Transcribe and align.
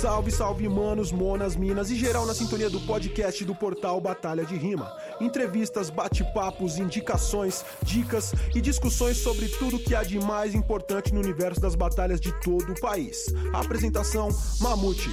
Salve, 0.00 0.30
salve, 0.30 0.66
manos, 0.66 1.12
monas, 1.12 1.54
minas 1.54 1.90
e 1.90 1.94
geral 1.94 2.24
na 2.24 2.32
sintonia 2.32 2.70
do 2.70 2.80
podcast 2.80 3.44
do 3.44 3.54
portal 3.54 4.00
Batalha 4.00 4.46
de 4.46 4.56
Rima. 4.56 4.90
Entrevistas, 5.20 5.90
bate-papos, 5.90 6.78
indicações, 6.78 7.62
dicas 7.82 8.32
e 8.54 8.62
discussões 8.62 9.18
sobre 9.18 9.46
tudo 9.50 9.78
que 9.78 9.94
há 9.94 10.02
de 10.02 10.18
mais 10.18 10.54
importante 10.54 11.12
no 11.12 11.20
universo 11.20 11.60
das 11.60 11.74
batalhas 11.74 12.18
de 12.18 12.32
todo 12.40 12.72
o 12.72 12.80
país. 12.80 13.26
apresentação: 13.52 14.30
Mamute. 14.58 15.10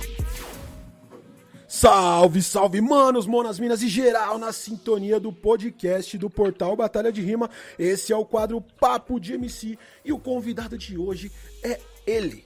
Salve, 1.67 2.41
salve, 2.41 2.79
manos, 2.79 3.27
monas, 3.27 3.59
minas 3.59 3.81
e 3.81 3.89
geral 3.89 4.39
na 4.39 4.53
sintonia 4.53 5.19
do 5.19 5.33
podcast 5.33 6.17
do 6.17 6.29
portal 6.29 6.77
Batalha 6.77 7.11
de 7.11 7.21
Rima. 7.21 7.49
Esse 7.77 8.13
é 8.13 8.15
o 8.15 8.23
quadro 8.23 8.61
Papo 8.61 9.19
de 9.19 9.33
MC 9.33 9.77
e 10.05 10.13
o 10.13 10.17
convidado 10.17 10.77
de 10.77 10.97
hoje 10.97 11.29
é 11.61 11.77
ele, 12.05 12.45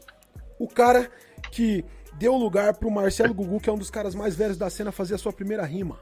o 0.58 0.68
cara 0.68 1.08
que 1.52 1.86
deu 2.14 2.36
lugar 2.36 2.74
pro 2.76 2.92
Marcelo 2.92 3.34
Gugu, 3.34 3.60
que 3.60 3.70
é 3.70 3.74
um 3.74 3.78
dos 3.78 3.90
caras 3.90 4.14
mais 4.16 4.36
velhos 4.36 4.58
da 4.58 4.70
cena, 4.70 4.92
fazer 4.92 5.16
a 5.16 5.18
sua 5.18 5.34
primeira 5.34 5.64
rima. 5.66 6.00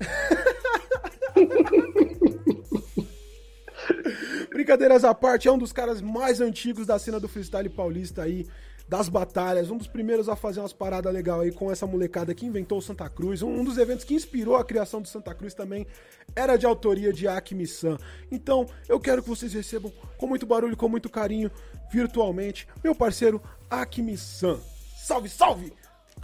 Brincadeiras 4.50 5.04
à 5.04 5.14
parte, 5.14 5.48
é 5.48 5.52
um 5.52 5.58
dos 5.58 5.72
caras 5.72 6.02
mais 6.02 6.40
antigos 6.40 6.86
da 6.86 6.98
cena 6.98 7.18
do 7.18 7.28
freestyle 7.28 7.68
paulista 7.68 8.22
aí, 8.22 8.46
das 8.88 9.08
batalhas, 9.08 9.70
um 9.70 9.76
dos 9.76 9.86
primeiros 9.86 10.28
a 10.28 10.34
fazer 10.34 10.58
umas 10.60 10.72
paradas 10.72 11.12
legais 11.14 11.40
aí 11.42 11.52
com 11.52 11.70
essa 11.70 11.86
molecada 11.86 12.34
que 12.34 12.44
inventou 12.44 12.78
o 12.78 12.82
Santa 12.82 13.08
Cruz. 13.08 13.40
Um, 13.40 13.62
dos 13.62 13.78
eventos 13.78 14.04
que 14.04 14.14
inspirou 14.14 14.56
a 14.56 14.64
criação 14.64 15.00
do 15.00 15.06
Santa 15.06 15.32
Cruz 15.32 15.54
também 15.54 15.86
era 16.34 16.56
de 16.56 16.66
autoria 16.66 17.12
de 17.12 17.28
Acme 17.28 17.66
San. 17.66 17.96
Então, 18.32 18.66
eu 18.88 18.98
quero 18.98 19.22
que 19.22 19.28
vocês 19.28 19.52
recebam 19.54 19.92
com 20.18 20.26
muito 20.26 20.44
barulho, 20.44 20.76
com 20.76 20.88
muito 20.88 21.08
carinho, 21.08 21.50
virtualmente, 21.92 22.66
meu 22.82 22.94
parceiro 22.94 23.40
Acme 23.70 24.18
San. 24.18 24.58
Salve, 25.02 25.28
salve! 25.28 25.72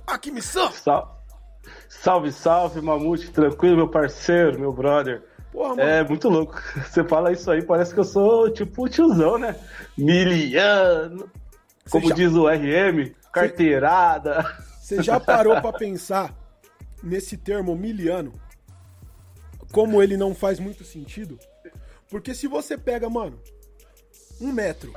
Acme 0.06 0.42
San! 0.42 0.70
Sal... 0.70 1.24
Salve, 1.88 2.30
salve, 2.30 2.80
Mamute, 2.80 3.30
tranquilo, 3.30 3.77
meu 3.77 3.88
parceiro, 3.88 4.60
meu 4.60 4.72
brother. 4.72 5.24
Porra, 5.50 5.83
é 5.83 6.05
muito 6.05 6.28
louco. 6.28 6.60
Você 6.86 7.02
fala 7.02 7.33
isso 7.33 7.50
aí, 7.50 7.64
parece 7.64 7.94
que 7.94 7.98
eu 7.98 8.05
sou 8.05 8.50
tipo 8.50 8.88
tiozão, 8.88 9.38
né? 9.38 9.56
Miliano. 9.96 11.28
Como 11.91 12.08
já... 12.10 12.14
diz 12.14 12.33
o 12.34 12.46
RM, 12.46 13.12
carteirada. 13.33 14.44
Você 14.80 15.02
já 15.02 15.18
parou 15.18 15.61
para 15.61 15.72
pensar 15.78 16.34
nesse 17.02 17.36
termo 17.36 17.74
miliano? 17.74 18.33
Como 19.72 20.02
ele 20.02 20.16
não 20.16 20.34
faz 20.34 20.61
muito 20.61 20.84
sentido? 20.84 21.38
Porque 22.08 22.34
se 22.34 22.46
você 22.46 22.77
pega, 22.78 23.08
mano, 23.08 23.40
um 24.40 24.52
metro, 24.52 24.92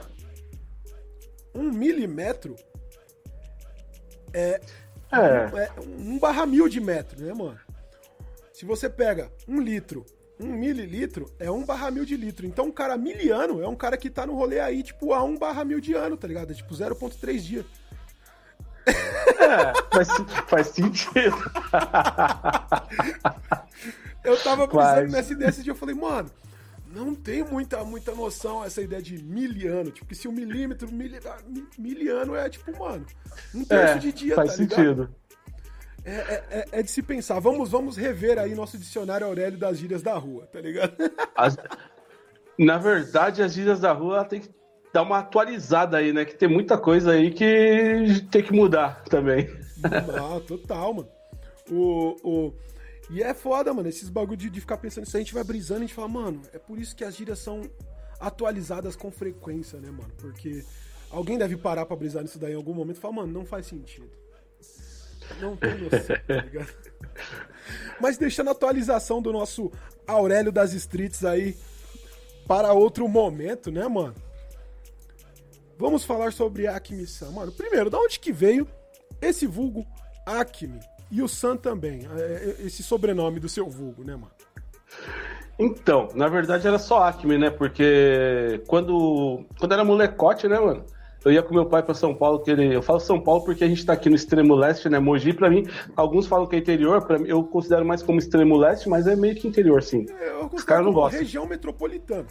um 1.55 1.71
milímetro 1.71 2.55
é, 4.33 4.61
é. 5.11 5.19
Um, 5.19 5.57
é 5.57 5.71
um 5.97 6.19
barra 6.19 6.45
mil 6.45 6.67
de 6.67 6.79
metro, 6.79 7.23
né, 7.23 7.33
mano? 7.33 7.59
Se 8.53 8.65
você 8.65 8.89
pega 8.89 9.31
um 9.47 9.61
litro, 9.61 10.05
um 10.39 10.47
mililitro, 10.47 11.31
é 11.39 11.49
um 11.49 11.65
barra 11.65 11.91
mil 11.91 12.05
de 12.05 12.15
litro. 12.15 12.45
Então 12.45 12.65
um 12.65 12.71
cara 12.71 12.97
miliano 12.97 13.61
é 13.61 13.67
um 13.67 13.75
cara 13.75 13.97
que 13.97 14.09
tá 14.09 14.25
no 14.25 14.35
rolê 14.35 14.59
aí, 14.59 14.83
tipo, 14.83 15.13
a 15.13 15.23
um 15.23 15.37
barra 15.37 15.65
mil 15.65 15.79
de 15.79 15.93
ano, 15.93 16.17
tá 16.17 16.27
ligado? 16.27 16.51
É 16.51 16.55
tipo 16.55 16.73
0.3 16.73 17.39
dia. 17.39 17.65
É, 18.87 19.73
faz, 19.93 20.07
faz 20.47 20.67
sentido. 20.67 21.33
eu 24.23 24.37
tava 24.41 24.67
pensando 24.67 25.11
nessa 25.11 25.33
ideia 25.33 25.49
esse 25.49 25.63
dia, 25.63 25.71
eu 25.71 25.77
falei, 25.77 25.95
mano, 25.95 26.29
não 26.93 27.13
tem 27.13 27.43
muita, 27.43 27.83
muita 27.83 28.13
noção 28.13 28.63
essa 28.63 28.81
ideia 28.81 29.01
de 29.01 29.21
miliano. 29.23 29.91
Tipo, 29.91 30.07
que 30.07 30.15
se 30.15 30.27
um 30.27 30.31
milímetro, 30.31 30.91
mili, 30.91 31.19
miliano 31.77 32.35
é 32.35 32.49
tipo, 32.49 32.77
mano, 32.77 33.05
um 33.53 33.63
terço 33.63 33.95
é, 33.95 33.99
de 33.99 34.11
dia, 34.11 34.35
faz 34.35 34.51
tá 34.51 34.57
sentido. 34.57 35.09
É, 36.03 36.11
é, 36.11 36.43
é, 36.49 36.65
é, 36.71 36.83
de 36.83 36.89
se 36.89 37.01
pensar. 37.03 37.39
Vamos, 37.39 37.69
vamos 37.69 37.97
rever 37.97 38.39
aí 38.39 38.55
nosso 38.55 38.77
dicionário 38.77 39.27
Aurélio 39.27 39.59
das 39.59 39.77
gírias 39.77 40.01
da 40.01 40.15
rua, 40.15 40.47
tá 40.47 40.59
ligado? 40.59 40.93
As, 41.35 41.57
na 42.57 42.77
verdade, 42.77 43.41
as 43.41 43.53
gírias 43.53 43.79
da 43.79 43.93
rua 43.93 44.25
tem 44.25 44.41
que 44.41 44.49
dar 44.91 45.03
uma 45.03 45.19
atualizada 45.19 45.97
aí, 45.97 46.11
né? 46.11 46.25
Que 46.25 46.35
tem 46.35 46.49
muita 46.49 46.77
coisa 46.77 47.11
aí 47.11 47.31
que 47.31 48.21
tem 48.29 48.43
que 48.43 48.51
mudar 48.51 49.03
também. 49.05 49.49
Ah, 49.83 50.41
total, 50.45 50.93
mano. 50.93 51.09
O, 51.71 52.15
o, 52.23 52.53
e 53.09 53.23
é 53.23 53.33
foda, 53.33 53.73
mano, 53.73 53.89
esses 53.89 54.07
bagulho 54.07 54.37
de, 54.37 54.49
de 54.49 54.61
ficar 54.61 54.77
pensando 54.77 55.05
isso, 55.05 55.17
a 55.17 55.19
gente 55.19 55.33
vai 55.33 55.43
brisando 55.43 55.81
e 55.81 55.83
a 55.83 55.87
gente 55.87 55.95
fala, 55.95 56.07
mano, 56.07 56.41
é 56.53 56.59
por 56.59 56.77
isso 56.77 56.95
que 56.95 57.03
as 57.03 57.15
gírias 57.15 57.39
são 57.39 57.69
atualizadas 58.19 58.95
com 58.95 59.09
frequência, 59.09 59.79
né, 59.79 59.89
mano? 59.89 60.11
Porque 60.17 60.63
alguém 61.09 61.37
deve 61.37 61.57
parar 61.57 61.85
pra 61.85 61.95
brisar 61.95 62.21
nisso 62.21 62.37
daí 62.37 62.53
em 62.53 62.55
algum 62.55 62.73
momento 62.73 62.97
e 62.97 62.99
falar, 62.99 63.15
mano, 63.15 63.33
não 63.33 63.45
faz 63.45 63.65
sentido. 63.65 64.09
Não 65.39 65.55
tem 65.57 65.77
noção, 65.77 66.15
tá 66.27 66.35
ligado? 66.41 66.73
Mas 67.99 68.17
deixando 68.17 68.49
a 68.49 68.51
atualização 68.51 69.21
do 69.21 69.31
nosso 69.31 69.71
Aurélio 70.05 70.51
das 70.51 70.73
Streets 70.73 71.23
aí 71.23 71.57
para 72.47 72.73
outro 72.73 73.07
momento, 73.07 73.71
né, 73.71 73.87
mano? 73.87 74.15
Vamos 75.77 76.03
falar 76.03 76.33
sobre 76.33 76.67
Acme 76.67 77.07
San. 77.07 77.31
Mano, 77.31 77.51
primeiro, 77.51 77.89
da 77.89 77.97
onde 77.99 78.19
que 78.19 78.33
veio 78.33 78.67
esse 79.21 79.47
vulgo 79.47 79.85
Acme? 80.25 80.79
E 81.11 81.21
o 81.21 81.27
San 81.27 81.57
também, 81.57 82.07
é, 82.17 82.21
é, 82.21 82.65
esse 82.65 82.83
sobrenome 82.83 83.39
do 83.39 83.49
seu 83.49 83.67
vulgo, 83.67 84.03
né, 84.03 84.15
mano? 84.15 84.31
Então, 85.57 86.07
na 86.15 86.27
verdade 86.27 86.67
era 86.67 86.79
só 86.79 87.03
Acme, 87.03 87.37
né? 87.37 87.49
Porque 87.49 88.61
quando, 88.67 89.45
quando 89.59 89.73
era 89.73 89.83
molecote, 89.83 90.47
né, 90.47 90.59
mano? 90.59 90.85
Eu 91.25 91.33
ia 91.33 91.43
com 91.43 91.53
meu 91.53 91.65
pai 91.65 91.83
para 91.83 91.93
São 91.93 92.15
Paulo, 92.15 92.39
que 92.39 92.49
ele, 92.49 92.73
eu 92.73 92.81
falo 92.81 92.99
São 92.99 93.19
Paulo 93.19 93.43
porque 93.43 93.65
a 93.65 93.67
gente 93.67 93.85
tá 93.85 93.91
aqui 93.91 94.09
no 94.09 94.15
extremo 94.15 94.55
leste, 94.55 94.87
né? 94.87 94.99
Mogi, 94.99 95.33
para 95.33 95.49
mim, 95.49 95.65
alguns 95.95 96.27
falam 96.27 96.47
que 96.47 96.55
é 96.55 96.59
interior, 96.59 97.05
para 97.05 97.19
mim 97.19 97.27
eu 97.27 97.43
considero 97.43 97.85
mais 97.85 98.01
como 98.01 98.19
extremo 98.19 98.55
leste, 98.55 98.87
mas 98.87 99.05
é 99.05 99.17
meio 99.17 99.35
que 99.35 99.45
interior, 99.45 99.83
sim. 99.83 100.05
É, 100.09 100.45
Os 100.53 100.63
caras 100.63 100.85
não 100.85 100.93
gostam. 100.93 101.19
região 101.19 101.45
metropolitana. 101.45 102.27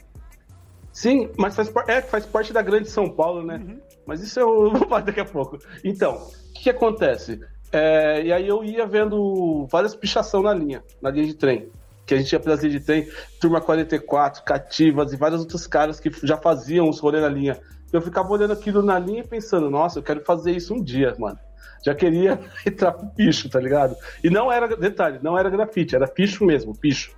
Sim, 0.91 1.31
mas 1.37 1.55
faz, 1.55 1.71
é, 1.87 2.01
faz 2.01 2.25
parte 2.25 2.53
da 2.53 2.63
grande 2.63 2.89
São 2.89 3.11
Paulo, 3.11 3.45
né? 3.45 3.57
Uhum. 3.57 3.79
Mas 4.07 4.23
isso 4.23 4.41
eu 4.41 4.71
vou 4.73 4.89
falar 4.89 5.03
daqui 5.03 5.21
a 5.21 5.25
pouco. 5.25 5.59
Então, 5.85 6.15
o 6.15 6.53
que, 6.55 6.63
que 6.65 6.71
acontece? 6.71 7.39
É, 7.73 8.23
e 8.23 8.33
aí 8.33 8.49
eu 8.49 8.65
ia 8.65 8.87
vendo 8.87 9.67
várias 9.71 9.95
pichação 9.95 10.43
na 10.43 10.55
linha, 10.55 10.83
na 11.03 11.11
linha 11.11 11.27
de 11.27 11.35
trem. 11.35 11.69
Que 12.07 12.15
a 12.15 12.17
gente 12.17 12.33
ia 12.33 12.41
pela 12.41 12.57
linha 12.57 12.71
de 12.71 12.81
trem, 12.81 13.07
Turma 13.41 13.61
44, 13.61 14.43
Cativas 14.43 15.13
e 15.13 15.17
vários 15.17 15.41
outros 15.41 15.67
caras 15.67 16.01
que 16.01 16.11
já 16.23 16.37
faziam 16.37 16.89
os 16.89 16.99
rolês 16.99 17.23
na 17.23 17.29
linha. 17.29 17.61
Eu 17.93 18.01
ficava 18.01 18.31
olhando 18.31 18.53
aquilo 18.53 18.83
na 18.83 18.99
linha 18.99 19.21
e 19.21 19.27
pensando, 19.27 19.71
nossa, 19.71 19.99
eu 19.99 20.03
quero 20.03 20.25
fazer 20.25 20.53
isso 20.53 20.75
um 20.75 20.83
dia, 20.83 21.15
mano. 21.19 21.39
Já 21.85 21.95
queria 21.95 22.41
entrar 22.67 22.93
pro 22.93 23.09
picho, 23.09 23.49
tá 23.49 23.61
ligado? 23.61 23.97
E 24.25 24.31
não 24.31 24.51
era, 24.51 24.75
detalhe, 24.77 25.19
não 25.23 25.39
era 25.39 25.51
grafite, 25.51 25.95
era 25.95 26.09
picho 26.09 26.45
mesmo, 26.45 26.75
picho. 26.75 27.13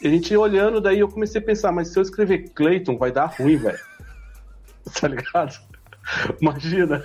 E 0.00 0.06
a 0.06 0.10
gente 0.10 0.32
ia 0.32 0.40
olhando, 0.40 0.80
daí 0.80 1.00
eu 1.00 1.08
comecei 1.08 1.40
a 1.40 1.44
pensar, 1.44 1.70
mas 1.72 1.88
se 1.88 1.98
eu 1.98 2.02
escrever 2.02 2.50
Clayton, 2.50 2.96
vai 2.96 3.12
dar 3.12 3.26
ruim, 3.26 3.56
velho. 3.56 3.78
tá 5.00 5.08
ligado? 5.08 5.60
Imagina. 6.40 7.02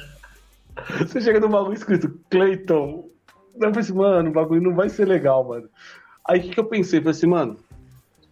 Você 1.00 1.22
chega 1.22 1.40
no 1.40 1.50
bagulho 1.50 1.74
escrito 1.74 2.20
Clayton. 2.30 3.10
Eu 3.60 3.72
pensei, 3.72 3.96
mano, 3.96 4.30
o 4.30 4.34
bagulho 4.34 4.62
não 4.62 4.76
vai 4.76 4.90
ser 4.90 5.06
legal, 5.06 5.44
mano. 5.48 5.70
Aí 6.28 6.40
o 6.40 6.44
que, 6.44 6.50
que 6.50 6.60
eu 6.60 6.66
pensei? 6.66 7.00
Falei 7.00 7.12
assim, 7.12 7.28
mano. 7.28 7.58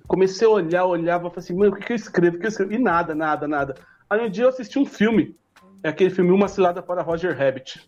Comecei 0.07 0.47
a 0.47 0.51
olhar, 0.51 0.85
olhava, 0.85 1.29
falei 1.29 1.39
assim, 1.39 1.55
mano, 1.55 1.71
o 1.71 1.75
que, 1.75 1.85
que 1.85 1.93
eu 1.93 1.95
escrevo? 1.95 2.37
O 2.37 2.39
que 2.39 2.45
eu 2.45 2.49
escrevo? 2.49 2.73
E 2.73 2.77
nada, 2.77 3.15
nada, 3.15 3.47
nada. 3.47 3.75
Aí 4.09 4.25
um 4.25 4.29
dia 4.29 4.43
eu 4.43 4.49
assisti 4.49 4.77
um 4.77 4.85
filme. 4.85 5.35
É 5.83 5.89
aquele 5.89 6.09
filme 6.09 6.31
Uma 6.31 6.47
Cilada 6.47 6.81
para 6.81 7.01
Roger 7.01 7.35
Rabbit. 7.37 7.87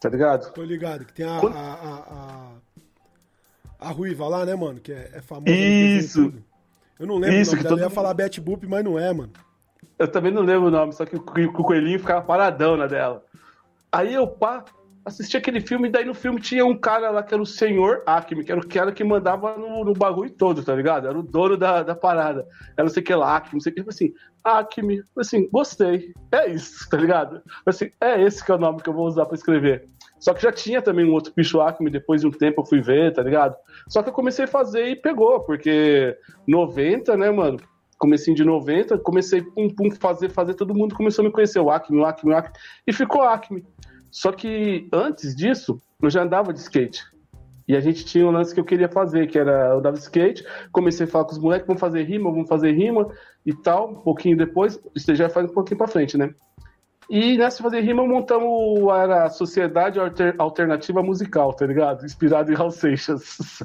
Tá 0.00 0.08
ligado? 0.08 0.52
Tô 0.52 0.62
ligado, 0.62 1.04
que 1.04 1.12
tem 1.12 1.26
a, 1.26 1.38
Quando... 1.38 1.56
a, 1.56 1.60
a, 1.60 2.52
a, 3.80 3.88
a, 3.88 3.90
Ruiva 3.92 4.26
lá, 4.26 4.44
né, 4.44 4.54
mano? 4.54 4.80
Que 4.80 4.92
é, 4.92 5.10
é 5.14 5.20
famosa. 5.20 5.50
Isso! 5.50 6.34
Eu 6.98 7.06
não 7.06 7.16
lembro 7.16 7.36
Isso, 7.36 7.52
o 7.52 7.54
nome 7.54 7.62
dela. 7.62 7.76
Todo... 7.76 7.80
Eu 7.80 7.84
ia 7.84 7.90
falar 7.90 8.14
Betty 8.14 8.40
Boop, 8.40 8.66
mas 8.66 8.84
não 8.84 8.98
é, 8.98 9.12
mano. 9.12 9.32
Eu 9.98 10.08
também 10.08 10.32
não 10.32 10.42
lembro 10.42 10.68
o 10.68 10.70
nome, 10.70 10.92
só 10.92 11.04
que 11.06 11.14
o 11.14 11.20
coelhinho 11.20 12.00
ficava 12.00 12.20
paradão 12.20 12.76
na 12.76 12.86
dela. 12.86 13.24
Aí 13.92 14.14
eu, 14.14 14.26
pá, 14.26 14.64
assisti 15.04 15.36
aquele 15.36 15.60
filme, 15.60 15.88
e 15.88 15.90
daí 15.90 16.04
no 16.04 16.14
filme 16.14 16.40
tinha 16.40 16.64
um 16.64 16.76
cara 16.76 17.10
lá 17.10 17.22
que 17.22 17.34
era 17.34 17.42
o 17.42 17.46
senhor 17.46 18.02
Acme, 18.06 18.44
que 18.44 18.52
era 18.52 18.60
o 18.60 18.66
cara 18.66 18.92
que 18.92 19.02
mandava 19.04 19.56
no, 19.56 19.84
no 19.84 19.92
bagulho 19.92 20.30
todo, 20.30 20.62
tá 20.62 20.74
ligado? 20.74 21.08
Era 21.08 21.18
o 21.18 21.22
dono 21.22 21.56
da, 21.56 21.82
da 21.82 21.94
parada. 21.94 22.46
Era 22.76 22.84
não 22.84 22.88
sei 22.88 23.02
o 23.02 23.06
que 23.06 23.14
lá, 23.14 23.36
Acme, 23.36 23.54
não 23.54 23.60
sei 23.60 23.72
o 23.72 23.74
que. 23.74 23.88
Assim, 23.88 24.14
Acme, 24.44 25.02
assim, 25.18 25.48
gostei. 25.50 26.12
É 26.30 26.50
isso, 26.50 26.88
tá 26.88 26.96
ligado? 26.96 27.42
Assim, 27.66 27.90
é 28.00 28.20
esse 28.22 28.44
que 28.44 28.50
é 28.50 28.54
o 28.54 28.58
nome 28.58 28.80
que 28.80 28.88
eu 28.88 28.94
vou 28.94 29.06
usar 29.06 29.26
pra 29.26 29.34
escrever. 29.34 29.88
Só 30.18 30.32
que 30.32 30.42
já 30.42 30.52
tinha 30.52 30.80
também 30.80 31.04
um 31.04 31.12
outro 31.12 31.32
bicho 31.36 31.60
Acme, 31.60 31.90
depois 31.90 32.20
de 32.20 32.28
um 32.28 32.30
tempo 32.30 32.60
eu 32.60 32.66
fui 32.66 32.80
ver, 32.80 33.12
tá 33.12 33.22
ligado? 33.22 33.56
Só 33.88 34.02
que 34.02 34.08
eu 34.08 34.14
comecei 34.14 34.44
a 34.44 34.48
fazer 34.48 34.86
e 34.86 34.96
pegou, 34.96 35.40
porque 35.40 36.16
90, 36.46 37.16
né, 37.16 37.30
mano? 37.30 37.58
Comecinho 38.02 38.36
de 38.36 38.44
90, 38.44 38.98
comecei 38.98 39.40
pum 39.40 39.68
pum 39.68 39.88
fazer, 39.92 40.28
fazer, 40.28 40.54
todo 40.54 40.74
mundo 40.74 40.92
começou 40.92 41.22
a 41.22 41.28
me 41.28 41.32
conhecer, 41.32 41.60
o 41.60 41.70
Acme, 41.70 42.00
o 42.00 42.04
Acme, 42.04 42.32
o 42.32 42.36
Acme, 42.36 42.52
e 42.84 42.92
ficou 42.92 43.22
Acme. 43.22 43.64
Só 44.10 44.32
que 44.32 44.88
antes 44.92 45.36
disso, 45.36 45.80
eu 46.02 46.10
já 46.10 46.24
andava 46.24 46.52
de 46.52 46.58
skate. 46.58 47.04
E 47.68 47.76
a 47.76 47.80
gente 47.80 48.04
tinha 48.04 48.26
um 48.26 48.32
lance 48.32 48.52
que 48.52 48.58
eu 48.58 48.64
queria 48.64 48.88
fazer, 48.88 49.28
que 49.28 49.38
era 49.38 49.68
eu 49.68 49.80
dava 49.80 49.96
skate, 49.98 50.44
comecei 50.72 51.06
a 51.06 51.08
falar 51.08 51.26
com 51.26 51.30
os 51.30 51.38
moleques, 51.38 51.64
vamos 51.64 51.78
fazer 51.78 52.02
rima, 52.02 52.28
vamos 52.28 52.48
fazer 52.48 52.72
rima 52.72 53.08
e 53.46 53.54
tal, 53.54 53.92
um 53.92 54.02
pouquinho 54.02 54.36
depois, 54.36 54.80
isso 54.96 55.14
já 55.14 55.28
faz 55.28 55.48
um 55.48 55.54
pouquinho 55.54 55.78
pra 55.78 55.86
frente, 55.86 56.18
né? 56.18 56.34
E 57.10 57.36
nessa 57.36 57.62
fazer 57.62 57.80
rima 57.80 58.06
montamos 58.06 58.88
a 58.90 59.28
Sociedade 59.28 59.98
Alternativa 60.38 61.02
Musical, 61.02 61.52
tá 61.52 61.66
ligado? 61.66 62.04
Inspirado 62.04 62.50
em 62.50 62.54
Raul 62.54 62.70
Seixas. 62.70 63.58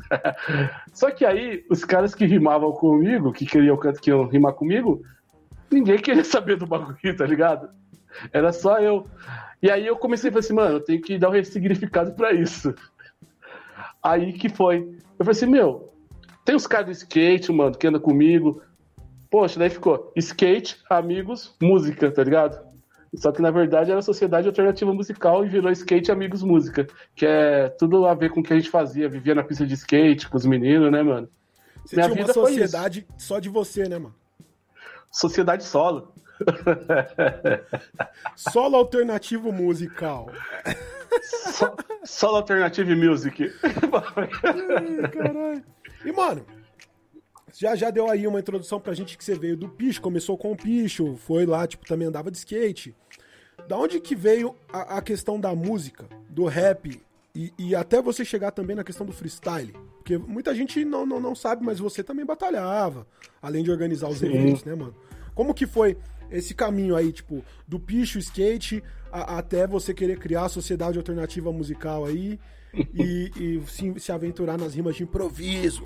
Só 0.91 1.11
que 1.11 1.25
aí, 1.25 1.63
os 1.69 1.85
caras 1.85 2.13
que 2.13 2.25
rimavam 2.25 2.71
comigo, 2.71 3.31
que 3.31 3.45
queriam 3.45 3.77
que 3.77 4.09
iam 4.09 4.27
rimar 4.27 4.53
comigo, 4.53 5.01
ninguém 5.71 5.97
queria 5.97 6.23
saber 6.25 6.57
do 6.57 6.65
bagulho, 6.65 7.15
tá 7.15 7.25
ligado? 7.25 7.69
Era 8.33 8.51
só 8.51 8.79
eu. 8.79 9.05
E 9.61 9.69
aí 9.69 9.85
eu 9.85 9.95
comecei 9.95 10.29
a 10.29 10.33
falar 10.33 10.39
assim, 10.39 10.53
mano, 10.53 10.75
eu 10.75 10.83
tenho 10.83 11.01
que 11.01 11.17
dar 11.17 11.29
um 11.29 11.33
ressignificado 11.33 12.13
pra 12.13 12.33
isso. 12.33 12.73
Aí 14.01 14.33
que 14.33 14.49
foi. 14.49 14.77
Eu 15.17 15.25
falei 15.25 15.31
assim, 15.31 15.47
meu, 15.47 15.93
tem 16.45 16.55
os 16.55 16.67
caras 16.67 16.85
do 16.85 16.91
skate, 16.91 17.51
mano, 17.51 17.77
que 17.77 17.87
anda 17.87 17.99
comigo. 17.99 18.61
Poxa, 19.29 19.59
daí 19.59 19.69
ficou 19.69 20.13
skate, 20.15 20.77
amigos, 20.89 21.55
música, 21.61 22.09
tá 22.09 22.23
ligado? 22.23 22.66
Só 23.15 23.31
que 23.31 23.41
na 23.41 23.51
verdade 23.51 23.91
era 23.91 24.01
Sociedade 24.01 24.47
Alternativa 24.47 24.93
Musical 24.93 25.45
e 25.45 25.49
virou 25.49 25.71
Skate 25.71 26.11
Amigos 26.11 26.43
Música, 26.43 26.87
que 27.15 27.25
é 27.25 27.69
tudo 27.69 28.05
a 28.05 28.13
ver 28.13 28.29
com 28.29 28.41
o 28.41 28.43
que 28.43 28.53
a 28.53 28.55
gente 28.55 28.69
fazia, 28.69 29.09
vivia 29.09 29.33
na 29.33 29.43
pista 29.43 29.65
de 29.65 29.73
skate 29.73 30.29
com 30.29 30.37
os 30.37 30.45
meninos, 30.45 30.91
né, 30.91 31.01
mano? 31.01 31.29
Você 31.85 31.95
Minha 31.95 32.09
tinha 32.09 32.25
uma 32.25 32.33
sociedade 32.33 33.07
só 33.17 33.39
de 33.39 33.49
você, 33.49 33.87
né, 33.87 33.97
mano? 33.97 34.15
Sociedade 35.11 35.63
solo. 35.63 36.13
solo 38.35 38.75
alternativo 38.75 39.51
musical. 39.51 40.29
So, 41.19 41.75
solo 42.03 42.37
alternative 42.37 42.95
music. 42.95 43.51
Ai, 44.15 44.27
caralho. 45.09 45.63
E, 46.05 46.11
mano, 46.11 46.45
já 47.59 47.75
já 47.75 47.89
deu 47.89 48.07
aí 48.07 48.27
uma 48.27 48.39
introdução 48.39 48.79
pra 48.79 48.93
gente 48.93 49.17
que 49.17 49.23
você 49.23 49.33
veio 49.33 49.57
do 49.57 49.67
picho, 49.67 49.99
começou 49.99 50.37
com 50.37 50.51
o 50.51 50.55
picho, 50.55 51.15
foi 51.15 51.43
lá, 51.45 51.65
tipo, 51.65 51.87
também 51.87 52.07
andava 52.07 52.29
de 52.29 52.37
skate. 52.37 52.95
Da 53.67 53.75
onde 53.75 53.99
que 53.99 54.15
veio 54.15 54.55
a, 54.71 54.97
a 54.97 55.01
questão 55.01 55.39
da 55.39 55.55
música, 55.55 56.07
do 56.29 56.45
rap 56.45 57.01
e, 57.33 57.51
e, 57.57 57.75
até 57.75 57.99
você 57.99 58.23
chegar 58.23 58.51
também 58.51 58.75
na 58.75 58.83
questão 58.83 59.05
do 59.05 59.11
freestyle? 59.11 59.73
Porque 59.97 60.17
muita 60.17 60.53
gente 60.53 60.85
não, 60.85 61.05
não, 61.05 61.19
não 61.19 61.35
sabe, 61.35 61.65
mas 61.65 61.79
você 61.79 62.03
também 62.03 62.25
batalhava, 62.25 63.07
além 63.41 63.63
de 63.63 63.71
organizar 63.71 64.07
os 64.07 64.19
Sim. 64.19 64.27
eventos, 64.27 64.63
né, 64.63 64.75
mano? 64.75 64.95
Como 65.33 65.53
que 65.53 65.65
foi 65.65 65.97
esse 66.29 66.53
caminho 66.53 66.95
aí, 66.95 67.11
tipo, 67.11 67.43
do 67.67 67.79
picho, 67.79 68.19
skate, 68.19 68.83
a, 69.11 69.39
até 69.39 69.65
você 69.65 69.95
querer 69.95 70.19
criar 70.19 70.45
a 70.45 70.49
sociedade 70.49 70.99
alternativa 70.99 71.51
musical 71.51 72.05
aí 72.05 72.39
e, 72.93 73.31
e 73.35 73.63
se, 73.67 73.99
se 73.99 74.11
aventurar 74.11 74.59
nas 74.59 74.75
rimas 74.75 74.95
de 74.95 75.03
improviso? 75.03 75.83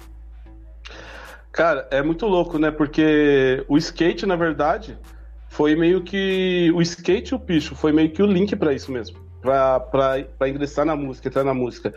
Cara, 1.52 1.88
é 1.92 2.02
muito 2.02 2.26
louco, 2.26 2.58
né? 2.58 2.72
Porque 2.72 3.66
o 3.68 3.78
skate, 3.78 4.26
na 4.26 4.36
verdade, 4.36 4.98
foi 5.50 5.76
meio 5.76 6.02
que. 6.02 6.72
O 6.74 6.82
skate 6.82 7.34
e 7.34 7.36
o 7.36 7.40
picho 7.40 7.76
foi 7.76 7.92
meio 7.92 8.10
que 8.12 8.24
o 8.24 8.26
link 8.26 8.56
para 8.56 8.74
isso 8.74 8.92
mesmo. 8.92 9.20
Pra 9.42 10.48
ingressar 10.48 10.86
na 10.86 10.96
música, 10.96 11.28
entrar 11.28 11.44
na 11.44 11.54
música. 11.54 11.94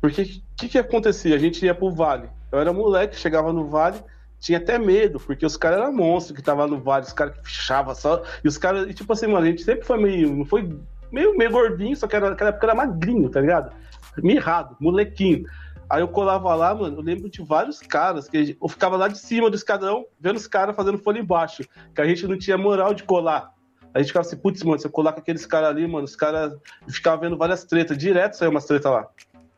Porque 0.00 0.22
o 0.22 0.26
que, 0.56 0.68
que 0.68 0.78
acontecia? 0.78 1.34
A 1.34 1.38
gente 1.38 1.64
ia 1.64 1.74
pro 1.74 1.90
vale. 1.90 2.28
Eu 2.50 2.60
era 2.60 2.72
moleque, 2.72 3.16
chegava 3.16 3.52
no 3.52 3.66
vale, 3.66 3.98
tinha 4.38 4.58
até 4.58 4.78
medo, 4.78 5.18
porque 5.18 5.46
os 5.46 5.56
caras 5.56 5.80
eram 5.80 5.92
monstros 5.92 6.34
que 6.34 6.40
estavam 6.40 6.68
no 6.68 6.80
vale, 6.80 7.06
os 7.06 7.12
caras 7.12 7.34
que 7.36 7.44
fechavam 7.44 7.94
só. 7.94 8.22
E 8.44 8.48
os 8.48 8.58
caras, 8.58 8.88
e, 8.88 8.94
tipo 8.94 9.12
assim, 9.12 9.26
mano, 9.26 9.46
a 9.46 9.50
gente 9.50 9.62
sempre 9.62 9.84
foi 9.84 10.00
meio. 10.00 10.34
Não 10.34 10.44
foi 10.44 10.68
meio, 11.10 11.36
meio 11.36 11.50
gordinho, 11.50 11.96
só 11.96 12.06
que 12.06 12.14
era, 12.14 12.30
naquela 12.30 12.50
época 12.50 12.66
era 12.66 12.74
magrinho, 12.74 13.28
tá 13.28 13.40
ligado? 13.40 13.72
Mirrado, 14.18 14.76
molequinho. 14.78 15.44
Aí 15.92 16.00
eu 16.00 16.08
colava 16.08 16.54
lá, 16.54 16.74
mano, 16.74 16.96
eu 16.96 17.02
lembro 17.02 17.28
de 17.28 17.42
vários 17.42 17.80
caras 17.80 18.26
que 18.26 18.56
eu 18.58 18.66
ficava 18.66 18.96
lá 18.96 19.08
de 19.08 19.18
cima 19.18 19.50
do 19.50 19.56
escadão, 19.56 20.06
vendo 20.18 20.36
os 20.36 20.46
caras 20.46 20.74
fazendo 20.74 20.96
folha 20.96 21.18
embaixo, 21.18 21.64
que 21.94 22.00
a 22.00 22.06
gente 22.06 22.26
não 22.26 22.38
tinha 22.38 22.56
moral 22.56 22.94
de 22.94 23.02
colar. 23.02 23.52
A 23.92 23.98
gente 23.98 24.06
ficava 24.06 24.26
assim, 24.26 24.38
putz, 24.38 24.62
mano, 24.62 24.78
se 24.78 24.86
eu 24.86 24.90
colar 24.90 25.12
com 25.12 25.20
aqueles 25.20 25.44
caras 25.44 25.68
ali, 25.68 25.86
mano, 25.86 26.06
os 26.06 26.16
caras 26.16 26.54
ficavam 26.88 27.20
vendo 27.20 27.36
várias 27.36 27.64
tretas, 27.64 27.98
direto 27.98 28.38
saiu 28.38 28.50
umas 28.50 28.64
tretas 28.64 28.90
lá. 28.90 29.06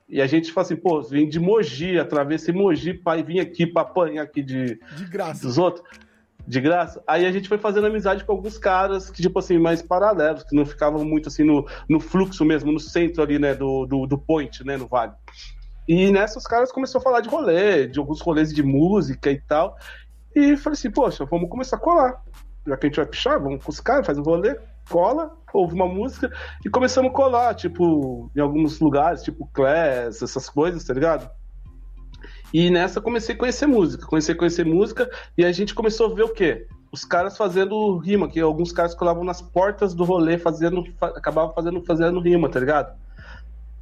E 0.08 0.20
a 0.20 0.26
gente 0.26 0.50
fala 0.50 0.64
assim, 0.66 0.75
pô, 0.75 1.00
vem 1.02 1.28
de 1.28 1.38
Mogi, 1.38 2.00
atravessa 2.00 2.52
Mogi, 2.52 2.94
pai, 2.94 3.22
vim 3.22 3.38
aqui 3.38 3.64
pra 3.64 3.82
apanhar 3.82 4.25
aqui 4.25 4.42
de, 4.42 4.81
de 4.96 5.04
graça. 5.04 5.46
dos 5.46 5.56
outros. 5.56 5.88
De 6.44 6.60
graça. 6.60 7.00
Aí 7.06 7.26
a 7.26 7.31
gente 7.31 7.48
foi 7.48 7.58
fazendo 7.58 7.86
amizade 7.86 8.25
com 8.25 8.32
alguns 8.32 8.58
caras 8.58 9.08
que, 9.08 9.22
tipo 9.22 9.38
assim, 9.38 9.56
mais 9.56 9.82
paralelos, 9.82 10.42
que 10.42 10.56
não 10.56 10.66
ficavam 10.66 11.04
muito 11.04 11.28
assim 11.28 11.44
no, 11.44 11.64
no 11.88 12.00
fluxo 12.00 12.44
mesmo, 12.44 12.72
no 12.72 12.81
centro 12.81 13.22
ali, 13.22 13.38
né, 13.38 13.54
do, 13.54 13.86
do, 13.86 14.04
do 14.04 14.19
point, 14.19 14.64
né, 14.66 14.76
no 14.76 14.88
vale. 14.88 15.12
E 15.86 16.10
nessa 16.10 16.38
os 16.38 16.46
caras 16.46 16.72
começaram 16.72 17.00
a 17.00 17.04
falar 17.04 17.20
de 17.20 17.28
rolê, 17.28 17.86
de 17.86 17.98
alguns 17.98 18.20
rolês 18.20 18.52
de 18.52 18.62
música 18.62 19.31
e 19.31 19.40
tal. 19.40 19.76
E 20.34 20.56
falei 20.56 20.76
assim, 20.76 20.90
poxa, 20.90 21.25
vamos 21.25 21.48
começar 21.48 21.76
a 21.76 21.81
colar. 21.81 22.22
Já 22.66 22.76
que 22.76 22.86
a 22.86 22.88
gente 22.88 22.96
vai 22.96 23.06
pichar, 23.06 23.40
vamos 23.40 23.62
com 23.62 23.70
os 23.70 23.81
caras, 23.81 24.06
faz 24.06 24.19
um 24.19 24.22
rolê, 24.22 24.58
cola, 24.88 25.36
ouve 25.52 25.75
uma 25.75 25.86
música 25.86 26.32
e 26.64 26.70
começamos 26.70 27.10
a 27.10 27.14
colar, 27.14 27.54
tipo, 27.54 28.31
em 28.34 28.40
alguns 28.40 28.81
lugares, 28.81 29.22
tipo 29.22 29.48
Class, 29.52 30.22
essas 30.22 30.48
coisas, 30.48 30.82
tá 30.84 30.94
ligado? 30.94 31.31
E 32.52 32.70
nessa 32.70 33.00
comecei 33.00 33.34
a 33.34 33.38
conhecer 33.38 33.66
música, 33.66 34.06
comecei 34.06 34.34
a 34.34 34.38
conhecer 34.38 34.64
música 34.64 35.10
e 35.36 35.44
a 35.44 35.52
gente 35.52 35.75
começou 35.75 36.10
a 36.10 36.14
ver 36.14 36.22
o 36.22 36.32
quê? 36.32 36.66
Os 36.90 37.04
caras 37.04 37.36
fazendo 37.36 37.98
rima, 37.98 38.28
que 38.28 38.40
alguns 38.40 38.72
caras 38.72 38.94
colavam 38.94 39.25
nas 39.25 39.42
portas 39.42 39.92
do 39.92 40.04
rolê, 40.04 40.38
fazendo, 40.38 40.84
acabavam 41.00 41.52
fazendo, 41.52 41.82
fazendo 41.84 42.20
rima, 42.20 42.48
tá 42.48 42.60
ligado? 42.60 42.96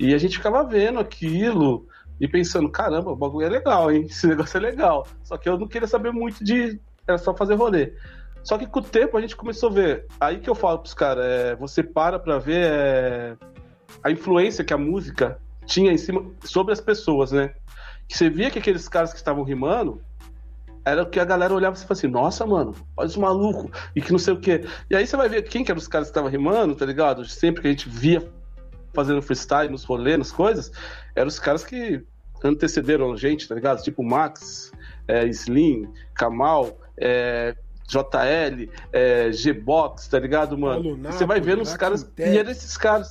E 0.00 0.14
a 0.14 0.18
gente 0.18 0.38
ficava 0.38 0.64
vendo 0.64 0.98
aquilo 0.98 1.86
e 2.20 2.28
pensando, 2.28 2.70
caramba, 2.70 3.10
o 3.10 3.16
bagulho 3.16 3.46
é 3.46 3.50
legal, 3.50 3.90
hein? 3.90 4.06
Esse 4.08 4.26
negócio 4.28 4.56
é 4.56 4.60
legal. 4.60 5.06
Só 5.22 5.36
que 5.36 5.48
eu 5.48 5.58
não 5.58 5.68
queria 5.68 5.88
saber 5.88 6.12
muito 6.12 6.44
de. 6.44 6.80
Era 7.06 7.18
só 7.18 7.34
fazer 7.34 7.54
rolê. 7.54 7.92
Só 8.42 8.58
que 8.58 8.66
com 8.66 8.80
o 8.80 8.82
tempo 8.82 9.16
a 9.16 9.20
gente 9.20 9.36
começou 9.36 9.70
a 9.70 9.72
ver. 9.72 10.06
Aí 10.20 10.38
que 10.38 10.50
eu 10.50 10.54
falo 10.54 10.78
pros 10.78 10.94
caras, 10.94 11.24
é, 11.24 11.56
você 11.56 11.82
para 11.82 12.18
pra 12.18 12.38
ver 12.38 12.64
é, 12.64 13.36
a 14.02 14.10
influência 14.10 14.64
que 14.64 14.74
a 14.74 14.78
música 14.78 15.38
tinha 15.64 15.92
em 15.92 15.98
cima 15.98 16.24
sobre 16.44 16.72
as 16.72 16.80
pessoas, 16.80 17.32
né? 17.32 17.54
Que 18.08 18.16
você 18.16 18.28
via 18.28 18.50
que 18.50 18.58
aqueles 18.58 18.88
caras 18.88 19.12
que 19.12 19.18
estavam 19.18 19.44
rimando 19.44 20.02
era 20.84 21.02
o 21.02 21.06
que 21.06 21.20
a 21.20 21.24
galera 21.24 21.54
olhava 21.54 21.76
e 21.76 21.78
falava 21.78 21.92
assim, 21.92 22.08
nossa, 22.08 22.44
mano, 22.44 22.74
olha 22.96 23.06
os 23.06 23.16
malucos, 23.16 23.70
e 23.94 24.02
que 24.02 24.10
não 24.10 24.18
sei 24.18 24.34
o 24.34 24.40
quê. 24.40 24.64
E 24.90 24.96
aí 24.96 25.06
você 25.06 25.16
vai 25.16 25.28
ver 25.28 25.42
quem 25.42 25.64
que 25.64 25.70
eram 25.70 25.78
os 25.78 25.86
caras 25.86 26.08
que 26.08 26.10
estavam 26.10 26.28
rimando, 26.28 26.74
tá 26.74 26.84
ligado? 26.84 27.24
Sempre 27.24 27.62
que 27.62 27.68
a 27.68 27.70
gente 27.70 27.88
via 27.88 28.28
fazendo 28.92 29.22
freestyle 29.22 29.70
nos 29.70 29.84
rolês, 29.84 30.18
nas 30.18 30.32
coisas, 30.32 30.70
eram 31.14 31.28
os 31.28 31.38
caras 31.38 31.64
que 31.64 32.04
antecederam 32.44 33.12
a 33.12 33.16
gente, 33.16 33.48
tá 33.48 33.54
ligado? 33.54 33.82
Tipo 33.82 34.02
Max, 34.02 34.72
é, 35.06 35.26
Slim, 35.26 35.88
Kamal, 36.14 36.78
é, 36.96 37.54
JL, 37.86 38.70
é, 38.92 39.30
G-Box, 39.32 40.08
tá 40.08 40.18
ligado, 40.18 40.56
mano? 40.56 40.96
Você 41.04 41.26
vai 41.26 41.40
vendo 41.40 41.62
os 41.62 41.76
caras. 41.76 42.02
Quintec. 42.02 42.30
E 42.30 42.38
eram 42.38 42.50
esses 42.50 42.76
caras. 42.76 43.08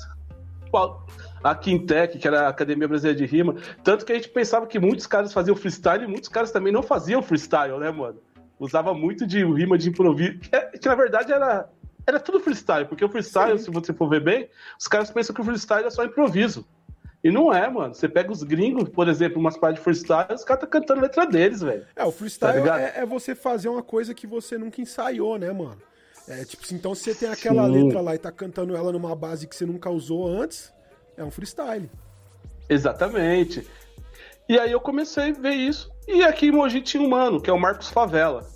A 1.43 1.55
Quintec, 1.55 2.17
que 2.17 2.27
era 2.27 2.43
a 2.43 2.47
Academia 2.49 2.87
Brasileira 2.87 3.17
de 3.17 3.25
Rima. 3.25 3.55
Tanto 3.83 4.05
que 4.05 4.11
a 4.11 4.15
gente 4.15 4.29
pensava 4.29 4.65
que 4.67 4.79
muitos 4.79 5.05
caras 5.05 5.33
faziam 5.33 5.55
freestyle 5.55 6.03
e 6.03 6.07
muitos 6.07 6.29
caras 6.29 6.51
também 6.51 6.71
não 6.71 6.81
faziam 6.81 7.21
freestyle, 7.21 7.77
né, 7.77 7.91
mano? 7.91 8.19
Usava 8.59 8.93
muito 8.93 9.25
de 9.25 9.43
rima 9.43 9.77
de 9.77 9.89
improviso. 9.89 10.37
Que, 10.39 10.77
que 10.79 10.87
na 10.87 10.95
verdade 10.95 11.33
era 11.33 11.67
era 12.05 12.19
tudo 12.19 12.39
freestyle, 12.39 12.85
porque 12.85 13.03
o 13.03 13.09
freestyle, 13.09 13.57
Sim. 13.57 13.65
se 13.65 13.71
você 13.71 13.93
for 13.93 14.09
ver 14.09 14.21
bem, 14.21 14.49
os 14.79 14.87
caras 14.87 15.11
pensam 15.11 15.33
que 15.33 15.41
o 15.41 15.43
freestyle 15.43 15.85
é 15.85 15.89
só 15.89 16.03
improviso. 16.03 16.65
E 17.23 17.29
não 17.29 17.53
é, 17.53 17.69
mano. 17.69 17.93
Você 17.93 18.09
pega 18.09 18.31
os 18.31 18.41
gringos, 18.41 18.89
por 18.89 19.07
exemplo, 19.07 19.39
umas 19.39 19.55
partes 19.55 19.79
de 19.79 19.83
freestyle, 19.83 20.33
os 20.33 20.43
caras 20.43 20.61
tá 20.61 20.67
cantando 20.67 21.01
letra 21.01 21.25
deles, 21.25 21.61
velho. 21.61 21.85
É, 21.95 22.03
o 22.03 22.11
freestyle 22.11 22.63
tá 22.63 22.81
é, 22.81 22.93
é, 22.97 23.05
você 23.05 23.35
fazer 23.35 23.69
uma 23.69 23.83
coisa 23.83 24.13
que 24.13 24.25
você 24.25 24.57
nunca 24.57 24.81
ensaiou, 24.81 25.37
né, 25.37 25.51
mano? 25.51 25.77
É 26.27 26.43
tipo, 26.45 26.63
então 26.71 26.95
se 26.95 27.03
você 27.03 27.15
tem 27.15 27.29
aquela 27.29 27.65
Sim. 27.65 27.83
letra 27.83 28.01
lá 28.01 28.15
e 28.15 28.17
tá 28.17 28.31
cantando 28.31 28.75
ela 28.75 28.91
numa 28.91 29.15
base 29.15 29.47
que 29.47 29.55
você 29.55 29.65
nunca 29.65 29.89
usou 29.89 30.27
antes, 30.27 30.73
é 31.15 31.23
um 31.23 31.31
freestyle. 31.31 31.89
Exatamente. 32.69 33.67
E 34.47 34.57
aí 34.57 34.71
eu 34.71 34.79
comecei 34.79 35.29
a 35.29 35.33
ver 35.33 35.53
isso. 35.53 35.91
E 36.07 36.23
aqui 36.23 36.47
em 36.47 36.51
Mogi 36.51 36.81
tinha 36.81 37.03
um 37.03 37.09
mano, 37.09 37.39
que 37.39 37.49
é 37.49 37.53
o 37.53 37.59
Marcos 37.59 37.89
Favela. 37.89 38.47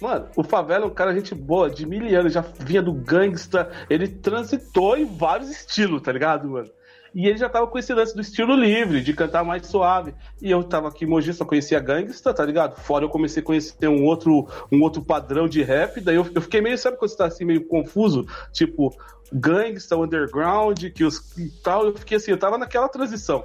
Mano, 0.00 0.28
o 0.36 0.42
Favela 0.42 0.84
é 0.84 0.88
um 0.88 0.94
cara 0.94 1.14
gente 1.14 1.34
boa, 1.34 1.70
de 1.70 1.86
mil 1.86 2.04
anos, 2.18 2.32
já 2.32 2.40
vinha 2.40 2.82
do 2.82 2.92
gangsta, 2.92 3.70
ele 3.88 4.08
transitou 4.08 4.96
em 4.96 5.04
vários 5.04 5.50
estilos, 5.50 6.02
tá 6.02 6.12
ligado, 6.12 6.48
mano? 6.48 6.68
E 7.14 7.28
ele 7.28 7.38
já 7.38 7.48
tava 7.48 7.68
com 7.68 7.78
esse 7.78 7.94
lance 7.94 8.12
do 8.12 8.20
estilo 8.20 8.56
livre, 8.56 9.00
de 9.00 9.14
cantar 9.14 9.44
mais 9.44 9.66
suave. 9.66 10.12
E 10.42 10.50
eu 10.50 10.64
tava 10.64 10.88
aqui 10.88 11.04
em 11.04 11.08
Mogi, 11.08 11.32
só 11.32 11.44
conhecia 11.44 11.78
gangsta, 11.78 12.34
tá 12.34 12.44
ligado? 12.44 12.76
Fora 12.80 13.04
eu 13.04 13.08
comecei 13.08 13.40
a 13.40 13.46
conhecer 13.46 13.86
um 13.86 14.04
outro, 14.04 14.48
um 14.70 14.82
outro 14.82 15.00
padrão 15.00 15.46
de 15.48 15.62
rap, 15.62 16.00
daí 16.00 16.16
eu, 16.16 16.26
eu 16.34 16.42
fiquei 16.42 16.60
meio, 16.60 16.76
sabe 16.76 16.96
quando 16.96 17.12
você 17.12 17.16
tá 17.16 17.26
assim, 17.26 17.44
meio 17.44 17.64
confuso? 17.68 18.26
Tipo, 18.52 18.92
gangsta, 19.32 19.96
underground, 19.96 20.90
que 20.90 21.04
os 21.04 21.38
e 21.38 21.50
tal, 21.62 21.86
eu 21.86 21.96
fiquei 21.96 22.16
assim, 22.16 22.32
eu 22.32 22.38
tava 22.38 22.58
naquela 22.58 22.88
transição. 22.88 23.44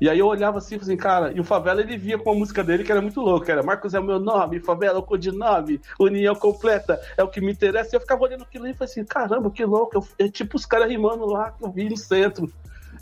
E 0.00 0.08
aí 0.08 0.18
eu 0.18 0.26
olhava 0.26 0.58
assim, 0.58 0.76
assim, 0.76 0.96
cara, 0.96 1.32
e 1.32 1.40
o 1.40 1.44
Favela 1.44 1.80
ele 1.80 1.96
via 1.96 2.18
com 2.18 2.30
a 2.30 2.34
música 2.34 2.62
dele 2.62 2.84
que 2.84 2.92
era 2.92 3.02
muito 3.02 3.20
louca, 3.20 3.50
era 3.50 3.62
Marcos 3.62 3.94
é 3.94 4.00
o 4.00 4.04
meu 4.04 4.20
nome, 4.20 4.60
Favela 4.60 4.96
é 4.96 4.98
o 4.98 5.02
codinome, 5.02 5.80
União 5.98 6.34
completa 6.34 7.00
é 7.16 7.22
o 7.22 7.28
que 7.28 7.40
me 7.40 7.52
interessa. 7.52 7.94
E 7.94 7.96
eu 7.96 8.00
ficava 8.00 8.22
olhando 8.22 8.42
aquilo 8.42 8.66
e 8.66 8.74
falei 8.74 8.90
assim, 8.90 9.04
caramba, 9.04 9.50
que 9.50 9.64
louco, 9.64 10.06
é 10.18 10.28
tipo 10.28 10.56
os 10.56 10.64
caras 10.64 10.88
rimando 10.88 11.26
lá 11.26 11.50
que 11.50 11.64
eu 11.64 11.70
vi 11.70 11.88
no 11.88 11.96
centro. 11.96 12.50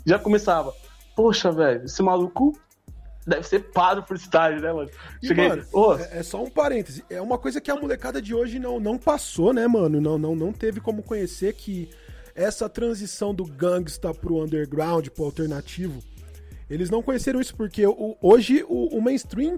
Já 0.05 0.17
começava, 0.17 0.73
poxa, 1.15 1.51
velho, 1.51 1.85
esse 1.85 2.01
maluco 2.01 2.57
deve 3.27 3.43
ser 3.43 3.59
paro 3.71 4.01
freestyle, 4.03 4.61
né, 4.61 4.71
mano? 4.71 4.89
E, 5.21 5.27
Cheguei, 5.27 5.49
mano, 5.49 5.65
oh. 5.73 5.95
é, 5.95 6.19
é, 6.19 6.23
só 6.23 6.41
um 6.41 6.49
parêntese. 6.49 7.03
É 7.09 7.21
uma 7.21 7.37
coisa 7.37 7.59
que 7.59 7.69
a 7.69 7.75
molecada 7.75 8.21
de 8.21 8.33
hoje 8.33 8.57
não, 8.57 8.79
não 8.79 8.97
passou, 8.97 9.53
né, 9.53 9.67
mano? 9.67 9.99
Não, 9.99 10.17
não, 10.17 10.33
não 10.33 10.53
teve 10.53 10.79
como 10.79 11.03
conhecer 11.03 11.53
que 11.53 11.89
essa 12.33 12.69
transição 12.69 13.33
do 13.33 13.43
gangsta 13.43 14.13
pro 14.13 14.41
underground, 14.41 15.07
pro 15.09 15.25
alternativo, 15.25 16.01
eles 16.69 16.89
não 16.89 17.01
conheceram 17.01 17.39
isso 17.39 17.55
porque 17.55 17.85
o, 17.85 18.17
hoje 18.21 18.63
o, 18.67 18.97
o, 18.97 19.01
mainstream 19.01 19.57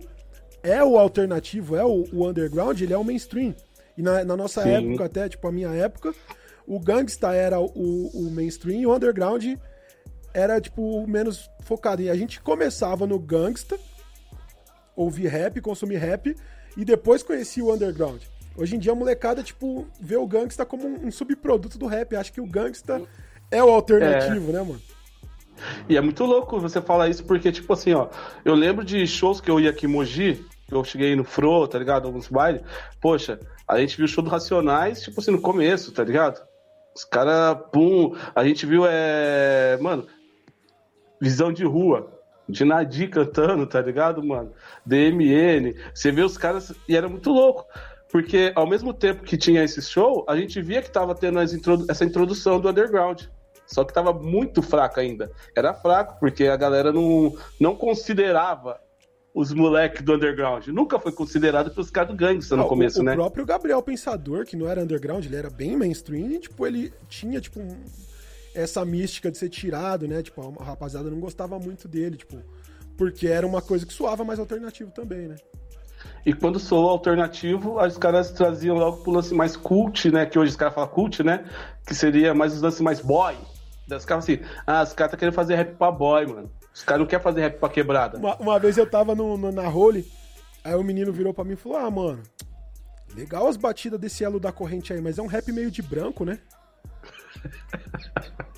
é 0.61 0.83
o 0.83 0.97
alternativo, 0.97 1.75
é 1.75 1.83
o, 1.83 2.05
o, 2.13 2.27
underground, 2.27 2.79
ele 2.79 2.93
é 2.93 2.97
o 2.97 3.03
mainstream. 3.03 3.55
E 3.97 4.01
na, 4.01 4.23
na 4.23 4.37
nossa 4.37 4.63
Sim. 4.63 4.69
época, 4.69 5.05
até, 5.05 5.27
tipo, 5.27 5.47
a 5.47 5.51
minha 5.51 5.69
época, 5.69 6.13
o 6.67 6.79
gangsta 6.79 7.33
era 7.33 7.59
o, 7.59 8.29
mainstream 8.31 8.81
e 8.81 8.85
o 8.85 8.95
underground 8.95 9.43
era, 10.33 10.61
tipo, 10.61 11.05
menos 11.07 11.49
focado. 11.61 12.01
E 12.01 12.09
a 12.09 12.15
gente 12.15 12.39
começava 12.41 13.07
no 13.07 13.17
gangsta, 13.17 13.77
ouvir 14.95 15.27
rap, 15.27 15.59
consumir 15.61 15.97
rap, 15.97 16.35
e 16.77 16.85
depois 16.85 17.23
conhecia 17.23 17.63
o 17.63 17.73
underground. 17.73 18.21
Hoje 18.55 18.75
em 18.75 18.79
dia 18.79 18.91
a 18.91 18.95
molecada, 18.95 19.41
tipo, 19.41 19.87
vê 19.99 20.15
o 20.17 20.27
gangsta 20.27 20.65
como 20.65 20.87
um, 20.87 21.09
subproduto 21.11 21.77
do 21.77 21.87
rap. 21.87 22.15
Acha 22.15 22.31
que 22.31 22.41
o 22.41 22.45
gangsta 22.45 23.01
é 23.49 23.63
o 23.63 23.69
alternativo, 23.69 24.49
é. 24.49 24.53
né, 24.53 24.61
mano? 24.61 24.81
E 25.87 25.97
é 25.97 26.01
muito 26.01 26.23
louco 26.25 26.59
você 26.59 26.81
falar 26.81 27.09
isso, 27.09 27.23
porque, 27.25 27.51
tipo 27.51 27.71
assim, 27.73 27.93
ó, 27.93 28.07
eu 28.43 28.55
lembro 28.55 28.83
de 28.83 29.05
shows 29.05 29.41
que 29.41 29.49
eu 29.49 29.59
ia 29.59 29.69
aqui 29.69 29.85
em 29.85 29.89
Mogi, 29.89 30.45
eu 30.71 30.83
cheguei 30.83 31.15
no 31.15 31.23
Fro, 31.23 31.67
tá 31.67 31.79
ligado? 31.79 32.05
Alguns 32.05 32.27
bailes. 32.27 32.61
Poxa, 33.01 33.39
a 33.67 33.79
gente 33.79 33.97
viu 33.97 34.05
o 34.05 34.07
show 34.07 34.23
do 34.23 34.29
Racionais, 34.29 35.01
tipo 35.01 35.19
assim, 35.19 35.31
no 35.31 35.41
começo, 35.41 35.91
tá 35.91 36.03
ligado? 36.03 36.41
Os 36.95 37.03
caras, 37.03 37.57
pum, 37.71 38.15
a 38.35 38.43
gente 38.43 38.65
viu, 38.65 38.83
é. 38.85 39.77
Mano, 39.81 40.05
visão 41.21 41.51
de 41.51 41.63
rua. 41.63 42.15
De 42.47 42.65
Nadir 42.65 43.11
cantando, 43.11 43.67
tá 43.67 43.79
ligado, 43.79 44.23
mano? 44.23 44.51
DMN. 44.83 45.75
Você 45.93 46.11
vê 46.11 46.23
os 46.23 46.35
caras. 46.35 46.73
E 46.87 46.95
era 46.95 47.07
muito 47.07 47.29
louco. 47.29 47.65
Porque 48.11 48.51
ao 48.55 48.67
mesmo 48.67 48.91
tempo 48.91 49.23
que 49.23 49.37
tinha 49.37 49.63
esse 49.63 49.81
show, 49.83 50.25
a 50.27 50.35
gente 50.35 50.59
via 50.59 50.81
que 50.81 50.89
tava 50.89 51.13
tendo 51.13 51.39
essa 51.39 52.03
introdução 52.03 52.59
do 52.59 52.67
underground. 52.67 53.25
Só 53.69 53.83
que 53.83 53.93
tava 53.93 54.11
muito 54.11 54.63
fraco 54.63 54.99
ainda. 54.99 55.31
Era 55.55 55.75
fraco, 55.75 56.19
porque 56.19 56.45
a 56.45 56.57
galera 56.57 56.91
não, 56.91 57.37
não 57.59 57.75
considerava 57.75 58.81
os 59.33 59.53
moleques 59.53 60.01
do 60.01 60.15
underground. 60.15 60.67
Nunca 60.67 60.97
foi 60.97 61.11
considerado 61.11 61.69
pelos 61.69 61.91
caras 61.91 62.09
do 62.09 62.15
gangsta 62.15 62.57
no 62.57 62.67
começo, 62.67 62.99
o, 62.99 63.03
né? 63.03 63.13
O 63.13 63.17
próprio 63.17 63.45
Gabriel 63.45 63.81
Pensador, 63.83 64.43
que 64.43 64.57
não 64.57 64.67
era 64.67 64.81
underground, 64.81 65.23
ele 65.23 65.35
era 65.35 65.51
bem 65.51 65.77
mainstream, 65.77 66.31
e, 66.31 66.39
tipo, 66.39 66.65
ele 66.65 66.91
tinha, 67.07 67.39
tipo, 67.39 67.59
um, 67.59 67.69
essa 68.55 68.83
mística 68.83 69.29
de 69.29 69.37
ser 69.37 69.49
tirado, 69.49 70.07
né? 70.07 70.23
Tipo, 70.23 70.55
a 70.59 70.63
rapaziada 70.63 71.11
não 71.11 71.19
gostava 71.19 71.59
muito 71.59 71.87
dele, 71.87 72.17
tipo, 72.17 72.37
porque 72.97 73.27
era 73.27 73.45
uma 73.45 73.61
coisa 73.61 73.85
que 73.85 73.93
suava 73.93 74.23
mais 74.23 74.39
alternativo 74.39 74.89
também, 74.89 75.27
né? 75.27 75.35
E 76.25 76.33
quando 76.33 76.59
soou 76.59 76.89
alternativo, 76.89 77.79
os 77.79 77.97
caras 77.99 78.31
traziam 78.31 78.77
logo 78.77 79.03
pro 79.03 79.11
lance 79.11 79.33
mais 79.33 79.55
cult, 79.55 80.09
né? 80.09 80.25
Que 80.25 80.39
hoje 80.39 80.51
os 80.51 80.57
caras 80.57 80.73
falam 80.73 80.89
cult, 80.89 81.21
né? 81.21 81.45
Que 81.85 81.93
seria 81.93 82.33
mais 82.33 82.53
os 82.53 82.61
lances 82.61 82.81
mais 82.81 82.99
boy. 82.99 83.35
Os 83.97 84.05
caras 84.05 84.23
assim, 84.23 84.39
ah, 84.65 84.83
os 84.83 84.93
caras 84.93 85.11
tá 85.11 85.17
querendo 85.17 85.33
fazer 85.33 85.55
rap 85.55 85.75
pra 85.75 85.91
boy, 85.91 86.25
mano. 86.25 86.51
Os 86.73 86.83
caras 86.83 87.01
não 87.01 87.07
querem 87.07 87.23
fazer 87.23 87.41
rap 87.41 87.59
pra 87.59 87.69
quebrada. 87.69 88.17
Uma, 88.17 88.35
uma 88.37 88.59
vez 88.59 88.77
eu 88.77 88.89
tava 88.89 89.15
no, 89.15 89.37
no, 89.37 89.51
na 89.51 89.67
Role, 89.67 90.09
aí 90.63 90.75
o 90.75 90.83
menino 90.83 91.11
virou 91.11 91.33
pra 91.33 91.43
mim 91.43 91.53
e 91.53 91.57
falou: 91.57 91.77
Ah, 91.77 91.89
mano, 91.89 92.21
legal 93.15 93.47
as 93.47 93.57
batidas 93.57 93.99
desse 93.99 94.23
elo 94.23 94.39
da 94.39 94.51
corrente 94.51 94.93
aí, 94.93 95.01
mas 95.01 95.17
é 95.17 95.21
um 95.21 95.27
rap 95.27 95.51
meio 95.51 95.71
de 95.71 95.81
branco, 95.81 96.23
né? 96.23 96.39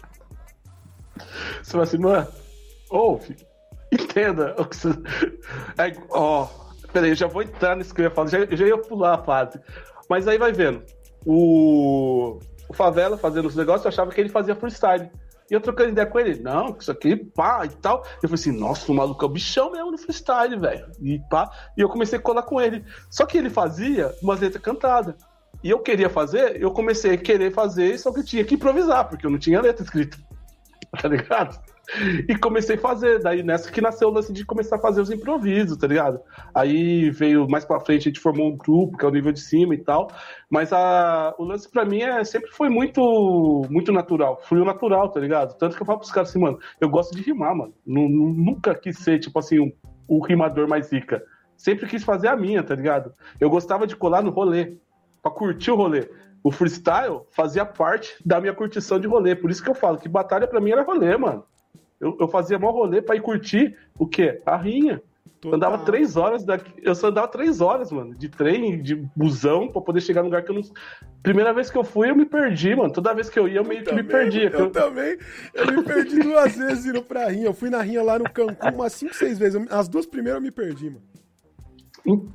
Você 1.62 1.72
fala 1.72 1.84
assim, 1.84 1.98
mano, 1.98 2.28
ouve, 2.90 3.36
entenda 3.92 4.56
o 4.60 4.66
que 4.66 4.76
você. 4.76 4.90
É, 5.78 5.96
ó, 6.10 6.48
peraí, 6.92 7.12
eu 7.12 7.16
já 7.16 7.28
vou 7.28 7.44
entrar 7.44 7.76
nesse 7.76 7.94
que 7.94 8.02
eu 8.02 8.06
ia 8.06 8.12
falar, 8.12 8.30
já, 8.30 8.40
eu 8.40 8.58
já 8.58 8.66
ia 8.66 8.78
pular 8.78 9.16
a 9.16 9.24
fase. 9.24 9.60
Mas 10.10 10.28
aí 10.28 10.38
vai 10.38 10.52
vendo. 10.52 10.84
O, 11.26 12.40
o 12.72 12.74
Favela 12.74 13.18
fazendo 13.18 13.48
os 13.48 13.56
negócios, 13.56 13.84
eu 13.84 13.90
achava 13.90 14.12
que 14.12 14.20
ele 14.20 14.30
fazia 14.30 14.56
freestyle. 14.56 15.12
E 15.50 15.54
eu 15.54 15.60
trocando 15.60 15.90
ideia 15.90 16.08
com 16.08 16.18
ele, 16.18 16.42
não, 16.42 16.78
isso 16.80 16.90
aqui, 16.90 17.18
pá, 17.18 17.66
e 17.66 17.70
tal. 17.70 18.06
Eu 18.24 18.30
falei 18.30 18.36
assim, 18.36 18.58
nossa, 18.58 18.90
o 18.90 18.96
maluco 18.96 19.26
é 19.26 19.28
bichão 19.28 19.72
mesmo 19.72 19.92
no 19.92 19.98
freestyle, 19.98 20.58
velho. 20.58 20.90
E 21.02 21.20
pá, 21.30 21.52
e 21.78 21.82
eu 21.82 21.90
comecei 21.90 22.18
a 22.18 22.22
colar 22.22 22.44
com 22.44 22.62
ele. 22.62 22.86
Só 23.10 23.26
que 23.26 23.38
ele 23.38 23.50
fazia 23.50 24.16
umas 24.24 24.40
letras 24.40 24.64
cantadas. 24.64 25.16
E 25.62 25.70
eu 25.70 25.80
queria 25.80 26.10
fazer, 26.10 26.62
eu 26.62 26.72
comecei 26.72 27.14
a 27.14 27.18
querer 27.18 27.52
fazer, 27.52 28.00
só 28.00 28.14
que 28.14 28.24
tinha 28.24 28.46
que 28.46 28.56
improvisar, 28.56 29.10
porque 29.10 29.26
eu 29.26 29.30
não 29.30 29.38
tinha 29.38 29.62
letra 29.62 29.84
escrita. 29.84 30.18
Tá 31.02 31.08
ligado? 31.08 31.58
E 32.28 32.38
comecei 32.38 32.76
a 32.76 32.80
fazer, 32.80 33.20
daí 33.20 33.44
nessa 33.44 33.72
que 33.72 33.82
nasceu 33.82 34.08
o 34.08 34.12
lance 34.12 34.32
de 34.32 34.46
começar 34.46 34.78
a 34.78 34.80
fazer 34.80 35.02
os 35.02 35.12
improvisos, 35.12 35.78
tá 35.78 35.88
ligado? 35.88 36.22
Aí 36.54 37.10
veio 37.10 37.48
mais 37.50 37.66
pra 37.66 37.80
frente, 37.80 38.02
a 38.02 38.12
gente 38.12 38.20
formou 38.20 38.48
um 38.48 38.58
grupo, 38.58 38.98
que 38.98 39.06
é 39.06 39.08
o 39.08 39.12
nível 39.12 39.32
de 39.32 39.42
cima 39.42 39.76
e 39.76 39.78
tal. 39.78 40.10
Mas 40.50 40.72
a, 40.72 41.36
o 41.38 41.44
lance 41.44 41.70
pra 41.70 41.86
mim 41.86 42.02
é, 42.02 42.24
sempre 42.24 42.50
foi 42.52 42.70
muito 42.70 43.66
muito 43.70 43.92
natural, 43.92 44.40
fluiu 44.44 44.64
natural, 44.64 45.10
tá 45.10 45.20
ligado? 45.20 45.58
Tanto 45.58 45.76
que 45.76 45.82
eu 45.82 45.86
falo 45.86 46.00
pros 46.00 46.12
caras 46.12 46.30
assim, 46.30 46.40
mano, 46.40 46.60
eu 46.80 46.90
gosto 46.90 47.16
de 47.16 47.22
rimar, 47.22 47.56
mano. 47.56 47.74
Nunca 47.86 48.74
quis 48.74 48.98
ser, 48.98 49.20
tipo 49.20 49.38
assim, 49.38 49.60
um, 49.60 49.72
o 50.08 50.26
rimador 50.26 50.68
mais 50.68 50.92
rica. 50.92 51.24
Sempre 51.58 51.88
quis 51.88 52.04
fazer 52.04 52.28
a 52.28 52.36
minha, 52.36 52.64
tá 52.64 52.74
ligado? 52.74 53.14
Eu 53.40 53.50
gostava 53.50 53.86
de 53.86 53.96
colar 53.96 54.24
no 54.24 54.32
rolê 54.32 54.78
para 55.22 55.32
curtir 55.32 55.72
o 55.72 55.76
rolê. 55.76 56.10
O 56.44 56.52
freestyle 56.52 57.22
fazia 57.30 57.66
parte 57.66 58.16
da 58.26 58.42
minha 58.42 58.54
curtição 58.54 59.00
de 59.00 59.08
rolê. 59.08 59.36
Por 59.36 59.52
isso 59.52 59.64
que 59.64 59.70
eu 59.70 59.76
falo 59.76 60.00
que 60.00 60.10
batalha 60.10 60.48
para 60.48 60.60
mim 60.60 60.72
era 60.72 60.84
rolê, 60.84 61.16
mano. 61.16 61.46
Eu, 62.02 62.18
eu 62.20 62.28
fazia 62.28 62.58
maior 62.58 62.74
rolê 62.74 63.02
pra 63.02 63.16
ir 63.16 63.22
curtir 63.22 63.78
o 63.98 64.08
quê? 64.08 64.42
A 64.46 64.58
rinha. 64.58 65.02
Total. 65.40 65.56
Andava 65.56 65.78
três 65.80 66.18
horas 66.18 66.44
daqui. 66.44 66.72
Eu 66.84 66.94
só 66.94 67.08
andava 67.08 67.28
três 67.28 67.62
horas, 67.62 67.92
mano, 67.92 68.14
de 68.14 68.30
trem, 68.30 68.80
de 68.82 68.96
busão, 69.16 69.70
pra 69.70 69.82
poder 69.82 70.00
chegar 70.00 70.22
no 70.22 70.28
lugar 70.28 70.44
que 70.44 70.52
eu 70.52 70.56
não. 70.56 70.62
Primeira 71.24 71.52
vez 71.52 71.70
que 71.70 71.78
eu 71.78 71.84
fui, 71.84 72.12
eu 72.12 72.16
me 72.16 72.26
perdi, 72.26 72.76
mano. 72.76 72.94
Toda 72.94 73.14
vez 73.14 73.28
que 73.28 73.40
eu 73.40 73.48
ia, 73.48 73.58
eu 73.58 73.64
meio 73.64 73.80
eu 73.80 73.84
que 73.84 73.90
também, 73.90 74.04
me 74.04 74.10
perdia. 74.10 74.50
Eu, 74.50 74.60
eu, 74.60 74.70
também. 74.70 75.18
Eu 75.54 75.66
me 75.72 75.84
perdi 75.84 76.20
duas 76.20 76.56
vezes 76.56 76.86
indo 76.86 77.02
pra 77.02 77.28
rinha. 77.28 77.48
Eu 77.48 77.54
fui 77.56 77.72
na 77.72 77.82
rinha 77.82 78.04
lá 78.04 78.20
no 78.20 78.26
Cancún 78.26 78.70
umas 78.76 78.94
cinco, 78.94 79.16
seis 79.16 79.40
vezes. 79.40 79.60
As 79.72 79.88
duas 79.88 80.06
primeiras 80.06 80.40
eu 80.40 80.44
me 80.44 80.52
perdi, 80.52 80.92
mano. 80.92 81.02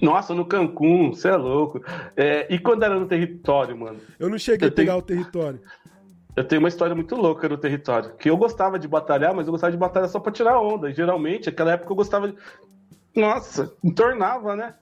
Nossa, 0.01 0.35
no 0.35 0.45
Cancún, 0.45 1.13
você 1.13 1.29
é 1.29 1.37
louco. 1.37 1.81
É, 2.17 2.53
e 2.53 2.59
quando 2.59 2.83
era 2.83 2.99
no 2.99 3.07
território, 3.07 3.77
mano? 3.77 3.99
Eu 4.19 4.29
não 4.29 4.39
cheguei 4.39 4.69
a 4.69 4.73
pegar 4.73 4.93
tenho... 4.93 4.99
o 4.99 5.03
território. 5.03 5.61
Eu 6.37 6.45
tenho 6.47 6.61
uma 6.61 6.69
história 6.69 6.95
muito 6.95 7.16
louca 7.16 7.49
no 7.49 7.57
território. 7.57 8.14
Que 8.16 8.28
eu 8.28 8.37
gostava 8.37 8.78
de 8.78 8.87
batalhar, 8.87 9.35
mas 9.35 9.47
eu 9.47 9.52
gostava 9.52 9.73
de 9.73 9.78
batalhar 9.78 10.09
só 10.09 10.21
pra 10.21 10.31
tirar 10.31 10.61
onda. 10.61 10.90
E 10.90 10.95
geralmente, 10.95 11.47
naquela 11.47 11.73
época 11.73 11.90
eu 11.90 11.97
gostava 11.97 12.28
de. 12.28 12.37
Nossa, 13.16 13.75
entornava, 13.83 14.55
né? 14.55 14.75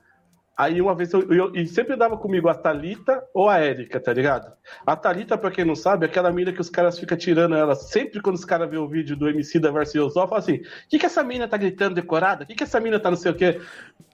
Aí 0.57 0.81
uma 0.81 0.95
vez 0.95 1.11
eu, 1.11 1.21
eu, 1.33 1.51
e 1.53 1.67
sempre 1.67 1.97
dava 1.97 2.17
comigo 2.17 2.47
a 2.47 2.53
Talita 2.55 3.21
ou 3.33 3.49
a 3.49 3.59
Érica, 3.59 3.99
tá 3.99 4.13
ligado? 4.13 4.53
A 4.85 4.95
Talita, 4.95 5.37
pra 5.37 5.51
quem 5.51 5.65
não 5.65 5.75
sabe, 5.75 6.05
é 6.05 6.09
aquela 6.09 6.31
mina 6.31 6.53
que 6.53 6.61
os 6.61 6.69
caras 6.69 6.97
ficam 6.97 7.17
tirando 7.17 7.55
ela. 7.55 7.75
Sempre 7.75 8.21
quando 8.21 8.35
os 8.35 8.45
caras 8.45 8.69
vêem 8.69 8.81
o 8.81 8.87
vídeo 8.87 9.17
do 9.17 9.27
MC 9.27 9.59
da 9.59 9.69
Versus 9.69 9.95
Yosó, 9.95 10.25
fala 10.27 10.39
assim: 10.39 10.55
o 10.55 10.89
que, 10.89 10.97
que 10.97 11.05
essa 11.05 11.23
mina 11.23 11.45
tá 11.45 11.57
gritando 11.57 11.95
decorada? 11.95 12.45
O 12.45 12.47
que, 12.47 12.55
que 12.55 12.63
essa 12.63 12.79
mina 12.79 12.97
tá 12.97 13.09
não 13.09 13.17
sei 13.17 13.31
o 13.31 13.35
quê? 13.35 13.59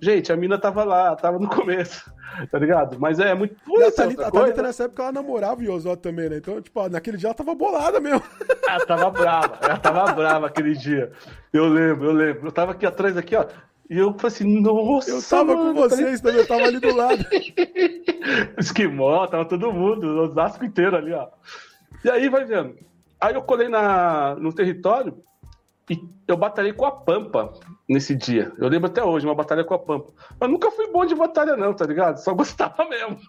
Gente, 0.01 0.33
a 0.33 0.35
mina 0.35 0.57
tava 0.57 0.83
lá, 0.83 1.15
tava 1.15 1.37
no 1.37 1.47
começo, 1.47 2.11
tá 2.49 2.57
ligado? 2.57 2.99
Mas 2.99 3.19
é 3.19 3.35
muito. 3.35 3.55
E 3.67 3.83
a 3.83 3.91
Thalita, 3.91 4.27
a 4.27 4.31
Thalita 4.31 4.63
nessa 4.63 4.85
época 4.85 5.03
ela 5.03 5.11
namorava 5.11 5.61
o 5.61 5.63
Yosó 5.63 5.95
também, 5.95 6.27
né? 6.27 6.37
Então, 6.37 6.59
tipo, 6.59 6.89
naquele 6.89 7.17
dia 7.17 7.27
ela 7.27 7.35
tava 7.35 7.53
bolada 7.53 7.99
mesmo. 7.99 8.23
Ela 8.67 8.85
tava 8.85 9.11
brava, 9.11 9.59
ela 9.61 9.77
tava 9.77 10.11
brava 10.13 10.47
aquele 10.47 10.73
dia. 10.73 11.11
Eu 11.53 11.67
lembro, 11.67 12.07
eu 12.07 12.13
lembro. 12.13 12.47
Eu 12.47 12.51
tava 12.51 12.71
aqui 12.71 12.85
atrás, 12.85 13.15
aqui, 13.15 13.35
ó. 13.35 13.45
E 13.91 13.97
eu 13.97 14.13
falei 14.13 14.27
assim, 14.27 14.61
nossa. 14.61 15.11
Eu 15.11 15.21
tava 15.21 15.53
mano, 15.53 15.73
com 15.73 15.81
vocês 15.81 16.21
também, 16.21 16.39
eu 16.39 16.47
tava 16.47 16.63
ali 16.63 16.79
do 16.79 16.95
lado. 16.95 17.25
Esquimó, 18.57 19.27
tava 19.27 19.43
todo 19.43 19.73
mundo, 19.73 20.07
o 20.07 20.19
Osasco 20.21 20.63
inteiro 20.63 20.95
ali, 20.95 21.11
ó. 21.11 21.27
E 22.01 22.09
aí 22.09 22.29
vai 22.29 22.45
vendo. 22.45 22.77
Aí 23.19 23.35
eu 23.35 23.41
colei 23.41 23.67
na, 23.67 24.33
no 24.35 24.53
território 24.53 25.21
e 25.89 25.99
eu 26.25 26.37
batalhei 26.37 26.71
com 26.71 26.85
a 26.85 26.91
Pampa 26.91 27.51
nesse 27.87 28.15
dia. 28.15 28.53
Eu 28.57 28.69
lembro 28.69 28.89
até 28.89 29.03
hoje, 29.03 29.25
uma 29.25 29.35
batalha 29.35 29.65
com 29.65 29.73
a 29.73 29.79
Pampa. 29.79 30.13
Eu 30.39 30.47
nunca 30.47 30.71
fui 30.71 30.89
bom 30.89 31.05
de 31.05 31.13
batalha, 31.13 31.57
não, 31.57 31.73
tá 31.73 31.85
ligado? 31.85 32.15
Só 32.15 32.31
gostava 32.33 32.87
mesmo. 32.87 33.19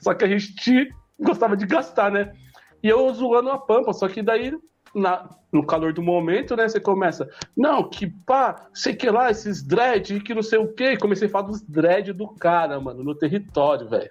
só 0.00 0.14
que 0.14 0.24
a 0.24 0.28
gente 0.28 0.88
gostava 1.18 1.56
de 1.56 1.66
gastar, 1.66 2.12
né? 2.12 2.32
E 2.80 2.88
eu 2.88 3.12
zoando 3.12 3.50
a 3.50 3.58
Pampa, 3.58 3.92
só 3.92 4.08
que 4.08 4.22
daí 4.22 4.56
na, 4.98 5.28
no 5.52 5.64
calor 5.64 5.92
do 5.92 6.02
momento, 6.02 6.56
né? 6.56 6.68
Você 6.68 6.80
começa, 6.80 7.28
não, 7.56 7.88
que 7.88 8.06
pá, 8.06 8.68
sei 8.72 8.94
que 8.94 9.08
lá, 9.10 9.30
esses 9.30 9.62
dread, 9.62 10.20
que 10.20 10.34
não 10.34 10.42
sei 10.42 10.58
o 10.58 10.68
quê. 10.68 10.96
comecei 10.96 11.28
a 11.28 11.30
falar 11.30 11.48
dos 11.48 11.62
dread 11.62 12.12
do 12.12 12.28
cara, 12.28 12.80
mano, 12.80 13.02
no 13.02 13.14
território, 13.14 13.88
velho. 13.88 14.10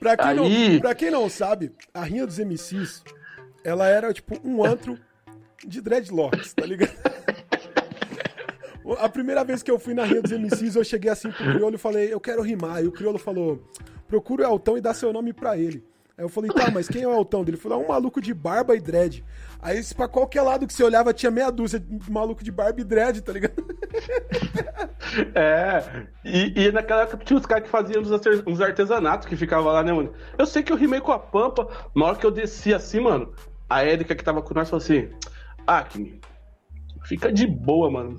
pra, 0.00 0.16
quem 0.16 0.26
Aí... 0.26 0.72
não, 0.72 0.80
pra 0.80 0.94
quem 0.94 1.10
não 1.10 1.28
sabe, 1.28 1.72
a 1.92 2.04
Rinha 2.04 2.26
dos 2.26 2.38
MCs, 2.38 3.04
ela 3.64 3.86
era 3.88 4.12
tipo 4.12 4.38
um 4.42 4.64
antro 4.64 4.98
de 5.66 5.80
dreadlocks, 5.80 6.54
tá 6.54 6.64
ligado? 6.64 6.92
A 9.00 9.06
primeira 9.06 9.44
vez 9.44 9.62
que 9.62 9.70
eu 9.70 9.78
fui 9.78 9.92
na 9.92 10.04
Rinha 10.04 10.22
dos 10.22 10.32
MCs, 10.32 10.74
eu 10.74 10.82
cheguei 10.82 11.10
assim 11.10 11.30
pro 11.30 11.44
Criolo 11.52 11.74
e 11.74 11.78
falei, 11.78 12.10
eu 12.10 12.18
quero 12.18 12.40
rimar. 12.40 12.82
E 12.82 12.86
o 12.86 12.92
Criolo 12.92 13.18
falou, 13.18 13.62
procura 14.06 14.48
o 14.48 14.52
Altão 14.52 14.78
e 14.78 14.80
dá 14.80 14.94
seu 14.94 15.12
nome 15.12 15.34
pra 15.34 15.58
ele. 15.58 15.84
Aí 16.18 16.24
eu 16.24 16.28
falei, 16.28 16.50
tá, 16.50 16.68
mas 16.68 16.88
quem 16.88 17.02
é 17.02 17.06
o 17.06 17.12
altão 17.12 17.44
dele? 17.44 17.54
Ele 17.54 17.62
falou, 17.62 17.80
é 17.80 17.84
um 17.84 17.88
maluco 17.88 18.20
de 18.20 18.34
barba 18.34 18.74
e 18.74 18.80
dread. 18.80 19.24
Aí 19.62 19.80
pra 19.94 20.08
qualquer 20.08 20.42
lado 20.42 20.66
que 20.66 20.72
você 20.72 20.82
olhava 20.82 21.14
tinha 21.14 21.30
meia 21.30 21.48
dúzia 21.48 21.78
de 21.78 22.10
maluco 22.10 22.42
de 22.42 22.50
barba 22.50 22.80
e 22.80 22.84
dread, 22.84 23.20
tá 23.22 23.32
ligado? 23.32 23.54
É, 25.34 26.06
e, 26.22 26.66
e 26.66 26.72
naquela 26.72 27.02
época 27.02 27.24
tinha 27.24 27.38
os 27.38 27.46
caras 27.46 27.64
que 27.64 27.70
faziam 27.70 28.02
uns 28.46 28.60
artesanatos 28.60 29.26
que 29.26 29.36
ficavam 29.36 29.72
lá, 29.72 29.82
né, 29.82 29.90
mano? 29.90 30.12
Eu 30.36 30.44
sei 30.44 30.62
que 30.62 30.70
eu 30.70 30.76
rimei 30.76 31.00
com 31.00 31.12
a 31.12 31.18
Pampa, 31.18 31.66
na 31.96 32.04
hora 32.04 32.16
que 32.16 32.26
eu 32.26 32.30
desci 32.30 32.74
assim, 32.74 33.00
mano, 33.00 33.32
a 33.70 33.82
Érica 33.82 34.14
que 34.14 34.22
tava 34.22 34.42
com 34.42 34.52
nós 34.52 34.68
falou 34.68 34.82
assim: 34.82 35.08
Acme, 35.66 36.20
fica 37.04 37.32
de 37.32 37.46
boa, 37.46 37.90
mano, 37.90 38.18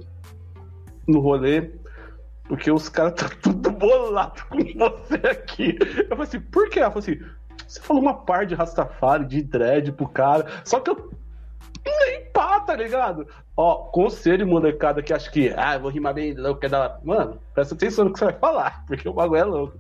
no 1.08 1.20
rolê, 1.20 1.70
porque 2.48 2.72
os 2.72 2.90
caras 2.90 3.14
tá 3.14 3.30
tudo 3.42 3.70
bolado 3.72 4.44
com 4.50 4.58
você 4.58 5.28
aqui. 5.28 5.78
Eu 6.00 6.10
falei 6.10 6.24
assim, 6.24 6.40
por 6.40 6.70
quê? 6.70 6.80
Ela 6.80 6.90
falou 6.90 7.04
assim, 7.04 7.20
você 7.68 7.80
falou 7.80 8.02
uma 8.02 8.14
par 8.14 8.46
de 8.46 8.56
Rastafari, 8.56 9.26
de 9.26 9.44
dread 9.44 9.92
pro 9.92 10.08
cara, 10.08 10.46
só 10.64 10.80
que 10.80 10.90
eu 10.90 11.12
nem 11.86 12.26
pá, 12.32 12.60
tá 12.60 12.76
ligado? 12.76 13.28
Ó, 13.56 13.90
conselho, 13.92 14.48
molecada, 14.48 15.02
que 15.02 15.14
acha 15.14 15.30
que, 15.30 15.54
ah, 15.56 15.78
vou 15.78 15.92
rimar 15.92 16.14
bem 16.14 16.34
louco, 16.34 16.66
é 16.66 16.70
da. 16.70 17.00
Mano, 17.04 17.42
presta 17.54 17.76
atenção 17.76 18.06
no 18.06 18.14
que 18.14 18.20
você 18.20 18.26
vai 18.26 18.34
falar, 18.34 18.86
porque 18.88 19.08
o 19.08 19.14
bagulho 19.14 19.40
é 19.40 19.44
louco. 19.44 19.78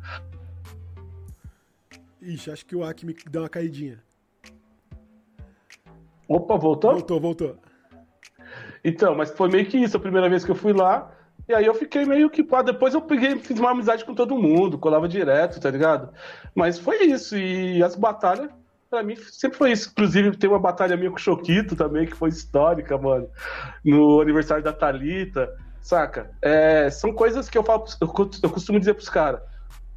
Ixi, 2.21 2.51
acho 2.51 2.65
que 2.65 2.75
o 2.75 2.83
Acme 2.83 3.15
deu 3.29 3.43
uma 3.43 3.49
caidinha. 3.49 4.03
Opa, 6.27 6.57
voltou? 6.57 6.91
Voltou, 6.91 7.19
voltou. 7.19 7.57
Então, 8.83 9.15
mas 9.15 9.31
foi 9.31 9.49
meio 9.49 9.65
que 9.65 9.77
isso, 9.77 9.97
a 9.97 9.99
primeira 9.99 10.29
vez 10.29 10.45
que 10.45 10.51
eu 10.51 10.55
fui 10.55 10.73
lá. 10.73 11.11
E 11.49 11.53
aí 11.55 11.65
eu 11.65 11.73
fiquei 11.73 12.05
meio 12.05 12.29
que 12.29 12.43
pá. 12.43 12.61
Depois 12.61 12.93
eu 12.93 13.01
peguei, 13.01 13.35
fiz 13.39 13.59
uma 13.59 13.71
amizade 13.71 14.05
com 14.05 14.13
todo 14.13 14.37
mundo, 14.37 14.77
colava 14.77 15.07
direto, 15.09 15.59
tá 15.59 15.71
ligado? 15.71 16.13
Mas 16.53 16.77
foi 16.77 17.05
isso. 17.05 17.35
E 17.35 17.81
as 17.81 17.95
batalhas, 17.95 18.51
pra 18.87 19.01
mim, 19.01 19.15
sempre 19.15 19.57
foi 19.57 19.71
isso. 19.71 19.89
Inclusive, 19.89 20.37
tem 20.37 20.47
uma 20.47 20.59
batalha 20.59 20.95
minha 20.95 21.09
com 21.09 21.15
o 21.15 21.19
Choquito 21.19 21.75
também, 21.75 22.05
que 22.05 22.15
foi 22.15 22.29
histórica, 22.29 22.99
mano. 22.99 23.27
No 23.83 24.21
aniversário 24.21 24.63
da 24.63 24.71
Talita, 24.71 25.51
saca? 25.81 26.29
É, 26.39 26.87
são 26.91 27.11
coisas 27.11 27.49
que 27.49 27.57
eu 27.57 27.63
falo, 27.63 27.83
eu, 27.99 28.49
costumo 28.51 28.79
dizer 28.79 28.93
pros 28.93 29.09
caras. 29.09 29.41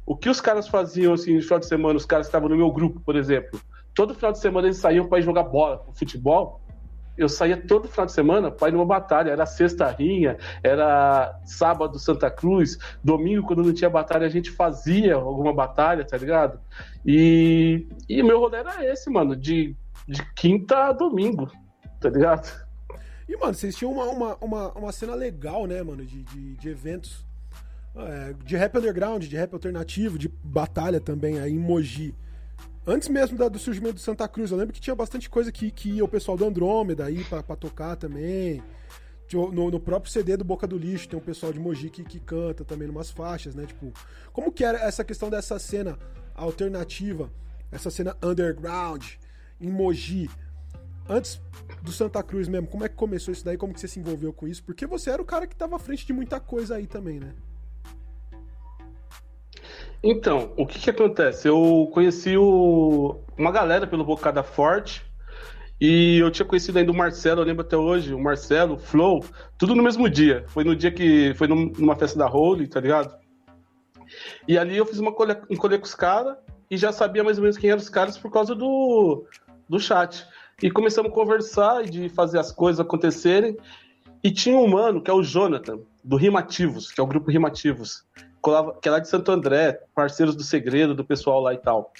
O 0.07 0.17
que 0.17 0.29
os 0.29 0.41
caras 0.41 0.67
faziam 0.67 1.13
assim 1.13 1.35
no 1.35 1.41
final 1.43 1.59
de 1.59 1.67
semana, 1.67 1.95
os 1.95 2.05
caras 2.05 2.25
que 2.25 2.29
estavam 2.29 2.49
no 2.49 2.57
meu 2.57 2.71
grupo, 2.71 2.99
por 2.99 3.15
exemplo, 3.15 3.61
todo 3.93 4.15
final 4.15 4.31
de 4.31 4.39
semana 4.39 4.67
eles 4.67 4.77
saíam 4.77 5.07
para 5.07 5.21
jogar 5.21 5.43
bola, 5.43 5.85
futebol 5.93 6.62
eu 7.17 7.29
saía 7.29 7.55
todo 7.55 7.87
final 7.87 8.05
de 8.05 8.11
semana 8.11 8.49
para 8.49 8.69
ir 8.69 8.71
numa 8.71 8.85
batalha. 8.85 9.31
Era 9.31 9.45
sexta 9.45 9.89
rinha, 9.89 10.37
era 10.63 11.39
sábado 11.45 11.99
Santa 11.99 12.29
Cruz, 12.29 12.77
domingo, 13.03 13.47
quando 13.47 13.63
não 13.63 13.73
tinha 13.73 13.89
batalha, 13.89 14.25
a 14.25 14.29
gente 14.29 14.51
fazia 14.51 15.15
alguma 15.15 15.53
batalha, 15.53 16.03
tá 16.03 16.17
ligado? 16.17 16.59
E, 17.05 17.87
e 18.09 18.23
meu 18.23 18.39
rolê 18.39 18.57
era 18.57 18.85
esse, 18.85 19.09
mano, 19.09 19.35
de, 19.35 19.75
de 20.07 20.23
quinta 20.33 20.87
a 20.87 20.91
domingo, 20.91 21.51
tá 21.99 22.09
ligado? 22.09 22.49
E, 23.27 23.37
mano, 23.37 23.53
vocês 23.53 23.75
tinham 23.75 23.91
uma, 23.91 24.05
uma, 24.05 24.37
uma, 24.41 24.71
uma 24.73 24.91
cena 24.91 25.15
legal, 25.15 25.65
né, 25.65 25.81
mano, 25.81 26.05
de, 26.05 26.23
de, 26.23 26.55
de 26.55 26.69
eventos. 26.69 27.25
É, 27.95 28.33
de 28.43 28.57
rap 28.57 28.75
underground, 28.75 29.23
de 29.23 29.35
rap 29.35 29.53
alternativo, 29.53 30.17
de 30.17 30.27
batalha 30.27 30.99
também 30.99 31.39
aí 31.39 31.53
em 31.53 31.59
Mogi. 31.59 32.15
Antes 32.85 33.07
mesmo 33.07 33.37
da, 33.37 33.47
do 33.47 33.57
surgimento 33.57 33.95
do 33.95 33.99
Santa 33.99 34.27
Cruz, 34.27 34.51
eu 34.51 34.57
lembro 34.57 34.73
que 34.73 34.81
tinha 34.81 34.95
bastante 34.95 35.29
coisa 35.29 35.51
que, 35.51 35.71
que 35.71 35.89
ia 35.89 36.03
o 36.03 36.07
pessoal 36.07 36.35
do 36.35 36.45
Andrômeda 36.45 37.05
aí 37.05 37.23
pra, 37.23 37.41
tocar 37.55 37.95
também. 37.95 38.61
No, 39.31 39.71
no, 39.71 39.79
próprio 39.79 40.11
CD 40.11 40.37
do 40.37 40.43
Boca 40.43 40.67
do 40.67 40.77
Lixo 40.77 41.07
tem 41.07 41.17
um 41.17 41.21
pessoal 41.21 41.51
de 41.51 41.59
Mogi 41.59 41.89
que, 41.89 42.03
que 42.03 42.19
canta 42.19 42.63
também 42.63 42.87
numas 42.87 43.09
faixas, 43.09 43.55
né? 43.55 43.65
Tipo, 43.65 43.91
como 44.31 44.51
que 44.51 44.63
era 44.63 44.77
essa 44.77 45.03
questão 45.03 45.29
dessa 45.29 45.57
cena 45.57 45.97
alternativa, 46.35 47.31
essa 47.71 47.89
cena 47.89 48.15
underground 48.21 49.03
em 49.59 49.71
Mogi? 49.71 50.29
Antes 51.09 51.41
do 51.81 51.91
Santa 51.91 52.21
Cruz 52.21 52.47
mesmo, 52.47 52.67
como 52.67 52.83
é 52.83 52.89
que 52.89 52.95
começou 52.95 53.31
isso 53.31 53.43
daí? 53.43 53.57
Como 53.57 53.73
que 53.73 53.79
você 53.79 53.87
se 53.87 53.99
envolveu 53.99 54.31
com 54.33 54.47
isso? 54.47 54.63
Porque 54.63 54.85
você 54.85 55.09
era 55.09 55.21
o 55.21 55.25
cara 55.25 55.47
que 55.47 55.55
tava 55.55 55.77
à 55.77 55.79
frente 55.79 56.05
de 56.05 56.13
muita 56.13 56.39
coisa 56.39 56.75
aí 56.75 56.85
também, 56.85 57.19
né? 57.19 57.33
Então, 60.03 60.51
o 60.57 60.67
que 60.67 60.79
que 60.79 60.89
acontece? 60.89 61.47
Eu 61.47 61.89
conheci 61.93 62.35
o... 62.35 63.21
uma 63.37 63.51
galera 63.51 63.87
pelo 63.87 64.03
Bocada 64.03 64.43
Forte 64.43 65.01
e 65.79 66.19
eu 66.19 66.29
tinha 66.29 66.45
conhecido 66.45 66.77
ainda 66.77 66.91
o 66.91 66.95
Marcelo, 66.95 67.39
eu 67.39 67.45
lembro 67.45 67.65
até 67.65 67.77
hoje, 67.77 68.13
o 68.13 68.19
Marcelo, 68.19 68.75
o 68.75 68.77
Flow, 68.77 69.23
tudo 69.57 69.73
no 69.73 69.81
mesmo 69.81 70.09
dia. 70.09 70.43
Foi 70.47 70.65
no 70.65 70.75
dia 70.75 70.91
que 70.91 71.33
foi 71.35 71.47
numa 71.47 71.95
festa 71.95 72.19
da 72.19 72.27
Holy, 72.27 72.67
tá 72.67 72.81
ligado? 72.81 73.15
E 74.45 74.57
ali 74.57 74.75
eu 74.75 74.85
fiz 74.85 74.99
uma 74.99 75.11
um 75.11 75.55
colher 75.55 75.79
com 75.79 75.85
os 75.85 75.95
caras 75.95 76.35
e 76.69 76.75
já 76.75 76.91
sabia 76.91 77.23
mais 77.23 77.37
ou 77.37 77.43
menos 77.43 77.57
quem 77.57 77.69
eram 77.69 77.81
os 77.81 77.89
caras 77.89 78.17
por 78.17 78.29
causa 78.29 78.53
do, 78.53 79.25
do 79.69 79.79
chat. 79.79 80.27
E 80.61 80.69
começamos 80.69 81.11
a 81.11 81.13
conversar 81.13 81.85
e 81.85 81.89
de 81.89 82.09
fazer 82.09 82.39
as 82.39 82.51
coisas 82.51 82.81
acontecerem. 82.81 83.55
E 84.21 84.31
tinha 84.31 84.57
um 84.57 84.67
mano, 84.67 85.01
que 85.01 85.09
é 85.09 85.13
o 85.13 85.23
Jonathan, 85.23 85.79
do 86.03 86.17
Rimativos, 86.17 86.91
que 86.91 86.99
é 86.99 87.03
o 87.03 87.07
grupo 87.07 87.31
Rimativos 87.31 88.05
que 88.81 88.87
é 88.87 88.91
lá 88.91 88.99
de 88.99 89.07
Santo 89.07 89.31
André, 89.31 89.79
parceiros 89.95 90.35
do 90.35 90.43
Segredo, 90.43 90.93
do 90.93 91.05
pessoal 91.05 91.39
lá 91.39 91.53
e 91.53 91.57
tal. 91.57 91.93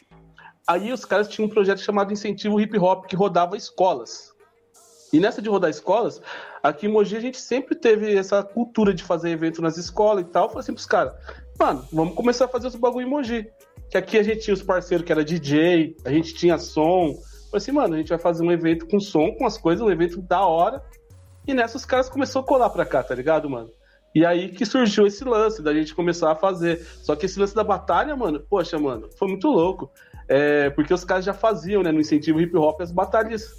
Aí 0.67 0.91
os 0.91 1.05
caras 1.05 1.27
tinham 1.27 1.47
um 1.47 1.49
projeto 1.49 1.79
chamado 1.79 2.11
Incentivo 2.11 2.59
Hip 2.59 2.77
Hop, 2.77 3.05
que 3.05 3.15
rodava 3.15 3.55
escolas. 3.55 4.33
E 5.11 5.19
nessa 5.19 5.41
de 5.41 5.49
rodar 5.49 5.69
escolas, 5.69 6.21
aqui 6.61 6.87
em 6.87 6.89
Mogi 6.89 7.15
a 7.15 7.19
gente 7.19 7.39
sempre 7.39 7.75
teve 7.75 8.15
essa 8.15 8.41
cultura 8.41 8.93
de 8.93 9.03
fazer 9.03 9.29
evento 9.29 9.61
nas 9.61 9.77
escolas 9.77 10.25
e 10.25 10.27
tal. 10.27 10.45
Eu 10.45 10.49
falei 10.49 10.61
assim 10.61 10.73
pros 10.73 10.85
caras, 10.85 11.13
mano, 11.59 11.87
vamos 11.93 12.15
começar 12.15 12.45
a 12.45 12.47
fazer 12.47 12.67
os 12.67 12.75
bagulho 12.75 13.05
em 13.05 13.09
Mogi. 13.09 13.47
Que 13.89 13.97
aqui 13.97 14.17
a 14.17 14.23
gente 14.23 14.41
tinha 14.41 14.53
os 14.53 14.63
parceiros 14.63 15.05
que 15.05 15.11
era 15.11 15.23
DJ, 15.23 15.95
a 16.03 16.09
gente 16.09 16.33
tinha 16.33 16.57
som. 16.57 17.13
Falei 17.51 17.57
assim, 17.57 17.71
mano, 17.71 17.93
a 17.93 17.97
gente 17.97 18.09
vai 18.09 18.17
fazer 18.17 18.43
um 18.43 18.51
evento 18.51 18.87
com 18.87 18.99
som, 18.99 19.31
com 19.33 19.45
as 19.45 19.57
coisas, 19.57 19.85
um 19.85 19.91
evento 19.91 20.19
da 20.21 20.45
hora. 20.45 20.83
E 21.45 21.53
nessa 21.53 21.77
os 21.77 21.85
caras 21.85 22.09
começaram 22.09 22.43
a 22.43 22.47
colar 22.47 22.69
pra 22.71 22.85
cá, 22.85 23.03
tá 23.03 23.13
ligado, 23.13 23.47
mano? 23.49 23.69
E 24.13 24.25
aí 24.25 24.49
que 24.49 24.65
surgiu 24.65 25.07
esse 25.07 25.23
lance 25.23 25.61
da 25.61 25.73
gente 25.73 25.95
começar 25.95 26.31
a 26.31 26.35
fazer. 26.35 26.85
Só 27.01 27.15
que 27.15 27.25
esse 27.25 27.39
lance 27.39 27.55
da 27.55 27.63
batalha, 27.63 28.15
mano, 28.15 28.39
poxa, 28.39 28.77
mano, 28.77 29.09
foi 29.17 29.27
muito 29.27 29.47
louco. 29.47 29.91
É, 30.27 30.69
porque 30.69 30.93
os 30.93 31.03
caras 31.03 31.25
já 31.25 31.33
faziam, 31.33 31.81
né, 31.81 31.91
no 31.91 31.99
incentivo 31.99 32.39
hip 32.39 32.55
hop 32.55 32.81
as 32.81 32.91
batalhas. 32.91 33.51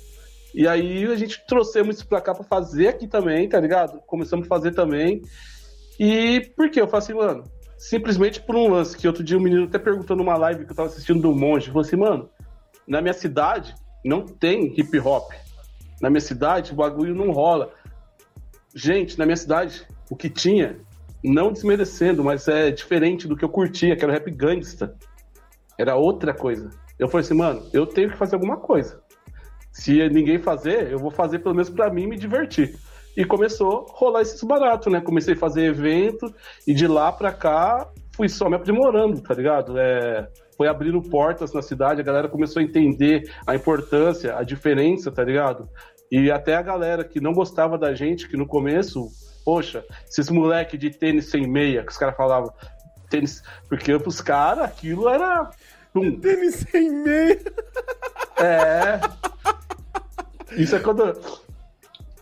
E 0.55 0.69
aí 0.69 1.05
a 1.05 1.17
gente 1.17 1.45
trouxemos 1.47 1.97
isso 1.97 2.07
pra 2.07 2.21
cá 2.21 2.33
pra 2.33 2.45
fazer 2.45 2.89
aqui 2.89 3.09
também, 3.09 3.49
tá 3.49 3.59
ligado? 3.59 4.01
Começamos 4.07 4.47
a 4.47 4.49
fazer 4.49 4.71
também. 4.71 5.21
E 5.99 6.53
por 6.57 6.71
que? 6.71 6.81
Eu 6.81 6.87
falei 6.87 7.05
assim, 7.05 7.15
mano, 7.15 7.45
simplesmente 7.77 8.41
por 8.41 8.55
um 8.55 8.69
lance 8.69 8.97
que 8.97 9.09
outro 9.09 9.25
dia 9.25 9.37
um 9.37 9.41
menino 9.41 9.65
até 9.65 9.79
perguntou 9.79 10.17
numa 10.17 10.37
live 10.37 10.65
que 10.65 10.71
eu 10.71 10.77
tava 10.77 10.89
assistindo 10.89 11.21
do 11.21 11.35
Monge, 11.35 11.67
falou 11.67 11.83
assim, 11.83 11.97
mano, 11.97 12.31
na 12.87 13.03
minha 13.03 13.15
cidade 13.15 13.75
não 14.05 14.25
tem 14.25 14.73
hip 14.79 14.97
hop. 15.01 15.33
Na 16.01 16.09
minha 16.09 16.21
cidade 16.21 16.73
o 16.73 16.77
bagulho 16.77 17.15
não 17.15 17.33
rola. 17.33 17.73
Gente, 18.75 19.19
na 19.19 19.27
minha 19.27 19.37
cidade 19.37 19.87
o 20.15 20.17
que 20.17 20.31
tinha, 20.31 20.77
não 21.23 21.53
desmerecendo, 21.53 22.23
mas 22.23 22.47
é 22.47 22.71
diferente 22.71 23.27
do 23.27 23.37
que 23.37 23.45
eu 23.45 23.49
curtia, 23.49 23.97
que 23.97 24.05
era 24.05 24.13
rap 24.13 24.31
gangsta. 24.31 24.95
Era 25.77 25.97
outra 25.97 26.33
coisa. 26.33 26.71
Eu 26.99 27.09
falei 27.09 27.25
assim, 27.25 27.35
mano, 27.35 27.67
eu 27.73 27.85
tenho 27.85 28.11
que 28.11 28.17
fazer 28.17 28.37
alguma 28.37 28.57
coisa. 28.57 29.03
Se 29.73 30.09
ninguém 30.09 30.39
fazer, 30.39 30.93
eu 30.93 31.01
vou 31.01 31.11
fazer 31.11 31.41
pelo 31.41 31.55
menos 31.55 31.69
para 31.69 31.93
mim 31.93 32.07
me 32.07 32.17
divertir. 32.17 32.79
E 33.17 33.25
começou 33.25 33.87
a 33.89 33.99
rolar 33.99 34.23
esses 34.23 34.41
baratos, 34.45 34.93
né? 34.93 35.01
Comecei 35.01 35.35
a 35.35 35.37
fazer 35.37 35.65
evento 35.65 36.33
e 36.67 36.73
de 36.73 36.87
lá 36.87 37.11
pra 37.11 37.33
cá 37.33 37.91
fui 38.15 38.29
só 38.29 38.49
me 38.49 38.55
aprimorando, 38.55 39.21
tá 39.21 39.35
ligado? 39.35 39.77
É, 39.77 40.29
foi 40.57 40.69
abrindo 40.69 41.03
portas 41.03 41.53
na 41.53 41.63
cidade, 41.63 42.01
a 42.01 42.05
galera 42.05 42.29
começou 42.29 42.61
a 42.61 42.65
entender 42.65 43.29
a 43.45 43.57
importância, 43.57 44.37
a 44.37 44.45
diferença, 44.45 45.11
tá 45.11 45.25
ligado? 45.25 45.69
E 46.11 46.31
até 46.31 46.55
a 46.55 46.63
galera 46.63 47.03
que 47.03 47.21
não 47.21 47.33
gostava 47.33 47.77
da 47.77 47.93
gente, 47.95 48.29
que 48.29 48.37
no 48.37 48.47
começo 48.47 49.09
poxa, 49.45 49.85
esses 50.09 50.31
moleque 50.31 50.79
de 50.79 50.91
tênis 50.91 51.31
sem 51.31 51.47
meia, 51.47 51.85
que 51.85 51.93
os 51.93 51.99
caras 51.99 52.17
falavam, 52.17 52.53
tênis, 53.11 53.43
porque 53.69 53.99
pros 53.99 54.21
caras 54.21 54.65
aquilo 54.65 55.09
era. 55.09 55.51
Um... 55.95 56.19
Tênis 56.19 56.67
sem 56.71 56.91
meia. 56.91 57.41
É. 58.37 59.01
Isso 60.57 60.75
é 60.75 60.81
quando. 60.81 61.45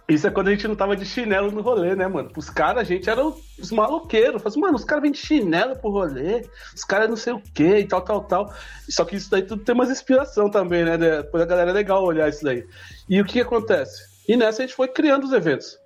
Isso 0.09 0.27
é 0.27 0.31
quando 0.31 0.49
a 0.49 0.51
gente 0.51 0.69
não 0.69 0.75
tava 0.75 0.95
de 0.95 1.07
chinelo 1.07 1.51
no 1.51 1.63
rolê, 1.63 1.95
né, 1.95 2.07
mano? 2.07 2.31
Os 2.37 2.51
caras, 2.51 2.83
a 2.83 2.85
gente 2.85 3.09
era 3.09 3.25
os 3.25 3.71
maloqueiros. 3.71 4.45
Assim, 4.45 4.61
mano, 4.61 4.75
os 4.75 4.85
caras 4.85 5.03
vêm 5.03 5.13
de 5.13 5.19
chinelo 5.19 5.77
pro 5.77 5.91
rolê, 5.91 6.45
os 6.75 6.85
caras 6.85 7.09
não 7.09 7.17
sei 7.17 7.33
o 7.33 7.41
que 7.41 7.79
e 7.79 7.87
tal, 7.87 8.03
tal, 8.03 8.25
tal. 8.25 8.53
Só 8.91 9.05
que 9.07 9.17
isso 9.17 9.31
daí 9.31 9.43
tudo 9.43 9.65
tem 9.65 9.75
umas 9.75 9.89
inspiração 9.89 10.51
também, 10.51 10.85
né? 10.85 10.99
Depois 10.99 11.43
a 11.43 11.47
galera 11.47 11.71
é 11.71 11.75
legal 11.75 12.05
olhar 12.05 12.29
isso 12.29 12.45
daí. 12.45 12.67
E 13.09 13.21
o 13.21 13.25
que 13.25 13.41
acontece? 13.41 14.03
E 14.29 14.37
nessa 14.37 14.63
a 14.63 14.67
gente 14.67 14.77
foi 14.77 14.89
criando 14.89 15.25
os 15.25 15.33
eventos 15.33 15.82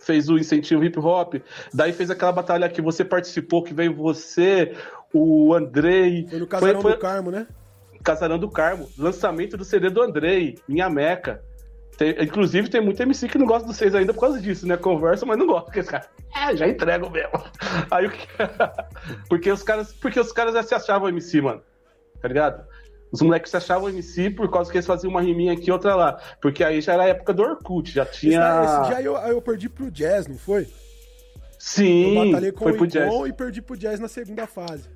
fez 0.00 0.28
o 0.28 0.38
incentivo 0.38 0.82
hip 0.84 0.98
hop, 0.98 1.34
daí 1.72 1.92
fez 1.92 2.10
aquela 2.10 2.32
batalha 2.32 2.68
que 2.68 2.82
você 2.82 3.04
participou, 3.04 3.62
que 3.62 3.74
veio 3.74 3.94
você, 3.94 4.74
o 5.12 5.54
Andrei. 5.54 6.26
Foi 6.28 6.38
no 6.38 6.46
Casarão 6.46 6.80
foi, 6.80 6.90
foi... 6.90 6.98
do 6.98 7.00
Carmo, 7.00 7.30
né? 7.30 7.46
Casarão 8.02 8.38
do 8.38 8.50
Carmo, 8.50 8.88
lançamento 8.98 9.56
do 9.56 9.64
CD 9.64 9.90
do 9.90 10.02
Andrei, 10.02 10.58
Minha 10.66 10.88
Meca. 10.88 11.42
Tem, 11.98 12.16
inclusive, 12.22 12.70
tem 12.70 12.80
muito 12.80 13.00
MC 13.02 13.28
que 13.28 13.36
não 13.36 13.44
gosta 13.44 13.68
dos 13.68 13.76
seis 13.76 13.94
ainda 13.94 14.14
por 14.14 14.20
causa 14.20 14.40
disso, 14.40 14.66
né? 14.66 14.76
Conversa, 14.78 15.26
mas 15.26 15.36
não 15.36 15.46
gosta, 15.46 15.66
porque 15.66 15.80
esse 15.80 15.90
cara, 15.90 16.06
é, 16.34 16.56
já 16.56 16.66
entrego 16.66 17.10
mesmo. 17.10 17.44
Aí 17.90 18.06
o 18.06 18.10
que. 18.10 18.26
porque 19.28 19.50
os 19.50 19.62
caras, 19.62 19.92
porque 19.92 20.18
os 20.18 20.32
caras 20.32 20.54
já 20.54 20.62
se 20.62 20.74
achavam 20.74 21.10
MC, 21.10 21.42
mano. 21.42 21.62
Tá 22.22 22.28
ligado? 22.28 22.66
Os 23.12 23.20
moleques 23.20 23.50
se 23.50 23.56
achavam 23.56 23.88
MC 23.88 24.30
por 24.30 24.50
causa 24.50 24.70
que 24.70 24.78
eles 24.78 24.86
faziam 24.86 25.10
uma 25.10 25.20
riminha 25.20 25.52
aqui 25.52 25.70
outra 25.70 25.94
lá. 25.94 26.20
Porque 26.40 26.62
aí 26.62 26.80
já 26.80 26.94
era 26.94 27.04
a 27.04 27.08
época 27.08 27.32
do 27.32 27.42
Orkut, 27.42 27.90
já 27.90 28.06
tinha. 28.06 28.40
Esse, 28.40 28.80
esse 28.80 28.90
já 28.90 29.02
eu, 29.02 29.16
eu 29.16 29.42
perdi 29.42 29.68
pro 29.68 29.90
Jazz, 29.90 30.26
não 30.28 30.38
foi? 30.38 30.68
Sim, 31.58 32.16
eu 32.16 32.24
batalhei 32.26 32.52
com 32.52 32.64
foi 32.64 32.72
o 32.72 32.76
pro 32.76 32.86
Jazz. 32.86 33.12
e 33.26 33.32
perdi 33.32 33.60
pro 33.60 33.76
Jazz 33.76 34.00
na 34.00 34.08
segunda 34.08 34.46
fase. 34.46 34.88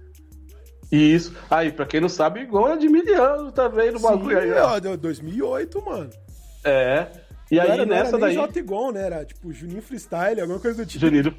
Isso. 0.90 1.35
Aí, 1.50 1.72
pra 1.72 1.87
quem 1.87 2.00
não 2.00 2.09
sabe, 2.09 2.40
Igon 2.40 2.68
é 2.68 2.77
de 2.77 2.88
miliano 2.88 3.50
também 3.50 3.90
no 3.90 3.98
bagulho 3.98 4.38
aí, 4.38 4.53
ó. 4.53 4.74
ó, 4.74 4.79
deu 4.79 4.96
2008, 4.96 5.85
mano. 5.85 6.11
É. 6.62 7.07
E 7.50 7.59
aí, 7.61 7.70
era, 7.70 7.85
nessa 7.85 8.12
não 8.12 8.27
era 8.27 8.35
daí. 8.35 8.35
J-Gon, 8.37 8.92
né? 8.92 9.03
Era 9.03 9.24
tipo 9.24 9.53
Juninho 9.53 9.83
Freestyle, 9.83 10.40
alguma 10.40 10.59
coisa 10.59 10.85
do 10.85 10.88
tipo. 10.88 11.05
Juninho, 11.05 11.35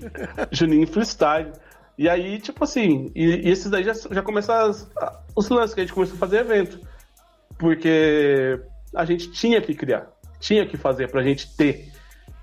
Juninho 0.52 0.88
Freestyle. 0.88 1.52
E 1.98 2.10
aí, 2.10 2.40
tipo 2.40 2.64
assim, 2.64 3.12
e, 3.16 3.48
e 3.48 3.50
esses 3.50 3.70
daí 3.70 3.84
já, 3.84 3.94
já 3.94 4.22
começaram 4.22 4.72
os 5.36 5.50
lances 5.50 5.74
que 5.74 5.82
a 5.82 5.84
gente 5.84 5.94
começou 5.94 6.16
a 6.16 6.20
fazer 6.20 6.40
evento. 6.40 6.80
Porque 7.58 8.60
a 8.94 9.06
gente 9.06 9.32
tinha 9.32 9.62
que 9.62 9.74
criar, 9.74 10.12
tinha 10.40 10.66
que 10.66 10.78
fazer 10.78 11.10
pra 11.10 11.24
gente 11.24 11.56
ter. 11.56 11.94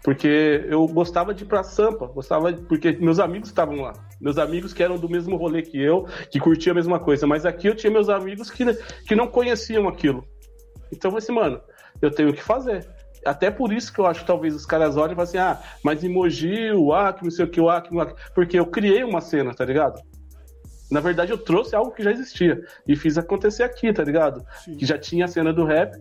Porque 0.03 0.65
eu 0.69 0.85
gostava 0.87 1.33
de 1.33 1.45
ir 1.45 1.47
pra 1.47 1.62
Sampa, 1.62 2.07
gostava, 2.07 2.53
porque 2.53 2.93
meus 2.93 3.21
amigos 3.21 3.51
estavam 3.51 3.77
lá. 3.77 3.93
Meus 4.21 4.37
amigos 4.37 4.73
que 4.73 4.83
eram 4.83 4.99
do 4.99 5.09
mesmo 5.09 5.37
rolê 5.37 5.62
que 5.62 5.81
eu, 5.81 6.07
que 6.31 6.41
curtiam 6.41 6.73
a 6.73 6.75
mesma 6.75 6.99
coisa. 6.99 7.27
Mas 7.27 7.47
aqui 7.47 7.69
eu 7.69 7.77
tinha 7.77 7.93
meus 7.93 8.09
amigos 8.09 8.51
que, 8.51 8.65
que 9.07 9.15
não 9.15 9.29
conheciam 9.29 9.87
aquilo. 9.87 10.25
Então 10.93 11.09
eu 11.11 11.12
falei 11.12 11.19
assim, 11.19 11.33
mano, 11.33 11.61
eu 12.01 12.11
tenho 12.11 12.33
que 12.33 12.43
fazer. 12.43 12.88
Até 13.24 13.50
por 13.50 13.72
isso 13.72 13.92
que 13.92 13.98
eu 13.98 14.06
acho 14.06 14.20
que 14.20 14.26
talvez 14.26 14.54
os 14.54 14.66
caras 14.66 14.96
olhem 14.96 15.12
e 15.12 15.16
falem 15.16 15.28
assim, 15.28 15.38
ah, 15.38 15.61
mas 15.85 16.02
emoji, 16.02 16.72
o 16.72 16.92
Acme, 16.92 17.24
não 17.24 17.30
sei 17.30 17.44
o 17.44 17.48
que, 17.48 17.61
o 17.61 17.70
Acme, 17.70 17.98
o 17.98 18.00
Acme. 18.00 18.18
Porque 18.35 18.58
eu 18.58 18.66
criei 18.66 19.04
uma 19.04 19.20
cena, 19.20 19.54
tá 19.54 19.64
ligado? 19.64 20.00
Na 20.90 21.00
verdade, 21.00 21.32
eu 21.32 21.38
trouxe 21.38 21.74
algo 21.74 21.90
que 21.90 22.02
já 22.02 22.11
existia. 22.11 22.61
E 22.87 22.94
fiz 22.94 23.16
acontecer 23.16 23.62
aqui, 23.62 23.92
tá 23.92 24.04
ligado? 24.04 24.44
Sim. 24.64 24.76
Que 24.76 24.85
já 24.85 24.98
tinha 24.98 25.24
a 25.24 25.28
cena 25.28 25.52
do 25.52 25.64
rap. 25.64 25.96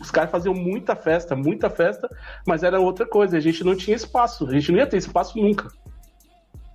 Os 0.00 0.10
caras 0.10 0.30
faziam 0.30 0.54
muita 0.54 0.96
festa, 0.96 1.36
muita 1.36 1.70
festa, 1.70 2.08
mas 2.46 2.62
era 2.62 2.80
outra 2.80 3.06
coisa. 3.06 3.36
A 3.36 3.40
gente 3.40 3.62
não 3.62 3.76
tinha 3.76 3.94
espaço. 3.94 4.46
A 4.48 4.52
gente 4.52 4.72
não 4.72 4.78
ia 4.78 4.86
ter 4.86 4.96
espaço 4.96 5.38
nunca. 5.38 5.68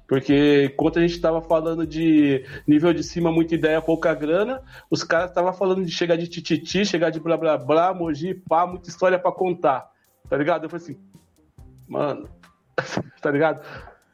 Porque 0.08 0.66
enquanto 0.74 1.00
a 1.00 1.02
gente 1.02 1.20
tava 1.20 1.42
falando 1.42 1.88
de 1.88 2.46
nível 2.68 2.94
de 2.94 3.04
cima, 3.04 3.32
muita 3.32 3.56
ideia, 3.56 3.82
pouca 3.82 4.14
grana, 4.14 4.62
os 4.90 5.04
caras 5.04 5.30
estavam 5.30 5.54
falando 5.54 5.84
de 5.84 5.92
chegar 5.92 6.18
de 6.18 6.28
tititi, 6.28 6.86
chegar 6.86 7.10
de 7.10 7.20
blá 7.20 7.38
blá 7.38 7.58
blá, 7.58 7.94
moji, 7.94 8.34
pá, 8.34 8.68
muita 8.68 8.90
história 8.90 9.18
pra 9.18 9.32
contar. 9.32 9.90
Tá 10.30 10.38
ligado? 10.38 10.66
Eu 10.66 10.70
falei 10.70 10.86
assim, 10.86 11.00
mano, 11.88 12.30
tá 13.22 13.32
ligado? 13.32 13.66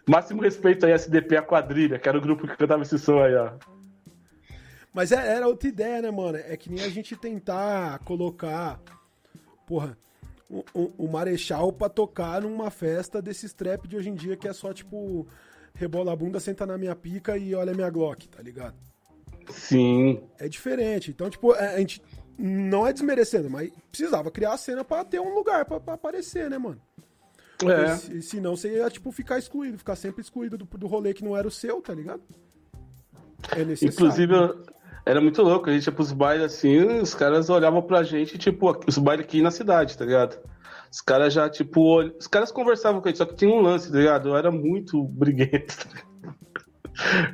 Máximo 0.08 0.42
respeito 0.42 0.86
aí, 0.86 0.92
SDP, 0.92 1.38
a 1.38 1.42
quadrilha, 1.42 2.00
que 2.00 2.08
era 2.08 2.18
o 2.18 2.22
grupo 2.22 2.48
que 2.48 2.56
cantava 2.56 2.84
esse 2.84 2.98
som 2.98 3.20
aí, 3.20 3.36
ó. 3.36 3.54
Mas 4.94 5.12
é- 5.12 5.36
era 5.36 5.48
outra 5.48 5.70
ideia, 5.70 6.02
né, 6.02 6.12
mano? 6.12 6.38
É 6.38 6.56
que 6.58 6.70
nem 6.70 6.84
a 6.84 6.90
gente 6.90 7.16
tentar 7.16 8.00
colocar, 8.00 8.80
porra, 9.68 9.98
o 10.74 11.08
Marechal 11.08 11.72
pra 11.72 11.90
tocar 11.90 12.42
numa 12.42 12.72
festa 12.72 13.22
desses 13.22 13.54
trap 13.54 13.88
de 13.88 13.96
hoje 13.96 14.10
em 14.10 14.16
dia 14.16 14.36
que 14.36 14.48
é 14.48 14.54
só 14.54 14.74
tipo 14.74 15.28
rebola 15.80 16.12
a 16.12 16.16
bunda, 16.16 16.40
senta 16.40 16.66
na 16.66 16.78
minha 16.78 16.94
pica 16.94 17.38
e 17.38 17.56
olha 17.56 17.74
minha 17.74 17.90
Glock, 17.90 18.28
tá 18.28 18.44
ligado? 18.44 18.76
Sim, 19.50 20.22
É 20.38 20.48
diferente. 20.48 21.10
Então, 21.10 21.30
tipo, 21.30 21.54
a 21.54 21.58
a 21.58 21.80
gente 21.80 22.04
não 22.38 22.86
é 22.86 22.94
desmerecendo, 22.94 23.50
mas 23.50 23.72
precisava 23.92 24.30
criar 24.30 24.54
a 24.54 24.58
cena 24.58 24.84
pra 24.84 25.04
ter 25.04 25.20
um 25.20 25.34
lugar 25.34 25.66
pra, 25.66 25.80
pra 25.80 25.94
aparecer, 25.94 26.50
né, 26.50 26.58
mano? 26.58 26.80
é. 27.64 27.96
Se, 27.96 28.22
senão 28.22 28.56
você 28.56 28.78
ia, 28.78 28.90
tipo, 28.90 29.12
ficar 29.12 29.40
excluído, 29.40 29.78
ficar 29.78 29.96
sempre 29.96 30.22
excluído 30.22 30.58
do, 30.58 30.66
do 30.66 30.88
rolê 30.88 31.14
que 31.14 31.24
não 31.24 31.36
era 31.36 31.48
o 31.48 31.52
seu, 31.52 31.82
tá 31.82 31.94
ligado? 31.94 32.22
É 33.52 33.64
necessário. 33.64 33.94
Inclusive, 33.94 34.34
era 35.06 35.20
muito 35.20 35.42
louco. 35.42 35.70
A 35.70 35.74
gente 35.74 35.86
ia 35.86 35.92
pros 35.92 36.12
bailes 36.12 36.46
assim, 36.46 37.00
os 37.00 37.14
caras 37.14 37.50
olhavam 37.50 37.82
pra 37.82 38.04
gente, 38.04 38.38
tipo, 38.38 38.78
os 38.88 38.98
bailes 38.98 39.26
aqui 39.26 39.42
na 39.42 39.52
cidade, 39.52 39.98
tá 39.98 40.06
ligado? 40.06 40.38
Os 40.92 41.02
caras 41.02 41.34
já, 41.34 41.50
tipo, 41.50 41.82
ol- 41.82 42.12
os 42.20 42.28
caras 42.28 42.52
conversavam 42.52 43.00
com 43.02 43.08
a 43.08 43.12
gente, 43.12 43.18
só 43.18 43.26
que 43.26 43.36
tinha 43.36 43.52
um 43.52 43.62
lance, 43.62 43.92
tá 43.92 43.98
ligado? 43.98 44.30
Eu 44.30 44.38
era 44.38 44.50
muito 44.52 45.04
briguento. 45.04 45.78
tá 45.78 45.90
ligado? 45.90 46.10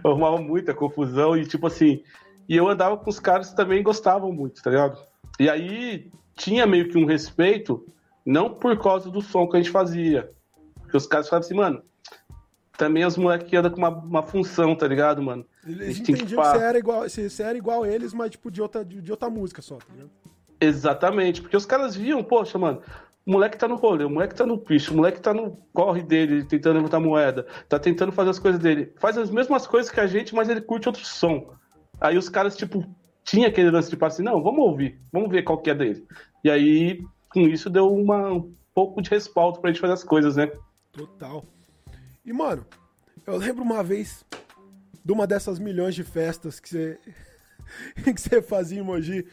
Eu 0.04 0.12
arrumava 0.12 0.38
muita 0.38 0.74
confusão 0.74 1.36
e, 1.36 1.46
tipo 1.46 1.65
assim, 1.68 2.04
e 2.48 2.56
eu 2.56 2.68
andava 2.68 2.98
com 2.98 3.10
os 3.10 3.20
caras 3.20 3.50
que 3.50 3.56
também 3.56 3.82
gostavam 3.82 4.32
muito, 4.32 4.62
tá 4.62 4.70
ligado? 4.70 5.00
E 5.39 5.50
aí 5.50 6.12
tinha 6.36 6.68
meio 6.68 6.89
que 6.89 6.98
um 6.98 7.06
respeito, 7.06 7.86
não 8.26 8.50
por 8.54 8.78
causa 8.80 9.10
do 9.10 9.22
som 9.22 9.48
que 9.48 9.56
a 9.58 9.62
gente 9.62 9.72
fazia. 9.72 10.32
Porque 10.82 10.98
os 10.98 11.08
caras 11.08 11.28
falavam 11.28 11.46
assim, 11.46 11.56
mano, 11.56 11.82
também 12.78 13.06
os 13.06 13.18
moleques 13.18 13.50
que 13.50 13.56
andam 13.56 13.72
com 13.72 13.78
uma, 13.78 13.89
uma 13.89 14.22
função, 14.24 14.76
tá 14.76 14.88
ligado, 14.88 15.22
mano? 15.22 15.46
A 15.65 15.70
Eles 15.70 15.98
entendiam 16.00 16.28
que 16.28 16.36
pá. 16.36 16.52
você 16.52 16.58
era 16.63 16.78
igual, 16.78 17.02
você, 17.10 17.41
era 17.44 17.58
igual 17.58 17.86
eles, 17.86 18.13
mas 18.13 18.30
tipo 18.32 18.52
de 18.52 18.62
outra, 18.62 18.84
de, 18.86 19.02
de 19.02 19.12
outra 19.12 19.30
música 19.30 19.62
só, 19.62 19.78
tá 19.78 19.86
ligado? 19.91 20.12
Exatamente, 20.62 21.41
porque 21.41 21.58
os 21.58 21.65
caras 21.65 21.96
viam, 21.96 22.24
poxa, 22.24 22.58
mano, 22.58 22.82
o 23.25 23.31
moleque 23.31 23.57
tá 23.57 23.67
no 23.67 23.75
rolê, 23.75 24.05
o 24.05 24.09
moleque 24.09 24.35
tá 24.35 24.45
no 24.45 24.57
picho, 24.57 24.93
o 24.93 24.97
moleque 24.97 25.19
tá 25.19 25.33
no 25.33 25.57
corre 25.73 26.03
dele, 26.03 26.45
tentando 26.45 26.75
levantar 26.75 26.99
moeda, 26.99 27.47
tá 27.67 27.79
tentando 27.79 28.11
fazer 28.11 28.29
as 28.29 28.39
coisas 28.39 28.61
dele. 28.61 28.93
Faz 28.97 29.17
as 29.17 29.31
mesmas 29.31 29.65
coisas 29.65 29.91
que 29.91 29.99
a 29.99 30.05
gente, 30.05 30.35
mas 30.35 30.47
ele 30.47 30.61
curte 30.61 30.88
outro 30.88 31.03
som. 31.03 31.51
Aí 31.99 32.17
os 32.17 32.29
caras, 32.29 32.55
tipo, 32.55 32.85
tinha 33.23 33.47
aquele 33.47 33.71
lance, 33.71 33.89
tipo 33.89 34.05
assim, 34.05 34.21
não, 34.21 34.43
vamos 34.43 34.59
ouvir, 34.59 35.01
vamos 35.11 35.29
ver 35.29 35.41
qual 35.41 35.59
que 35.59 35.71
é 35.71 35.73
dele. 35.73 36.05
E 36.43 36.51
aí, 36.51 37.03
com 37.29 37.41
isso, 37.41 37.67
deu 37.67 37.91
uma, 37.91 38.31
um 38.31 38.53
pouco 38.75 39.01
de 39.01 39.09
respaldo 39.09 39.59
pra 39.59 39.71
gente 39.71 39.81
fazer 39.81 39.93
as 39.93 40.03
coisas, 40.03 40.35
né? 40.35 40.51
Total. 40.91 41.43
E, 42.23 42.31
mano, 42.31 42.63
eu 43.25 43.38
lembro 43.38 43.63
uma 43.63 43.83
vez 43.83 44.23
de 45.03 45.11
uma 45.11 45.25
dessas 45.25 45.57
milhões 45.57 45.95
de 45.95 46.03
festas 46.03 46.59
que 46.59 46.69
você, 46.69 46.99
que 48.05 48.21
você 48.21 48.39
fazia 48.39 48.79
em 48.79 48.83
Mogi, 48.83 49.25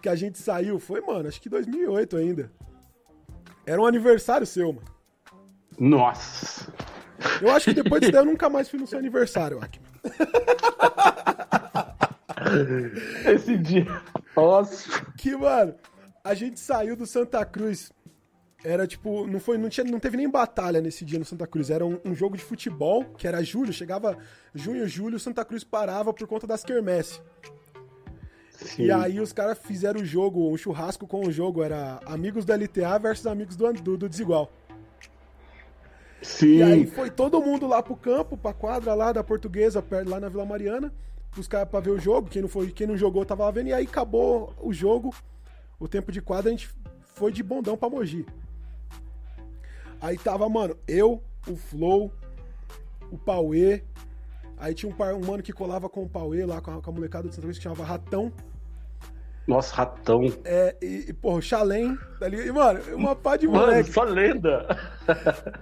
que 0.00 0.08
a 0.08 0.14
gente 0.14 0.38
saiu, 0.38 0.78
foi, 0.78 1.00
mano, 1.00 1.28
acho 1.28 1.40
que 1.40 1.48
2008 1.48 2.16
ainda. 2.16 2.52
Era 3.66 3.80
um 3.80 3.86
aniversário 3.86 4.46
seu, 4.46 4.72
mano. 4.72 4.86
Nossa! 5.78 6.72
Eu 7.40 7.50
acho 7.50 7.66
que 7.66 7.82
depois 7.82 8.00
disso 8.00 8.12
daí 8.12 8.22
eu 8.22 8.26
nunca 8.30 8.48
mais 8.48 8.68
fui 8.68 8.78
no 8.78 8.86
seu 8.86 8.98
aniversário, 8.98 9.58
Akman. 9.58 9.90
Esse 13.32 13.56
dia. 13.58 13.86
Nossa! 14.36 15.04
Que, 15.16 15.36
mano, 15.36 15.74
a 16.24 16.34
gente 16.34 16.58
saiu 16.60 16.96
do 16.96 17.06
Santa 17.06 17.44
Cruz. 17.44 17.92
Era 18.64 18.86
tipo, 18.86 19.26
não 19.26 19.40
foi, 19.40 19.58
não 19.58 19.68
tinha, 19.68 19.84
não 19.84 19.98
teve 19.98 20.16
nem 20.16 20.30
batalha 20.30 20.80
nesse 20.80 21.04
dia 21.04 21.18
no 21.18 21.24
Santa 21.24 21.46
Cruz. 21.46 21.70
Era 21.70 21.84
um, 21.84 21.98
um 22.04 22.14
jogo 22.14 22.36
de 22.36 22.44
futebol, 22.44 23.04
que 23.16 23.26
era 23.26 23.42
julho, 23.42 23.72
chegava 23.72 24.16
junho, 24.54 24.86
julho, 24.86 25.18
Santa 25.18 25.44
Cruz 25.44 25.64
parava 25.64 26.12
por 26.12 26.26
conta 26.28 26.46
das 26.46 26.62
quermesse. 26.62 27.20
Sim. 28.64 28.84
E 28.84 28.90
aí 28.90 29.20
os 29.20 29.32
caras 29.32 29.58
fizeram 29.58 30.00
o 30.00 30.04
jogo, 30.04 30.50
um 30.50 30.56
churrasco 30.56 31.06
com 31.06 31.26
o 31.26 31.32
jogo, 31.32 31.62
era 31.62 32.00
amigos 32.06 32.44
do 32.44 32.52
LTA 32.52 32.98
versus 32.98 33.26
amigos 33.26 33.56
do, 33.56 33.72
do, 33.72 33.96
do 33.96 34.08
Desigual. 34.08 34.50
Sim. 36.22 36.56
E 36.56 36.62
aí 36.62 36.86
foi 36.86 37.10
todo 37.10 37.42
mundo 37.42 37.66
lá 37.66 37.82
pro 37.82 37.96
campo, 37.96 38.36
pra 38.36 38.52
quadra 38.52 38.94
lá 38.94 39.12
da 39.12 39.24
Portuguesa, 39.24 39.82
perto, 39.82 40.08
lá 40.08 40.20
na 40.20 40.28
Vila 40.28 40.44
Mariana, 40.44 40.92
os 41.36 41.48
caras 41.48 41.68
pra 41.68 41.80
ver 41.80 41.90
o 41.90 41.98
jogo. 41.98 42.28
Quem 42.28 42.42
não, 42.42 42.48
foi, 42.48 42.70
quem 42.70 42.86
não 42.86 42.96
jogou 42.96 43.24
tava 43.24 43.44
lá 43.44 43.50
vendo. 43.50 43.68
E 43.68 43.72
aí 43.72 43.84
acabou 43.84 44.54
o 44.60 44.72
jogo, 44.72 45.14
o 45.80 45.88
tempo 45.88 46.12
de 46.12 46.22
quadra, 46.22 46.48
a 46.48 46.52
gente 46.52 46.70
foi 47.14 47.32
de 47.32 47.42
bondão 47.42 47.76
pra 47.76 47.90
Mogi. 47.90 48.24
Aí 50.00 50.16
tava, 50.16 50.48
mano, 50.48 50.76
eu, 50.86 51.22
o 51.46 51.56
Flow, 51.56 52.12
o 53.10 53.18
Pauê. 53.18 53.82
Aí 54.56 54.74
tinha 54.74 54.90
um, 54.90 54.94
par, 54.94 55.14
um 55.14 55.24
mano 55.24 55.42
que 55.42 55.52
colava 55.52 55.88
com 55.88 56.04
o 56.04 56.08
Pauê 56.08 56.46
lá, 56.46 56.60
com 56.60 56.70
a, 56.70 56.80
com 56.80 56.90
a 56.90 56.92
molecada 56.92 57.28
do 57.28 57.34
Santa 57.34 57.42
Cruz, 57.42 57.58
que 57.58 57.64
chamava 57.64 57.84
Ratão. 57.84 58.32
Nossa, 59.46 59.74
ratão. 59.74 60.22
É, 60.44 60.76
e, 60.80 61.06
e 61.08 61.12
porra, 61.12 61.38
o 61.38 61.42
Chalém, 61.42 61.98
tá 62.20 62.28
ligado? 62.28 62.46
E, 62.46 62.52
mano, 62.52 62.80
uma 62.96 63.16
pá 63.16 63.36
de 63.36 63.48
Mano, 63.48 63.66
moleque. 63.66 63.92
só 63.92 64.04
lenda. 64.04 64.66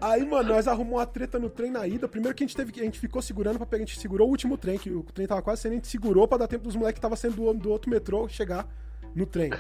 Aí, 0.01 0.25
mano, 0.27 0.51
nós 0.51 0.69
arrumamos 0.69 0.99
uma 1.01 1.07
treta 1.07 1.39
no 1.39 1.49
trem 1.49 1.71
na 1.71 1.87
ida. 1.87 2.07
Primeiro 2.07 2.37
que 2.37 2.45
a 2.45 2.47
gente 2.47 2.57
teve 2.57 2.73
que. 2.73 2.81
A 2.81 2.85
gente 2.85 2.99
ficou 3.01 3.23
segurando 3.23 3.57
pra 3.57 3.67
pegar. 3.67 3.83
A 3.83 3.87
gente 3.87 3.99
segurou 3.99 4.29
o 4.29 4.31
último 4.31 4.59
trem, 4.59 4.77
que 4.79 4.91
o 4.91 5.03
trem 5.05 5.27
tava 5.27 5.41
quase 5.41 5.63
saindo, 5.63 5.73
a 5.73 5.77
gente 5.77 5.89
segurou 5.89 6.29
pra 6.29 6.37
dar 6.39 6.47
tempo 6.47 6.65
dos 6.65 6.77
moleques 6.77 6.99
que 6.99 7.01
tava 7.01 7.17
saindo 7.17 7.37
do, 7.37 7.55
do 7.55 7.71
outro 7.71 7.91
metrô 7.91 8.29
chegar 8.29 8.67
no 9.15 9.25
trem. 9.25 9.51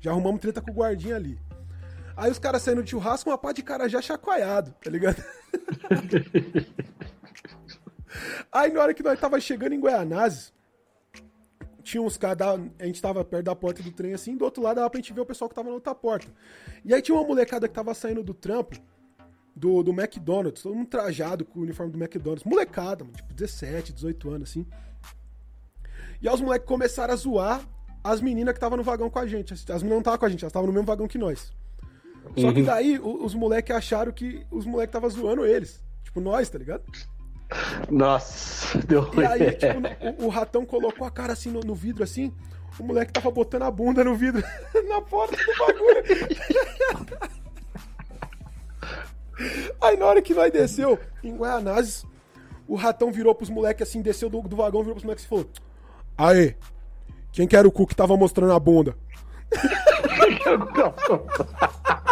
Já 0.00 0.10
arrumamos 0.10 0.40
treta 0.40 0.62
com 0.62 0.70
o 0.70 0.74
guardinha 0.74 1.16
ali. 1.16 1.38
Aí 2.16 2.30
os 2.30 2.38
caras 2.38 2.62
saindo 2.62 2.82
de 2.82 2.90
churrasco, 2.90 3.28
uma 3.28 3.36
pá 3.36 3.52
de 3.52 3.62
cara 3.62 3.88
já 3.90 4.00
chacoalhado, 4.00 4.74
tá 4.82 4.90
ligado? 4.90 5.22
Aí 8.50 8.72
na 8.72 8.80
hora 8.80 8.94
que 8.94 9.02
nós 9.02 9.20
tava 9.20 9.38
chegando 9.38 9.74
em 9.74 9.80
Goianazes, 9.80 10.52
tinha 11.86 12.02
uns 12.02 12.16
caras, 12.16 12.36
da- 12.38 12.58
a 12.80 12.84
gente 12.86 13.00
tava 13.00 13.24
perto 13.24 13.44
da 13.44 13.54
porta 13.54 13.82
do 13.82 13.92
trem 13.92 14.12
assim, 14.12 14.36
do 14.36 14.44
outro 14.44 14.62
lado 14.62 14.76
dava 14.76 14.90
pra 14.90 14.98
gente 15.00 15.12
ver 15.12 15.20
o 15.20 15.26
pessoal 15.26 15.48
que 15.48 15.54
tava 15.54 15.68
na 15.68 15.74
outra 15.74 15.94
porta. 15.94 16.26
E 16.84 16.92
aí 16.92 17.00
tinha 17.00 17.16
uma 17.16 17.26
molecada 17.26 17.68
que 17.68 17.74
tava 17.74 17.94
saindo 17.94 18.22
do 18.24 18.34
trampo, 18.34 18.76
do, 19.54 19.82
do 19.82 19.90
McDonald's, 19.92 20.62
todo 20.62 20.74
mundo 20.74 20.88
trajado 20.88 21.44
com 21.44 21.60
o 21.60 21.62
uniforme 21.62 21.92
do 21.92 21.98
McDonald's. 21.98 22.44
Molecada, 22.44 23.04
mano, 23.04 23.16
tipo 23.16 23.32
17, 23.32 23.92
18 23.92 24.30
anos, 24.30 24.50
assim. 24.50 24.66
E 26.20 26.28
aí 26.28 26.34
os 26.34 26.40
moleques 26.40 26.66
começaram 26.66 27.14
a 27.14 27.16
zoar 27.16 27.66
as 28.02 28.20
meninas 28.20 28.52
que 28.52 28.58
estavam 28.58 28.76
no 28.76 28.82
vagão 28.84 29.08
com 29.08 29.18
a 29.18 29.26
gente. 29.26 29.52
As 29.54 29.60
as 29.60 29.82
meninas 29.82 29.90
não 29.90 29.98
estavam 29.98 30.18
com 30.18 30.26
a 30.26 30.28
gente, 30.28 30.42
elas 30.44 30.50
estavam 30.50 30.66
no 30.66 30.72
mesmo 30.72 30.86
vagão 30.86 31.06
que 31.08 31.18
nós. 31.18 31.52
Só 32.36 32.52
que 32.52 32.62
daí 32.62 32.98
o- 32.98 33.24
os 33.24 33.34
moleques 33.34 33.74
acharam 33.74 34.10
que 34.12 34.44
os 34.50 34.66
moleques 34.66 34.90
estavam 34.90 35.08
zoando 35.08 35.46
eles. 35.46 35.82
Tipo, 36.02 36.20
nós, 36.20 36.48
tá 36.50 36.58
ligado? 36.58 36.82
Nossa, 37.90 38.78
deu 38.78 39.10
E 39.14 39.24
aí, 39.24 39.52
tipo, 39.52 40.22
o, 40.22 40.26
o 40.26 40.28
ratão 40.28 40.64
colocou 40.66 41.06
a 41.06 41.10
cara 41.10 41.32
assim 41.32 41.50
no, 41.50 41.60
no 41.60 41.74
vidro, 41.74 42.02
assim. 42.02 42.32
O 42.78 42.82
moleque 42.82 43.12
tava 43.12 43.30
botando 43.30 43.62
a 43.62 43.70
bunda 43.70 44.04
no 44.04 44.14
vidro 44.14 44.42
na 44.88 45.00
porta 45.00 45.36
do 45.36 45.58
bagulho. 45.58 46.02
Aí 49.80 49.96
na 49.96 50.06
hora 50.06 50.20
que 50.20 50.34
nós 50.34 50.52
desceu 50.52 50.98
em 51.22 51.36
Guaianazes, 51.36 52.04
o 52.66 52.74
ratão 52.74 53.10
virou 53.12 53.34
pros 53.34 53.50
moleques 53.50 53.88
assim, 53.88 54.02
desceu 54.02 54.28
do, 54.28 54.42
do 54.42 54.56
vagão, 54.56 54.80
virou 54.80 54.94
pros 54.94 55.04
moleques 55.04 55.24
e 55.24 55.28
falou: 55.28 55.48
Aê, 56.18 56.54
quem 57.32 57.46
que 57.46 57.56
era 57.56 57.66
o 57.68 57.72
cu 57.72 57.86
que 57.86 57.94
tava 57.94 58.16
mostrando 58.16 58.52
a 58.52 58.58
bunda? 58.58 58.96
Quem 60.16 60.38
que 60.38 60.48
era 60.48 60.56
o 60.56 60.66
cu 60.66 60.72
que 60.72 60.80
tava 60.80 61.24
mostrando 61.24 61.64
a 61.64 61.66
bunda? 61.66 62.05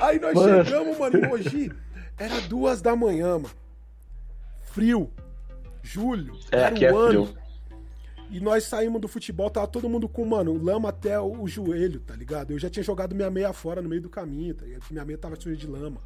Aí 0.00 0.20
nós 0.20 0.34
Mano. 0.34 0.64
chegamos, 0.64 0.98
mano, 0.98 1.16
em 1.16 1.28
Mogi. 1.28 1.72
Era 2.18 2.40
duas 2.42 2.82
da 2.82 2.94
manhã, 2.94 3.38
mano. 3.38 3.50
Frio. 4.66 5.10
Julho. 5.82 6.38
É, 6.52 6.58
era 6.58 6.68
aqui 6.68 6.84
é 6.84 6.92
um 6.92 6.96
ano. 6.98 7.26
frio. 7.26 7.44
E 8.30 8.40
nós 8.40 8.64
saímos 8.64 9.00
do 9.00 9.08
futebol, 9.08 9.48
tava 9.48 9.66
todo 9.66 9.88
mundo 9.88 10.08
com, 10.08 10.24
mano, 10.24 10.52
lama 10.62 10.88
até 10.90 11.18
o, 11.20 11.42
o 11.42 11.48
joelho, 11.48 12.00
tá 12.00 12.14
ligado? 12.14 12.52
Eu 12.52 12.58
já 12.58 12.68
tinha 12.68 12.82
jogado 12.82 13.14
minha 13.14 13.30
meia 13.30 13.52
fora 13.52 13.80
no 13.80 13.88
meio 13.88 14.02
do 14.02 14.10
caminho, 14.10 14.54
tá 14.54 14.64
ligado? 14.64 14.82
Que 14.82 14.92
Minha 14.92 15.04
meia 15.04 15.18
tava 15.18 15.36
suja 15.36 15.56
de 15.56 15.66
lama. 15.66 16.00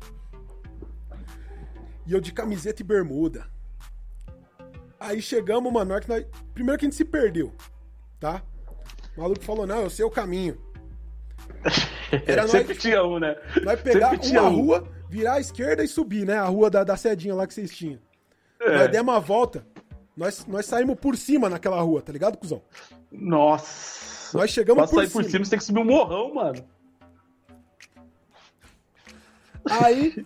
E 2.07 2.13
eu 2.13 2.21
de 2.21 2.33
camiseta 2.33 2.83
e 2.83 2.85
bermuda. 2.85 3.47
Aí 5.01 5.23
chegamos, 5.23 5.73
mano, 5.73 5.93
hora 5.93 6.03
que 6.03 6.09
nós... 6.09 6.25
primeiro 6.55 6.79
que 6.79 6.85
a 6.87 6.89
gente 6.89 6.97
se 6.97 7.05
perdeu, 7.05 7.53
tá? 8.19 8.43
O 9.17 9.21
maluco 9.21 9.43
falou, 9.45 9.67
não, 9.67 9.83
eu 9.83 9.91
sei 9.91 10.05
o 10.05 10.11
caminho. 10.11 10.59
Era 12.27 12.43
nós- 12.43 12.51
Sempre 12.51 12.75
tinha 12.77 13.05
um, 13.05 13.19
né? 13.19 13.37
Nós 13.65 13.81
pegar 13.81 14.13
uma 14.13 14.43
um. 14.43 14.55
rua, 14.57 14.89
virar 15.09 15.35
à 15.35 15.41
esquerda 15.41 15.83
e 15.85 15.89
subir, 15.89 16.27
né? 16.27 16.37
A 16.37 16.45
rua 16.47 16.71
da, 16.71 16.83
da 16.85 16.97
sedinha 16.97 17.35
lá 17.35 17.47
que 17.47 17.55
vocês 17.55 17.71
tinham. 17.71 17.99
É. 18.61 18.79
Nós 18.79 18.91
demos 18.91 19.15
uma 19.15 19.21
volta, 19.21 19.65
nós, 20.17 20.45
nós 20.47 20.67
saímos 20.67 20.99
por 20.99 21.17
cima 21.17 21.49
naquela 21.49 21.81
rua, 21.81 22.03
tá 22.03 22.13
ligado, 22.13 22.37
cuzão? 22.37 22.63
Nossa. 23.13 24.37
Nós 24.37 24.51
chegamos 24.51 24.83
pra 24.83 24.89
por 24.91 24.97
sair 24.97 25.11
por 25.11 25.23
cima. 25.23 25.31
cima, 25.31 25.45
você 25.45 25.51
tem 25.51 25.59
que 25.59 25.65
subir 25.65 25.81
um 25.81 25.85
morrão, 25.85 26.35
mano. 26.35 26.65
Aí, 29.65 30.25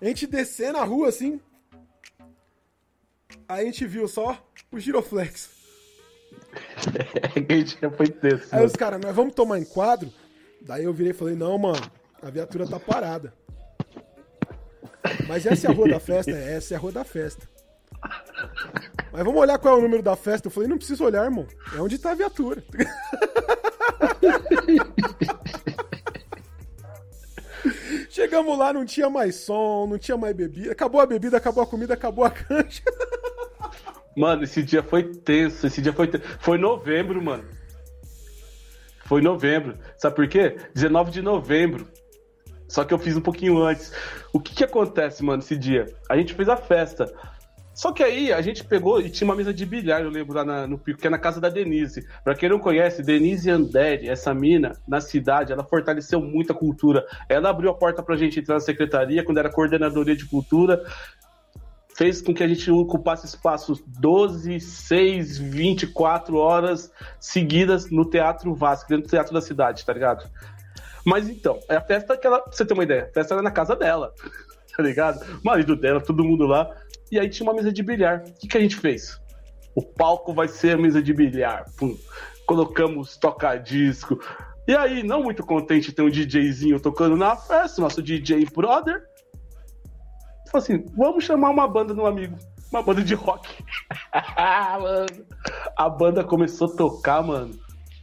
a 0.00 0.04
gente 0.04 0.26
descer 0.26 0.72
na 0.72 0.84
rua 0.84 1.08
assim. 1.08 1.40
Aí 3.48 3.62
a 3.62 3.64
gente 3.64 3.86
viu 3.86 4.08
só 4.08 4.38
o 4.70 4.78
giroflex. 4.78 5.50
Aí 8.52 8.64
os 8.64 8.72
caras, 8.72 9.00
nós 9.00 9.14
vamos 9.14 9.34
tomar 9.34 9.58
enquadro? 9.58 10.12
Daí 10.60 10.84
eu 10.84 10.92
virei 10.92 11.12
e 11.12 11.14
falei, 11.14 11.34
não, 11.34 11.56
mano, 11.58 11.90
a 12.22 12.30
viatura 12.30 12.66
tá 12.66 12.80
parada. 12.80 13.32
Mas 15.28 15.46
essa 15.46 15.68
é 15.68 15.70
a 15.70 15.74
rua 15.74 15.88
da 15.88 16.00
festa? 16.00 16.32
É, 16.32 16.54
essa 16.54 16.74
é 16.74 16.76
a 16.76 16.80
rua 16.80 16.92
da 16.92 17.04
festa. 17.04 17.48
Mas 19.12 19.24
vamos 19.24 19.40
olhar 19.40 19.58
qual 19.58 19.76
é 19.76 19.78
o 19.78 19.82
número 19.82 20.02
da 20.02 20.16
festa. 20.16 20.48
Eu 20.48 20.50
falei, 20.50 20.68
não 20.68 20.78
precisa 20.78 21.04
olhar, 21.04 21.24
irmão. 21.24 21.46
É 21.74 21.80
onde 21.80 21.98
tá 21.98 22.10
a 22.10 22.14
viatura. 22.14 22.62
Chegamos 28.16 28.56
lá, 28.56 28.72
não 28.72 28.86
tinha 28.86 29.10
mais 29.10 29.34
som, 29.34 29.86
não 29.86 29.98
tinha 29.98 30.16
mais 30.16 30.34
bebida. 30.34 30.72
Acabou 30.72 31.02
a 31.02 31.04
bebida, 31.04 31.36
acabou 31.36 31.62
a 31.62 31.66
comida, 31.66 31.92
acabou 31.92 32.24
a 32.24 32.30
cancha. 32.30 32.82
Mano, 34.16 34.44
esse 34.44 34.62
dia 34.62 34.82
foi 34.82 35.02
tenso. 35.12 35.66
Esse 35.66 35.82
dia 35.82 35.92
foi 35.92 36.06
tenso. 36.06 36.24
Foi 36.40 36.56
novembro, 36.56 37.22
mano. 37.22 37.44
Foi 39.04 39.20
novembro. 39.20 39.76
Sabe 39.98 40.16
por 40.16 40.26
quê? 40.26 40.56
19 40.74 41.10
de 41.10 41.20
novembro. 41.20 41.86
Só 42.66 42.86
que 42.86 42.94
eu 42.94 42.98
fiz 42.98 43.14
um 43.18 43.20
pouquinho 43.20 43.62
antes. 43.62 43.92
O 44.32 44.40
que 44.40 44.54
que 44.54 44.64
acontece, 44.64 45.22
mano, 45.22 45.42
esse 45.42 45.54
dia? 45.54 45.84
A 46.08 46.16
gente 46.16 46.32
fez 46.32 46.48
a 46.48 46.56
festa. 46.56 47.14
Só 47.76 47.92
que 47.92 48.02
aí 48.02 48.32
a 48.32 48.40
gente 48.40 48.64
pegou 48.64 49.02
e 49.02 49.10
tinha 49.10 49.28
uma 49.28 49.36
mesa 49.36 49.52
de 49.52 49.66
bilhar, 49.66 50.00
eu 50.00 50.08
lembro 50.08 50.34
lá 50.34 50.42
na- 50.46 50.66
no 50.66 50.78
Pico, 50.78 50.98
que 50.98 51.06
é 51.06 51.10
na 51.10 51.18
casa 51.18 51.38
da 51.42 51.50
Denise. 51.50 52.06
Pra 52.24 52.34
quem 52.34 52.48
não 52.48 52.58
conhece, 52.58 53.02
Denise 53.02 53.50
Andere, 53.50 54.08
essa 54.08 54.32
mina, 54.32 54.72
na 54.88 54.98
cidade, 54.98 55.52
ela 55.52 55.62
fortaleceu 55.62 56.18
muito 56.18 56.52
a 56.52 56.54
cultura. 56.56 57.04
Ela 57.28 57.50
abriu 57.50 57.68
a 57.68 57.74
porta 57.74 58.02
pra 58.02 58.16
gente 58.16 58.40
entrar 58.40 58.54
na 58.54 58.60
secretaria 58.60 59.22
quando 59.22 59.36
era 59.36 59.52
coordenadoria 59.52 60.16
de 60.16 60.24
cultura 60.26 60.82
fez 61.94 62.20
com 62.20 62.34
que 62.34 62.42
a 62.42 62.48
gente 62.48 62.70
ocupasse 62.70 63.24
espaços 63.24 63.82
12, 63.86 64.60
6, 64.60 65.38
24 65.38 66.36
horas 66.36 66.92
seguidas 67.18 67.90
no 67.90 68.04
Teatro 68.08 68.54
Vasco, 68.54 68.88
dentro 68.90 69.06
do 69.06 69.10
Teatro 69.10 69.32
da 69.32 69.40
Cidade, 69.40 69.84
tá 69.84 69.94
ligado? 69.94 70.28
Mas 71.06 71.26
então, 71.28 71.58
é 71.70 71.76
a 71.76 71.80
festa 71.80 72.14
que 72.16 72.26
ela, 72.26 72.40
pra 72.40 72.52
você 72.52 72.66
ter 72.66 72.74
uma 72.74 72.82
ideia, 72.84 73.04
a 73.04 73.12
festa 73.14 73.32
era 73.34 73.42
na 73.42 73.50
casa 73.50 73.74
dela, 73.74 74.12
tá 74.76 74.82
ligado? 74.82 75.22
O 75.22 75.40
marido 75.42 75.74
dela, 75.74 75.98
todo 75.98 76.22
mundo 76.22 76.44
lá. 76.46 76.68
E 77.10 77.18
aí 77.18 77.28
tinha 77.28 77.48
uma 77.48 77.54
mesa 77.54 77.72
de 77.72 77.82
bilhar. 77.82 78.24
O 78.26 78.32
que, 78.34 78.48
que 78.48 78.58
a 78.58 78.60
gente 78.60 78.76
fez? 78.76 79.20
O 79.74 79.82
palco 79.82 80.32
vai 80.32 80.48
ser 80.48 80.74
a 80.74 80.78
mesa 80.78 81.02
de 81.02 81.12
bilhar. 81.12 81.66
Pum. 81.76 81.96
Colocamos 82.46 83.16
toca-disco. 83.16 84.18
E 84.66 84.74
aí, 84.74 85.02
não 85.02 85.22
muito 85.22 85.44
contente 85.44 85.92
ter 85.92 86.02
um 86.02 86.10
DJzinho 86.10 86.80
tocando 86.80 87.16
na 87.16 87.36
festa, 87.36 87.80
nosso 87.80 88.02
DJ 88.02 88.46
brother. 88.46 89.04
Falei 90.50 90.64
assim, 90.64 90.84
vamos 90.96 91.24
chamar 91.24 91.50
uma 91.50 91.68
banda 91.68 91.94
no 91.94 92.06
amigo. 92.06 92.36
Uma 92.72 92.82
banda 92.82 93.02
de 93.02 93.14
rock. 93.14 93.48
mano. 94.80 95.06
A 95.76 95.88
banda 95.88 96.24
começou 96.24 96.72
a 96.72 96.76
tocar, 96.76 97.22
mano. 97.22 97.54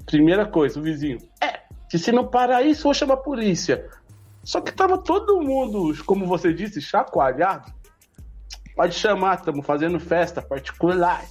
Primeira 0.05 0.45
coisa, 0.45 0.79
o 0.79 0.83
vizinho. 0.83 1.17
É, 1.41 1.59
que 1.89 1.97
se 1.97 2.11
não 2.11 2.27
parar 2.27 2.61
isso, 2.63 2.81
eu 2.81 2.83
vou 2.85 2.93
chamar 2.93 3.15
a 3.15 3.17
polícia. 3.17 3.89
Só 4.43 4.61
que 4.61 4.71
tava 4.71 4.97
todo 4.97 5.41
mundo, 5.41 5.93
como 6.05 6.25
você 6.25 6.53
disse, 6.53 6.81
chacoalhado. 6.81 7.71
Pode 8.75 8.95
chamar, 8.95 9.35
estamos 9.35 9.65
fazendo 9.65 9.99
festa 9.99 10.41
particular. 10.41 11.23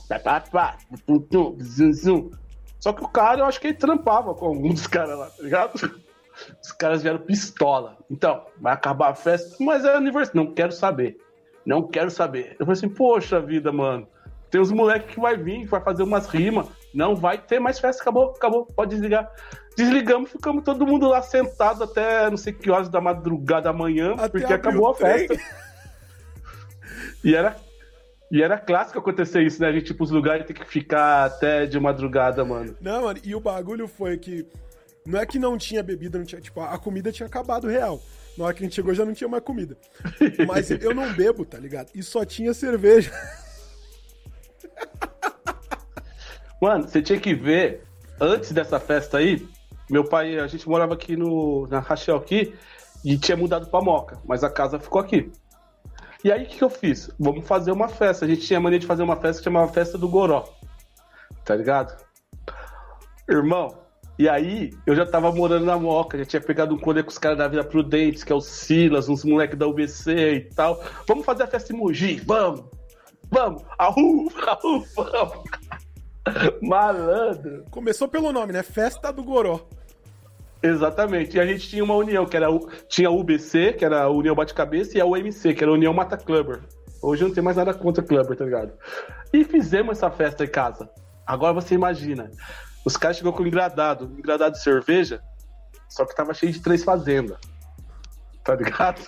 Só 2.79 2.93
que 2.93 3.05
o 3.05 3.09
cara, 3.09 3.41
eu 3.41 3.45
acho 3.45 3.61
que 3.61 3.69
ele 3.69 3.77
trampava 3.77 4.35
com 4.35 4.47
algum 4.47 4.73
dos 4.73 4.87
caras 4.87 5.19
lá, 5.19 5.27
tá 5.27 5.43
ligado? 5.43 6.03
Os 6.63 6.73
caras 6.73 7.03
vieram 7.03 7.19
pistola. 7.19 7.97
Então, 8.11 8.45
vai 8.61 8.73
acabar 8.73 9.11
a 9.11 9.15
festa, 9.15 9.57
mas 9.61 9.85
é 9.85 9.95
aniversário. 9.95 10.45
Não 10.45 10.55
quero 10.55 10.73
saber. 10.73 11.17
Não 11.65 11.83
quero 11.83 12.11
saber. 12.11 12.57
Eu 12.59 12.67
falei 12.67 12.73
assim, 12.73 12.89
poxa 12.89 13.41
vida, 13.41 13.71
mano. 13.73 14.09
Tem 14.51 14.61
uns 14.61 14.73
moleques 14.73 15.15
que 15.15 15.21
vai 15.21 15.37
vir, 15.37 15.61
que 15.61 15.67
vai 15.67 15.81
fazer 15.81 16.03
umas 16.03 16.27
rimas. 16.27 16.67
Não 16.95 17.15
vai 17.15 17.39
ter 17.39 17.59
mais 17.59 17.79
festa. 17.79 18.03
Acabou, 18.03 18.31
acabou. 18.37 18.67
Pode 18.67 18.91
desligar. 18.91 19.31
Desligamos, 19.77 20.31
ficamos 20.31 20.63
todo 20.63 20.87
mundo 20.87 21.09
lá 21.09 21.23
sentado 21.23 21.85
até 21.85 22.29
não 22.29 22.37
sei 22.37 22.53
que 22.53 22.71
horas 22.71 22.89
da 22.89 23.01
madrugada 23.01 23.63
da 23.63 23.73
manhã, 23.73 24.13
Até 24.15 24.29
porque 24.29 24.53
acabou 24.53 24.91
a 24.91 24.95
festa. 24.95 25.35
E 27.25 27.35
era, 27.35 27.57
e 28.31 28.43
era 28.43 28.59
clássico 28.59 28.99
acontecer 28.99 29.43
isso, 29.43 29.61
né? 29.61 29.69
A 29.69 29.73
gente 29.73 29.91
ir 29.91 29.95
pros 29.95 30.11
lugares 30.11 30.45
e 30.45 30.47
ter 30.49 30.55
que 30.55 30.65
ficar 30.65 31.25
até 31.25 31.67
de 31.67 31.79
madrugada, 31.79 32.45
mano. 32.45 32.77
Não, 32.81 33.03
mano, 33.03 33.21
e 33.23 33.35
o 33.35 33.41
bagulho 33.41 33.87
foi 33.87 34.17
que. 34.19 34.47
Não 35.05 35.19
é 35.19 35.27
que 35.27 35.39
não 35.39 35.59
tinha 35.59 35.83
bebida, 35.83 36.19
não 36.19 36.25
tinha. 36.25 36.41
Tipo, 36.41 36.61
a 36.61 36.79
comida 36.79 37.13
tinha 37.13 37.27
acabado 37.27 37.69
real. 37.69 38.01
Na 38.37 38.47
hora 38.47 38.55
que 38.55 38.63
a 38.63 38.67
gente 38.67 38.75
chegou 38.75 38.95
já 38.95 39.05
não 39.05 39.13
tinha 39.13 39.29
mais 39.29 39.45
comida. 39.45 39.77
Mas 40.47 40.71
eu 40.71 40.95
não 40.95 41.13
bebo, 41.13 41.45
tá 41.45 41.59
ligado? 41.59 41.91
E 41.95 42.03
só 42.03 42.25
tinha 42.25 42.55
cerveja. 42.55 43.13
Mano, 46.61 46.89
você 46.89 47.03
tinha 47.03 47.19
que 47.19 47.35
ver, 47.35 47.83
antes 48.21 48.53
dessa 48.53 48.79
festa 48.79 49.19
aí, 49.19 49.47
meu 49.91 50.05
pai, 50.05 50.39
a 50.39 50.47
gente 50.47 50.69
morava 50.69 50.95
aqui 50.95 51.17
no, 51.17 51.67
na 51.67 51.81
Rachel 51.81 52.17
aqui 52.17 52.55
e 53.05 53.19
tinha 53.19 53.37
mudado 53.37 53.67
pra 53.67 53.83
Moca, 53.83 54.21
mas 54.25 54.45
a 54.45 54.49
casa 54.49 54.79
ficou 54.79 55.01
aqui. 55.01 55.31
E 56.25 56.31
aí 56.31 56.45
o 56.45 56.47
que, 56.47 56.59
que 56.59 56.65
eu 56.65 56.71
fiz? 56.71 57.11
Vamos 57.19 57.47
fazer 57.47 57.73
uma 57.73 57.89
festa. 57.89 58.25
A 58.25 58.29
gente 58.29 58.43
tinha 58.43 58.61
mania 58.61 58.79
de 58.79 58.87
fazer 58.87 59.03
uma 59.03 59.17
festa 59.17 59.41
que 59.41 59.45
chamava 59.45 59.73
Festa 59.73 59.99
do 59.99 60.09
Goró. 60.09 60.49
Tá 61.45 61.57
ligado? 61.57 61.97
Irmão, 63.29 63.83
e 64.19 64.29
aí 64.29 64.71
eu 64.87 64.95
já 64.95 65.05
tava 65.05 65.33
morando 65.33 65.65
na 65.65 65.77
Moca, 65.77 66.19
já 66.19 66.25
tinha 66.25 66.41
pegado 66.41 66.75
um 66.75 66.79
colê 66.79 67.03
com 67.03 67.11
os 67.11 67.19
caras 67.19 67.39
da 67.39 67.49
Vida 67.49 67.65
Prudentes, 67.65 68.23
que 68.23 68.33
é 68.33 68.35
o 68.37 68.41
Silas, 68.41 69.09
uns 69.09 69.25
moleques 69.25 69.59
da 69.59 69.67
UBC 69.67 70.35
e 70.35 70.41
tal. 70.55 70.83
Vamos 71.09 71.25
fazer 71.25 71.45
a 71.45 71.47
festa 71.47 71.73
em 71.73 71.77
Mogi, 71.77 72.21
vamos! 72.25 72.65
Vamos! 73.31 73.65
Aú, 73.79 74.29
aú, 74.47 74.85
vamos! 74.95 75.45
Malandro! 76.63 77.65
Começou 77.71 78.07
pelo 78.07 78.33
nome, 78.33 78.53
né? 78.53 78.63
Festa 78.63 79.13
do 79.13 79.25
Goró. 79.25 79.67
Exatamente. 80.63 81.37
E 81.37 81.41
a 81.41 81.47
gente 81.47 81.69
tinha 81.69 81.83
uma 81.83 81.95
união, 81.95 82.25
que 82.25 82.37
era 82.37 82.47
tinha 82.89 83.09
a 83.09 83.11
UBC, 83.11 83.73
que 83.73 83.85
era 83.85 84.03
a 84.03 84.09
União 84.09 84.35
Bate-Cabeça, 84.35 84.97
e 84.97 85.01
a 85.01 85.07
UMC, 85.07 85.55
que 85.55 85.65
era 85.65 85.71
a 85.73 85.75
União 85.75 85.93
Mata 85.93 86.17
Clubber. 86.17 86.63
Hoje 87.03 87.25
eu 87.25 87.29
não 87.29 87.35
tenho 87.35 87.45
mais 87.45 87.57
nada 87.57 87.75
contra 87.75 88.03
Clubber, 88.03 88.37
tá 88.37 88.45
ligado? 88.45 88.73
E 89.33 89.43
fizemos 89.43 89.99
essa 89.99 90.09
festa 90.09 90.45
em 90.45 90.49
casa. 90.49 90.89
Agora 91.27 91.53
você 91.53 91.75
imagina. 91.75 92.31
Os 92.85 92.97
caras 92.97 93.17
chegou 93.17 93.33
com 93.33 93.45
engradado, 93.45 94.05
engradado 94.17 94.53
de 94.53 94.63
cerveja, 94.63 95.21
só 95.89 96.05
que 96.05 96.15
tava 96.15 96.33
cheio 96.33 96.53
de 96.53 96.61
três 96.61 96.85
fazendas. 96.85 97.39
Tá 98.45 98.55
ligado? 98.55 99.01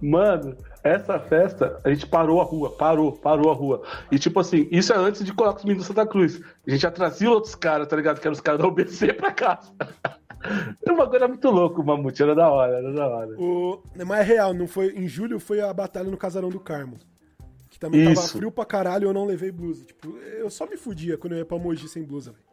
Mano, 0.00 0.56
essa 0.82 1.18
festa, 1.18 1.80
a 1.84 1.90
gente 1.90 2.06
parou 2.06 2.40
a 2.40 2.44
rua, 2.44 2.70
parou, 2.70 3.12
parou 3.12 3.50
a 3.50 3.54
rua. 3.54 3.82
E 4.10 4.18
tipo 4.18 4.40
assim, 4.40 4.68
isso 4.70 4.92
é 4.92 4.96
antes 4.96 5.24
de 5.24 5.32
colocar 5.32 5.58
os 5.58 5.64
meninos 5.64 5.86
Santa 5.86 6.06
Cruz. 6.06 6.40
A 6.66 6.70
gente 6.70 6.80
já 6.80 6.90
trazia 6.90 7.30
outros 7.30 7.54
caras, 7.54 7.88
tá 7.88 7.96
ligado? 7.96 8.20
Que 8.20 8.26
eram 8.26 8.34
os 8.34 8.40
caras 8.40 8.60
da 8.60 8.66
UBC 8.66 9.12
pra 9.14 9.32
casa. 9.32 9.72
o 10.88 10.96
bagulho 10.96 11.16
era 11.16 11.28
muito 11.28 11.50
louco, 11.50 11.82
o 11.82 11.84
Mamute, 11.84 12.22
era 12.22 12.34
da 12.34 12.48
hora, 12.48 12.78
era 12.78 12.92
da 12.92 13.06
hora. 13.06 13.40
O... 13.40 13.82
Mas 14.06 14.20
é 14.20 14.22
real, 14.22 14.54
não 14.54 14.66
foi... 14.66 14.90
em 14.90 15.08
julho 15.08 15.40
foi 15.40 15.60
a 15.60 15.72
batalha 15.72 16.10
no 16.10 16.16
Casarão 16.16 16.48
do 16.48 16.60
Carmo. 16.60 16.98
Que 17.70 17.78
também 17.78 18.04
Isso. 18.04 18.14
tava 18.14 18.28
frio 18.28 18.50
pra 18.50 18.64
caralho 18.64 19.04
e 19.04 19.08
eu 19.08 19.12
não 19.12 19.26
levei 19.26 19.50
blusa. 19.50 19.84
Tipo, 19.84 20.16
eu 20.16 20.48
só 20.48 20.66
me 20.66 20.76
fudia 20.76 21.18
quando 21.18 21.34
eu 21.34 21.38
ia 21.38 21.44
pra 21.44 21.58
Mogi 21.58 21.88
sem 21.88 22.02
blusa, 22.02 22.32
velho. 22.32 22.48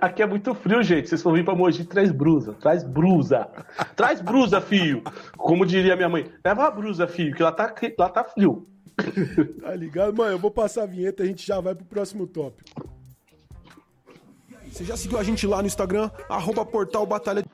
Aqui 0.00 0.22
é 0.22 0.26
muito 0.26 0.54
frio, 0.54 0.82
gente. 0.82 1.08
Vocês 1.08 1.22
vão 1.22 1.32
vir 1.32 1.44
pra 1.44 1.54
Mogi, 1.54 1.84
traz 1.84 2.10
brusa. 2.10 2.54
Traz 2.54 2.82
brusa. 2.82 3.48
Traz 3.94 4.20
brusa, 4.20 4.60
filho. 4.60 5.02
Como 5.36 5.64
diria 5.64 5.96
minha 5.96 6.08
mãe. 6.08 6.30
Leva 6.44 6.66
a 6.66 6.70
brusa, 6.70 7.06
filho, 7.06 7.34
que 7.34 7.42
lá 7.42 7.52
tá, 7.52 7.74
lá 7.98 8.08
tá 8.08 8.24
frio. 8.24 8.66
tá 9.60 9.74
ligado? 9.74 10.16
Mano, 10.16 10.32
eu 10.32 10.38
vou 10.38 10.50
passar 10.50 10.84
a 10.84 10.86
vinheta 10.86 11.22
e 11.22 11.26
a 11.26 11.28
gente 11.28 11.46
já 11.46 11.60
vai 11.60 11.74
pro 11.74 11.84
próximo 11.84 12.26
tópico. 12.26 12.96
Você 14.70 14.84
já 14.84 14.96
seguiu 14.96 15.18
a 15.18 15.22
gente 15.22 15.46
lá 15.46 15.62
no 15.62 15.66
Instagram? 15.66 16.10
Arroba 16.28 16.64
Portal 16.64 17.06
Batalha 17.06 17.44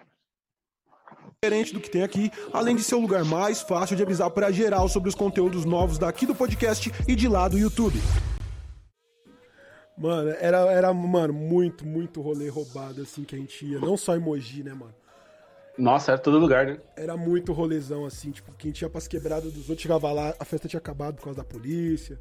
diferente 1.45 1.75
do 1.75 1.81
que 1.81 1.91
tem 1.91 2.05
aqui, 2.05 2.31
além 2.53 2.77
de 2.77 2.85
ser 2.85 2.95
o 2.95 3.01
lugar 3.01 3.25
mais 3.25 3.63
fácil 3.63 3.97
de 3.97 4.03
avisar 4.05 4.31
para 4.31 4.53
geral 4.53 4.89
sobre 4.89 5.09
os 5.09 5.15
conteúdos 5.17 5.65
novos 5.65 5.99
daqui 5.99 6.25
do 6.25 6.37
podcast 6.37 6.93
e 7.09 7.17
de 7.17 7.27
lá 7.27 7.49
do 7.49 7.59
YouTube. 7.59 8.01
Mano, 9.97 10.31
era, 10.41 10.59
era 10.73 10.93
mano, 10.93 11.33
muito, 11.33 11.87
muito 11.87 12.21
rolê 12.21 12.49
roubado 12.49 13.03
assim 13.03 13.25
que 13.25 13.35
a 13.35 13.39
gente 13.39 13.65
ia. 13.65 13.79
Não 13.79 13.97
só 13.97 14.17
emoji, 14.17 14.63
né, 14.63 14.73
mano? 14.73 14.95
Nossa, 15.77 16.13
era 16.13 16.21
todo 16.21 16.39
lugar, 16.39 16.67
né? 16.67 16.79
Era 16.97 17.17
muito 17.17 17.53
rolezão, 17.53 18.05
assim, 18.05 18.31
tipo, 18.31 18.53
quem 18.55 18.73
tinha 18.73 18.91
pras 18.91 19.09
quebradas 19.09 19.53
dos 19.53 19.69
outros 19.71 19.81
chegava 19.81 20.13
lá, 20.13 20.35
a 20.39 20.45
festa 20.45 20.69
tinha 20.69 20.79
acabado 20.79 21.17
por 21.17 21.25
causa 21.25 21.39
da 21.39 21.45
polícia. 21.45 22.19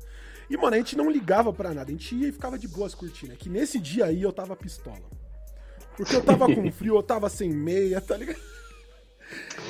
E, 0.50 0.56
mano, 0.56 0.76
a 0.76 0.78
gente 0.78 0.98
não 0.98 1.10
ligava 1.10 1.52
pra 1.52 1.74
nada, 1.74 1.90
a 1.90 1.92
gente 1.92 2.16
ia 2.16 2.30
e 2.30 2.32
ficava 2.32 2.58
de 2.58 2.68
boas 2.68 2.96
curtindo. 2.96 3.34
É 3.34 3.36
que 3.36 3.50
nesse 3.50 3.80
dia 3.80 4.06
aí 4.06 4.22
eu 4.22 4.32
tava 4.32 4.56
pistola. 4.56 5.04
Porque 5.98 6.16
eu 6.16 6.24
tava 6.24 6.46
com 6.54 6.72
frio, 6.72 6.96
eu 6.96 7.04
tava 7.04 7.30
sem 7.30 7.50
meia, 7.50 8.00
tá 8.00 8.16
ligado? 8.16 8.40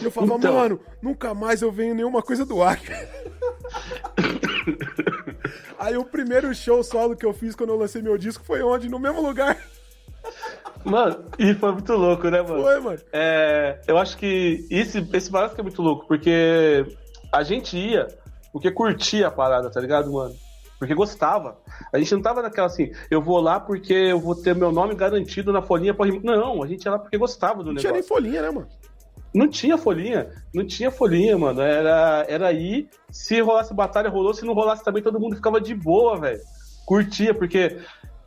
E 0.02 0.06
eu 0.06 0.12
falava, 0.12 0.36
então... 0.36 0.54
mano, 0.54 0.80
nunca 1.02 1.34
mais 1.34 1.62
eu 1.62 1.72
venho 1.72 1.96
nenhuma 1.96 2.22
coisa 2.22 2.46
do 2.46 2.62
Acre. 2.62 2.94
Aí 5.80 5.98
o 5.98 6.06
primeiro 6.06 6.54
show 6.54 6.84
solo 6.84 7.16
que 7.16 7.26
eu 7.26 7.34
fiz 7.34 7.56
quando 7.56 7.72
eu 7.72 7.78
lancei 7.78 8.02
meu 8.02 8.18
disco 8.18 8.44
foi 8.44 8.62
onde? 8.62 8.90
No 8.90 9.00
mesmo 9.00 9.22
lugar. 9.22 9.58
Mano, 10.84 11.26
e 11.38 11.54
foi 11.54 11.72
muito 11.72 11.94
louco, 11.94 12.30
né, 12.30 12.42
mano? 12.42 12.62
Foi, 12.62 12.80
mano. 12.80 13.00
É, 13.12 13.82
eu 13.88 13.98
acho 13.98 14.18
que 14.18 14.66
esse, 14.70 15.08
esse 15.14 15.32
barato 15.32 15.56
que 15.56 15.62
é 15.62 15.64
muito 15.64 15.82
louco, 15.82 16.08
porque 16.08 16.86
a 17.32 17.44
gente 17.44 17.78
ia 17.78 18.08
porque 18.52 18.70
curtia 18.72 19.28
a 19.28 19.32
parada, 19.32 19.70
tá 19.70 19.80
ligado, 19.80 20.12
mano? 20.12 20.36
Porque 20.78 20.94
gostava. 20.94 21.58
A 21.94 21.98
gente 22.00 22.14
não 22.14 22.22
tava 22.22 22.42
naquela 22.42 22.68
assim, 22.68 22.92
eu 23.10 23.22
vou 23.22 23.40
lá 23.40 23.60
porque 23.60 23.94
eu 23.94 24.20
vou 24.20 24.36
ter 24.36 24.56
meu 24.56 24.72
nome 24.72 24.96
garantido 24.96 25.54
na 25.54 25.62
folhinha 25.62 25.94
pra 25.94 26.06
Não, 26.08 26.64
a 26.64 26.68
gente 26.68 26.84
ia 26.84 26.92
lá 26.92 27.00
porque 27.00 27.18
gostava 27.18 27.64
do 27.64 27.66
não 27.66 27.74
negócio. 27.74 27.90
Não 27.90 28.02
tinha 28.02 28.02
nem 28.02 28.04
folhinha, 28.04 28.42
né, 28.42 28.50
mano? 28.50 28.68
Não 29.34 29.48
tinha 29.48 29.78
folhinha, 29.78 30.30
não 30.54 30.66
tinha 30.66 30.92
folhinha, 30.92 31.38
mano. 31.38 31.62
Era, 31.62 32.26
era 32.28 32.48
aí, 32.48 32.88
se 33.10 33.40
rolasse 33.42 33.74
batalha, 33.74 34.10
rolou, 34.10 34.34
se 34.34 34.46
não 34.46 34.54
rolasse 34.54 34.84
também, 34.84 35.02
todo 35.02 35.20
mundo 35.20 35.36
ficava 35.36 35.60
de 35.62 35.74
boa, 35.74 36.20
velho. 36.20 36.40
Curtia, 36.86 37.34
porque 37.34 37.78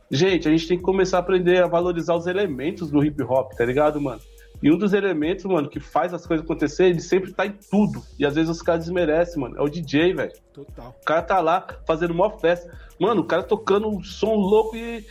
Gente, 0.09 0.47
a 0.47 0.51
gente 0.51 0.67
tem 0.67 0.77
que 0.77 0.83
começar 0.83 1.17
a 1.17 1.19
aprender 1.19 1.63
a 1.63 1.67
valorizar 1.67 2.15
os 2.15 2.27
elementos 2.27 2.91
do 2.91 3.03
hip 3.03 3.21
hop, 3.23 3.53
tá 3.53 3.65
ligado, 3.65 3.99
mano? 3.99 4.21
E 4.61 4.71
um 4.71 4.77
dos 4.77 4.93
elementos, 4.93 5.43
mano, 5.45 5.69
que 5.69 5.79
faz 5.79 6.13
as 6.13 6.25
coisas 6.25 6.45
acontecer, 6.45 6.85
ele 6.85 7.01
sempre 7.01 7.33
tá 7.33 7.45
em 7.45 7.51
tudo. 7.69 8.01
E 8.17 8.25
às 8.25 8.35
vezes 8.35 8.49
os 8.49 8.61
caras 8.61 8.85
desmerecem, 8.85 9.41
mano. 9.41 9.57
É 9.57 9.61
o 9.61 9.67
DJ, 9.67 10.13
velho. 10.13 10.31
Total. 10.53 10.95
O 11.01 11.05
cara 11.05 11.21
tá 11.21 11.41
lá 11.41 11.67
fazendo 11.85 12.11
uma 12.11 12.31
festa. 12.31 12.71
Mano, 12.99 13.21
o 13.21 13.25
cara 13.25 13.43
tocando 13.43 13.89
um 13.89 14.01
som 14.03 14.33
louco 14.35 14.75
e. 14.75 15.05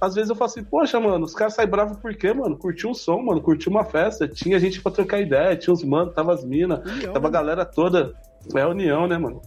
Às 0.00 0.14
vezes 0.14 0.30
eu 0.30 0.36
falo 0.36 0.50
assim, 0.50 0.62
poxa, 0.62 1.00
mano, 1.00 1.24
os 1.24 1.34
caras 1.34 1.54
saem 1.54 1.68
bravos 1.68 1.98
por 1.98 2.14
quê, 2.14 2.32
mano? 2.32 2.56
Curtiu 2.56 2.90
um 2.90 2.94
som, 2.94 3.20
mano, 3.20 3.40
curtiu 3.40 3.70
uma 3.70 3.84
festa. 3.84 4.28
Tinha 4.28 4.58
gente 4.58 4.80
pra 4.80 4.92
trocar 4.92 5.20
ideia, 5.20 5.56
tinha 5.56 5.72
os 5.72 5.82
manos, 5.82 6.14
tava 6.14 6.32
as 6.32 6.44
minas, 6.44 6.80
tava 7.12 7.26
a 7.26 7.30
galera 7.30 7.64
toda. 7.64 8.14
É 8.54 8.60
a 8.60 8.68
união, 8.68 9.06
né, 9.06 9.18
mano? 9.18 9.42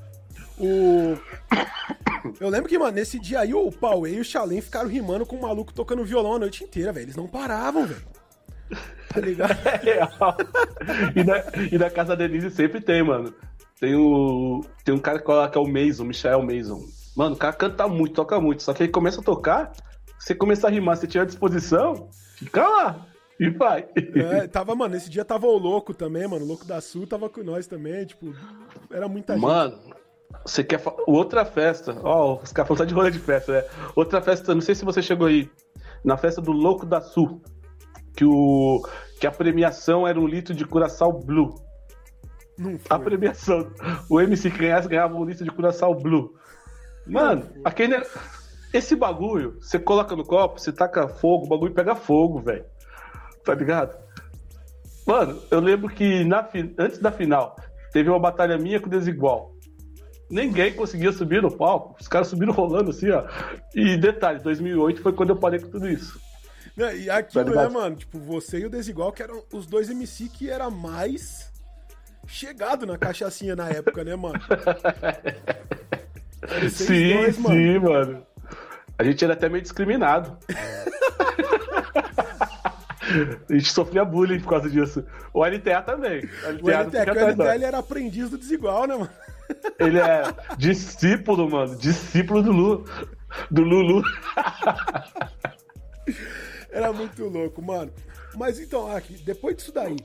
O. 0.60 1.18
Eu 2.40 2.50
lembro 2.50 2.70
que, 2.70 2.78
mano, 2.78 2.92
nesse 2.92 3.20
dia 3.20 3.40
aí 3.40 3.52
o 3.52 3.72
Pauê 3.72 4.14
e 4.14 4.20
o 4.20 4.24
Xalém 4.24 4.62
ficaram 4.62 4.88
rimando 4.88 5.26
com 5.26 5.36
o 5.36 5.42
maluco 5.42 5.74
tocando 5.74 6.04
violão 6.04 6.36
a 6.36 6.40
noite 6.40 6.64
inteira, 6.64 6.92
velho. 6.92 7.06
Eles 7.06 7.16
não 7.16 7.28
paravam, 7.28 7.88
velho. 7.88 8.02
Tá 9.12 9.20
ligado? 9.20 9.58
É 9.84 11.20
e, 11.20 11.24
na, 11.24 11.44
e 11.72 11.78
na 11.78 11.90
casa 11.90 12.16
da 12.16 12.28
Denise 12.28 12.52
sempre 12.52 12.80
tem, 12.80 13.04
mano. 13.04 13.34
Tem, 13.80 13.96
o, 13.96 14.64
tem 14.86 14.94
um 14.94 15.00
cara 15.00 15.20
que 15.20 15.58
é 15.58 15.62
o 15.62 15.68
Mason, 15.68 16.04
Michel 16.04 16.44
Mason. 16.44 16.82
Mano, 17.16 17.36
o 17.36 17.38
cara 17.38 17.54
canta 17.54 17.88
muito, 17.88 18.14
toca 18.14 18.40
muito. 18.40 18.62
Só 18.64 18.74
que 18.74 18.84
ele 18.84 18.92
começa 18.92 19.20
a 19.20 19.24
tocar, 19.24 19.72
você 20.22 20.36
começa 20.36 20.68
a 20.68 20.70
rimar, 20.70 20.98
você 20.98 21.08
tiver 21.08 21.26
disposição, 21.26 22.10
fica 22.36 22.68
lá. 22.68 23.08
E 23.40 23.50
vai. 23.50 23.88
É, 23.96 24.48
tava, 24.48 24.76
mano, 24.76 24.96
esse 24.96 25.10
dia 25.10 25.26
tava 25.26 25.48
o 25.48 25.58
louco 25.58 25.96
também, 25.96 26.28
mano. 26.28 26.46
O 26.46 26.48
louco 26.48 26.64
da 26.64 26.80
Sul 26.80 27.08
tava 27.08 27.28
com 27.28 27.44
nós 27.44 27.66
também, 27.66 28.06
tipo, 28.06 28.36
era 28.92 29.08
muita 29.08 29.36
mano, 29.36 29.72
gente. 29.72 29.88
Mano, 29.88 29.96
você 30.46 30.64
quer. 30.64 30.80
Outra 31.08 31.44
festa. 31.44 31.98
Ó, 32.04 32.34
oh, 32.34 32.44
os 32.44 32.54
caras 32.54 32.68
falam 32.68 32.86
de 32.86 32.94
rolê 32.94 33.10
de 33.10 33.18
festa, 33.18 33.52
né? 33.52 33.64
Outra 33.96 34.22
festa, 34.22 34.54
não 34.54 34.62
sei 34.62 34.76
se 34.76 34.86
você 34.86 35.02
chegou 35.02 35.26
aí. 35.26 35.50
Na 36.06 36.18
festa 36.18 36.40
do 36.40 36.52
Louco 36.52 36.86
da 36.86 37.02
Sul. 37.02 37.42
Que, 38.16 38.26
o, 38.26 38.86
que 39.20 39.26
a 39.26 39.32
premiação 39.32 40.08
era 40.08 40.20
um 40.20 40.28
litro 40.28 40.54
de 40.54 40.64
curaçao 40.64 41.12
blue. 41.12 41.56
A 42.92 43.00
premiação. 43.00 43.72
O 44.08 44.22
MC 44.22 44.52
ganhasse 44.52 44.88
ganhava 44.88 45.16
um 45.16 45.26
litro 45.26 45.44
de 45.44 45.50
curaçao 45.50 45.96
blue. 45.96 46.36
Mano, 47.08 47.50
aquele. 47.66 47.96
Esse 48.74 48.96
bagulho, 48.96 49.58
você 49.60 49.78
coloca 49.78 50.16
no 50.16 50.24
copo, 50.24 50.60
você 50.60 50.72
taca 50.72 51.08
fogo, 51.08 51.46
o 51.46 51.50
bagulho 51.50 51.74
pega 51.74 51.96
fogo, 51.96 52.40
velho. 52.40 52.66
Tá 53.44 53.54
ligado? 53.54 53.98
Mano, 55.06 55.42
eu 55.50 55.60
lembro 55.60 55.90
que 55.90 56.24
na, 56.24 56.48
antes 56.78 57.00
da 57.00 57.12
final, 57.12 57.56
teve 57.92 58.10
uma 58.10 58.20
batalha 58.20 58.58
minha 58.58 58.80
com 58.80 58.88
o 58.88 58.90
Desigual. 58.90 59.54
Ninguém 60.30 60.74
conseguia 60.74 61.12
subir 61.12 61.42
no 61.42 61.52
palco. 61.52 61.98
Os 62.00 62.08
caras 62.08 62.30
subiram 62.30 62.54
rolando 62.54 62.92
assim, 62.92 63.10
ó. 63.10 63.26
E 63.76 63.98
detalhe, 63.98 64.40
2008 64.40 65.02
foi 65.02 65.12
quando 65.12 65.32
eu 65.32 65.36
parei 65.36 65.60
com 65.60 65.70
tudo 65.70 65.90
isso. 65.90 66.18
e 66.98 67.10
aquilo, 67.10 67.54
né, 67.54 67.68
mano? 67.68 67.98
Tipo, 67.98 68.18
você 68.20 68.60
e 68.60 68.66
o 68.66 68.70
Desigual, 68.70 69.12
que 69.12 69.22
eram 69.22 69.44
os 69.52 69.68
dois 69.68 69.90
MC 69.90 70.30
que 70.30 70.50
era 70.50 70.70
mais 70.70 71.52
chegado 72.26 72.86
na 72.86 72.98
cachaçinha 72.98 73.58
na 73.58 73.68
época, 73.68 74.06
né, 74.06 74.16
mano? 74.16 74.40
sim, 76.72 77.14
dois, 77.14 77.38
mano. 77.38 77.56
sim, 77.56 77.80
mano. 77.80 78.31
A 79.02 79.04
gente 79.04 79.26
era 79.26 79.34
até 79.34 79.50
meio 79.50 79.64
discriminado. 79.64 80.38
A 83.50 83.54
gente 83.54 83.74
sofria 83.74 84.06
bullying 84.06 84.40
por 84.40 84.52
causa 84.52 84.70
disso. 84.70 85.04
O 85.34 85.44
LTA 85.44 85.82
também. 85.82 86.20
O 86.62 86.70
LTA, 86.70 87.00
o 87.02 87.10
LTA, 87.10 87.12
o 87.12 87.32
LTA 87.32 87.56
ele 87.56 87.66
era 87.66 87.80
aprendiz 87.80 88.30
do 88.30 88.38
desigual, 88.38 88.86
né, 88.86 88.96
mano? 88.96 89.10
Ele 89.80 90.00
é 90.00 90.22
discípulo, 90.56 91.50
mano. 91.50 91.76
Discípulo 91.76 92.44
do 92.44 92.52
Lu. 92.52 92.86
Do 93.50 93.64
Lulu. 93.64 94.04
Era 96.70 96.94
muito 96.94 97.26
louco, 97.26 97.60
mano. 97.60 97.92
Mas 98.36 98.60
então, 98.60 98.96
aqui, 98.96 99.18
depois 99.18 99.58
disso 99.58 99.72
daí, 99.74 99.98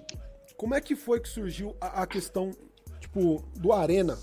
como 0.56 0.74
é 0.74 0.80
que 0.80 0.96
foi 0.96 1.20
que 1.20 1.28
surgiu 1.28 1.76
a, 1.82 2.02
a 2.02 2.06
questão, 2.06 2.50
tipo, 2.98 3.44
do 3.56 3.74
Arena? 3.74 4.16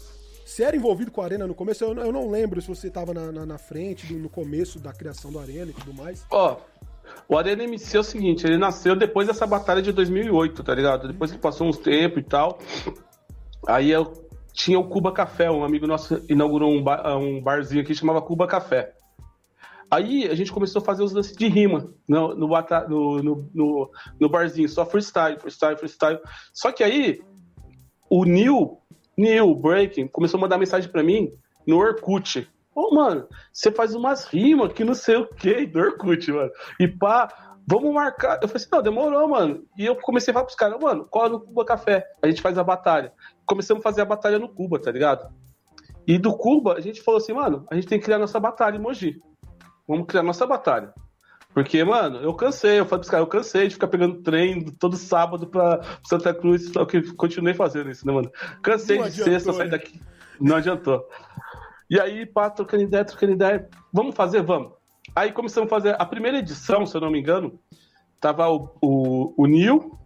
Você 0.53 0.61
era 0.61 0.77
envolvido 0.77 1.09
com 1.09 1.19
a 1.19 1.25
Arena 1.25 1.47
no 1.47 1.55
começo? 1.55 1.83
Eu, 1.83 1.95
eu 1.95 2.11
não 2.11 2.29
lembro 2.29 2.61
se 2.61 2.67
você 2.67 2.87
tava 2.87 3.11
na, 3.11 3.31
na, 3.31 3.43
na 3.43 3.57
frente, 3.57 4.05
do, 4.05 4.19
no 4.19 4.29
começo 4.29 4.77
da 4.77 4.93
criação 4.93 5.31
do 5.31 5.39
Arena 5.39 5.71
e 5.71 5.73
tudo 5.73 5.95
mais. 5.95 6.27
Ó, 6.29 6.57
o 7.27 7.35
Arena 7.35 7.63
MC 7.63 7.97
é 7.97 7.99
o 7.99 8.03
seguinte, 8.03 8.45
ele 8.45 8.59
nasceu 8.59 8.95
depois 8.95 9.25
dessa 9.25 9.47
batalha 9.47 9.81
de 9.81 9.91
2008, 9.91 10.63
tá 10.63 10.75
ligado? 10.75 11.07
Depois 11.07 11.31
que 11.31 11.39
passou 11.39 11.67
uns 11.67 11.79
tempos 11.79 12.19
e 12.19 12.23
tal. 12.23 12.59
Aí 13.67 13.89
eu 13.89 14.13
tinha 14.51 14.77
o 14.77 14.87
Cuba 14.87 15.11
Café, 15.11 15.49
um 15.49 15.63
amigo 15.63 15.87
nosso 15.87 16.23
inaugurou 16.29 16.71
um, 16.71 16.83
bar, 16.83 17.17
um 17.17 17.41
barzinho 17.41 17.81
aqui 17.81 17.95
chamava 17.95 18.21
Cuba 18.21 18.45
Café. 18.45 18.93
Aí 19.89 20.27
a 20.27 20.35
gente 20.35 20.51
começou 20.51 20.83
a 20.83 20.85
fazer 20.85 21.01
os 21.01 21.13
lances 21.13 21.35
de 21.35 21.47
rima 21.47 21.91
no, 22.07 22.35
no, 22.35 22.47
no, 22.47 23.49
no, 23.51 23.91
no 24.19 24.29
barzinho, 24.29 24.69
só 24.69 24.85
freestyle, 24.85 25.39
freestyle, 25.39 25.77
freestyle. 25.77 26.19
Só 26.53 26.71
que 26.71 26.83
aí 26.83 27.19
o 28.15 28.25
Neil, 28.25 28.77
Neil 29.17 29.53
Breaking, 29.55 30.07
começou 30.07 30.37
a 30.37 30.41
mandar 30.41 30.57
mensagem 30.57 30.89
para 30.89 31.03
mim 31.03 31.31
no 31.65 31.77
Orkut. 31.77 32.47
Ô, 32.75 32.87
oh, 32.87 32.95
mano, 32.95 33.27
você 33.51 33.71
faz 33.71 33.93
umas 33.93 34.25
rimas 34.25 34.73
que 34.73 34.83
não 34.83 34.95
sei 34.95 35.17
o 35.17 35.27
que 35.27 35.65
do 35.65 35.79
Orkut, 35.79 36.31
mano. 36.31 36.51
E 36.79 36.87
pá, 36.87 37.55
vamos 37.67 37.93
marcar. 37.93 38.39
Eu 38.41 38.47
falei 38.47 38.55
assim, 38.55 38.69
não, 38.71 38.81
demorou, 38.81 39.27
mano. 39.27 39.63
E 39.77 39.85
eu 39.85 39.95
comecei 39.95 40.31
a 40.31 40.33
falar 40.33 40.45
pros 40.45 40.55
caras, 40.55 40.79
mano, 40.81 41.05
cola 41.05 41.29
no 41.29 41.39
Cuba 41.39 41.63
Café, 41.63 42.03
a 42.21 42.27
gente 42.27 42.41
faz 42.41 42.57
a 42.57 42.63
batalha 42.63 43.13
começamos 43.45 43.81
a 43.81 43.83
fazer 43.83 44.01
a 44.01 44.05
batalha 44.05 44.39
no 44.39 44.49
Cuba, 44.49 44.79
tá 44.79 44.91
ligado? 44.91 45.31
E 46.07 46.17
do 46.17 46.35
Cuba, 46.35 46.73
a 46.73 46.81
gente 46.81 47.01
falou 47.01 47.19
assim, 47.19 47.33
mano, 47.33 47.65
a 47.69 47.75
gente 47.75 47.87
tem 47.87 47.99
que 47.99 48.05
criar 48.05 48.17
nossa 48.17 48.39
batalha 48.39 48.75
em 48.75 48.79
Mogi. 48.79 49.21
Vamos 49.87 50.07
criar 50.07 50.23
nossa 50.23 50.45
batalha. 50.45 50.93
Porque, 51.53 51.83
mano, 51.83 52.17
eu 52.17 52.33
cansei, 52.33 52.79
eu 52.79 52.85
falei 52.85 52.99
pros 52.99 53.09
caras, 53.09 53.25
eu 53.25 53.29
cansei 53.29 53.67
de 53.67 53.75
ficar 53.75 53.87
pegando 53.87 54.21
trem 54.21 54.65
todo 54.79 54.95
sábado 54.97 55.45
pra 55.45 55.81
Santa 56.03 56.33
Cruz, 56.33 56.71
só 56.71 56.83
que 56.85 57.13
continuei 57.13 57.53
fazendo 57.53 57.91
isso, 57.91 58.07
né, 58.07 58.13
mano? 58.13 58.31
Cansei 58.61 58.97
Não 58.97 59.03
de 59.03 59.09
adiantou, 59.09 59.33
sexta, 59.33 59.53
sair 59.53 59.65
né? 59.65 59.71
daqui. 59.71 60.01
Não 60.41 60.55
adiantou. 60.55 61.07
E 61.89 61.99
aí, 61.99 62.25
pá, 62.25 62.49
trocando 62.49 62.83
ideia, 62.83 63.05
trocando 63.05 63.33
ideia. 63.33 63.69
Vamos 63.91 64.15
fazer? 64.15 64.41
Vamos. 64.41 64.71
Aí 65.15 65.31
começamos 65.31 65.67
a 65.67 65.75
fazer 65.75 65.95
a 65.99 66.05
primeira 66.05 66.39
edição, 66.39 66.85
se 66.87 66.97
eu 66.97 67.01
não 67.01 67.11
me 67.11 67.19
engano. 67.19 67.59
Tava 68.19 68.49
o, 68.49 68.69
o, 68.81 69.33
o 69.37 69.45
Neil, 69.45 69.99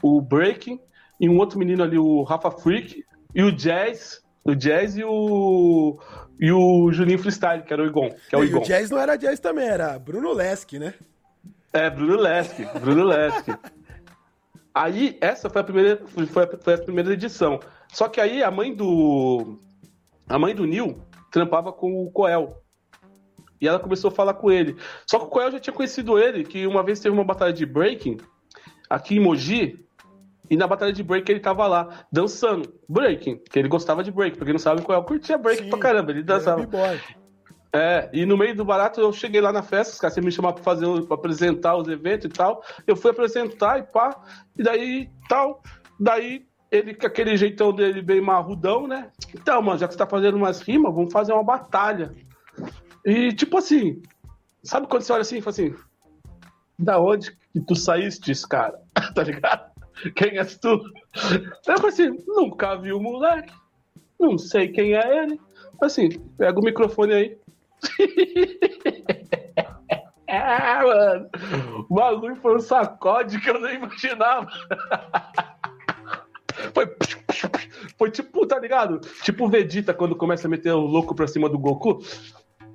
o 0.00 0.20
Breaking 0.20 0.78
e 1.18 1.28
um 1.28 1.36
outro 1.38 1.58
menino 1.58 1.82
ali, 1.82 1.98
o 1.98 2.22
Rafa 2.22 2.50
Freak, 2.50 3.04
e 3.34 3.42
o 3.42 3.50
Jazz, 3.50 4.22
o 4.44 4.54
Jazz 4.54 4.96
e 4.96 5.04
o 5.04 5.98
e 6.38 6.50
o 6.50 6.90
Juninho 6.90 7.18
Freestyle, 7.18 7.62
que 7.62 7.72
era 7.72 7.82
o 7.82 7.86
Igon, 7.86 8.10
que 8.28 8.34
é 8.34 8.38
o 8.38 8.42
E 8.42 8.46
Igon. 8.46 8.60
o 8.60 8.64
Jazz 8.64 8.90
não 8.90 8.98
era 8.98 9.16
Jazz 9.16 9.38
também, 9.40 9.68
era 9.68 9.98
Bruno 9.98 10.32
Lesk, 10.32 10.72
né? 10.74 10.94
É, 11.72 11.88
Bruno 11.90 12.16
Lesk, 12.16 12.58
Bruno 12.80 13.04
Lesk. 13.04 13.46
Aí, 14.74 15.18
essa 15.20 15.50
foi 15.50 15.60
a 15.60 15.64
primeira, 15.64 16.00
foi 16.32 16.44
a, 16.44 16.58
foi 16.58 16.74
a 16.74 16.78
primeira 16.78 17.12
edição. 17.12 17.60
Só 17.92 18.08
que 18.08 18.20
aí 18.20 18.42
a 18.42 18.50
mãe 18.50 18.74
do. 18.74 19.58
A 20.28 20.38
mãe 20.38 20.54
do 20.54 20.64
Neil 20.66 20.96
trampava 21.30 21.72
com 21.72 22.04
o 22.04 22.10
Coel. 22.10 22.62
E 23.60 23.68
ela 23.68 23.78
começou 23.78 24.08
a 24.08 24.12
falar 24.14 24.34
com 24.34 24.50
ele. 24.50 24.76
Só 25.08 25.18
que 25.18 25.26
o 25.26 25.28
Coel 25.28 25.50
já 25.50 25.60
tinha 25.60 25.74
conhecido 25.74 26.18
ele, 26.18 26.44
que 26.44 26.66
uma 26.66 26.82
vez 26.82 26.98
teve 27.00 27.14
uma 27.14 27.24
batalha 27.24 27.52
de 27.52 27.66
breaking 27.66 28.16
aqui 28.88 29.16
em 29.16 29.20
Mogi. 29.20 29.84
E 30.50 30.56
na 30.56 30.66
batalha 30.66 30.92
de 30.92 31.02
break 31.02 31.30
ele 31.30 31.40
tava 31.40 31.66
lá, 31.68 32.04
dançando. 32.12 32.74
Breaking, 32.88 33.38
que 33.48 33.58
ele 33.58 33.68
gostava 33.68 34.02
de 34.02 34.10
break. 34.10 34.36
Pra 34.36 34.44
quem 34.44 34.52
não 34.52 34.58
sabe, 34.58 34.80
o 34.80 34.84
Coel 34.84 35.04
curtia 35.04 35.38
break 35.38 35.62
Sim, 35.62 35.70
pra 35.70 35.78
caramba. 35.78 36.10
Ele 36.10 36.24
dançava. 36.24 36.68
É, 37.72 38.10
e 38.12 38.26
no 38.26 38.36
meio 38.36 38.56
do 38.56 38.64
barato 38.64 39.00
eu 39.00 39.12
cheguei 39.12 39.40
lá 39.40 39.52
na 39.52 39.62
festa, 39.62 39.94
os 39.94 40.00
caras 40.00 40.16
me 40.18 40.32
chamaram 40.32 40.56
pra 40.56 40.64
fazer, 40.64 40.86
pra 41.06 41.14
apresentar 41.14 41.76
os 41.76 41.86
eventos 41.86 42.26
e 42.26 42.28
tal. 42.28 42.64
Eu 42.84 42.96
fui 42.96 43.12
apresentar 43.12 43.78
e 43.78 43.84
pá, 43.84 44.20
e 44.58 44.62
daí 44.62 45.08
tal. 45.28 45.62
Daí 46.00 46.44
ele, 46.70 46.94
com 46.94 47.06
aquele 47.06 47.36
jeitão 47.36 47.72
dele 47.72 48.02
bem 48.02 48.20
marrudão, 48.20 48.88
né? 48.88 49.10
Então, 49.32 49.62
mano, 49.62 49.78
já 49.78 49.86
que 49.86 49.94
você 49.94 49.98
tá 49.98 50.06
fazendo 50.06 50.36
umas 50.36 50.60
rimas, 50.60 50.92
vamos 50.92 51.12
fazer 51.12 51.32
uma 51.32 51.44
batalha. 51.44 52.12
E 53.04 53.32
tipo 53.32 53.58
assim, 53.58 54.02
sabe 54.64 54.88
quando 54.88 55.02
você 55.02 55.12
olha 55.12 55.22
assim 55.22 55.38
e 55.38 55.40
fala 55.40 55.50
assim, 55.50 55.74
da 56.76 56.98
onde 56.98 57.30
que 57.52 57.60
tu 57.60 57.76
saíste, 57.76 58.32
cara? 58.48 58.80
tá 59.14 59.22
ligado? 59.22 59.69
Quem 60.14 60.38
és 60.38 60.58
tu? 60.58 60.80
Eu 61.66 61.76
falei 61.76 61.88
assim, 61.88 62.16
nunca 62.26 62.76
vi 62.76 62.92
o 62.92 63.00
moleque, 63.00 63.52
não 64.18 64.38
sei 64.38 64.68
quem 64.68 64.94
é 64.94 65.22
ele. 65.22 65.40
Assim, 65.82 66.10
pega 66.36 66.58
o 66.58 66.62
microfone 66.62 67.12
aí. 67.12 67.38
é, 70.26 70.82
mano. 70.82 71.30
O 71.88 71.94
bagulho 71.94 72.36
foi 72.36 72.56
um 72.56 72.60
sacode 72.60 73.40
que 73.40 73.48
eu 73.48 73.60
nem 73.60 73.76
imaginava. 73.76 74.48
Foi, 76.74 76.94
foi 77.96 78.10
tipo, 78.10 78.46
tá 78.46 78.58
ligado? 78.58 79.00
Tipo 79.22 79.46
o 79.46 79.48
Vegeta 79.48 79.94
quando 79.94 80.14
começa 80.14 80.46
a 80.46 80.50
meter 80.50 80.72
o 80.72 80.80
louco 80.80 81.14
pra 81.14 81.26
cima 81.26 81.48
do 81.48 81.58
Goku. 81.58 82.00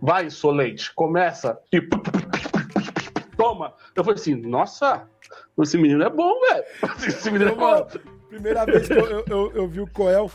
Vai, 0.01 0.29
Solente, 0.29 0.93
começa 0.93 1.59
e 1.71 1.81
toma. 3.37 3.73
Eu 3.95 4.03
falei 4.03 4.19
assim, 4.19 4.35
nossa, 4.35 5.07
esse 5.61 5.77
menino 5.77 6.03
é 6.03 6.09
bom, 6.09 6.33
velho. 6.41 6.63
Esse 7.07 7.31
menino 7.31 7.51
é 7.51 7.55
bom. 7.55 7.87
primeira 8.29 8.65
vez 8.65 8.87
que 8.87 8.93
eu, 8.93 9.05
eu, 9.05 9.23
eu- 9.27 9.51
eu 9.53 9.67
vi 9.67 9.79
o 9.81 9.87
Coel, 9.87 10.29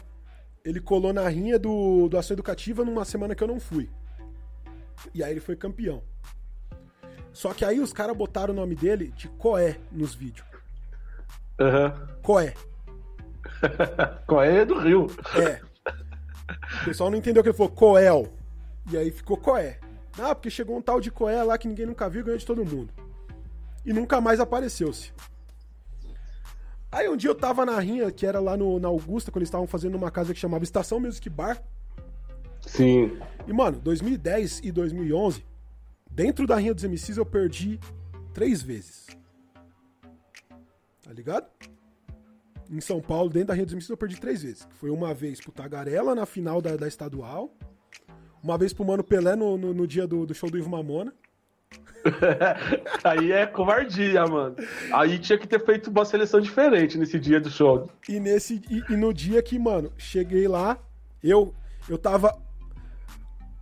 ele 0.64 0.80
colou 0.80 1.12
na 1.12 1.28
rinha 1.28 1.58
do, 1.58 2.08
do 2.08 2.16
Ação 2.18 2.34
Educativa 2.34 2.84
numa 2.84 3.04
semana 3.04 3.34
que 3.34 3.42
eu 3.42 3.48
não 3.48 3.58
fui. 3.60 3.88
E 5.14 5.22
aí 5.24 5.32
ele 5.32 5.40
foi 5.40 5.56
campeão. 5.56 6.02
Só 7.32 7.54
que 7.54 7.64
aí 7.64 7.80
os 7.80 7.92
caras 7.92 8.16
botaram 8.16 8.52
o 8.52 8.56
nome 8.56 8.74
dele 8.74 9.12
de 9.16 9.28
Coé 9.28 9.78
nos 9.90 10.14
vídeos. 10.14 10.46
Aham. 11.58 11.94
Coé. 12.22 12.54
Qual 14.26 14.42
é 14.42 14.64
do 14.64 14.78
Rio? 14.78 15.06
É. 15.36 15.60
O 16.82 16.84
pessoal 16.84 17.10
não 17.10 17.18
entendeu 17.18 17.42
que 17.42 17.48
ele 17.48 17.56
falou 17.56 17.72
Coel. 17.72 18.32
E 18.90 18.96
aí 18.96 19.10
ficou 19.10 19.36
Coé. 19.36 19.78
Ah, 20.18 20.34
porque 20.34 20.50
chegou 20.50 20.76
um 20.76 20.82
tal 20.82 21.00
de 21.00 21.10
Coé 21.10 21.42
lá 21.42 21.56
que 21.56 21.68
ninguém 21.68 21.86
nunca 21.86 22.08
viu 22.08 22.20
e 22.22 22.24
ganhou 22.24 22.38
de 22.38 22.44
todo 22.46 22.64
mundo. 22.64 22.92
E 23.84 23.92
nunca 23.92 24.20
mais 24.20 24.40
apareceu-se. 24.40 25.12
Aí 26.92 27.08
um 27.08 27.16
dia 27.16 27.30
eu 27.30 27.34
tava 27.34 27.64
na 27.64 27.78
rinha, 27.78 28.10
que 28.10 28.26
era 28.26 28.40
lá 28.40 28.56
no, 28.56 28.80
na 28.80 28.88
Augusta, 28.88 29.30
quando 29.30 29.42
eles 29.42 29.48
estavam 29.48 29.66
fazendo 29.66 29.94
uma 29.94 30.10
casa 30.10 30.34
que 30.34 30.40
chamava 30.40 30.64
Estação 30.64 30.98
Music 30.98 31.28
Bar. 31.30 31.62
Sim. 32.66 33.18
E, 33.46 33.52
mano, 33.52 33.78
2010 33.80 34.60
e 34.64 34.72
2011, 34.72 35.44
dentro 36.10 36.46
da 36.46 36.56
rinha 36.56 36.74
dos 36.74 36.84
MCs 36.84 37.16
eu 37.16 37.24
perdi 37.24 37.78
três 38.34 38.60
vezes. 38.60 39.06
Tá 41.02 41.12
ligado? 41.12 41.48
Em 42.68 42.80
São 42.80 43.00
Paulo, 43.00 43.30
dentro 43.30 43.48
da 43.48 43.54
rinha 43.54 43.66
dos 43.66 43.74
MCs 43.74 43.90
eu 43.90 43.96
perdi 43.96 44.20
três 44.20 44.42
vezes. 44.42 44.68
Foi 44.72 44.90
uma 44.90 45.14
vez 45.14 45.40
pro 45.40 45.52
Tagarela 45.52 46.14
na 46.14 46.26
final 46.26 46.60
da, 46.60 46.76
da 46.76 46.88
estadual. 46.88 47.54
Uma 48.42 48.58
vez 48.58 48.72
pro 48.72 48.84
Mano 48.84 49.04
Pelé 49.04 49.36
no, 49.36 49.56
no, 49.56 49.72
no 49.72 49.86
dia 49.86 50.06
do, 50.06 50.26
do 50.26 50.34
show 50.34 50.50
do 50.50 50.58
Ivo 50.58 50.70
Mamona. 50.70 51.14
Aí 53.04 53.32
é 53.32 53.46
covardia, 53.46 54.24
mano. 54.26 54.56
Aí 54.92 55.18
tinha 55.18 55.38
que 55.38 55.46
ter 55.46 55.64
feito 55.64 55.90
uma 55.90 56.04
seleção 56.04 56.40
diferente 56.40 56.98
nesse 56.98 57.18
dia 57.18 57.40
do 57.40 57.50
show. 57.50 57.90
E, 58.08 58.18
nesse, 58.18 58.62
e, 58.70 58.92
e 58.92 58.96
no 58.96 59.12
dia 59.12 59.42
que, 59.42 59.58
mano, 59.58 59.92
cheguei 59.96 60.48
lá, 60.48 60.78
eu, 61.22 61.54
eu 61.88 61.98
tava 61.98 62.36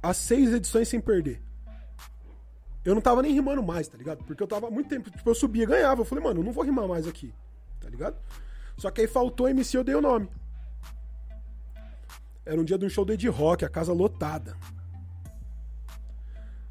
as 0.03 0.17
seis 0.17 0.53
edições 0.53 0.89
sem 0.89 1.01
perder. 1.01 1.43
Eu 2.85 2.95
não 2.95 3.03
tava 3.03 3.21
nem 3.21 3.35
rimando 3.35 3.63
mais, 3.63 3.89
tá 3.89 3.99
ligado? 3.99 4.25
Porque 4.25 4.43
eu 4.43 4.47
tava 4.47 4.71
muito 4.71 4.89
tempo, 4.89 5.11
tipo, 5.11 5.29
eu 5.29 5.35
subia 5.35 5.67
ganhava. 5.67 6.01
Eu 6.01 6.05
falei, 6.05 6.25
mano, 6.25 6.41
eu 6.41 6.45
não 6.45 6.53
vou 6.53 6.65
rimar 6.65 6.89
mais 6.89 7.07
aqui, 7.07 7.35
tá 7.81 7.89
ligado? 7.89 8.17
Só 8.77 8.91
que 8.91 9.01
aí 9.01 9.07
faltou 9.07 9.49
MC, 9.49 9.77
eu 9.77 9.85
dei 9.85 9.95
o 9.95 10.01
nome. 10.01 10.29
Era 12.47 12.59
um 12.59 12.65
dia 12.65 12.79
de 12.79 12.87
um 12.87 12.89
show 12.89 13.05
do 13.05 13.13
Ed 13.13 13.29
Rock, 13.29 13.65
a 13.65 13.69
casa 13.69 13.93
lotada. 13.93 14.57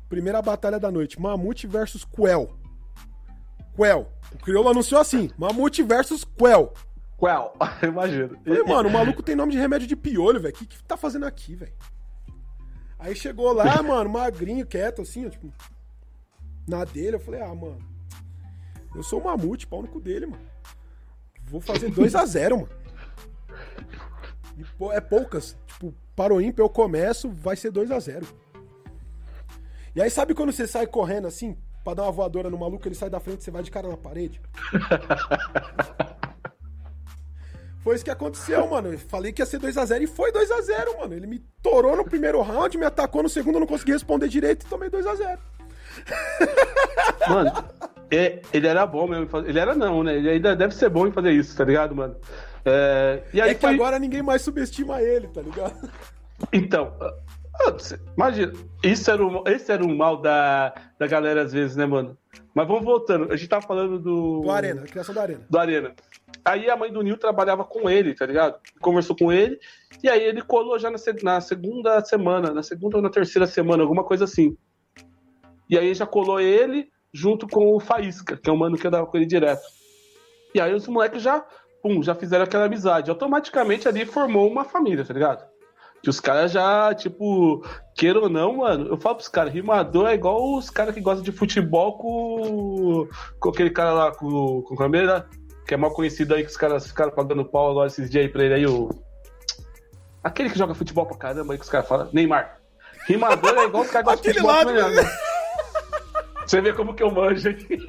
Primeira 0.10 0.42
batalha 0.42 0.80
da 0.80 0.92
noite, 0.92 1.20
Mamute 1.20 1.68
versus 1.68 2.06
Quel. 2.06 2.50
Quel. 3.76 4.12
O 4.34 4.38
Criolo 4.38 4.70
anunciou 4.70 5.02
assim, 5.02 5.30
Mamute 5.38 5.84
versus 5.84 6.24
Quel. 6.24 6.74
Well, 7.22 7.54
imagino. 7.82 8.38
Falei, 8.44 8.64
mano, 8.64 8.90
o 8.90 8.94
maluco 8.94 9.24
tem 9.24 9.36
nome 9.36 9.52
de 9.52 9.58
remédio 9.58 9.88
de 9.88 9.96
piolho, 9.96 10.40
velho. 10.40 10.54
O 10.54 10.58
que, 10.58 10.66
que 10.66 10.84
tá 10.84 10.96
fazendo 10.96 11.26
aqui, 11.26 11.56
velho? 11.56 11.74
Aí 13.00 13.16
chegou 13.16 13.52
lá, 13.54 13.82
mano, 13.84 14.10
magrinho, 14.10 14.66
quieto, 14.66 15.02
assim, 15.02 15.26
ó, 15.26 15.30
tipo, 15.30 15.52
na 16.68 16.86
dele. 16.86 17.16
Eu 17.16 17.20
falei, 17.20 17.42
ah, 17.42 17.54
mano, 17.54 17.80
eu 18.96 19.04
sou 19.04 19.20
o 19.20 19.24
mamute, 19.24 19.68
pau 19.68 19.82
no 19.82 19.88
cu 19.88 20.00
dele, 20.00 20.26
mano. 20.26 20.46
Vou 21.44 21.62
fazer 21.62 21.92
2x0, 21.92 22.52
mano. 22.52 22.70
E, 24.58 24.96
é 24.96 25.02
poucas. 25.02 25.58
Tipo, 25.68 25.94
para 26.16 26.34
o 26.34 26.42
ímpio 26.42 26.64
eu 26.64 26.70
começo, 26.70 27.30
vai 27.30 27.56
ser 27.56 27.72
2x0. 27.72 28.26
E 29.98 30.02
aí, 30.02 30.12
sabe 30.12 30.36
quando 30.36 30.52
você 30.52 30.68
sai 30.68 30.86
correndo 30.86 31.26
assim, 31.26 31.58
pra 31.84 31.96
dar 31.96 32.04
uma 32.04 32.12
voadora 32.12 32.52
no 32.52 32.58
maluco, 32.60 32.88
ele 32.88 32.94
sai 32.94 33.10
da 33.10 33.20
frente 33.20 33.42
e 33.42 33.46
você 33.46 33.50
vai 33.50 33.64
de 33.64 33.72
cara 33.72 33.88
na 33.88 33.98
parede? 33.98 34.40
Foi 37.82 37.96
isso 37.96 38.04
que 38.06 38.12
aconteceu, 38.12 38.68
mano. 38.68 38.94
Eu 38.94 39.00
falei 39.00 39.32
que 39.34 39.42
ia 39.42 39.46
ser 39.48 39.60
2x0 39.60 40.02
e 40.04 40.08
foi 40.08 40.32
2x0, 40.32 41.00
mano. 41.00 41.14
Ele 41.16 41.26
me 41.26 41.40
torou 41.64 41.96
no 41.96 42.04
primeiro 42.04 42.40
round, 42.42 42.78
me 42.78 42.86
atacou 42.86 43.24
no 43.24 43.30
segundo, 43.30 43.56
eu 43.56 43.60
não 43.62 43.66
consegui 43.68 43.94
responder 43.94 44.28
direito 44.28 44.66
e 44.66 44.70
tomei 44.70 44.90
2x0. 44.90 45.40
Mano, 47.30 47.52
é- 48.12 48.42
ele 48.54 48.68
era 48.68 48.86
bom 48.86 49.08
mesmo. 49.08 49.28
Ele 49.48 49.58
era 49.58 49.74
não, 49.74 50.04
né? 50.04 50.16
Ele 50.18 50.30
ainda 50.30 50.56
deve 50.56 50.76
ser 50.76 50.90
bom 50.90 51.08
em 51.08 51.12
fazer 51.12 51.32
isso, 51.32 51.56
tá 51.58 51.64
ligado, 51.64 51.96
mano? 51.96 52.16
É, 52.66 53.24
e 53.34 53.42
aí 53.42 53.50
É 53.52 53.56
que 53.56 53.62
foi- 53.62 53.74
agora 53.74 53.98
ninguém 53.98 54.22
mais 54.22 54.42
subestima 54.44 55.02
ele, 55.02 55.28
tá 55.30 55.42
ligado? 55.42 55.90
Então, 56.54 56.94
imagina, 58.16 58.54
isso 58.84 59.10
era 59.10 59.26
o, 59.26 59.44
esse 59.48 59.72
era 59.72 59.84
o 59.84 59.96
mal 59.96 60.22
da, 60.22 60.74
da 61.00 61.08
galera 61.08 61.44
às 61.44 61.54
vezes, 61.54 61.76
né, 61.76 61.86
mano? 61.86 62.18
Mas 62.54 62.68
vamos 62.68 62.84
voltando. 62.84 63.32
A 63.32 63.36
gente 63.36 63.50
tava 63.50 63.66
falando 63.66 64.00
do. 64.00 64.42
Do 64.42 64.52
Arena, 64.52 64.82
a 64.82 64.88
criação 64.88 65.14
da 65.14 65.22
Arena. 65.22 65.46
do 65.50 65.58
Arena. 65.58 65.96
Aí 66.44 66.70
a 66.70 66.78
mãe 66.78 66.92
do 66.92 67.02
Nil 67.02 67.18
trabalhava 67.18 67.64
com 67.64 67.90
ele, 67.90 68.14
tá 68.14 68.26
ligado? 68.26 68.58
Conversou 68.80 69.16
com 69.16 69.32
ele, 69.32 69.60
e 70.02 70.10
aí 70.10 70.24
ele 70.24 70.42
colou 70.42 70.80
já 70.80 70.90
na, 70.90 70.98
na 71.24 71.42
segunda 71.42 72.04
semana, 72.04 72.54
na 72.54 72.64
segunda 72.64 72.98
ou 72.98 73.04
na 73.04 73.10
terceira 73.10 73.46
semana, 73.46 73.84
alguma 73.84 74.04
coisa 74.04 74.24
assim. 74.24 74.58
E 75.70 75.78
aí 75.78 75.94
já 75.94 76.06
colou 76.06 76.40
ele 76.40 76.90
junto 77.14 77.48
com 77.48 77.76
o 77.76 77.80
Faísca, 77.80 78.38
que 78.38 78.50
é 78.50 78.54
o 78.54 78.58
mano 78.58 78.78
que 78.78 78.88
andava 78.88 79.06
com 79.06 79.18
ele 79.18 79.26
direto. 79.26 79.64
E 80.54 80.62
aí 80.62 80.74
os 80.74 80.88
moleques 80.88 81.22
já, 81.22 81.46
pum, 81.82 82.02
já 82.02 82.16
fizeram 82.16 82.46
aquela 82.46 82.66
amizade. 82.66 83.10
Automaticamente 83.10 83.88
ali 83.88 84.06
formou 84.06 84.50
uma 84.50 84.64
família, 84.64 85.04
tá 85.04 85.14
ligado? 85.14 85.46
Que 86.08 86.12
os 86.12 86.22
caras 86.22 86.54
já, 86.54 86.96
tipo, 86.96 87.62
queira 87.94 88.18
ou 88.18 88.30
não, 88.30 88.56
mano, 88.56 88.88
eu 88.88 88.96
falo 88.96 89.16
pros 89.16 89.28
caras, 89.28 89.52
rimador 89.52 90.08
é 90.08 90.14
igual 90.14 90.56
os 90.56 90.70
caras 90.70 90.96
que 90.96 91.02
gostam 91.02 91.22
de 91.22 91.34
futebol 91.34 91.98
com, 91.98 93.10
com 93.38 93.50
aquele 93.50 93.70
cara 93.70 93.92
lá, 93.92 94.12
com, 94.14 94.62
com 94.62 94.74
o 94.74 94.78
câmera, 94.78 95.28
que 95.68 95.74
é 95.74 95.78
mal 95.78 95.92
conhecido 95.92 96.34
aí, 96.34 96.44
que 96.46 96.50
os 96.50 96.56
caras 96.56 96.88
ficaram 96.88 97.12
pagando 97.12 97.44
pau 97.44 97.72
agora 97.72 97.88
esses 97.88 98.10
dias 98.10 98.24
aí 98.24 98.32
pra 98.32 98.42
ele 98.42 98.54
aí, 98.54 98.66
o. 98.66 98.88
Aquele 100.24 100.50
que 100.50 100.58
joga 100.58 100.74
futebol 100.74 101.06
pra 101.06 101.18
caramba 101.18 101.54
aí 101.54 101.60
que 101.60 101.66
os 101.66 101.70
caras 101.70 101.90
falam, 101.90 102.10
Neymar. 102.14 102.58
Rimador 103.06 103.58
é 103.58 103.66
igual 103.66 103.84
os 103.84 103.92
caras 103.92 104.22
que 104.22 104.32
gostam 104.32 104.32
de 104.32 104.40
futebol. 104.40 104.50
lado, 104.50 104.72
pra 104.72 104.82
caramba. 104.82 105.12
Você 106.46 106.62
vê 106.62 106.72
como 106.72 106.94
que 106.94 107.04
eu 107.04 107.12
manjo 107.12 107.50
aqui. 107.50 107.86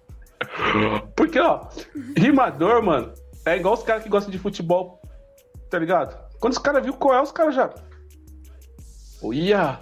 Porque, 1.14 1.38
ó, 1.38 1.68
rimador, 2.16 2.82
mano, 2.82 3.12
é 3.44 3.56
igual 3.56 3.74
os 3.74 3.82
caras 3.82 4.02
que 4.02 4.08
gostam 4.08 4.32
de 4.32 4.38
futebol, 4.38 5.02
tá 5.68 5.78
ligado? 5.78 6.29
Quando 6.40 6.54
os 6.54 6.58
caras 6.58 6.82
viram 6.82 6.96
qual 6.96 7.14
é, 7.14 7.22
os 7.22 7.30
caras 7.30 7.54
já. 7.54 7.70
Olha, 9.22 9.78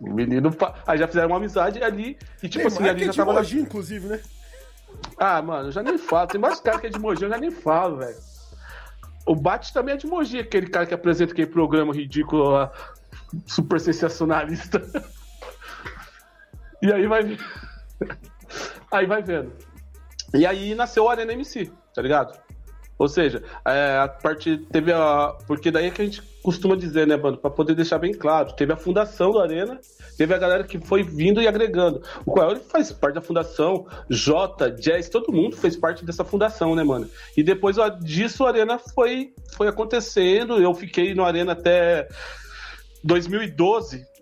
O 0.00 0.10
menino. 0.10 0.50
Aí 0.86 0.98
já 0.98 1.06
fizeram 1.06 1.28
uma 1.28 1.36
amizade 1.36 1.82
ali. 1.82 2.18
E 2.42 2.48
tipo 2.48 2.64
Tem 2.64 2.66
assim, 2.66 2.88
ali 2.88 3.04
já 3.04 3.12
tava. 3.12 3.34
Mogi, 3.34 3.60
inclusive, 3.60 4.06
né? 4.08 4.20
Ah, 5.18 5.42
mano, 5.42 5.68
eu 5.68 5.72
já 5.72 5.82
nem 5.82 5.98
falo. 5.98 6.28
Tem 6.28 6.40
mais 6.40 6.60
cara 6.60 6.78
que 6.78 6.86
é 6.86 6.90
de 6.90 6.98
Mogi, 6.98 7.22
eu 7.22 7.28
já 7.28 7.38
nem 7.38 7.50
falo, 7.50 7.98
velho. 7.98 8.16
O 9.26 9.36
Bate 9.36 9.72
também 9.74 9.94
é 9.94 9.98
de 9.98 10.06
Mogi, 10.06 10.38
aquele 10.38 10.68
cara 10.68 10.86
que 10.86 10.94
apresenta 10.94 11.32
aquele 11.32 11.48
programa 11.48 11.92
ridículo 11.92 12.48
lá, 12.48 12.72
super 13.46 13.78
sensacionalista. 13.78 14.80
E 16.80 16.92
aí 16.92 17.08
vai. 17.08 17.36
Aí 18.92 19.04
vai 19.04 19.20
vendo. 19.20 19.52
E 20.32 20.46
aí 20.46 20.76
nasceu 20.76 21.08
a 21.08 21.12
Arena 21.12 21.32
MC, 21.32 21.72
tá 21.92 22.00
ligado? 22.00 22.38
Ou 22.98 23.08
seja, 23.08 23.42
é, 23.64 23.96
a 23.96 24.08
parte 24.08 24.58
teve 24.72 24.92
a. 24.92 25.36
Porque 25.46 25.70
daí 25.70 25.86
é 25.86 25.90
que 25.90 26.02
a 26.02 26.04
gente 26.04 26.20
costuma 26.42 26.74
dizer, 26.74 27.06
né, 27.06 27.16
mano? 27.16 27.36
Pra 27.36 27.50
poder 27.50 27.74
deixar 27.74 27.98
bem 27.98 28.12
claro. 28.12 28.52
Teve 28.54 28.72
a 28.72 28.76
fundação 28.76 29.32
da 29.32 29.42
Arena, 29.42 29.80
teve 30.16 30.34
a 30.34 30.38
galera 30.38 30.64
que 30.64 30.80
foi 30.80 31.04
vindo 31.04 31.40
e 31.40 31.46
agregando. 31.46 32.02
O 32.26 32.32
Coel 32.32 32.52
ele 32.52 32.60
faz 32.60 32.90
parte 32.90 33.14
da 33.14 33.20
fundação, 33.20 33.86
Jota, 34.10 34.70
Jazz, 34.70 35.08
todo 35.08 35.32
mundo 35.32 35.56
fez 35.56 35.76
parte 35.76 36.04
dessa 36.04 36.24
fundação, 36.24 36.74
né, 36.74 36.82
mano? 36.82 37.08
E 37.36 37.42
depois 37.42 37.76
disso 38.00 38.44
a 38.44 38.48
Arena 38.48 38.78
foi, 38.78 39.32
foi 39.52 39.68
acontecendo. 39.68 40.60
Eu 40.60 40.74
fiquei 40.74 41.14
no 41.14 41.24
Arena 41.24 41.52
até 41.52 42.08
2012 43.04 44.17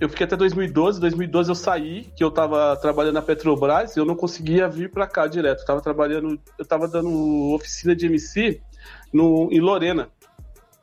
eu 0.00 0.08
fiquei 0.08 0.26
até 0.26 0.36
2012. 0.36 1.00
2012 1.00 1.50
eu 1.50 1.54
saí, 1.54 2.04
que 2.16 2.22
eu 2.24 2.30
tava 2.30 2.76
trabalhando 2.76 3.14
na 3.14 3.22
Petrobras 3.22 3.96
e 3.96 4.00
eu 4.00 4.04
não 4.04 4.16
conseguia 4.16 4.68
vir 4.68 4.90
para 4.90 5.06
cá 5.06 5.26
direto. 5.26 5.60
Eu 5.60 5.66
tava 5.66 5.80
trabalhando, 5.80 6.40
eu 6.58 6.64
tava 6.64 6.88
dando 6.88 7.54
oficina 7.54 7.94
de 7.94 8.06
MC 8.06 8.60
no, 9.12 9.48
em 9.52 9.60
Lorena. 9.60 10.08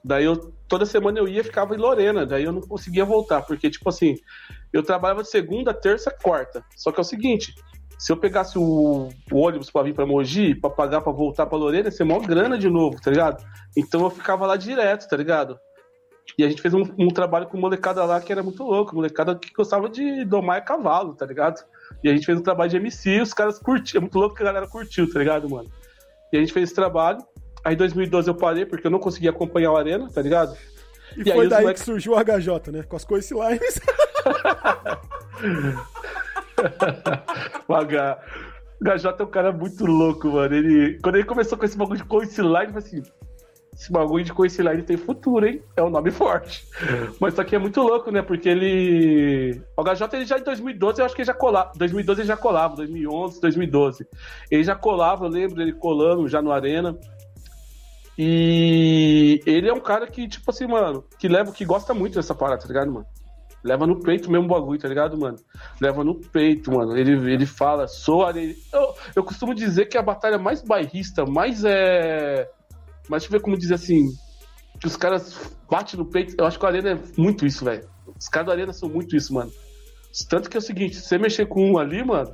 Daí 0.04 0.26
eu 0.26 0.52
toda 0.68 0.86
semana 0.86 1.20
eu 1.20 1.28
ia 1.28 1.44
ficava 1.44 1.76
em 1.76 1.78
Lorena, 1.78 2.26
daí 2.26 2.46
eu 2.46 2.54
não 2.54 2.62
conseguia 2.62 3.04
voltar, 3.04 3.42
porque 3.42 3.70
tipo 3.70 3.90
assim, 3.90 4.16
eu 4.72 4.82
trabalhava 4.82 5.22
de 5.22 5.30
segunda, 5.30 5.74
terça, 5.74 6.10
quarta. 6.10 6.64
Só 6.78 6.94
que 6.94 7.00
é 7.00 7.02
o 7.02 7.04
seguinte, 7.04 7.54
se 8.00 8.12
eu 8.12 8.18
pegasse 8.18 8.58
o, 8.58 9.10
o 9.32 9.38
ônibus 9.38 9.70
para 9.70 9.84
vir 9.84 9.94
para 9.94 10.06
Mogi, 10.06 10.56
para 10.56 10.70
pagar 10.70 11.02
para 11.02 11.12
voltar 11.12 11.46
para 11.46 11.58
Lorena, 11.58 11.90
ia 11.90 11.92
ser 11.92 12.06
maior 12.06 12.26
grana 12.26 12.58
de 12.58 12.70
novo, 12.70 13.00
tá 13.02 13.12
ligado? 13.12 13.44
Então 13.78 14.02
eu 14.02 14.10
ficava 14.10 14.48
lá 14.48 14.56
direto, 14.56 15.08
tá 15.08 15.18
ligado? 15.18 15.60
E 16.38 16.44
a 16.44 16.50
gente 16.50 16.62
fez 16.62 16.74
um, 16.74 16.84
um, 16.98 17.10
trabalho 17.10 17.48
com 17.48 17.58
molecada 17.58 18.04
lá 18.06 18.22
que 18.22 18.32
era 18.32 18.42
muito 18.42 18.64
louco, 18.64 18.96
molecada 18.96 19.36
que 19.36 19.52
gostava 19.54 19.90
de 19.90 20.24
domar 20.24 20.64
cavalo, 20.64 21.14
tá 21.14 21.26
ligado? 21.26 21.62
E 22.04 22.10
a 22.10 22.14
gente 22.14 22.26
fez 22.26 22.38
um 22.38 22.44
trabalho 22.44 22.70
de 22.70 22.78
MC 22.78 23.10
e 23.10 23.22
os 23.22 23.34
caras 23.34 23.60
curtiam. 23.60 24.00
É 24.00 24.02
muito 24.02 24.18
louco 24.18 24.36
que 24.36 24.42
a 24.42 24.46
galera 24.46 24.68
curtiu, 24.68 25.12
tá 25.12 25.20
ligado, 25.20 25.50
mano? 25.50 25.70
E 26.32 26.38
a 26.38 26.40
gente 26.40 26.54
fez 26.54 26.70
esse 26.70 26.76
trabalho. 26.76 27.20
Aí 27.64 27.74
em 27.74 27.78
2012 27.78 28.30
eu 28.30 28.36
parei 28.36 28.66
porque 28.66 28.88
eu 28.88 28.92
não 28.92 29.00
conseguia 29.00 29.30
acompanhar 29.30 29.72
o 29.72 29.78
Arena, 29.78 30.10
tá 30.10 30.22
ligado? 30.22 30.56
E, 31.18 31.22
e 31.22 31.32
foi 31.32 31.48
daí 31.48 31.62
moleques... 31.62 31.84
que 31.84 31.86
surgiu 31.86 32.14
o 32.14 32.24
HJ, 32.24 32.72
né? 32.72 32.84
Com 32.84 32.96
as 32.96 33.04
coincilines. 33.04 33.80
o 37.68 37.76
H... 37.76 38.20
O 38.80 38.84
HJ 38.84 39.06
é 39.20 39.24
um 39.24 39.28
cara 39.28 39.52
muito 39.52 39.86
louco, 39.86 40.30
mano. 40.30 40.56
Ele... 40.56 40.98
Quando 41.04 41.16
ele 41.16 41.26
começou 41.26 41.58
com 41.58 41.66
esse 41.66 41.78
bagulho 41.78 42.00
de 42.00 42.06
coinciline, 42.06 42.64
ele 42.64 42.74
falou 42.74 42.88
assim 42.88 43.04
esse 43.82 43.92
bagulho 43.92 44.24
de 44.24 44.32
coinciline 44.32 44.84
tem 44.84 44.96
futuro, 44.96 45.48
hein? 45.48 45.64
É 45.76 45.82
um 45.82 45.90
nome 45.90 46.12
forte. 46.12 46.68
Mas 47.20 47.34
isso 47.34 47.42
aqui 47.42 47.56
é 47.56 47.60
muito 47.60 47.82
louco, 47.82 48.12
né? 48.12 48.22
Porque 48.22 48.48
ele. 48.48 49.60
O 49.76 49.84
HJ 49.84 50.08
ele 50.14 50.26
já 50.26 50.38
em 50.38 50.44
2012, 50.44 51.00
eu 51.02 51.06
acho 51.06 51.16
que 51.16 51.22
ele 51.24 51.28
já 51.28 51.34
colava. 51.34 51.72
2012 51.76 52.22
ele 52.22 52.28
já 52.28 52.38
colava, 52.38 52.76
2011, 52.76 53.42
2012. 53.42 54.08
Ele 54.52 54.64
já 54.64 54.76
colava, 54.76 55.26
eu 55.26 55.30
lembro 55.30 55.60
ele 55.60 55.74
colando 55.74 56.28
já 56.28 56.44
no 56.44 56.52
Arena. 56.52 56.96
E 58.16 59.42
ele 59.48 59.68
é 59.68 59.74
um 59.74 59.80
cara 59.80 60.06
que, 60.06 60.28
tipo 60.28 60.52
assim, 60.52 60.68
mano, 60.68 61.04
que 61.18 61.28
leva, 61.28 61.52
que 61.52 61.66
gosta 61.66 61.92
muito 61.92 62.14
dessa 62.14 62.36
parada, 62.36 62.62
tá 62.62 62.68
ligado, 62.68 62.92
mano? 62.92 63.08
Leva 63.64 63.88
no 63.88 64.00
peito 64.00 64.30
mesmo 64.30 64.46
o 64.46 64.50
bagulho, 64.50 64.80
tá 64.80 64.88
ligado, 64.88 65.18
mano? 65.18 65.38
Leva 65.82 66.04
no 66.04 66.14
peito, 66.14 66.72
mano. 66.72 66.96
Ele, 66.96 67.14
ele 67.34 67.48
fala, 67.48 67.88
sou 67.88 68.24
arena. 68.24 68.54
Eu, 68.72 68.94
eu 69.16 69.24
costumo 69.24 69.56
dizer 69.56 69.88
que 69.88 69.98
a 69.98 70.04
batalha 70.04 70.38
mais 70.38 70.62
bairrista, 70.62 71.26
mais 71.26 71.64
é 71.66 72.48
mas 73.10 73.24
deixa 73.24 73.34
eu 73.34 73.40
ver 73.40 73.44
como 73.44 73.58
dizer 73.58 73.76
assim. 73.76 74.10
Que 74.80 74.88
os 74.88 74.96
caras 74.96 75.38
batem 75.70 76.00
no 76.00 76.06
peito. 76.06 76.36
Eu 76.38 76.46
acho 76.46 76.58
que 76.58 76.66
a 76.66 76.70
Arena 76.70 76.92
é 76.92 77.00
muito 77.18 77.46
isso, 77.46 77.64
velho. 77.64 77.88
Os 78.20 78.28
caras 78.28 78.48
da 78.48 78.54
Arena 78.54 78.74
são 78.74 78.90
muito 78.90 79.16
isso, 79.16 79.34
mano. 79.34 79.52
Tanto 80.28 80.50
que 80.50 80.58
é 80.58 80.60
o 80.60 80.62
seguinte, 80.62 80.96
se 80.96 81.04
você 81.04 81.18
mexer 81.18 81.46
com 81.46 81.72
um 81.72 81.78
ali, 81.78 82.04
mano, 82.04 82.34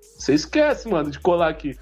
você 0.00 0.34
esquece, 0.34 0.88
mano, 0.88 1.10
de 1.10 1.18
colar 1.18 1.48
aqui. 1.48 1.76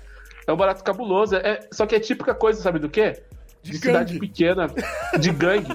É 0.46 0.52
um 0.52 0.56
barato 0.56 0.84
cabuloso. 0.84 1.36
É, 1.36 1.66
só 1.72 1.86
que 1.86 1.94
é 1.94 2.00
típica 2.00 2.34
coisa, 2.34 2.60
sabe 2.60 2.78
do 2.78 2.88
quê? 2.88 3.22
De, 3.62 3.72
de 3.72 3.78
cidade 3.78 4.18
pequena, 4.18 4.66
de 5.18 5.30
gangue. 5.30 5.74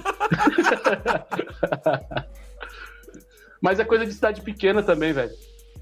Mas 3.60 3.78
é 3.78 3.84
coisa 3.84 4.06
de 4.06 4.12
cidade 4.12 4.40
pequena 4.42 4.82
também, 4.82 5.12
velho. 5.12 5.32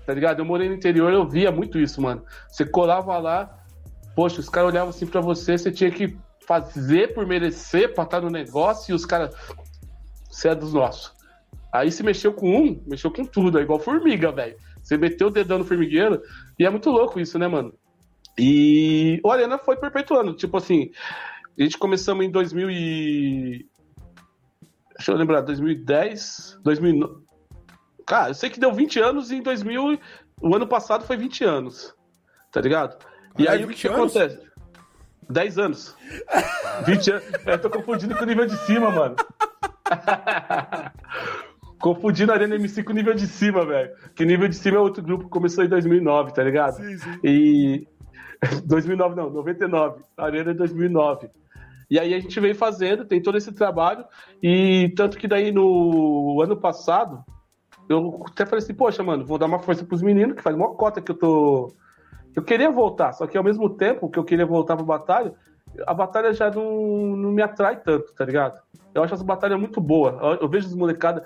Tá 0.04 0.14
ligado? 0.14 0.40
Eu 0.40 0.44
morei 0.44 0.68
no 0.68 0.74
interior, 0.74 1.12
eu 1.12 1.28
via 1.28 1.52
muito 1.52 1.78
isso, 1.78 2.00
mano. 2.00 2.24
Você 2.48 2.64
colava 2.64 3.18
lá, 3.18 3.62
poxa, 4.16 4.40
os 4.40 4.48
caras 4.48 4.70
olhavam 4.70 4.88
assim 4.90 5.06
pra 5.06 5.20
você, 5.20 5.56
você 5.56 5.70
tinha 5.70 5.90
que 5.90 6.16
fazer 6.48 7.12
por 7.12 7.26
merecer 7.26 7.92
pra 7.92 8.04
estar 8.04 8.22
no 8.22 8.30
negócio 8.30 8.90
e 8.90 8.94
os 8.94 9.04
caras. 9.04 9.36
Você 10.30 10.48
é 10.48 10.54
dos 10.54 10.72
nossos. 10.72 11.12
Aí 11.70 11.92
se 11.92 12.02
mexeu 12.02 12.32
com 12.32 12.48
um, 12.48 12.82
mexeu 12.86 13.10
com 13.10 13.24
tudo, 13.24 13.58
é 13.58 13.62
igual 13.62 13.78
formiga, 13.78 14.32
velho. 14.32 14.56
Você 14.82 14.96
meteu 14.96 15.26
o 15.26 15.30
dedão 15.30 15.58
no 15.58 15.64
formigueiro 15.64 16.22
e 16.58 16.64
é 16.64 16.70
muito 16.70 16.88
louco 16.90 17.20
isso, 17.20 17.38
né, 17.38 17.46
mano? 17.46 17.74
E 18.38 19.20
o 19.22 19.30
Arena 19.30 19.58
foi 19.58 19.76
perpetuando. 19.76 20.32
Tipo 20.32 20.56
assim, 20.56 20.90
a 21.58 21.62
gente 21.62 21.76
começamos 21.76 22.24
em 22.24 22.30
2000 22.30 22.70
e... 22.70 23.66
Deixa 24.96 25.12
eu 25.12 25.16
lembrar, 25.16 25.42
2010, 25.42 26.60
2009... 26.62 27.26
Cara, 28.06 28.30
eu 28.30 28.34
sei 28.34 28.48
que 28.48 28.58
deu 28.58 28.72
20 28.72 29.00
anos 29.00 29.30
e 29.30 29.36
em 29.36 29.42
2000... 29.42 30.00
O 30.40 30.54
ano 30.54 30.66
passado 30.66 31.04
foi 31.04 31.16
20 31.16 31.44
anos, 31.44 31.94
tá 32.52 32.60
ligado? 32.60 32.96
E 33.36 33.46
ah, 33.46 33.52
aí 33.52 33.64
o 33.64 33.68
que, 33.68 33.74
que 33.74 33.88
acontece? 33.88 34.47
10 35.28 35.58
anos. 35.58 35.96
20 36.86 37.10
anos. 37.10 37.24
Eu 37.46 37.60
tô 37.60 37.70
confundindo 37.70 38.16
com 38.16 38.22
o 38.22 38.26
nível 38.26 38.46
de 38.46 38.56
cima, 38.58 38.90
mano. 38.90 39.16
confundindo 41.80 42.32
a 42.32 42.34
Arena 42.34 42.56
MC 42.56 42.82
com 42.82 42.92
o 42.92 42.94
nível 42.94 43.14
de 43.14 43.26
cima, 43.26 43.64
velho. 43.64 43.90
Que 44.14 44.24
nível 44.24 44.48
de 44.48 44.56
cima 44.56 44.76
é 44.76 44.80
outro 44.80 45.02
grupo 45.02 45.24
que 45.24 45.30
começou 45.30 45.64
em 45.64 45.68
2009, 45.68 46.32
tá 46.32 46.42
ligado? 46.42 46.76
Sim, 46.76 46.96
sim. 46.96 47.20
E. 47.22 47.86
2009 48.64 49.16
não, 49.16 49.30
99. 49.30 50.02
A 50.16 50.24
Arena 50.24 50.52
é 50.52 50.54
2009. 50.54 51.28
E 51.90 51.98
aí 51.98 52.14
a 52.14 52.20
gente 52.20 52.38
veio 52.38 52.54
fazendo, 52.54 53.04
tem 53.04 53.22
todo 53.22 53.38
esse 53.38 53.52
trabalho. 53.52 54.04
E 54.42 54.92
tanto 54.96 55.18
que 55.18 55.26
daí 55.26 55.50
no 55.50 56.40
ano 56.42 56.56
passado, 56.56 57.24
eu 57.88 58.22
até 58.26 58.44
falei 58.44 58.62
assim, 58.62 58.74
poxa, 58.74 59.02
mano, 59.02 59.24
vou 59.24 59.38
dar 59.38 59.46
uma 59.46 59.58
força 59.58 59.84
pros 59.84 60.02
meninos, 60.02 60.36
que 60.36 60.42
faz 60.42 60.54
uma 60.54 60.74
cota 60.74 61.00
que 61.00 61.10
eu 61.10 61.16
tô 61.16 61.74
eu 62.38 62.42
queria 62.44 62.70
voltar, 62.70 63.12
só 63.12 63.26
que 63.26 63.36
ao 63.36 63.42
mesmo 63.42 63.68
tempo 63.68 64.08
que 64.08 64.18
eu 64.18 64.24
queria 64.24 64.46
voltar 64.46 64.76
pra 64.76 64.84
batalha, 64.84 65.34
a 65.84 65.92
batalha 65.92 66.32
já 66.32 66.48
não, 66.48 67.16
não 67.16 67.32
me 67.32 67.42
atrai 67.42 67.80
tanto, 67.80 68.14
tá 68.14 68.24
ligado? 68.24 68.60
Eu 68.94 69.02
acho 69.02 69.14
essa 69.14 69.24
batalha 69.24 69.58
muito 69.58 69.80
boa. 69.80 70.18
Eu, 70.22 70.42
eu 70.42 70.48
vejo 70.48 70.68
os 70.68 70.74
molecadas 70.74 71.24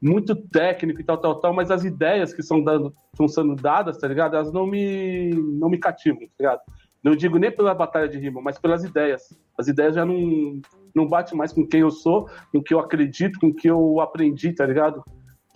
muito 0.00 0.36
técnico 0.36 1.00
e 1.00 1.04
tal, 1.04 1.16
tal, 1.16 1.36
tal, 1.36 1.54
mas 1.54 1.70
as 1.70 1.82
ideias 1.82 2.34
que 2.34 2.42
são, 2.42 2.62
dando, 2.62 2.94
estão 3.10 3.26
sendo 3.26 3.56
dadas, 3.56 3.96
tá 3.96 4.06
ligado? 4.06 4.36
Elas 4.36 4.52
não 4.52 4.66
me, 4.66 5.30
não 5.30 5.70
me 5.70 5.78
cativam, 5.78 6.20
tá 6.20 6.34
ligado? 6.38 6.60
Não 7.02 7.16
digo 7.16 7.38
nem 7.38 7.50
pela 7.50 7.74
batalha 7.74 8.06
de 8.06 8.18
rima, 8.18 8.42
mas 8.42 8.58
pelas 8.58 8.84
ideias. 8.84 9.34
As 9.58 9.66
ideias 9.66 9.94
já 9.94 10.04
não, 10.04 10.60
não 10.94 11.06
batem 11.06 11.38
mais 11.38 11.54
com 11.54 11.66
quem 11.66 11.80
eu 11.80 11.90
sou, 11.90 12.28
com 12.52 12.58
o 12.58 12.62
que 12.62 12.74
eu 12.74 12.80
acredito, 12.80 13.40
com 13.40 13.48
o 13.48 13.54
que 13.54 13.68
eu 13.68 13.98
aprendi, 14.00 14.52
tá 14.52 14.66
ligado? 14.66 15.02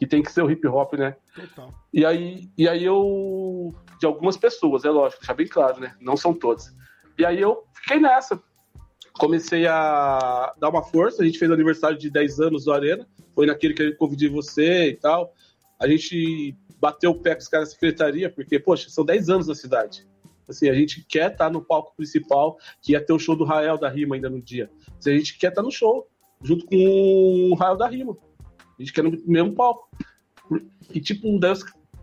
Que 0.05 0.11
tem 0.11 0.23
que 0.23 0.31
ser 0.31 0.43
o 0.43 0.51
hip 0.51 0.67
hop, 0.69 0.93
né? 0.95 1.17
Total. 1.35 1.73
E 1.91 2.05
aí, 2.05 2.51
e 2.59 2.69
aí 2.69 2.85
eu 2.85 3.75
de 3.99 4.05
algumas 4.05 4.37
pessoas, 4.37 4.85
é 4.85 4.91
lógico, 4.91 5.23
deixar 5.23 5.33
bem 5.33 5.47
claro, 5.47 5.81
né? 5.81 5.97
Não 5.99 6.15
são 6.15 6.35
todas. 6.35 6.75
E 7.19 7.25
aí 7.25 7.41
eu 7.41 7.65
fiquei 7.73 7.99
nessa. 7.99 8.39
Comecei 9.15 9.67
a 9.67 10.53
dar 10.59 10.69
uma 10.69 10.83
força, 10.83 11.23
a 11.23 11.25
gente 11.25 11.39
fez 11.39 11.51
aniversário 11.51 11.97
de 11.97 12.11
10 12.11 12.41
anos 12.41 12.65
do 12.67 12.73
Arena, 12.73 13.09
foi 13.35 13.47
naquele 13.47 13.73
que 13.73 13.83
eu 13.83 13.97
convidei 13.97 14.29
você 14.29 14.91
e 14.91 14.97
tal. 14.97 15.33
A 15.81 15.89
gente 15.89 16.55
bateu 16.79 17.13
o 17.13 17.19
pé 17.19 17.35
com 17.35 17.41
os 17.41 17.49
caras 17.49 17.69
da 17.69 17.75
secretaria, 17.75 18.29
porque, 18.29 18.59
poxa, 18.59 18.91
são 18.91 19.07
10 19.07 19.31
anos 19.31 19.49
na 19.49 19.55
cidade. 19.55 20.07
Assim, 20.47 20.69
a 20.69 20.75
gente 20.75 21.03
quer 21.09 21.33
estar 21.33 21.51
no 21.51 21.65
palco 21.65 21.97
principal, 21.97 22.59
que 22.83 22.93
ia 22.93 23.03
ter 23.03 23.15
o 23.15 23.19
show 23.19 23.35
do 23.35 23.45
Rael 23.45 23.79
da 23.79 23.89
Rima 23.89 24.17
ainda 24.17 24.29
no 24.29 24.43
dia. 24.43 24.71
Assim, 24.99 25.13
a 25.13 25.17
gente 25.17 25.39
quer 25.39 25.49
estar 25.49 25.63
no 25.63 25.71
show, 25.71 26.07
junto 26.43 26.67
com 26.67 26.77
o 26.77 27.55
Rael 27.55 27.77
da 27.79 27.89
Rima. 27.89 28.15
A 28.79 28.83
gente 28.83 28.93
quer 28.93 29.03
no 29.03 29.13
mesmo 29.27 29.55
palco. 29.55 29.89
E, 30.93 31.01
tipo, 31.01 31.29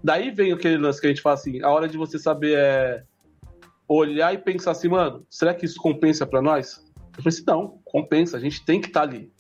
daí 0.03 0.31
vem 0.31 0.51
aquele 0.51 0.77
lance 0.77 0.99
que 0.99 1.07
a 1.07 1.09
gente 1.09 1.21
fala 1.21 1.35
assim, 1.35 1.61
a 1.61 1.69
hora 1.69 1.87
de 1.87 1.97
você 1.97 2.17
saber 2.17 2.57
é 2.57 3.03
olhar 3.87 4.33
e 4.33 4.37
pensar 4.37 4.71
assim, 4.71 4.87
mano, 4.87 5.25
será 5.29 5.53
que 5.53 5.65
isso 5.65 5.79
compensa 5.79 6.25
para 6.25 6.41
nós? 6.41 6.77
Eu 7.17 7.23
falei 7.23 7.27
assim, 7.27 7.43
não, 7.45 7.79
compensa, 7.83 8.37
a 8.37 8.39
gente 8.39 8.63
tem 8.65 8.79
que 8.79 8.87
estar 8.87 9.01
tá 9.01 9.07
ali. 9.07 9.31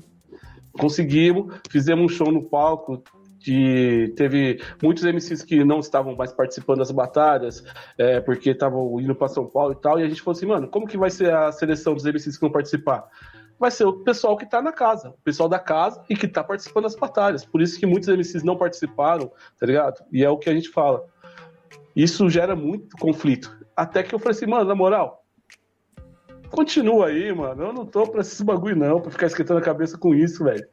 Conseguimos, 0.73 1.55
fizemos 1.69 2.05
um 2.05 2.09
show 2.09 2.31
no 2.31 2.43
palco, 2.43 3.03
que 3.43 4.13
teve 4.15 4.61
muitos 4.81 5.03
MCs 5.03 5.43
que 5.43 5.63
não 5.63 5.79
estavam 5.79 6.15
mais 6.15 6.31
participando 6.31 6.79
das 6.79 6.91
batalhas, 6.91 7.63
é, 7.97 8.21
porque 8.21 8.51
estavam 8.51 8.99
indo 8.99 9.15
para 9.15 9.27
São 9.27 9.47
Paulo 9.47 9.73
e 9.73 9.75
tal, 9.75 9.99
e 9.99 10.03
a 10.03 10.07
gente 10.07 10.21
falou 10.21 10.37
assim, 10.37 10.45
mano, 10.45 10.67
como 10.67 10.87
que 10.87 10.97
vai 10.97 11.09
ser 11.09 11.33
a 11.33 11.51
seleção 11.51 11.93
dos 11.93 12.05
MCs 12.05 12.35
que 12.35 12.41
vão 12.41 12.51
participar? 12.51 13.09
Vai 13.61 13.69
ser 13.69 13.85
o 13.85 13.93
pessoal 13.93 14.35
que 14.35 14.49
tá 14.49 14.59
na 14.59 14.71
casa, 14.71 15.09
o 15.09 15.21
pessoal 15.23 15.47
da 15.47 15.59
casa 15.59 16.03
e 16.09 16.15
que 16.15 16.27
tá 16.27 16.43
participando 16.43 16.85
das 16.85 16.95
batalhas. 16.95 17.45
Por 17.45 17.61
isso 17.61 17.79
que 17.79 17.85
muitos 17.85 18.09
MCs 18.09 18.43
não 18.43 18.57
participaram, 18.57 19.31
tá 19.59 19.67
ligado? 19.67 20.03
E 20.11 20.23
é 20.23 20.29
o 20.29 20.37
que 20.37 20.49
a 20.49 20.53
gente 20.53 20.69
fala. 20.69 21.05
Isso 21.95 22.27
gera 22.27 22.55
muito 22.55 22.97
conflito. 22.97 23.55
Até 23.75 24.01
que 24.01 24.15
eu 24.15 24.19
falei 24.19 24.35
assim, 24.35 24.47
mano, 24.47 24.65
na 24.65 24.73
moral, 24.73 25.23
continua 26.49 27.07
aí, 27.07 27.31
mano. 27.31 27.65
Eu 27.65 27.71
não 27.71 27.85
tô 27.85 28.07
pra 28.07 28.21
esses 28.21 28.41
bagulho, 28.41 28.75
não, 28.75 28.99
pra 28.99 29.11
ficar 29.11 29.27
esquentando 29.27 29.59
a 29.59 29.63
cabeça 29.63 29.95
com 29.95 30.15
isso, 30.15 30.43
velho. 30.43 30.67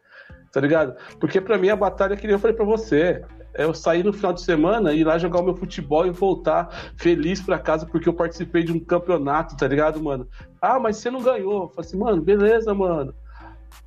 Tá 0.51 0.59
ligado? 0.59 0.97
Porque 1.21 1.43
pra 1.43 1.59
mim 1.59 1.69
a 1.69 1.77
batalha 1.77 2.17
que 2.17 2.27
eu 2.27 2.39
falei 2.39 2.57
pra 2.57 2.65
você. 2.65 3.23
É 3.59 3.65
eu 3.65 3.75
sair 3.75 4.05
no 4.05 4.13
final 4.13 4.33
de 4.33 4.41
semana, 4.41 4.93
ir 4.93 5.03
lá 5.03 5.19
jogar 5.19 5.41
o 5.41 5.45
meu 5.45 5.57
futebol 5.57 6.07
e 6.07 6.11
voltar 6.11 6.93
feliz 6.97 7.41
pra 7.41 7.59
casa 7.59 7.85
porque 7.85 8.09
eu 8.09 8.15
participei 8.15 8.63
de 8.63 8.73
um 8.73 8.79
campeonato, 8.79 9.57
tá 9.57 9.67
ligado, 9.67 10.01
mano? 10.01 10.29
Ah, 10.63 10.79
mas 10.79 10.99
você 10.99 11.11
não 11.11 11.21
ganhou. 11.21 11.65
Eu 11.65 11.69
falei 11.69 11.89
assim, 11.89 11.99
mano, 11.99 12.23
beleza, 12.23 12.73
mano. 12.73 13.13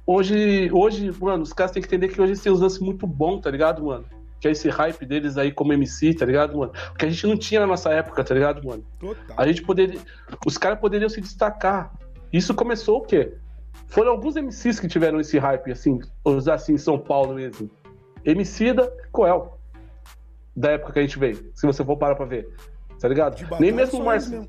Hoje, 0.05 0.69
hoje, 0.73 1.09
mano, 1.19 1.43
os 1.43 1.53
caras 1.53 1.71
têm 1.71 1.81
que 1.81 1.87
entender 1.87 2.09
que 2.09 2.21
hoje 2.21 2.39
tem 2.41 2.51
uns 2.51 2.59
lances 2.59 2.79
muito 2.79 3.07
bons, 3.07 3.39
tá 3.39 3.49
ligado, 3.49 3.83
mano? 3.85 4.05
que 4.41 4.47
é 4.47 4.51
esse 4.51 4.67
hype 4.69 5.05
deles 5.05 5.37
aí 5.37 5.51
como 5.51 5.71
MC, 5.71 6.15
tá 6.15 6.25
ligado, 6.25 6.57
mano? 6.57 6.73
Porque 6.89 7.05
a 7.05 7.09
gente 7.09 7.27
não 7.27 7.37
tinha 7.37 7.61
na 7.61 7.67
nossa 7.67 7.91
época, 7.91 8.23
tá 8.23 8.33
ligado, 8.33 8.65
mano? 8.65 8.83
Total. 8.99 9.35
A 9.37 9.47
gente 9.47 9.61
poderia. 9.61 9.99
Os 10.45 10.57
caras 10.57 10.79
poderiam 10.79 11.07
se 11.07 11.21
destacar. 11.21 11.93
Isso 12.33 12.53
começou 12.55 12.97
o 12.97 13.01
quê? 13.01 13.35
Foram 13.87 14.11
alguns 14.11 14.35
MCs 14.35 14.79
que 14.79 14.87
tiveram 14.87 15.19
esse 15.19 15.37
hype, 15.37 15.71
assim, 15.71 15.99
usar 16.25 16.55
assim 16.55 16.73
em 16.73 16.77
São 16.77 16.97
Paulo 16.97 17.35
mesmo. 17.35 17.69
Emicida, 18.25 18.91
Coel. 19.11 19.59
Da 20.55 20.71
época 20.71 20.93
que 20.93 20.99
a 20.99 21.01
gente 21.01 21.17
veio. 21.17 21.51
Se 21.53 21.65
você 21.65 21.83
for 21.83 21.97
parar 21.97 22.15
pra 22.15 22.25
ver. 22.25 22.47
Tá 22.99 23.07
ligado? 23.07 23.37
Nem 23.59 23.71
mesmo 23.71 23.99
o 23.99 24.05
Marcelo. 24.05 24.47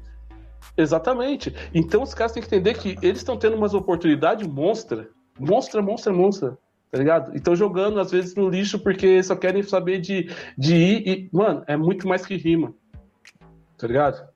Exatamente. 0.77 1.55
Então 1.75 2.03
os 2.03 2.15
caras 2.15 2.33
têm 2.33 2.43
que 2.43 2.49
entender 2.49 2.75
que 2.75 2.97
eles 3.03 3.19
estão 3.19 3.37
tendo 3.37 3.57
umas 3.57 3.75
oportunidades 3.75 4.47
monstra. 4.47 5.09
Monstra, 5.39 5.81
monstra, 5.81 6.13
monstra 6.13 6.59
tá 6.93 6.99
ligado? 6.99 7.35
Então 7.35 7.57
jogando 7.57 7.99
às 7.99 8.11
vezes 8.11 8.35
no 8.35 8.51
lixo 8.51 8.79
porque 8.79 9.23
só 9.23 9.35
querem 9.35 9.63
saber 9.63 9.99
de, 9.99 10.31
de 10.59 10.77
ir 10.77 11.09
e, 11.09 11.31
mano, 11.33 11.65
é 11.67 11.75
muito 11.75 12.07
mais 12.07 12.25
que 12.25 12.37
rima, 12.37 12.75
tá 13.79 13.87
ligado? 13.87 14.29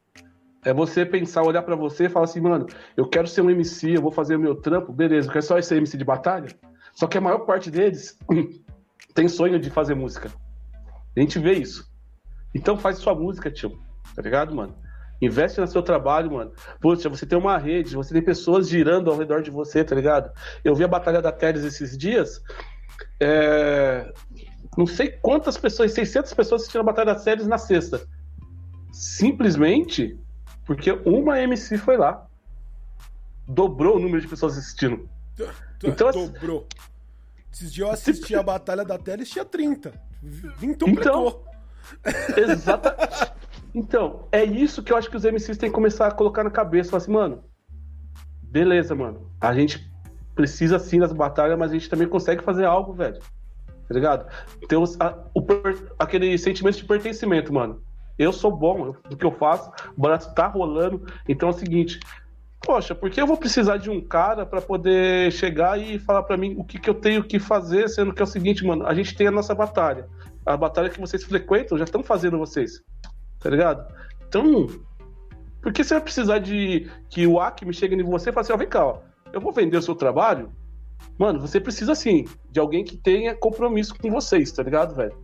É 0.64 0.72
você 0.72 1.04
pensar, 1.04 1.42
olhar 1.42 1.62
para 1.62 1.76
você 1.76 2.06
e 2.06 2.08
falar 2.08 2.24
assim, 2.24 2.40
mano, 2.40 2.66
eu 2.96 3.06
quero 3.06 3.28
ser 3.28 3.42
um 3.42 3.50
MC, 3.50 3.96
eu 3.96 4.02
vou 4.02 4.10
fazer 4.10 4.36
o 4.36 4.40
meu 4.40 4.56
trampo, 4.56 4.90
beleza, 4.90 5.28
eu 5.28 5.32
quero 5.32 5.44
só 5.44 5.60
ser 5.60 5.76
MC 5.76 5.98
de 5.98 6.04
batalha. 6.04 6.48
Só 6.94 7.06
que 7.06 7.18
a 7.18 7.20
maior 7.20 7.40
parte 7.40 7.70
deles 7.70 8.18
tem 9.14 9.28
sonho 9.28 9.60
de 9.60 9.68
fazer 9.68 9.94
música. 9.94 10.30
A 11.16 11.20
gente 11.20 11.38
vê 11.38 11.54
isso. 11.54 11.90
Então 12.54 12.76
faz 12.76 12.98
sua 12.98 13.14
música, 13.14 13.50
tio, 13.50 13.78
tá 14.14 14.22
ligado, 14.22 14.54
mano? 14.54 14.76
Investe 15.20 15.60
no 15.60 15.66
seu 15.66 15.82
trabalho, 15.82 16.32
mano. 16.32 16.52
Poxa, 16.80 17.08
você 17.08 17.24
tem 17.24 17.38
uma 17.38 17.56
rede, 17.56 17.96
você 17.96 18.12
tem 18.12 18.22
pessoas 18.22 18.68
girando 18.68 19.10
ao 19.10 19.16
redor 19.16 19.42
de 19.42 19.50
você, 19.50 19.82
tá 19.82 19.94
ligado? 19.94 20.30
Eu 20.62 20.74
vi 20.74 20.84
a 20.84 20.88
Batalha 20.88 21.22
da 21.22 21.32
Teles 21.32 21.64
esses 21.64 21.96
dias. 21.96 22.42
É... 23.20 24.12
Não 24.76 24.86
sei 24.86 25.08
quantas 25.10 25.56
pessoas, 25.56 25.92
600 25.92 26.34
pessoas 26.34 26.62
assistindo 26.62 26.82
a 26.82 26.84
Batalha 26.84 27.14
das 27.14 27.24
Teles 27.24 27.46
na 27.46 27.56
sexta. 27.56 28.06
Simplesmente 28.92 30.18
porque 30.66 30.90
uma 30.90 31.40
MC 31.40 31.78
foi 31.78 31.96
lá. 31.96 32.26
Dobrou 33.48 33.96
o 33.96 34.00
número 34.00 34.20
de 34.20 34.28
pessoas 34.28 34.58
assistindo. 34.58 35.08
Então, 35.82 36.10
Dobrou. 36.10 36.66
Esses 37.52 37.72
dias 37.72 37.88
eu 37.88 37.94
assisti 37.94 38.34
a 38.34 38.42
Batalha 38.42 38.84
da 38.84 38.98
Teles, 38.98 39.30
tinha 39.30 39.44
30. 39.44 39.92
Então, 40.62 41.42
exatamente. 42.36 43.32
Então, 43.74 44.26
é 44.32 44.42
isso 44.42 44.82
que 44.82 44.92
eu 44.92 44.96
acho 44.96 45.10
que 45.10 45.16
os 45.16 45.24
MCs 45.24 45.58
têm 45.58 45.68
que 45.68 45.74
começar 45.74 46.06
a 46.06 46.10
colocar 46.10 46.42
na 46.42 46.50
cabeça. 46.50 46.90
Falar 46.90 47.02
assim, 47.02 47.12
mano, 47.12 47.44
beleza, 48.42 48.94
mano. 48.94 49.30
A 49.40 49.52
gente 49.52 49.90
precisa 50.34 50.78
sim 50.78 50.98
das 50.98 51.12
batalhas, 51.12 51.58
mas 51.58 51.70
a 51.70 51.74
gente 51.74 51.88
também 51.88 52.08
consegue 52.08 52.42
fazer 52.42 52.64
algo, 52.64 52.92
velho. 52.92 53.18
Tá 53.88 53.94
ligado? 53.94 54.26
Os, 54.80 55.00
a, 55.00 55.16
o, 55.34 55.44
aquele 55.98 56.36
sentimento 56.38 56.78
de 56.78 56.84
pertencimento, 56.84 57.52
mano. 57.52 57.82
Eu 58.18 58.32
sou 58.32 58.50
bom 58.50 58.94
do 59.08 59.16
que 59.16 59.26
eu 59.26 59.32
faço, 59.32 59.70
o 59.96 60.00
barato 60.00 60.34
tá 60.34 60.46
rolando. 60.46 61.06
Então 61.28 61.50
é 61.50 61.52
o 61.52 61.54
seguinte, 61.54 62.00
poxa, 62.62 62.94
por 62.94 63.10
que 63.10 63.20
eu 63.20 63.26
vou 63.26 63.36
precisar 63.36 63.76
de 63.76 63.90
um 63.90 64.00
cara 64.00 64.44
para 64.44 64.60
poder 64.60 65.32
chegar 65.32 65.80
e 65.80 65.98
falar 65.98 66.22
para 66.22 66.36
mim 66.36 66.54
o 66.58 66.64
que, 66.64 66.78
que 66.78 66.90
eu 66.90 66.94
tenho 66.94 67.22
que 67.22 67.38
fazer, 67.38 67.88
sendo 67.88 68.12
que 68.12 68.20
é 68.20 68.24
o 68.24 68.28
seguinte, 68.28 68.64
mano, 68.64 68.86
a 68.86 68.94
gente 68.94 69.14
tem 69.14 69.26
a 69.26 69.30
nossa 69.30 69.54
batalha. 69.54 70.08
A 70.44 70.56
batalha 70.56 70.90
que 70.90 71.00
vocês 71.00 71.24
frequentam 71.24 71.78
já 71.78 71.84
estão 71.84 72.02
fazendo 72.02 72.38
vocês 72.38 72.82
tá 73.46 73.50
ligado? 73.50 73.86
Então, 74.28 74.66
por 75.62 75.72
que 75.72 75.84
você 75.84 75.94
vai 75.94 76.02
precisar 76.02 76.38
de 76.38 76.90
que 77.08 77.26
o 77.26 77.40
Acme 77.40 77.72
chegue 77.72 77.94
em 77.94 78.02
você 78.02 78.30
e 78.30 78.32
fale 78.32 78.44
assim, 78.44 78.52
ó, 78.52 78.56
vem 78.56 78.68
cá, 78.68 78.84
ó, 78.84 78.98
eu 79.32 79.40
vou 79.40 79.52
vender 79.52 79.76
o 79.76 79.82
seu 79.82 79.94
trabalho? 79.94 80.50
Mano, 81.18 81.40
você 81.40 81.60
precisa 81.60 81.94
sim 81.94 82.24
de 82.50 82.58
alguém 82.58 82.84
que 82.84 82.96
tenha 82.96 83.34
compromisso 83.34 83.94
com 83.94 84.10
vocês, 84.10 84.50
tá 84.50 84.62
ligado, 84.62 84.94
velho? 84.94 85.16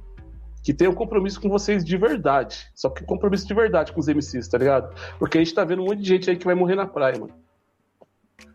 Que 0.63 0.73
tenha 0.73 0.91
um 0.91 0.95
compromisso 0.95 1.41
com 1.41 1.49
vocês 1.49 1.85
de 1.85 1.97
verdade. 1.97 2.71
Só 2.75 2.89
que 2.89 3.05
compromisso 3.05 3.47
de 3.47 3.55
verdade 3.55 3.93
com 3.93 4.01
os 4.01 4.07
MCs, 4.07 4.49
tá 4.49 4.59
ligado? 4.59 4.95
Porque 5.19 5.39
a 5.39 5.41
gente 5.43 5.55
tá 5.55 5.65
vendo 5.65 5.83
um 5.83 5.87
monte 5.87 6.01
de 6.01 6.09
gente 6.09 6.31
aí 6.31 6.37
que 6.37 6.45
vai 6.45 6.55
morrer 6.55 6.77
na 6.77 6.87
praia, 6.87 7.19
mano. 7.19 7.35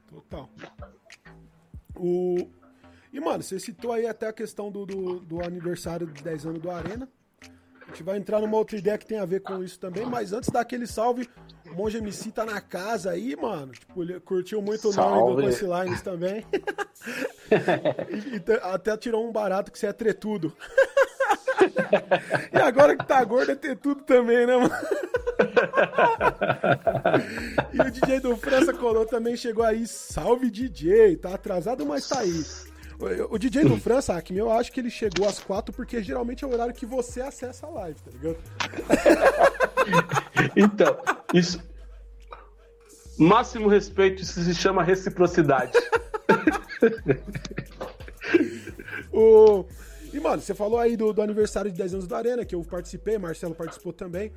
Total. 0.09 0.49
O... 1.95 2.47
E, 3.11 3.19
mano, 3.19 3.43
você 3.43 3.59
citou 3.59 3.91
aí 3.91 4.05
até 4.05 4.27
a 4.27 4.33
questão 4.33 4.71
do, 4.71 4.85
do, 4.85 5.19
do 5.19 5.43
aniversário 5.43 6.07
de 6.07 6.23
10 6.23 6.45
anos 6.45 6.61
do 6.61 6.69
Arena. 6.71 7.09
A 7.87 7.91
gente 7.91 8.03
vai 8.03 8.17
entrar 8.17 8.41
numa 8.41 8.57
outra 8.57 8.77
ideia 8.77 8.97
que 8.97 9.05
tem 9.05 9.17
a 9.17 9.25
ver 9.25 9.39
com 9.39 9.63
isso 9.63 9.79
também, 9.79 10.05
mas 10.05 10.33
antes 10.33 10.49
daquele 10.49 10.85
salve, 10.85 11.27
o 11.71 11.73
Monge 11.73 11.97
MC 11.97 12.31
tá 12.31 12.43
na 12.43 12.59
casa 12.59 13.11
aí, 13.11 13.33
mano. 13.35 13.71
Tipo, 13.71 14.03
ele 14.03 14.19
curtiu 14.19 14.61
muito 14.61 14.91
salve. 14.91 15.17
o 15.17 15.29
nome 15.29 15.35
do 15.35 15.49
Punchlines 15.49 16.01
também. 16.01 16.45
e, 18.09 18.37
e, 18.37 18.59
até 18.61 18.95
tirou 18.97 19.27
um 19.27 19.31
barato 19.31 19.71
que 19.71 19.79
você 19.79 19.87
é 19.87 19.93
tretudo. 19.93 20.53
E 22.53 22.57
agora 22.57 22.95
que 22.95 23.05
tá 23.05 23.23
gordo 23.23 23.51
é 23.51 23.55
ter 23.55 23.77
tudo 23.77 24.01
também, 24.03 24.45
né, 24.45 24.57
mano? 24.57 24.71
e 27.73 27.81
o 27.81 27.91
DJ 27.91 28.19
do 28.19 28.35
França 28.37 28.73
Colou 28.73 29.05
também 29.05 29.35
chegou 29.35 29.63
aí. 29.63 29.87
Salve 29.87 30.49
DJ, 30.49 31.17
tá 31.17 31.33
atrasado, 31.33 31.85
mas 31.85 32.07
tá 32.07 32.19
aí. 32.19 32.43
O 33.29 33.37
DJ 33.37 33.63
do 33.63 33.77
França, 33.77 34.15
Acme, 34.15 34.39
eu 34.39 34.51
acho 34.51 34.71
que 34.71 34.79
ele 34.79 34.89
chegou 34.89 35.27
às 35.27 35.39
quatro 35.39 35.71
porque 35.71 36.01
geralmente 36.01 36.43
é 36.43 36.47
o 36.47 36.51
horário 36.51 36.73
que 36.73 36.85
você 36.85 37.21
acessa 37.21 37.67
a 37.67 37.69
live, 37.69 37.99
tá 38.01 38.11
ligado? 38.11 38.37
então, 40.57 40.97
isso. 41.31 41.61
Máximo 43.19 43.67
respeito, 43.67 44.23
isso 44.23 44.41
se 44.41 44.55
chama 44.55 44.83
reciprocidade. 44.83 45.73
o... 49.13 49.63
E, 50.17 50.19
mano, 50.19 50.41
você 50.41 50.55
falou 50.55 50.79
aí 50.79 50.97
do, 50.97 51.13
do, 51.13 51.21
aniversário 51.21 51.69
de 51.69 51.77
10 51.77 51.93
anos 51.93 52.07
da 52.07 52.17
Arena, 52.17 52.43
que 52.43 52.55
eu 52.55 52.63
participei, 52.63 53.19
Marcelo 53.19 53.53
participou 53.53 53.93
também. 53.93 54.31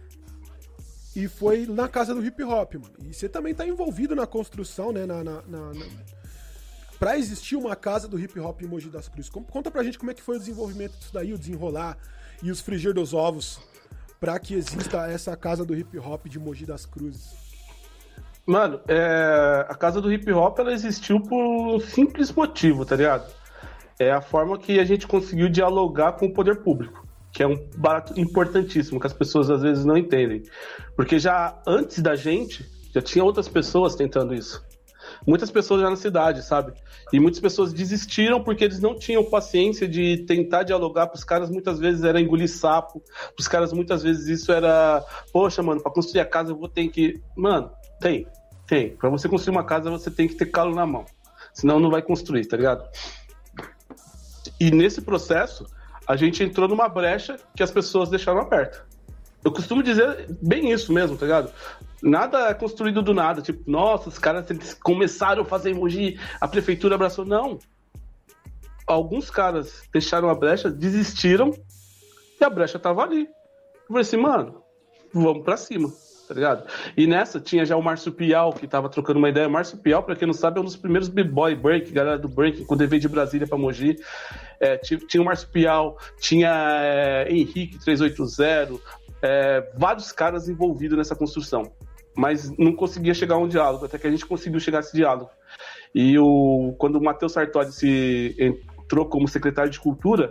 E 1.16 1.26
foi 1.26 1.64
na 1.64 1.88
casa 1.88 2.14
do 2.14 2.22
hip 2.22 2.44
hop, 2.44 2.74
mano. 2.74 2.94
E 3.02 3.14
você 3.14 3.30
também 3.30 3.54
tá 3.54 3.66
envolvido 3.66 4.14
na 4.14 4.26
construção, 4.26 4.92
né? 4.92 5.06
na, 5.06 5.24
na, 5.24 5.42
na 5.48 5.72
para 6.98 7.16
existir 7.16 7.56
uma 7.56 7.74
casa 7.74 8.06
do 8.06 8.20
hip 8.20 8.38
hop 8.38 8.60
em 8.60 8.66
Mogi 8.66 8.90
das 8.90 9.08
Cruzes. 9.08 9.30
Conta 9.30 9.70
pra 9.70 9.82
gente 9.82 9.98
como 9.98 10.10
é 10.10 10.14
que 10.14 10.20
foi 10.20 10.36
o 10.36 10.38
desenvolvimento 10.38 10.98
disso 10.98 11.14
daí, 11.14 11.32
o 11.32 11.38
desenrolar 11.38 11.96
e 12.42 12.50
os 12.50 12.60
frigir 12.60 12.92
dos 12.92 13.14
ovos 13.14 13.58
para 14.20 14.38
que 14.38 14.52
exista 14.52 15.10
essa 15.10 15.34
casa 15.34 15.64
do 15.64 15.74
hip 15.74 15.98
hop 15.98 16.26
de 16.26 16.38
Mogi 16.38 16.66
das 16.66 16.84
Cruzes. 16.84 17.34
Mano, 18.44 18.82
é... 18.86 19.64
a 19.66 19.74
casa 19.74 19.98
do 19.98 20.12
hip 20.12 20.30
hop 20.30 20.58
ela 20.58 20.74
existiu 20.74 21.20
por 21.22 21.42
um 21.42 21.80
simples 21.80 22.30
motivo, 22.30 22.84
tá 22.84 22.96
ligado? 22.96 23.39
É 24.00 24.10
a 24.10 24.20
forma 24.20 24.58
que 24.58 24.80
a 24.80 24.84
gente 24.84 25.06
conseguiu 25.06 25.48
dialogar 25.48 26.12
com 26.12 26.26
o 26.26 26.32
poder 26.32 26.62
público, 26.62 27.06
que 27.32 27.42
é 27.42 27.46
um 27.46 27.68
barato 27.76 28.18
importantíssimo 28.18 28.98
que 28.98 29.06
as 29.06 29.12
pessoas 29.12 29.50
às 29.50 29.62
vezes 29.62 29.84
não 29.84 29.96
entendem. 29.96 30.42
Porque 30.96 31.18
já 31.18 31.60
antes 31.66 32.00
da 32.00 32.16
gente, 32.16 32.64
já 32.94 33.02
tinha 33.02 33.22
outras 33.22 33.48
pessoas 33.48 33.94
tentando 33.94 34.34
isso 34.34 34.64
muitas 35.26 35.50
pessoas 35.50 35.80
já 35.80 35.90
na 35.90 35.96
cidade, 35.96 36.42
sabe? 36.42 36.72
E 37.12 37.18
muitas 37.18 37.40
pessoas 37.40 37.72
desistiram 37.72 38.42
porque 38.42 38.64
eles 38.64 38.80
não 38.80 38.96
tinham 38.96 39.24
paciência 39.24 39.88
de 39.88 40.18
tentar 40.26 40.62
dialogar. 40.62 41.06
Para 41.08 41.16
os 41.16 41.24
caras, 41.24 41.50
muitas 41.50 41.78
vezes 41.78 42.04
era 42.04 42.20
engolir 42.20 42.48
sapo. 42.48 43.00
Para 43.00 43.40
os 43.40 43.48
caras, 43.48 43.72
muitas 43.72 44.02
vezes 44.02 44.40
isso 44.40 44.52
era, 44.52 45.04
poxa, 45.32 45.62
mano, 45.62 45.82
para 45.82 45.92
construir 45.92 46.20
a 46.20 46.26
casa 46.26 46.52
eu 46.52 46.56
vou 46.56 46.68
ter 46.68 46.88
que. 46.88 47.20
Mano, 47.36 47.70
tem, 48.00 48.26
tem. 48.66 48.96
Para 48.96 49.10
você 49.10 49.28
construir 49.28 49.56
uma 49.56 49.64
casa 49.64 49.90
você 49.90 50.10
tem 50.10 50.28
que 50.28 50.34
ter 50.34 50.46
calo 50.46 50.74
na 50.74 50.86
mão. 50.86 51.04
Senão 51.52 51.80
não 51.80 51.90
vai 51.90 52.02
construir, 52.02 52.46
tá 52.46 52.56
ligado? 52.56 52.88
E 54.60 54.70
nesse 54.70 55.00
processo, 55.00 55.66
a 56.06 56.14
gente 56.14 56.44
entrou 56.44 56.68
numa 56.68 56.88
brecha 56.88 57.38
que 57.56 57.62
as 57.62 57.70
pessoas 57.70 58.10
deixaram 58.10 58.40
aberta. 58.40 58.84
Eu 59.42 59.50
costumo 59.50 59.82
dizer 59.82 60.26
bem 60.42 60.70
isso 60.70 60.92
mesmo, 60.92 61.16
tá 61.16 61.24
ligado? 61.24 61.50
Nada 62.02 62.50
é 62.50 62.54
construído 62.54 63.00
do 63.00 63.14
nada. 63.14 63.40
Tipo, 63.40 63.70
nossa, 63.70 64.10
os 64.10 64.18
caras 64.18 64.46
começaram 64.82 65.42
a 65.42 65.46
fazer 65.46 65.70
emoji, 65.70 66.20
a 66.38 66.46
prefeitura 66.46 66.94
abraçou. 66.94 67.24
Não. 67.24 67.58
Alguns 68.86 69.30
caras 69.30 69.84
deixaram 69.92 70.28
a 70.28 70.34
brecha, 70.34 70.70
desistiram 70.70 71.54
e 72.38 72.44
a 72.44 72.50
brecha 72.50 72.78
tava 72.78 73.02
ali. 73.02 73.22
Eu 73.22 73.88
falei 73.88 74.02
assim, 74.02 74.16
mano, 74.18 74.62
vamos 75.14 75.42
pra 75.42 75.56
cima. 75.56 75.90
Tá 76.30 76.34
ligado? 76.34 76.64
E 76.96 77.08
nessa 77.08 77.40
tinha 77.40 77.64
já 77.64 77.76
o 77.76 77.82
Márcio 77.82 78.12
Pial, 78.12 78.52
que 78.52 78.64
tava 78.64 78.88
trocando 78.88 79.18
uma 79.18 79.28
ideia. 79.28 79.48
Márcio 79.48 79.76
Pial, 79.78 80.00
pra 80.04 80.14
quem 80.14 80.26
não 80.26 80.32
sabe, 80.32 80.58
é 80.58 80.60
um 80.60 80.64
dos 80.64 80.76
primeiros 80.76 81.08
b-boy 81.08 81.56
break, 81.56 81.90
galera 81.90 82.16
do 82.16 82.28
break, 82.28 82.64
ele 82.70 82.86
veio 82.86 83.02
de 83.02 83.08
Brasília 83.08 83.48
pra 83.48 83.58
Mogi. 83.58 83.96
É, 84.60 84.76
tinha 84.76 85.20
o 85.20 85.24
Márcio 85.24 85.48
Pial, 85.48 85.98
tinha 86.20 86.52
é, 86.80 87.32
Henrique 87.32 87.80
380, 87.80 88.80
é, 89.20 89.72
vários 89.76 90.12
caras 90.12 90.48
envolvidos 90.48 90.96
nessa 90.96 91.16
construção. 91.16 91.72
Mas 92.16 92.56
não 92.56 92.76
conseguia 92.76 93.12
chegar 93.12 93.34
a 93.34 93.38
um 93.38 93.48
diálogo, 93.48 93.86
até 93.86 93.98
que 93.98 94.06
a 94.06 94.10
gente 94.10 94.24
conseguiu 94.24 94.60
chegar 94.60 94.78
a 94.78 94.80
esse 94.82 94.96
diálogo. 94.96 95.30
E 95.92 96.16
o, 96.16 96.76
quando 96.78 96.94
o 96.96 97.02
Matheus 97.02 97.32
Sartori 97.32 97.72
se 97.72 98.36
entrou 98.38 99.04
como 99.04 99.26
secretário 99.26 99.70
de 99.70 99.80
Cultura, 99.80 100.30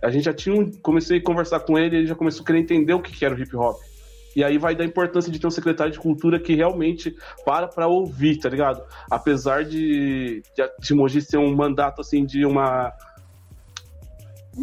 a 0.00 0.10
gente 0.10 0.26
já 0.26 0.32
tinha 0.32 0.70
comecei 0.80 1.18
a 1.18 1.22
conversar 1.22 1.58
com 1.60 1.76
ele, 1.76 1.96
ele 1.96 2.06
já 2.06 2.14
começou 2.14 2.44
a 2.44 2.46
querer 2.46 2.60
entender 2.60 2.94
o 2.94 3.02
que, 3.02 3.10
que 3.10 3.24
era 3.24 3.34
o 3.34 3.38
hip 3.38 3.56
hop. 3.56 3.89
E 4.34 4.44
aí 4.44 4.58
vai 4.58 4.74
da 4.74 4.84
importância 4.84 5.30
de 5.30 5.38
ter 5.38 5.46
um 5.46 5.50
secretário 5.50 5.92
de 5.92 5.98
cultura 5.98 6.38
que 6.38 6.54
realmente 6.54 7.16
para 7.44 7.66
para 7.66 7.86
ouvir, 7.86 8.38
tá 8.38 8.48
ligado? 8.48 8.82
Apesar 9.10 9.64
de, 9.64 10.42
de, 10.54 10.70
de 10.78 10.94
Mogi 10.94 11.20
ser 11.20 11.38
um 11.38 11.54
mandato 11.54 12.00
assim 12.00 12.24
de 12.24 12.44
uma 12.44 12.92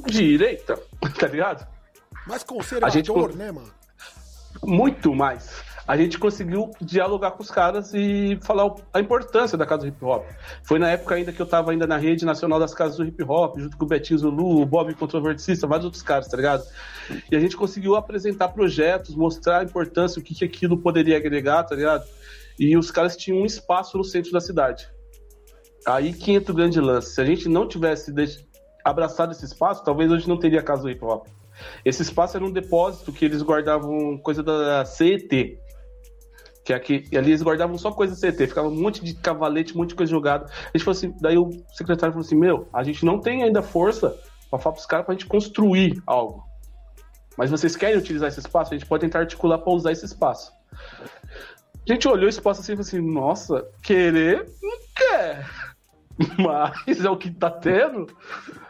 direita, 0.07 0.79
tá 1.19 1.27
ligado? 1.27 1.67
Mais 2.25 2.43
conservador, 2.43 2.93
gente, 2.93 3.37
né, 3.37 3.51
mano? 3.51 3.71
Muito 4.63 5.13
mais 5.13 5.66
a 5.87 5.95
gente 5.95 6.19
conseguiu 6.19 6.69
dialogar 6.81 7.31
com 7.31 7.41
os 7.41 7.49
caras 7.49 7.93
e 7.93 8.37
falar 8.41 8.75
a 8.93 8.99
importância 8.99 9.57
da 9.57 9.65
casa 9.65 9.83
do 9.83 9.87
hip 9.87 10.03
hop. 10.03 10.25
Foi 10.63 10.77
na 10.77 10.89
época 10.91 11.15
ainda 11.15 11.31
que 11.31 11.41
eu 11.41 11.45
estava 11.45 11.71
ainda 11.71 11.87
na 11.87 11.95
rede 11.95 12.25
nacional 12.25 12.59
das 12.59 12.73
casas 12.73 12.97
do 12.97 13.05
hip 13.05 13.23
hop, 13.23 13.57
junto 13.57 13.77
com 13.77 13.85
o 13.85 13.87
Betinho 13.87 14.19
Zulu, 14.19 14.61
o 14.61 14.65
Bob 14.65 14.93
Controvertista, 14.95 15.65
vários 15.65 15.85
outros 15.85 16.03
caras, 16.03 16.27
tá 16.27 16.35
ligado? 16.35 16.63
E 17.31 17.35
a 17.37 17.39
gente 17.39 17.55
conseguiu 17.55 17.95
apresentar 17.95 18.49
projetos, 18.49 19.15
mostrar 19.15 19.59
a 19.59 19.63
importância, 19.63 20.19
o 20.19 20.23
que, 20.23 20.35
que 20.35 20.43
aquilo 20.43 20.77
poderia 20.77 21.15
agregar, 21.15 21.63
tá 21.63 21.73
ligado? 21.73 22.05
E 22.59 22.75
os 22.75 22.91
caras 22.91 23.15
tinham 23.15 23.39
um 23.39 23.45
espaço 23.45 23.97
no 23.97 24.03
centro 24.03 24.33
da 24.33 24.41
cidade. 24.41 24.89
Aí 25.85 26.11
que 26.11 26.33
entra 26.33 26.51
o 26.51 26.55
grande 26.55 26.81
lance. 26.81 27.13
Se 27.13 27.21
a 27.21 27.25
gente 27.25 27.47
não 27.47 27.65
tivesse 27.65 28.13
abraçado 28.83 29.31
esse 29.31 29.45
espaço, 29.45 29.85
talvez 29.85 30.11
hoje 30.11 30.27
não 30.27 30.37
teria 30.37 30.61
casa 30.61 30.81
do 30.81 30.89
hip 30.89 31.03
hop. 31.05 31.27
Esse 31.85 32.01
espaço 32.01 32.35
era 32.35 32.45
um 32.45 32.51
depósito 32.51 33.13
que 33.13 33.23
eles 33.23 33.41
guardavam 33.41 34.17
coisa 34.17 34.43
da 34.43 34.83
CET, 34.83 35.57
que 36.67 36.73
aqui, 36.73 37.05
e 37.09 37.17
ali 37.17 37.29
eles 37.29 37.41
guardavam 37.41 37.77
só 37.77 37.93
coisa 37.93 38.13
CT, 38.13 38.47
ficava 38.47 38.67
um 38.67 38.75
monte 38.75 39.01
de 39.01 39.13
cavalete, 39.13 39.73
um 39.73 39.77
monte 39.77 39.89
de 39.89 39.95
coisa 39.95 40.09
jogada. 40.09 40.47
A 40.51 40.77
gente 40.77 40.83
falou 40.83 40.97
assim, 40.97 41.15
daí 41.21 41.37
o 41.37 41.49
secretário 41.71 42.11
falou 42.11 42.25
assim: 42.25 42.35
Meu, 42.35 42.67
a 42.73 42.83
gente 42.83 43.05
não 43.05 43.21
tem 43.21 43.41
ainda 43.41 43.61
força 43.61 44.13
para 44.49 44.59
falar 44.59 44.73
pros 44.73 44.85
caras 44.85 45.05
pra 45.05 45.15
gente 45.15 45.27
construir 45.27 46.03
algo. 46.05 46.43
Mas 47.37 47.49
vocês 47.49 47.77
querem 47.77 47.97
utilizar 47.97 48.27
esse 48.27 48.41
espaço? 48.41 48.73
A 48.73 48.77
gente 48.77 48.85
pode 48.85 48.99
tentar 48.99 49.19
articular 49.19 49.59
para 49.59 49.71
usar 49.71 49.93
esse 49.93 50.03
espaço. 50.03 50.51
A 50.73 51.93
gente 51.93 52.05
olhou 52.05 52.25
o 52.25 52.29
espaço 52.29 52.59
assim 52.59 52.73
e 52.73 52.75
falou 52.75 52.87
assim: 52.87 53.13
Nossa, 53.13 53.65
querer 53.81 54.45
não 54.61 54.77
quer. 54.93 55.49
Mas 56.37 57.05
é 57.05 57.09
o 57.09 57.15
que 57.15 57.31
tá 57.31 57.49
tendo. 57.49 58.07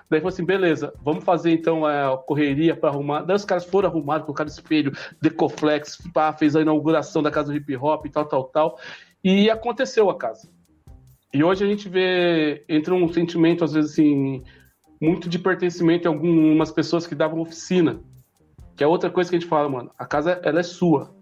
Daí 0.10 0.22
falou 0.22 0.30
assim, 0.30 0.46
beleza, 0.46 0.94
vamos 1.04 1.24
fazer 1.24 1.52
então 1.52 1.86
a 1.86 2.18
correria 2.18 2.76
para 2.76 2.90
arrumar. 2.90 3.24
Daí 3.24 3.36
os 3.36 3.44
caras 3.44 3.66
foram 3.66 3.90
arrumados, 3.90 4.26
colocaram 4.26 4.50
espelho, 4.50 4.94
Decoflex, 5.22 5.98
pá, 6.14 6.32
fez 6.32 6.56
a 6.56 6.62
inauguração 6.62 7.22
da 7.22 7.30
casa 7.30 7.52
do 7.52 7.58
hip 7.58 7.76
hop 7.76 8.06
e 8.06 8.10
tal, 8.10 8.26
tal, 8.26 8.44
tal. 8.46 8.80
E 9.24 9.50
aconteceu 9.50 10.10
a 10.10 10.18
casa. 10.18 10.50
E 11.34 11.44
hoje 11.44 11.66
a 11.66 11.68
gente 11.68 11.90
vê, 11.90 12.64
entra 12.70 12.94
um 12.94 13.12
sentimento, 13.12 13.66
às 13.66 13.74
vezes, 13.74 13.92
assim, 13.92 14.44
muito 15.02 15.28
de 15.28 15.38
pertencimento 15.38 16.08
em 16.08 16.12
algumas 16.12 16.72
pessoas 16.72 17.06
que 17.06 17.14
davam 17.14 17.42
oficina. 17.42 18.00
Que 18.78 18.84
é 18.84 18.88
outra 18.88 19.10
coisa 19.10 19.30
que 19.30 19.36
a 19.36 19.40
gente 19.40 19.50
fala, 19.50 19.68
mano, 19.68 19.92
a 19.98 20.06
casa, 20.06 20.40
ela 20.44 20.62
é 20.62 20.64
sua, 20.64 21.14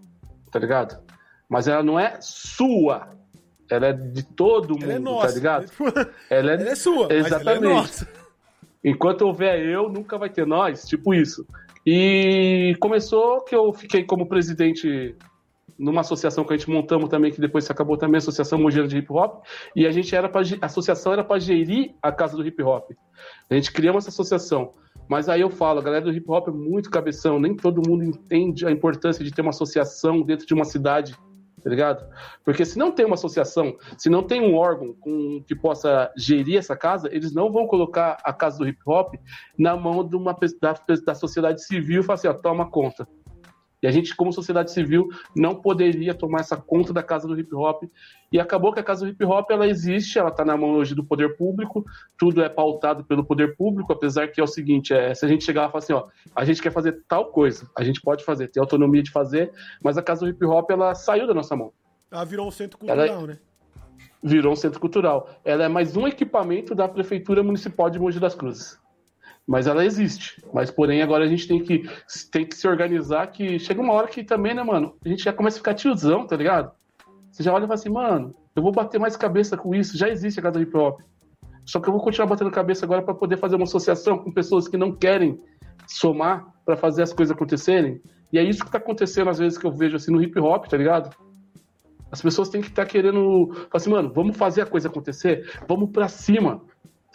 tá 0.52 0.60
ligado? 0.60 1.02
Mas 1.48 1.66
ela 1.66 1.82
não 1.82 1.98
é 1.98 2.18
sua. 2.20 3.16
Ela 3.68 3.88
é 3.88 3.92
de 3.92 4.22
todo 4.22 4.76
ela 4.80 4.92
é 4.92 4.98
mundo, 4.98 5.08
é 5.08 5.12
nossa, 5.12 5.26
tá 5.26 5.34
ligado? 5.34 5.72
Ela 6.30 6.52
é, 6.52 6.54
ela 6.54 6.68
é 6.70 6.74
sua, 6.76 7.12
exatamente. 7.12 7.48
Ela 7.48 7.72
é 7.72 7.74
nossa. 7.74 8.25
Enquanto 8.86 9.22
houver 9.22 9.58
eu, 9.58 9.88
nunca 9.88 10.16
vai 10.16 10.30
ter 10.30 10.46
nós, 10.46 10.84
tipo 10.84 11.12
isso. 11.12 11.44
E 11.84 12.76
começou 12.78 13.42
que 13.42 13.52
eu 13.52 13.72
fiquei 13.72 14.04
como 14.04 14.28
presidente 14.28 15.16
numa 15.76 16.02
associação 16.02 16.44
que 16.44 16.54
a 16.54 16.56
gente 16.56 16.70
montamos 16.70 17.08
também, 17.08 17.32
que 17.32 17.40
depois 17.40 17.64
se 17.64 17.72
acabou 17.72 17.96
também, 17.96 18.14
a 18.14 18.18
Associação 18.18 18.60
Mogeira 18.60 18.86
de 18.86 18.96
Hip 18.96 19.12
Hop, 19.12 19.44
e 19.74 19.88
a 19.88 19.90
gente 19.90 20.14
era 20.14 20.28
para 20.28 20.40
a 20.40 20.66
associação 20.66 21.12
era 21.12 21.24
para 21.24 21.40
gerir 21.40 21.96
a 22.00 22.12
casa 22.12 22.36
do 22.36 22.46
hip 22.46 22.62
hop. 22.62 22.92
A 23.50 23.54
gente 23.54 23.72
criou 23.72 23.98
essa 23.98 24.08
associação. 24.08 24.70
Mas 25.08 25.28
aí 25.28 25.40
eu 25.40 25.50
falo, 25.50 25.80
a 25.80 25.82
galera 25.82 26.04
do 26.04 26.12
hip 26.12 26.30
hop 26.30 26.46
é 26.46 26.52
muito 26.52 26.88
cabeção, 26.88 27.40
nem 27.40 27.56
todo 27.56 27.82
mundo 27.84 28.04
entende 28.04 28.64
a 28.64 28.70
importância 28.70 29.24
de 29.24 29.32
ter 29.32 29.42
uma 29.42 29.50
associação 29.50 30.22
dentro 30.22 30.46
de 30.46 30.54
uma 30.54 30.64
cidade 30.64 31.12
tá 31.66 31.70
ligado? 31.70 32.06
Porque 32.44 32.64
se 32.64 32.78
não 32.78 32.92
tem 32.92 33.04
uma 33.04 33.16
associação, 33.16 33.76
se 33.98 34.08
não 34.08 34.22
tem 34.22 34.40
um 34.40 34.54
órgão 34.54 34.94
com, 35.00 35.42
que 35.44 35.52
possa 35.52 36.12
gerir 36.16 36.58
essa 36.58 36.76
casa, 36.76 37.08
eles 37.10 37.34
não 37.34 37.50
vão 37.50 37.66
colocar 37.66 38.18
a 38.22 38.32
casa 38.32 38.58
do 38.58 38.68
hip 38.68 38.78
hop 38.86 39.16
na 39.58 39.76
mão 39.76 40.06
de 40.08 40.14
uma 40.14 40.32
da, 40.62 40.76
da 41.04 41.14
sociedade 41.16 41.64
civil 41.64 42.02
e 42.02 42.04
falar 42.04 42.14
assim, 42.14 42.28
ó, 42.28 42.34
toma 42.34 42.70
conta. 42.70 43.08
E 43.82 43.86
a 43.86 43.90
gente, 43.90 44.16
como 44.16 44.32
sociedade 44.32 44.72
civil, 44.72 45.08
não 45.34 45.54
poderia 45.54 46.14
tomar 46.14 46.40
essa 46.40 46.56
conta 46.56 46.92
da 46.92 47.02
casa 47.02 47.28
do 47.28 47.38
hip 47.38 47.54
hop. 47.54 47.84
E 48.32 48.40
acabou 48.40 48.72
que 48.72 48.80
a 48.80 48.82
casa 48.82 49.04
do 49.04 49.10
hip 49.10 49.24
hop 49.24 49.50
ela 49.50 49.66
existe, 49.66 50.18
ela 50.18 50.30
está 50.30 50.44
na 50.44 50.56
mão 50.56 50.72
hoje 50.72 50.94
do 50.94 51.04
poder 51.04 51.36
público, 51.36 51.84
tudo 52.18 52.42
é 52.42 52.48
pautado 52.48 53.04
pelo 53.04 53.24
poder 53.24 53.56
público, 53.56 53.92
apesar 53.92 54.28
que 54.28 54.40
é 54.40 54.44
o 54.44 54.46
seguinte: 54.46 54.94
é, 54.94 55.14
se 55.14 55.24
a 55.24 55.28
gente 55.28 55.44
chegar 55.44 55.62
lá 55.62 55.68
e 55.68 55.70
falar 55.72 55.84
assim, 55.84 55.92
ó, 55.92 56.06
a 56.34 56.44
gente 56.44 56.62
quer 56.62 56.72
fazer 56.72 57.04
tal 57.06 57.26
coisa, 57.26 57.68
a 57.76 57.84
gente 57.84 58.00
pode 58.00 58.24
fazer, 58.24 58.48
tem 58.48 58.60
autonomia 58.60 59.02
de 59.02 59.10
fazer, 59.10 59.52
mas 59.82 59.98
a 59.98 60.02
casa 60.02 60.24
do 60.24 60.30
hip 60.30 60.44
hop 60.44 60.70
ela 60.70 60.94
saiu 60.94 61.26
da 61.26 61.34
nossa 61.34 61.54
mão. 61.54 61.72
Ela 62.10 62.24
virou 62.24 62.48
um 62.48 62.50
centro 62.50 62.78
cultural, 62.78 63.06
ela, 63.06 63.26
né? 63.26 63.38
Virou 64.22 64.52
um 64.52 64.56
centro 64.56 64.80
cultural. 64.80 65.28
Ela 65.44 65.64
é 65.64 65.68
mais 65.68 65.96
um 65.96 66.06
equipamento 66.06 66.74
da 66.74 66.88
Prefeitura 66.88 67.42
Municipal 67.42 67.90
de 67.90 67.98
Mogi 67.98 68.18
das 68.18 68.34
Cruzes 68.34 68.78
mas 69.46 69.66
ela 69.66 69.84
existe. 69.84 70.42
Mas, 70.52 70.70
porém, 70.70 71.02
agora 71.02 71.24
a 71.24 71.28
gente 71.28 71.46
tem 71.46 71.62
que, 71.62 71.88
tem 72.32 72.44
que 72.44 72.56
se 72.56 72.66
organizar 72.66 73.28
que 73.28 73.58
chega 73.58 73.80
uma 73.80 73.92
hora 73.92 74.08
que 74.08 74.24
também, 74.24 74.54
né, 74.54 74.62
mano, 74.62 74.96
a 75.04 75.08
gente 75.08 75.22
já 75.22 75.32
começa 75.32 75.56
a 75.56 75.60
ficar 75.60 75.74
tiozão, 75.74 76.26
tá 76.26 76.36
ligado? 76.36 76.72
Você 77.30 77.42
já 77.42 77.52
olha 77.52 77.64
e 77.64 77.66
fala 77.66 77.74
assim, 77.74 77.90
mano, 77.90 78.34
eu 78.56 78.62
vou 78.62 78.72
bater 78.72 78.98
mais 78.98 79.16
cabeça 79.16 79.56
com 79.56 79.74
isso, 79.74 79.96
já 79.96 80.08
existe 80.08 80.40
a 80.40 80.42
casa 80.42 80.60
hip 80.60 80.76
hop. 80.76 81.00
Só 81.64 81.80
que 81.80 81.88
eu 81.88 81.92
vou 81.92 82.02
continuar 82.02 82.28
batendo 82.28 82.50
cabeça 82.50 82.84
agora 82.84 83.02
para 83.02 83.14
poder 83.14 83.36
fazer 83.36 83.56
uma 83.56 83.64
associação 83.64 84.18
com 84.18 84.32
pessoas 84.32 84.66
que 84.66 84.76
não 84.76 84.92
querem 84.92 85.38
somar 85.86 86.46
para 86.64 86.76
fazer 86.76 87.02
as 87.02 87.12
coisas 87.12 87.34
acontecerem. 87.34 88.00
E 88.32 88.38
é 88.38 88.42
isso 88.42 88.64
que 88.64 88.70
tá 88.70 88.78
acontecendo 88.78 89.30
às 89.30 89.38
vezes 89.38 89.58
que 89.58 89.66
eu 89.66 89.72
vejo 89.72 89.96
assim 89.96 90.10
no 90.10 90.22
hip 90.22 90.38
hop, 90.40 90.66
tá 90.66 90.76
ligado? 90.76 91.14
As 92.10 92.22
pessoas 92.22 92.48
têm 92.48 92.60
que 92.60 92.68
estar 92.68 92.84
tá 92.84 92.90
querendo, 92.90 93.50
falar 93.52 93.68
assim, 93.74 93.90
mano, 93.90 94.12
vamos 94.12 94.36
fazer 94.36 94.62
a 94.62 94.66
coisa 94.66 94.88
acontecer, 94.88 95.48
vamos 95.68 95.90
para 95.90 96.08
cima 96.08 96.62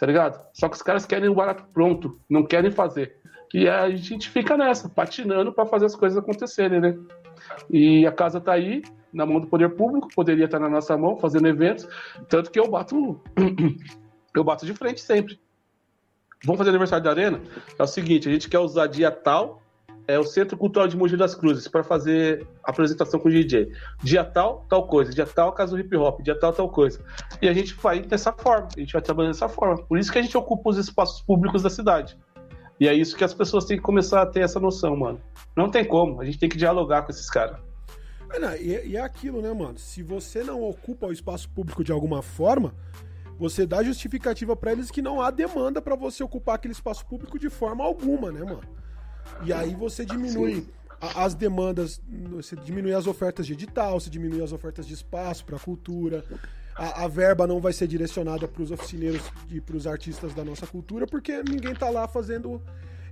tá 0.02 0.06
ligado? 0.06 0.44
Só 0.52 0.68
que 0.68 0.74
os 0.74 0.82
caras 0.82 1.06
querem 1.06 1.28
o 1.28 1.34
barato 1.34 1.64
pronto, 1.72 2.18
não 2.28 2.44
querem 2.44 2.72
fazer. 2.72 3.20
E 3.54 3.68
a 3.68 3.88
gente 3.90 4.28
fica 4.28 4.56
nessa, 4.56 4.88
patinando 4.88 5.52
para 5.52 5.64
fazer 5.64 5.86
as 5.86 5.94
coisas 5.94 6.18
acontecerem, 6.18 6.80
né? 6.80 6.98
E 7.70 8.04
a 8.04 8.10
casa 8.10 8.40
tá 8.40 8.52
aí, 8.52 8.82
na 9.12 9.24
mão 9.24 9.38
do 9.38 9.46
poder 9.46 9.68
público, 9.76 10.08
poderia 10.12 10.46
estar 10.46 10.58
tá 10.58 10.64
na 10.64 10.68
nossa 10.68 10.98
mão, 10.98 11.16
fazendo 11.16 11.46
eventos, 11.46 11.86
tanto 12.28 12.50
que 12.50 12.58
eu 12.58 12.68
bato 12.68 13.22
eu 14.34 14.42
bato 14.42 14.66
de 14.66 14.74
frente 14.74 15.00
sempre. 15.00 15.38
Vamos 16.44 16.58
fazer 16.58 16.70
aniversário 16.70 17.04
da 17.04 17.10
Arena? 17.10 17.40
É 17.78 17.82
o 17.84 17.86
seguinte, 17.86 18.28
a 18.28 18.32
gente 18.32 18.48
quer 18.48 18.58
usar 18.58 18.88
dia 18.88 19.08
tal 19.08 19.61
é 20.12 20.18
o 20.18 20.24
Centro 20.24 20.56
Cultural 20.56 20.86
de 20.86 20.96
Mogi 20.96 21.16
das 21.16 21.34
Cruzes 21.34 21.66
para 21.66 21.82
fazer 21.82 22.46
apresentação 22.62 23.18
com 23.18 23.28
o 23.28 23.30
DJ. 23.30 23.72
Dia 24.02 24.22
tal, 24.22 24.64
tal 24.68 24.86
coisa. 24.86 25.10
Dia 25.12 25.26
tal, 25.26 25.52
caso 25.52 25.78
hip 25.78 25.96
hop. 25.96 26.20
Dia 26.20 26.38
tal, 26.38 26.52
tal 26.52 26.68
coisa. 26.68 27.00
E 27.40 27.48
a 27.48 27.52
gente 27.52 27.74
vai 27.74 28.02
dessa 28.02 28.32
forma. 28.32 28.68
A 28.76 28.80
gente 28.80 28.92
vai 28.92 29.00
trabalhando 29.00 29.32
dessa 29.32 29.48
forma. 29.48 29.82
Por 29.82 29.98
isso 29.98 30.12
que 30.12 30.18
a 30.18 30.22
gente 30.22 30.36
ocupa 30.36 30.68
os 30.70 30.76
espaços 30.76 31.22
públicos 31.22 31.62
da 31.62 31.70
cidade. 31.70 32.18
E 32.78 32.86
é 32.86 32.94
isso 32.94 33.16
que 33.16 33.24
as 33.24 33.32
pessoas 33.32 33.64
têm 33.64 33.78
que 33.78 33.82
começar 33.82 34.20
a 34.20 34.26
ter 34.26 34.40
essa 34.40 34.60
noção, 34.60 34.94
mano. 34.94 35.20
Não 35.56 35.70
tem 35.70 35.84
como. 35.84 36.20
A 36.20 36.24
gente 36.24 36.38
tem 36.38 36.48
que 36.48 36.58
dialogar 36.58 37.02
com 37.02 37.10
esses 37.10 37.30
caras. 37.30 37.58
É, 38.30 38.62
e 38.62 38.96
é 38.96 39.00
aquilo, 39.00 39.40
né, 39.40 39.52
mano? 39.52 39.78
Se 39.78 40.02
você 40.02 40.42
não 40.42 40.62
ocupa 40.62 41.06
o 41.06 41.12
espaço 41.12 41.48
público 41.50 41.84
de 41.84 41.92
alguma 41.92 42.22
forma, 42.22 42.74
você 43.38 43.66
dá 43.66 43.82
justificativa 43.82 44.54
para 44.54 44.72
eles 44.72 44.90
que 44.90 45.02
não 45.02 45.20
há 45.20 45.30
demanda 45.30 45.80
para 45.80 45.96
você 45.96 46.22
ocupar 46.22 46.56
aquele 46.56 46.72
espaço 46.72 47.04
público 47.06 47.38
de 47.38 47.50
forma 47.50 47.84
alguma, 47.84 48.30
né, 48.30 48.42
mano? 48.42 48.81
E 49.44 49.52
aí 49.52 49.74
você 49.74 50.04
diminui 50.04 50.66
a, 51.00 51.24
as 51.24 51.34
demandas, 51.34 52.00
você 52.30 52.54
diminui 52.56 52.94
as 52.94 53.06
ofertas 53.06 53.46
de 53.46 53.54
edital, 53.54 53.98
você 53.98 54.08
diminui 54.08 54.42
as 54.42 54.52
ofertas 54.52 54.86
de 54.86 54.94
espaço 54.94 55.44
para 55.44 55.56
a 55.56 55.60
cultura. 55.60 56.24
A, 56.76 57.04
a, 57.04 57.08
verba 57.08 57.46
não 57.46 57.60
vai 57.60 57.72
ser 57.72 57.86
direcionada 57.86 58.48
para 58.48 58.62
os 58.62 58.70
oficineiros 58.70 59.22
e 59.50 59.60
para 59.60 59.76
os 59.76 59.86
artistas 59.86 60.32
da 60.32 60.44
nossa 60.44 60.66
cultura, 60.66 61.06
porque 61.06 61.42
ninguém 61.42 61.74
tá 61.74 61.90
lá 61.90 62.08
fazendo 62.08 62.62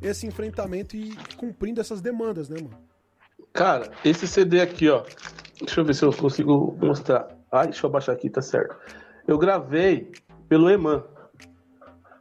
esse 0.01 0.27
enfrentamento 0.27 0.97
e 0.97 1.15
cumprindo 1.37 1.81
essas 1.81 2.01
demandas, 2.01 2.49
né, 2.49 2.57
mano? 2.57 2.79
Cara, 3.53 3.91
esse 4.05 4.27
CD 4.27 4.61
aqui, 4.61 4.89
ó. 4.89 5.05
Deixa 5.59 5.81
eu 5.81 5.85
ver 5.85 5.95
se 5.95 6.05
eu 6.05 6.13
consigo 6.13 6.77
mostrar. 6.81 7.29
Ai, 7.53 7.67
deixa 7.67 7.85
eu 7.85 7.91
abaixar 7.91 8.15
aqui, 8.15 8.31
tá 8.31 8.41
certo. 8.41 8.77
Eu 9.27 9.37
gravei 9.37 10.11
pelo 10.49 10.71
Eman. 10.71 11.05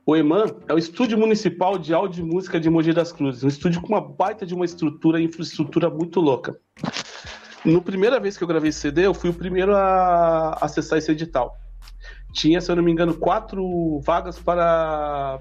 O 0.06 0.16
EMAN 0.16 0.46
é 0.68 0.74
o 0.74 0.78
Estúdio 0.78 1.18
Municipal 1.18 1.78
de 1.78 1.94
Áudio 1.94 2.26
e 2.26 2.28
Música 2.28 2.60
de 2.60 2.70
Mogi 2.70 2.94
das 2.94 3.12
Cruzes, 3.12 3.44
um 3.44 3.48
estúdio 3.48 3.82
com 3.82 3.90
uma 3.90 4.02
baita 4.02 4.46
de 4.46 4.56
uma 4.56 4.66
estrutura 4.66 5.20
e 5.20 5.26
infraestrutura 5.26 5.90
muito 5.90 6.20
louca. 6.20 6.60
no 7.64 7.82
primeira 7.82 8.20
vez 8.20 8.38
que 8.38 8.44
eu 8.44 8.48
gravei 8.48 8.70
esse 8.70 8.80
CD, 8.80 9.06
eu 9.06 9.14
fui 9.14 9.30
o 9.30 9.34
primeiro 9.34 9.76
a 9.76 10.58
acessar 10.62 10.98
esse 10.98 11.12
edital. 11.12 11.56
Tinha, 12.34 12.62
se 12.62 12.72
eu 12.72 12.76
não 12.76 12.84
me 12.84 12.92
engano, 12.92 13.14
quatro 13.16 14.00
vagas 14.02 14.40
para, 14.40 15.40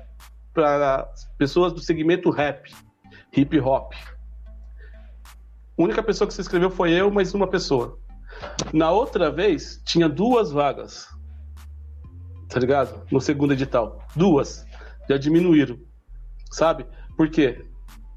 para 0.52 1.08
pessoas 1.38 1.72
do 1.72 1.80
segmento 1.80 2.30
rap, 2.30 2.70
hip 3.36 3.58
hop. 3.60 3.92
A 5.78 5.82
única 5.82 6.02
pessoa 6.02 6.26
que 6.26 6.34
se 6.34 6.40
inscreveu 6.40 6.70
foi 6.70 6.92
eu, 6.92 7.10
mais 7.10 7.32
uma 7.34 7.46
pessoa. 7.46 7.98
Na 8.72 8.90
outra 8.90 9.30
vez, 9.30 9.80
tinha 9.84 10.08
duas 10.08 10.50
vagas. 10.50 11.06
Tá 12.48 12.58
ligado? 12.58 13.06
No 13.10 13.20
segundo 13.20 13.52
edital. 13.52 14.04
Duas. 14.16 14.66
Já 15.08 15.16
diminuíram. 15.16 15.78
Sabe? 16.50 16.86
Por 17.16 17.28
quê? 17.28 17.64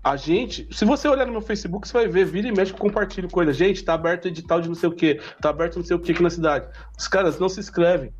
A 0.03 0.15
gente, 0.15 0.67
se 0.71 0.83
você 0.83 1.07
olhar 1.07 1.27
no 1.27 1.31
meu 1.31 1.41
Facebook, 1.41 1.87
você 1.87 1.93
vai 1.93 2.07
ver, 2.07 2.25
vira 2.25 2.47
e 2.47 2.51
mexe, 2.51 2.73
compartilho 2.73 3.29
coisa. 3.29 3.53
Gente, 3.53 3.83
tá 3.83 3.93
aberto 3.93 4.27
edital 4.27 4.59
de 4.59 4.67
não 4.67 4.75
sei 4.75 4.89
o 4.89 4.91
que, 4.91 5.21
tá 5.39 5.49
aberto 5.49 5.75
não 5.75 5.85
sei 5.85 5.95
o 5.95 5.99
que 5.99 6.11
aqui 6.11 6.23
na 6.23 6.29
cidade. 6.29 6.67
Os 6.97 7.07
caras 7.07 7.37
não 7.37 7.47
se 7.47 7.59
inscrevem 7.59 8.11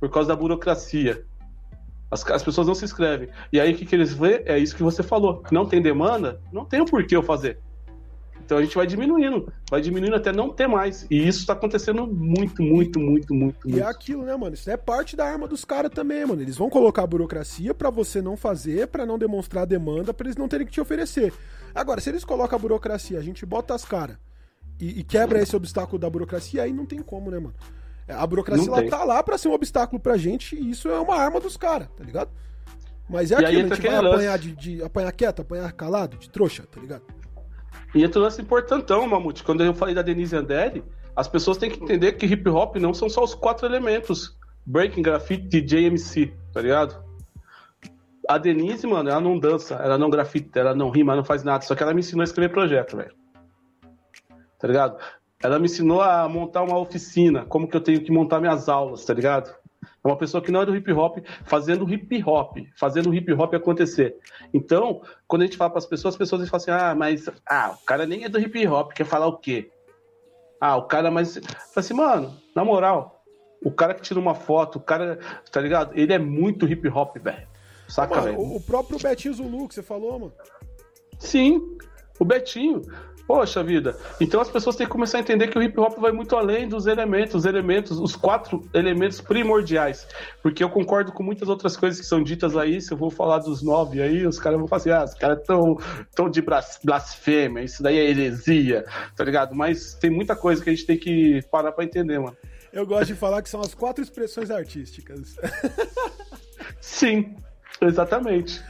por 0.00 0.10
causa 0.10 0.28
da 0.28 0.36
burocracia. 0.36 1.22
As, 2.10 2.24
as 2.30 2.42
pessoas 2.42 2.66
não 2.66 2.74
se 2.74 2.84
inscrevem. 2.84 3.28
E 3.52 3.60
aí 3.60 3.74
o 3.74 3.76
que, 3.76 3.84
que 3.84 3.94
eles 3.94 4.14
vê? 4.14 4.42
É 4.46 4.58
isso 4.58 4.74
que 4.74 4.82
você 4.82 5.02
falou. 5.02 5.42
Não 5.52 5.66
tem 5.66 5.82
demanda, 5.82 6.40
não 6.50 6.64
tem 6.64 6.80
o 6.80 6.86
porquê 6.86 7.14
eu 7.14 7.22
fazer. 7.22 7.58
Então 8.48 8.56
a 8.56 8.62
gente 8.62 8.74
vai 8.74 8.86
diminuindo, 8.86 9.52
vai 9.70 9.78
diminuindo 9.78 10.16
até 10.16 10.32
não 10.32 10.48
ter 10.48 10.66
mais. 10.66 11.06
E 11.10 11.28
isso 11.28 11.44
tá 11.44 11.52
acontecendo 11.52 12.06
muito, 12.06 12.62
muito, 12.62 12.98
muito, 12.98 13.34
muito, 13.34 13.68
E 13.68 13.72
muito. 13.72 13.84
é 13.84 13.86
aquilo, 13.86 14.24
né, 14.24 14.34
mano? 14.34 14.54
Isso 14.54 14.70
é 14.70 14.76
parte 14.78 15.14
da 15.14 15.26
arma 15.26 15.46
dos 15.46 15.66
caras 15.66 15.90
também, 15.90 16.24
mano. 16.24 16.40
Eles 16.40 16.56
vão 16.56 16.70
colocar 16.70 17.02
a 17.02 17.06
burocracia 17.06 17.74
pra 17.74 17.90
você 17.90 18.22
não 18.22 18.38
fazer, 18.38 18.86
pra 18.88 19.04
não 19.04 19.18
demonstrar 19.18 19.64
a 19.64 19.66
demanda, 19.66 20.14
pra 20.14 20.26
eles 20.26 20.36
não 20.38 20.48
terem 20.48 20.66
que 20.66 20.72
te 20.72 20.80
oferecer. 20.80 21.30
Agora, 21.74 22.00
se 22.00 22.08
eles 22.08 22.24
colocam 22.24 22.56
a 22.56 22.58
burocracia, 22.58 23.18
a 23.18 23.22
gente 23.22 23.44
bota 23.44 23.74
as 23.74 23.84
caras 23.84 24.16
e, 24.80 25.00
e 25.00 25.04
quebra 25.04 25.42
esse 25.42 25.54
obstáculo 25.54 25.98
da 25.98 26.08
burocracia, 26.08 26.62
aí 26.62 26.72
não 26.72 26.86
tem 26.86 27.00
como, 27.02 27.30
né, 27.30 27.38
mano? 27.38 27.54
É, 28.08 28.14
A 28.14 28.26
burocracia 28.26 28.66
ela 28.66 28.82
tá 28.88 29.04
lá 29.04 29.22
pra 29.22 29.36
ser 29.36 29.48
um 29.48 29.52
obstáculo 29.52 30.00
pra 30.00 30.16
gente 30.16 30.56
e 30.56 30.70
isso 30.70 30.88
é 30.88 30.98
uma 30.98 31.16
arma 31.16 31.38
dos 31.38 31.58
caras, 31.58 31.88
tá 31.94 32.02
ligado? 32.02 32.30
Mas 33.06 33.30
é 33.30 33.34
E 33.34 33.44
aí 33.44 33.56
aquilo, 33.56 33.72
a 33.72 33.76
gente 33.76 33.86
vai 33.86 33.96
apanhar 33.96 34.38
de, 34.38 34.52
de 34.56 34.82
apanhar 34.82 35.12
quieto, 35.12 35.42
apanhar 35.42 35.70
calado, 35.72 36.16
de 36.16 36.30
trouxa, 36.30 36.64
tá 36.70 36.80
ligado? 36.80 37.02
E 37.94 38.04
entra 38.04 38.20
o 38.20 38.22
lance 38.22 38.40
importantão, 38.40 39.06
Mamute. 39.06 39.42
Quando 39.42 39.64
eu 39.64 39.74
falei 39.74 39.94
da 39.94 40.02
Denise 40.02 40.36
Anderli, 40.36 40.84
as 41.16 41.26
pessoas 41.26 41.56
têm 41.56 41.70
que 41.70 41.82
entender 41.82 42.12
que 42.12 42.26
hip 42.26 42.48
hop 42.48 42.76
não 42.76 42.94
são 42.94 43.08
só 43.08 43.24
os 43.24 43.34
quatro 43.34 43.66
elementos: 43.66 44.38
breaking, 44.66 45.02
grafite 45.02 45.60
JMC, 45.60 46.32
tá 46.52 46.60
ligado? 46.60 47.02
A 48.28 48.36
Denise, 48.36 48.86
mano, 48.86 49.08
ela 49.08 49.20
não 49.20 49.38
dança, 49.38 49.76
ela 49.76 49.96
não 49.96 50.10
grafita, 50.10 50.60
ela 50.60 50.74
não 50.74 50.90
rima, 50.90 51.12
ela 51.12 51.22
não 51.22 51.24
faz 51.26 51.42
nada. 51.42 51.64
Só 51.64 51.74
que 51.74 51.82
ela 51.82 51.94
me 51.94 52.00
ensinou 52.00 52.20
a 52.20 52.24
escrever 52.24 52.50
projeto, 52.50 52.96
velho. 52.96 53.14
Tá 54.58 54.68
ligado? 54.68 54.98
Ela 55.42 55.58
me 55.58 55.64
ensinou 55.64 56.02
a 56.02 56.28
montar 56.28 56.62
uma 56.62 56.78
oficina, 56.78 57.46
como 57.46 57.66
que 57.66 57.76
eu 57.76 57.80
tenho 57.80 58.02
que 58.02 58.12
montar 58.12 58.40
minhas 58.40 58.68
aulas, 58.68 59.04
tá 59.04 59.14
ligado? 59.14 59.54
É 60.08 60.12
uma 60.12 60.18
pessoa 60.18 60.42
que 60.42 60.50
não 60.50 60.62
é 60.62 60.66
do 60.66 60.74
hip 60.74 60.90
hop, 60.92 61.18
fazendo 61.44 61.88
hip 61.92 62.22
hop, 62.24 62.56
fazendo 62.76 63.14
hip 63.14 63.32
hop 63.32 63.54
acontecer. 63.54 64.16
Então, 64.54 65.02
quando 65.26 65.42
a 65.42 65.44
gente 65.44 65.56
fala 65.56 65.70
para 65.70 65.78
as 65.78 65.86
pessoas, 65.86 66.14
as 66.14 66.18
pessoas 66.18 66.48
falam 66.48 66.62
assim: 66.62 66.70
ah, 66.70 66.94
mas 66.94 67.28
ah, 67.48 67.76
o 67.80 67.84
cara 67.84 68.06
nem 68.06 68.24
é 68.24 68.28
do 68.28 68.38
hip 68.38 68.66
hop, 68.66 68.92
quer 68.92 69.04
falar 69.04 69.26
o 69.26 69.36
quê? 69.38 69.70
Ah, 70.60 70.76
o 70.76 70.82
cara, 70.84 71.10
mas. 71.10 71.36
Fala 71.36 71.72
assim, 71.76 71.94
mano, 71.94 72.36
na 72.54 72.64
moral, 72.64 73.22
o 73.62 73.70
cara 73.70 73.94
que 73.94 74.02
tira 74.02 74.18
uma 74.18 74.34
foto, 74.34 74.76
o 74.76 74.80
cara, 74.80 75.18
tá 75.52 75.60
ligado? 75.60 75.92
Ele 75.94 76.12
é 76.12 76.18
muito 76.18 76.66
hip 76.66 76.88
hop, 76.88 77.16
velho. 77.18 77.46
Saca, 77.88 78.20
velho? 78.20 78.38
o, 78.38 78.56
o 78.56 78.60
próprio 78.60 78.98
Betinho 78.98 79.34
Zulu 79.34 79.68
que 79.68 79.74
você 79.74 79.82
falou, 79.82 80.18
mano. 80.18 80.32
Sim, 81.18 81.60
o 82.18 82.24
Betinho. 82.24 82.82
Poxa 83.28 83.62
vida. 83.62 83.94
Então 84.18 84.40
as 84.40 84.50
pessoas 84.50 84.74
têm 84.74 84.86
que 84.86 84.90
começar 84.90 85.18
a 85.18 85.20
entender 85.20 85.48
que 85.48 85.58
o 85.58 85.62
hip 85.62 85.78
hop 85.78 85.98
vai 85.98 86.10
muito 86.10 86.34
além 86.34 86.66
dos 86.66 86.86
elementos, 86.86 87.34
os 87.34 87.44
elementos, 87.44 88.00
os 88.00 88.16
quatro 88.16 88.66
elementos 88.72 89.20
primordiais. 89.20 90.08
Porque 90.42 90.64
eu 90.64 90.70
concordo 90.70 91.12
com 91.12 91.22
muitas 91.22 91.46
outras 91.46 91.76
coisas 91.76 92.00
que 92.00 92.06
são 92.06 92.22
ditas 92.22 92.56
aí. 92.56 92.80
Se 92.80 92.90
eu 92.90 92.96
vou 92.96 93.10
falar 93.10 93.40
dos 93.40 93.62
nove 93.62 94.00
aí, 94.00 94.26
os 94.26 94.38
caras 94.38 94.58
vão 94.58 94.66
falar 94.66 94.80
assim: 94.80 94.90
ah, 94.90 95.04
os 95.04 95.12
caras 95.12 95.40
estão 95.40 95.76
tão 96.14 96.30
de 96.30 96.40
blas- 96.40 96.80
blasfêmia, 96.82 97.62
isso 97.62 97.82
daí 97.82 97.98
é 97.98 98.08
heresia, 98.08 98.86
tá 99.14 99.24
ligado? 99.24 99.54
Mas 99.54 99.92
tem 99.92 100.08
muita 100.08 100.34
coisa 100.34 100.64
que 100.64 100.70
a 100.70 100.74
gente 100.74 100.86
tem 100.86 100.96
que 100.96 101.42
parar 101.50 101.72
pra 101.72 101.84
entender, 101.84 102.18
mano. 102.18 102.36
Eu 102.72 102.86
gosto 102.86 103.08
de 103.08 103.14
falar 103.14 103.42
que 103.42 103.50
são 103.50 103.60
as 103.60 103.74
quatro 103.74 104.02
expressões 104.02 104.50
artísticas. 104.50 105.36
Sim, 106.80 107.36
exatamente. 107.80 108.62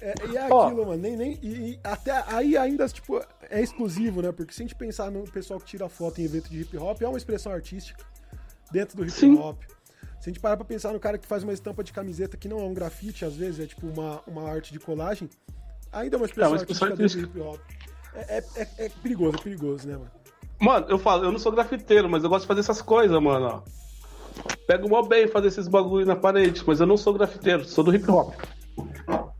É, 0.00 0.14
e 0.30 0.36
é 0.36 0.40
aquilo, 0.42 0.86
mano. 0.86 0.96
Nem, 0.96 1.16
nem, 1.16 1.38
e, 1.42 1.48
e 1.72 1.80
até 1.84 2.24
aí 2.26 2.56
ainda, 2.56 2.88
tipo, 2.88 3.20
é 3.50 3.60
exclusivo, 3.62 4.22
né? 4.22 4.32
Porque 4.32 4.52
se 4.54 4.62
a 4.62 4.64
gente 4.64 4.74
pensar 4.74 5.10
no 5.10 5.22
pessoal 5.24 5.60
que 5.60 5.66
tira 5.66 5.88
foto 5.88 6.20
em 6.20 6.24
evento 6.24 6.48
de 6.48 6.60
hip 6.62 6.76
hop, 6.78 7.00
é 7.02 7.08
uma 7.08 7.18
expressão 7.18 7.52
artística 7.52 8.02
dentro 8.72 8.96
do 8.96 9.02
hip 9.02 9.12
Sim. 9.12 9.36
hop. 9.38 9.60
Se 10.20 10.28
a 10.28 10.32
gente 10.32 10.40
parar 10.40 10.56
pra 10.56 10.64
pensar 10.66 10.92
no 10.92 11.00
cara 11.00 11.16
que 11.18 11.26
faz 11.26 11.42
uma 11.42 11.52
estampa 11.52 11.82
de 11.84 11.92
camiseta 11.92 12.36
que 12.36 12.48
não 12.48 12.58
é 12.60 12.62
um 12.62 12.74
grafite, 12.74 13.24
às 13.24 13.34
vezes 13.34 13.60
é 13.60 13.66
tipo 13.66 13.86
uma, 13.86 14.20
uma 14.26 14.48
arte 14.50 14.72
de 14.72 14.78
colagem, 14.78 15.28
ainda 15.92 16.16
é 16.16 16.18
uma 16.18 16.26
expressão, 16.26 16.50
É 16.50 16.52
uma 16.52 16.56
expressão 16.58 16.88
artística 16.88 17.22
dentro 17.26 17.40
do 17.40 17.48
hip 17.48 17.48
hop. 17.48 17.60
É, 18.14 18.38
é, 18.38 18.44
é- 18.62 18.84
é 18.86 18.88
perigoso, 19.02 19.36
é 19.38 19.42
perigoso, 19.42 19.86
né, 19.88 19.94
mano? 19.96 20.10
Mano, 20.60 20.86
eu 20.90 20.98
falo, 20.98 21.24
eu 21.24 21.32
não 21.32 21.38
sou 21.38 21.50
grafiteiro, 21.52 22.08
mas 22.08 22.22
eu 22.22 22.28
gosto 22.28 22.42
de 22.42 22.48
fazer 22.48 22.60
essas 22.60 22.82
coisas, 22.82 23.18
mano. 23.22 23.46
ó. 23.46 23.62
Pego 24.66 24.88
mó 24.88 25.02
bem 25.02 25.26
fazer 25.26 25.48
esses 25.48 25.66
bagulho 25.66 26.04
na 26.06 26.14
parede, 26.16 26.62
mas 26.66 26.80
eu 26.80 26.86
não 26.86 26.96
sou 26.98 27.14
grafiteiro, 27.14 27.64
sou 27.64 27.82
do 27.82 27.94
hip 27.94 28.08
hop. 28.10 28.34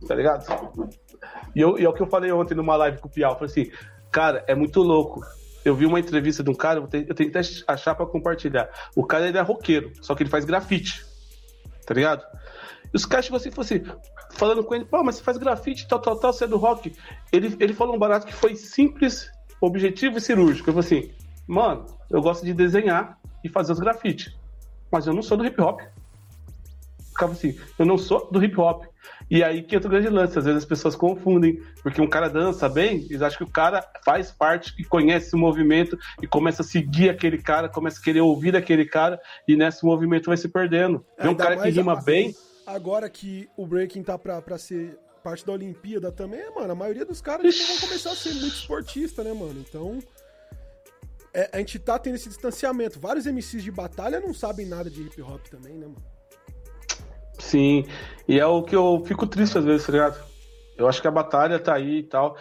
Tá 0.06 0.14
ligado? 0.14 0.44
E, 1.54 1.60
eu, 1.60 1.78
e 1.78 1.84
é 1.84 1.88
o 1.88 1.92
que 1.92 2.02
eu 2.02 2.06
falei 2.06 2.32
ontem 2.32 2.54
numa 2.54 2.76
live 2.76 2.98
com 2.98 3.08
o 3.08 3.10
Piau. 3.10 3.34
Falei 3.34 3.50
assim, 3.50 3.70
cara, 4.10 4.44
é 4.46 4.54
muito 4.54 4.80
louco. 4.80 5.20
Eu 5.64 5.74
vi 5.74 5.84
uma 5.84 6.00
entrevista 6.00 6.42
de 6.42 6.50
um 6.50 6.54
cara, 6.54 6.80
eu 6.80 6.86
tenho, 6.86 7.06
eu 7.08 7.14
que 7.14 7.30
achar 7.66 7.94
pra 7.94 8.06
compartilhar. 8.06 8.70
O 8.96 9.04
cara 9.04 9.28
ele 9.28 9.36
é 9.36 9.42
roqueiro, 9.42 9.92
só 10.00 10.14
que 10.14 10.22
ele 10.22 10.30
faz 10.30 10.44
grafite. 10.44 11.04
Tá 11.86 11.94
ligado? 11.94 12.24
E 12.92 12.96
os 12.96 13.04
caras 13.04 13.26
chegou 13.26 13.36
assim 13.36 13.50
assim, 13.56 13.82
falando 14.32 14.64
com 14.64 14.74
ele, 14.74 14.84
pô, 14.84 15.02
mas 15.04 15.16
você 15.16 15.22
faz 15.22 15.36
grafite, 15.36 15.86
tal, 15.86 16.00
tal, 16.00 16.16
tal, 16.16 16.32
você 16.32 16.44
é 16.44 16.48
do 16.48 16.56
rock. 16.56 16.92
Ele, 17.30 17.56
ele 17.60 17.74
falou 17.74 17.94
um 17.94 17.98
barato 17.98 18.26
que 18.26 18.32
foi 18.32 18.56
simples, 18.56 19.30
objetivo 19.60 20.18
e 20.18 20.20
cirúrgico. 20.20 20.70
Eu 20.70 20.74
falei 20.74 20.86
assim, 20.86 21.14
mano, 21.46 21.86
eu 22.10 22.20
gosto 22.20 22.44
de 22.44 22.54
desenhar 22.54 23.18
e 23.44 23.48
fazer 23.48 23.72
os 23.72 23.78
grafites. 23.78 24.34
Mas 24.90 25.06
eu 25.06 25.12
não 25.12 25.22
sou 25.22 25.36
do 25.36 25.44
hip 25.44 25.60
hop. 25.60 25.80
Ficava 27.08 27.32
assim, 27.32 27.56
eu 27.78 27.86
não 27.86 27.98
sou 27.98 28.28
do 28.30 28.42
hip 28.42 28.58
hop. 28.58 28.84
E 29.30 29.44
aí 29.44 29.62
que 29.62 29.76
entra 29.76 29.86
o 29.86 29.90
grande 29.90 30.08
lance, 30.08 30.38
às 30.38 30.44
vezes 30.44 30.62
as 30.62 30.68
pessoas 30.68 30.96
confundem, 30.96 31.62
porque 31.82 32.00
um 32.00 32.08
cara 32.08 32.28
dança 32.28 32.68
bem, 32.68 33.06
eles 33.08 33.22
acham 33.22 33.38
que 33.38 33.44
o 33.44 33.52
cara 33.52 33.82
faz 34.04 34.30
parte 34.30 34.74
e 34.78 34.84
conhece 34.84 35.34
o 35.34 35.38
movimento 35.38 35.96
e 36.20 36.26
começa 36.26 36.62
a 36.62 36.64
seguir 36.64 37.08
aquele 37.10 37.38
cara, 37.38 37.68
começa 37.68 38.00
a 38.00 38.02
querer 38.02 38.20
ouvir 38.20 38.56
aquele 38.56 38.84
cara, 38.84 39.20
e 39.46 39.54
nesse 39.54 39.84
movimento 39.84 40.26
vai 40.26 40.36
se 40.36 40.48
perdendo. 40.48 41.04
Vê 41.18 41.28
um 41.28 41.34
cara 41.34 41.56
que 41.56 41.70
rima 41.70 41.94
bem, 42.02 42.34
Agora 42.66 43.10
que 43.10 43.48
o 43.56 43.66
breaking 43.66 44.04
tá 44.04 44.16
pra, 44.16 44.40
pra 44.40 44.56
ser 44.56 44.96
parte 45.24 45.44
da 45.44 45.52
Olimpíada 45.52 46.12
também, 46.12 46.48
mano, 46.54 46.70
a 46.70 46.74
maioria 46.74 47.04
dos 47.04 47.20
caras 47.20 47.58
vão 47.66 47.80
começar 47.80 48.12
a 48.12 48.16
ser 48.16 48.32
muito 48.34 48.54
esportista, 48.54 49.24
né, 49.24 49.32
mano? 49.32 49.64
Então. 49.68 49.98
é, 51.34 51.50
a 51.52 51.58
gente 51.58 51.80
tá 51.80 51.98
tendo 51.98 52.14
esse 52.14 52.28
distanciamento. 52.28 53.00
Vários 53.00 53.26
MCs 53.26 53.64
de 53.64 53.72
batalha 53.72 54.20
não 54.20 54.32
sabem 54.32 54.66
nada 54.66 54.88
de 54.88 55.02
hip 55.02 55.20
hop 55.20 55.44
também, 55.48 55.74
né, 55.74 55.86
mano? 55.86 56.02
Sim, 57.50 57.84
e 58.28 58.38
é 58.38 58.46
o 58.46 58.62
que 58.62 58.76
eu 58.76 59.02
fico 59.04 59.26
triste 59.26 59.58
às 59.58 59.64
vezes, 59.64 59.84
tá 59.84 59.90
ligado? 59.90 60.24
Eu 60.78 60.88
acho 60.88 61.02
que 61.02 61.08
a 61.08 61.10
batalha 61.10 61.58
tá 61.58 61.74
aí 61.74 61.98
e 61.98 62.02
tal. 62.04 62.36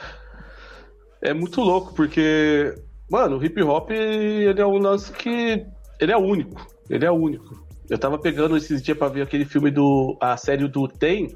É 1.20 1.34
muito 1.34 1.62
louco, 1.62 1.96
porque, 1.96 2.76
mano, 3.10 3.40
o 3.40 3.44
hip 3.44 3.60
hop, 3.64 3.90
ele 3.90 4.62
é 4.62 4.66
um 4.66 4.78
lance 4.78 5.12
que. 5.12 5.66
Ele 6.00 6.12
é 6.12 6.18
único. 6.18 6.64
Ele 6.88 7.08
é 7.08 7.12
único. 7.12 7.60
Eu 7.90 7.98
tava 7.98 8.20
pegando 8.20 8.56
esses 8.56 8.84
dias 8.84 8.96
pra 8.96 9.08
ver 9.08 9.24
aquele 9.24 9.46
filme 9.46 9.72
do. 9.72 10.16
a 10.22 10.38
série 10.38 10.68
do 10.68 10.88
Tem. 10.88 11.36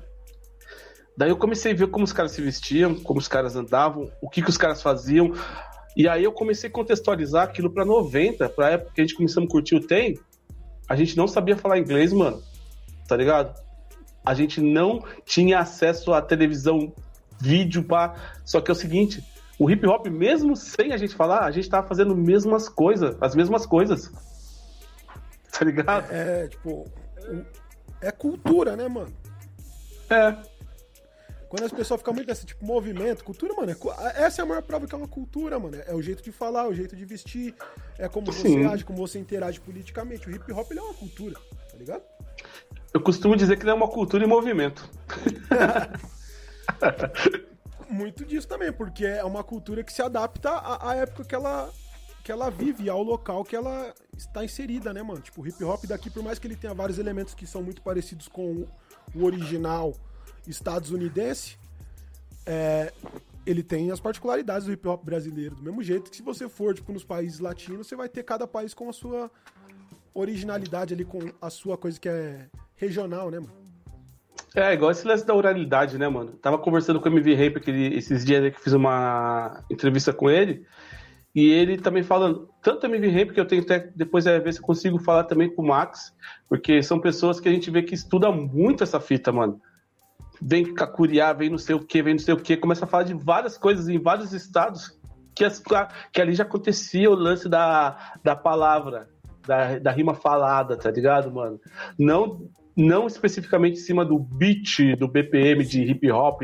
Daí 1.17 1.31
eu 1.31 1.37
comecei 1.37 1.71
a 1.71 1.75
ver 1.75 1.87
como 1.87 2.05
os 2.05 2.13
caras 2.13 2.31
se 2.31 2.41
vestiam, 2.43 2.93
como 2.93 3.19
os 3.19 3.27
caras 3.27 3.55
andavam, 3.55 4.07
o 4.21 4.29
que, 4.29 4.43
que 4.43 4.51
os 4.51 4.57
caras 4.57 4.83
faziam. 4.83 5.31
E 5.97 6.07
aí 6.07 6.23
eu 6.23 6.31
comecei 6.31 6.69
a 6.69 6.73
contextualizar 6.73 7.45
aquilo 7.45 7.73
pra 7.73 7.83
90, 7.83 8.49
pra 8.49 8.69
época 8.69 8.91
que 8.93 9.01
a 9.01 9.03
gente 9.03 9.15
começamos 9.15 9.49
a 9.49 9.51
curtir 9.51 9.75
o 9.75 9.81
Tem. 9.81 10.13
A 10.87 10.95
gente 10.95 11.17
não 11.17 11.27
sabia 11.27 11.57
falar 11.57 11.79
inglês, 11.79 12.13
mano 12.13 12.52
tá 13.13 13.17
ligado? 13.17 13.61
A 14.25 14.33
gente 14.33 14.59
não 14.59 15.03
tinha 15.23 15.59
acesso 15.59 16.11
à 16.13 16.19
televisão, 16.21 16.91
vídeo, 17.39 17.83
pá. 17.83 18.15
Só 18.43 18.59
que 18.59 18.71
é 18.71 18.73
o 18.73 18.75
seguinte, 18.75 19.23
o 19.59 19.69
hip 19.69 19.85
hop, 19.85 20.07
mesmo 20.07 20.55
sem 20.55 20.93
a 20.93 20.97
gente 20.97 21.13
falar, 21.13 21.41
a 21.45 21.51
gente 21.51 21.69
tava 21.69 21.87
fazendo 21.87 22.15
mesmas 22.15 22.67
coisas, 22.67 23.15
as 23.21 23.35
mesmas 23.35 23.65
coisas. 23.65 24.11
Tá 25.51 25.63
ligado? 25.65 26.11
É, 26.11 26.47
tipo. 26.47 26.71
o- 26.71 27.45
É 28.01 28.11
cultura, 28.11 28.75
né, 28.75 28.87
mano? 28.87 29.13
É. 30.09 30.35
Quando 31.47 31.63
as 31.65 31.71
pessoas 31.71 31.99
ficam 31.99 32.11
muito 32.15 32.27
nesse 32.27 32.43
tipo 32.47 32.65
movimento, 32.65 33.23
cultura, 33.23 33.53
mano, 33.53 33.71
é 33.71 34.23
essa 34.23 34.41
é 34.41 34.43
a 34.43 34.45
maior 34.47 34.63
prova 34.63 34.87
que 34.87 34.95
é 34.95 34.97
uma 34.97 35.07
cultura, 35.07 35.59
mano. 35.59 35.77
É 35.85 35.93
o 35.93 36.01
jeito 36.01 36.23
de 36.23 36.31
falar, 36.31 36.63
é 36.63 36.67
o 36.69 36.73
jeito 36.73 36.95
de 36.95 37.05
vestir, 37.05 37.53
é 37.99 38.09
como 38.09 38.25
você 38.33 38.47
Sim. 38.47 38.65
age, 38.65 38.83
como 38.83 38.97
você 38.97 39.19
interage 39.19 39.59
politicamente. 39.59 40.27
O 40.27 40.31
hip 40.35 40.51
hop 40.51 40.71
ele 40.71 40.79
é 40.79 40.83
uma 40.83 40.95
cultura, 40.95 41.35
tá 41.69 41.77
ligado? 41.77 42.01
Eu 42.93 43.01
costumo 43.01 43.35
dizer 43.35 43.57
que 43.57 43.63
ele 43.63 43.71
é 43.71 43.73
uma 43.73 43.87
cultura 43.87 44.23
em 44.23 44.27
movimento. 44.27 44.87
Muito 47.89 48.23
disso 48.23 48.47
também, 48.47 48.71
porque 48.71 49.03
é 49.05 49.23
uma 49.23 49.43
cultura 49.43 49.83
que 49.83 49.91
se 49.91 50.01
adapta 50.01 50.51
à, 50.51 50.91
à 50.91 50.95
época 50.95 51.23
que 51.23 51.33
ela, 51.33 51.71
que 52.23 52.31
ela 52.31 52.51
vive, 52.51 52.89
ao 52.89 53.01
local 53.01 53.43
que 53.43 53.55
ela 53.55 53.93
está 54.15 54.45
inserida, 54.45 54.93
né, 54.93 55.01
mano? 55.01 55.21
Tipo, 55.21 55.41
o 55.41 55.47
hip 55.47 55.63
hop 55.63 55.85
daqui, 55.85 56.09
por 56.09 56.21
mais 56.21 56.37
que 56.37 56.45
ele 56.45 56.55
tenha 56.55 56.73
vários 56.73 56.99
elementos 56.99 57.33
que 57.33 57.47
são 57.47 57.63
muito 57.63 57.81
parecidos 57.81 58.27
com 58.27 58.67
o 59.15 59.23
original 59.23 59.95
estadunidense, 60.47 61.57
é, 62.45 62.93
ele 63.45 63.63
tem 63.63 63.91
as 63.91 63.99
particularidades 63.99 64.67
do 64.67 64.73
hip 64.73 64.87
hop 64.87 65.03
brasileiro. 65.03 65.55
Do 65.55 65.63
mesmo 65.63 65.81
jeito 65.81 66.11
que 66.11 66.17
se 66.17 66.23
você 66.23 66.47
for, 66.47 66.75
tipo, 66.75 66.93
nos 66.93 67.03
países 67.03 67.39
latinos, 67.39 67.87
você 67.87 67.95
vai 67.95 68.07
ter 68.07 68.23
cada 68.23 68.47
país 68.47 68.73
com 68.73 68.87
a 68.87 68.93
sua 68.93 69.31
originalidade 70.13 70.93
ali, 70.93 71.05
com 71.05 71.19
a 71.41 71.49
sua 71.49 71.77
coisa 71.77 71.99
que 71.99 72.09
é 72.09 72.47
regional, 72.75 73.29
né, 73.29 73.39
mano? 73.39 73.63
É, 74.55 74.73
igual 74.73 74.91
esse 74.91 75.07
lance 75.07 75.25
da 75.25 75.33
oralidade, 75.33 75.97
né, 75.97 76.07
mano? 76.07 76.33
Tava 76.33 76.59
conversando 76.59 77.01
com 77.01 77.09
o 77.09 77.11
MV 77.11 77.35
Rape 77.35 77.71
esses 77.95 78.23
dias 78.23 78.53
que 78.53 78.61
fiz 78.61 78.73
uma 78.73 79.63
entrevista 79.69 80.13
com 80.13 80.29
ele. 80.29 80.65
E 81.33 81.51
ele 81.51 81.77
também 81.77 82.03
falando, 82.03 82.47
tanto 82.61 82.85
MV 82.85 83.09
Rape 83.09 83.33
que 83.33 83.39
eu 83.39 83.47
tenho 83.47 83.63
até 83.63 83.91
depois 83.95 84.27
é 84.27 84.39
ver 84.39 84.53
se 84.53 84.59
eu 84.59 84.63
consigo 84.63 84.99
falar 84.99 85.23
também 85.23 85.53
com 85.53 85.63
o 85.63 85.67
Max, 85.67 86.13
porque 86.47 86.83
são 86.83 86.99
pessoas 86.99 87.39
que 87.39 87.49
a 87.49 87.51
gente 87.51 87.71
vê 87.71 87.81
que 87.81 87.95
estuda 87.95 88.31
muito 88.31 88.83
essa 88.83 88.99
fita, 88.99 89.31
mano. 89.31 89.59
Vem 90.39 90.71
cacuriar, 90.75 91.33
vem 91.33 91.49
não 91.49 91.57
sei 91.57 91.73
o 91.73 91.79
que, 91.79 92.03
vem 92.03 92.13
não 92.13 92.19
sei 92.19 92.35
o 92.35 92.39
que, 92.39 92.55
começa 92.55 92.85
a 92.85 92.87
falar 92.87 93.03
de 93.03 93.15
várias 93.15 93.57
coisas 93.57 93.89
em 93.89 93.97
vários 93.97 94.31
estados 94.31 94.99
que, 95.33 95.43
as, 95.43 95.61
que 96.11 96.21
ali 96.21 96.35
já 96.35 96.43
acontecia 96.43 97.09
o 97.09 97.15
lance 97.15 97.49
da, 97.49 98.13
da 98.23 98.35
palavra, 98.35 99.09
da, 99.45 99.79
da 99.79 99.91
rima 99.91 100.13
falada, 100.13 100.77
tá 100.77 100.89
ligado, 100.91 101.31
mano? 101.31 101.59
Não 101.97 102.49
não 102.75 103.05
especificamente 103.05 103.79
em 103.79 103.83
cima 103.83 104.03
do 104.03 104.17
beat, 104.17 104.95
do 104.97 105.07
BPM 105.07 105.63
de 105.63 105.83
hip 105.83 106.11
hop, 106.11 106.41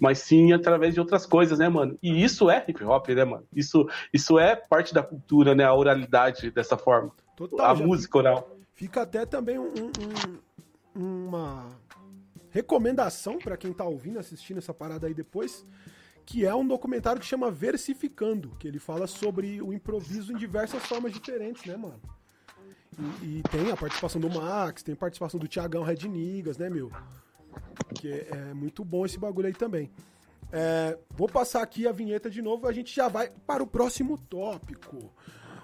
mas 0.00 0.18
sim 0.20 0.52
através 0.52 0.94
de 0.94 1.00
outras 1.00 1.26
coisas, 1.26 1.58
né, 1.58 1.68
mano? 1.68 1.98
E 2.02 2.22
isso 2.22 2.50
é 2.50 2.64
hip 2.66 2.82
hop, 2.82 3.08
né, 3.08 3.24
mano? 3.24 3.46
Isso, 3.54 3.86
isso 4.12 4.38
é 4.38 4.56
parte 4.56 4.94
da 4.94 5.02
cultura, 5.02 5.54
né? 5.54 5.64
A 5.64 5.74
oralidade 5.74 6.50
dessa 6.50 6.76
forma. 6.76 7.12
Total, 7.36 7.66
a 7.66 7.74
música 7.74 8.18
oral. 8.18 8.56
Fica 8.74 9.02
até 9.02 9.26
também 9.26 9.58
um, 9.58 9.90
um, 10.94 11.18
uma 11.26 11.66
recomendação 12.50 13.38
para 13.38 13.56
quem 13.56 13.72
tá 13.72 13.84
ouvindo, 13.84 14.18
assistindo 14.18 14.58
essa 14.58 14.72
parada 14.72 15.06
aí 15.06 15.14
depois, 15.14 15.66
que 16.24 16.46
é 16.46 16.54
um 16.54 16.66
documentário 16.66 17.20
que 17.20 17.26
chama 17.26 17.50
Versificando, 17.50 18.50
que 18.58 18.66
ele 18.66 18.78
fala 18.78 19.06
sobre 19.06 19.60
o 19.60 19.72
improviso 19.72 20.32
em 20.32 20.36
diversas 20.36 20.84
formas 20.86 21.12
diferentes, 21.12 21.64
né, 21.66 21.76
mano? 21.76 22.00
E, 23.22 23.42
tem 23.50 23.70
a 23.70 23.76
participação 23.76 24.20
do 24.20 24.30
Max, 24.30 24.82
tem 24.82 24.94
a 24.94 24.96
participação 24.96 25.38
do 25.38 25.46
Thiagão 25.46 25.82
Red 25.82 26.08
Nigas, 26.08 26.56
né, 26.56 26.70
meu? 26.70 26.90
Que 27.94 28.08
é, 28.08 28.28
é 28.30 28.54
muito 28.54 28.84
bom 28.84 29.04
esse 29.04 29.18
bagulho 29.18 29.46
aí 29.46 29.52
também. 29.52 29.90
É, 30.52 30.96
vou 31.10 31.28
passar 31.28 31.62
aqui 31.62 31.86
a 31.86 31.92
vinheta 31.92 32.30
de 32.30 32.40
novo, 32.40 32.66
a 32.66 32.72
gente 32.72 32.94
já 32.94 33.08
vai 33.08 33.30
para 33.46 33.62
o 33.62 33.66
próximo 33.66 34.16
tópico. 34.16 35.12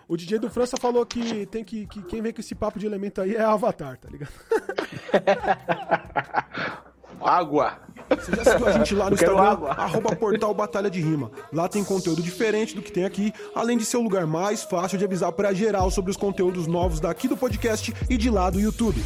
O 0.08 0.16
DJ 0.16 0.38
do 0.38 0.50
França 0.50 0.76
falou 0.76 1.06
que 1.06 1.46
tem 1.46 1.64
que, 1.64 1.86
que 1.86 2.02
quem 2.02 2.20
vem 2.20 2.32
com 2.32 2.40
esse 2.40 2.54
papo 2.54 2.78
de 2.78 2.84
elemento 2.84 3.20
aí 3.20 3.34
é 3.34 3.40
Avatar, 3.40 3.96
tá 3.96 4.08
ligado? 4.10 4.32
Água. 7.24 7.78
Você 8.10 8.36
já 8.36 8.44
seguiu 8.44 8.66
a 8.66 8.72
gente 8.72 8.94
lá 8.94 9.08
no 9.08 9.14
Instagram, 9.14 9.66
arroba 9.68 10.14
portal 10.16 10.54
Batalha 10.54 10.90
de 10.90 11.00
Rima. 11.00 11.30
Lá 11.52 11.68
tem 11.68 11.84
conteúdo 11.84 12.22
diferente 12.22 12.74
do 12.74 12.82
que 12.82 12.92
tem 12.92 13.04
aqui, 13.04 13.32
além 13.54 13.78
de 13.78 13.84
ser 13.84 13.96
o 13.96 14.02
lugar 14.02 14.26
mais 14.26 14.62
fácil 14.62 14.98
de 14.98 15.04
avisar 15.04 15.32
para 15.32 15.52
geral 15.52 15.90
sobre 15.90 16.10
os 16.10 16.16
conteúdos 16.16 16.66
novos 16.66 17.00
daqui 17.00 17.28
do 17.28 17.36
podcast 17.36 17.94
e 18.10 18.16
de 18.16 18.30
lá 18.30 18.50
do 18.50 18.60
YouTube. 18.60 19.02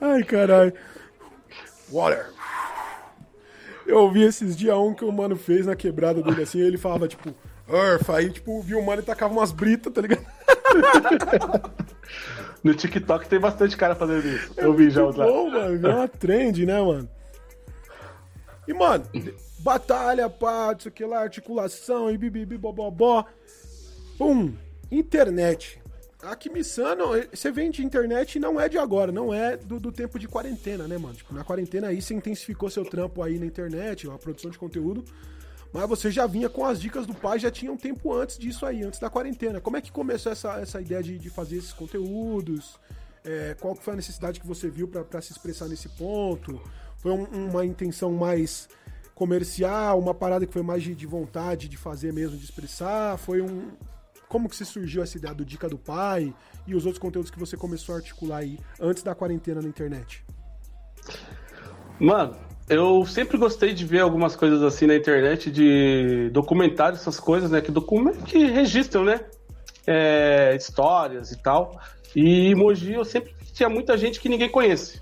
Ai, 0.00 0.22
caralho. 0.24 0.72
Water. 1.90 2.30
Eu 3.86 4.00
ouvi 4.00 4.22
esses 4.22 4.56
dias 4.56 4.76
um 4.76 4.94
que 4.94 5.04
o 5.04 5.12
mano 5.12 5.36
fez 5.36 5.66
na 5.66 5.74
quebrada 5.74 6.22
dele 6.22 6.42
assim, 6.42 6.60
ele 6.60 6.76
falava 6.76 7.08
tipo, 7.08 7.34
Earth, 7.68 8.10
aí 8.10 8.30
tipo, 8.30 8.60
viu 8.60 8.78
o 8.78 8.84
mano 8.84 9.00
e 9.00 9.04
tacava 9.04 9.32
umas 9.32 9.50
britas, 9.50 9.92
tá 9.92 10.00
ligado? 10.00 10.26
No 12.62 12.74
TikTok 12.74 13.28
tem 13.28 13.38
bastante 13.38 13.76
cara 13.76 13.94
fazendo 13.94 14.26
isso. 14.26 14.52
É 14.56 14.64
eu 14.64 14.74
vi 14.74 14.90
já 14.90 15.04
lá. 15.04 15.26
Bom, 15.26 15.50
mano, 15.50 15.86
é 15.86 15.94
uma 15.94 16.08
trend, 16.08 16.66
né, 16.66 16.80
mano? 16.80 17.08
E, 18.66 18.74
mano, 18.74 19.04
batalha, 19.60 20.28
pá, 20.28 20.74
isso 20.78 20.88
aqui 20.88 21.04
lá, 21.04 21.20
articulação 21.20 22.10
e 22.10 22.18
bibibi, 22.18 22.58
bobobó. 22.58 23.24
Pum, 24.18 24.52
internet. 24.90 25.80
A 26.20 26.34
Kimisano, 26.34 27.10
você 27.32 27.50
vende 27.52 27.84
internet 27.84 28.34
e 28.34 28.40
não 28.40 28.60
é 28.60 28.68
de 28.68 28.76
agora, 28.76 29.12
não 29.12 29.32
é 29.32 29.56
do, 29.56 29.78
do 29.78 29.92
tempo 29.92 30.18
de 30.18 30.26
quarentena, 30.26 30.88
né, 30.88 30.98
mano? 30.98 31.14
Tipo, 31.14 31.32
na 31.32 31.44
quarentena 31.44 31.88
aí 31.88 32.02
você 32.02 32.12
intensificou 32.12 32.68
seu 32.68 32.84
trampo 32.84 33.22
aí 33.22 33.38
na 33.38 33.46
internet, 33.46 34.10
a 34.10 34.18
produção 34.18 34.50
de 34.50 34.58
conteúdo. 34.58 35.04
Mas 35.72 35.88
você 35.88 36.10
já 36.10 36.26
vinha 36.26 36.48
com 36.48 36.64
as 36.64 36.80
dicas 36.80 37.06
do 37.06 37.14
pai, 37.14 37.38
já 37.38 37.50
tinha 37.50 37.70
um 37.70 37.76
tempo 37.76 38.12
antes 38.12 38.38
disso 38.38 38.64
aí, 38.64 38.82
antes 38.82 38.98
da 38.98 39.10
quarentena. 39.10 39.60
Como 39.60 39.76
é 39.76 39.80
que 39.80 39.92
começou 39.92 40.32
essa, 40.32 40.58
essa 40.60 40.80
ideia 40.80 41.02
de, 41.02 41.18
de 41.18 41.30
fazer 41.30 41.56
esses 41.56 41.72
conteúdos? 41.72 42.78
É, 43.24 43.54
qual 43.60 43.74
foi 43.74 43.92
a 43.92 43.96
necessidade 43.96 44.40
que 44.40 44.46
você 44.46 44.70
viu 44.70 44.88
para 44.88 45.20
se 45.20 45.32
expressar 45.32 45.68
nesse 45.68 45.88
ponto? 45.90 46.60
Foi 46.96 47.12
um, 47.12 47.24
uma 47.50 47.64
intenção 47.64 48.12
mais 48.12 48.68
comercial, 49.14 49.98
uma 49.98 50.14
parada 50.14 50.46
que 50.46 50.52
foi 50.52 50.62
mais 50.62 50.82
de, 50.82 50.94
de, 50.94 51.06
vontade 51.06 51.68
de 51.68 51.76
fazer 51.76 52.12
mesmo, 52.12 52.36
de 52.36 52.44
expressar? 52.44 53.18
Foi 53.18 53.42
um. 53.42 53.72
Como 54.28 54.48
que 54.48 54.56
se 54.56 54.64
surgiu 54.64 55.02
essa 55.02 55.16
ideia 55.16 55.34
do 55.34 55.44
Dica 55.44 55.68
do 55.68 55.78
Pai 55.78 56.34
e 56.66 56.74
os 56.74 56.84
outros 56.84 57.00
conteúdos 57.00 57.30
que 57.30 57.38
você 57.38 57.56
começou 57.56 57.94
a 57.94 57.98
articular 57.98 58.38
aí 58.38 58.58
antes 58.78 59.02
da 59.02 59.14
quarentena 59.14 59.60
na 59.60 59.68
internet? 59.68 60.24
Mano, 61.98 62.36
eu 62.68 63.04
sempre 63.06 63.38
gostei 63.38 63.72
de 63.72 63.84
ver 63.84 64.00
algumas 64.00 64.36
coisas 64.36 64.62
assim 64.62 64.86
na 64.86 64.94
internet, 64.94 65.50
de 65.50 66.30
documentários, 66.32 67.00
essas 67.00 67.18
coisas, 67.18 67.50
né? 67.50 67.60
Que, 67.60 67.70
documentam, 67.70 68.22
que 68.22 68.44
registram, 68.46 69.04
né? 69.04 69.20
É, 69.86 70.54
histórias 70.54 71.32
e 71.32 71.42
tal. 71.42 71.80
E 72.14 72.54
Mogi 72.54 72.92
eu 72.92 73.04
sempre 73.04 73.34
tinha 73.54 73.68
muita 73.68 73.96
gente 73.96 74.20
que 74.20 74.28
ninguém 74.28 74.50
conhece. 74.50 75.00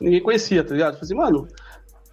Ninguém 0.00 0.22
conhecia, 0.22 0.64
tá 0.64 0.74
ligado? 0.74 0.94
Eu 0.94 1.00
falei 1.00 1.04
assim, 1.04 1.14
mano, 1.14 1.48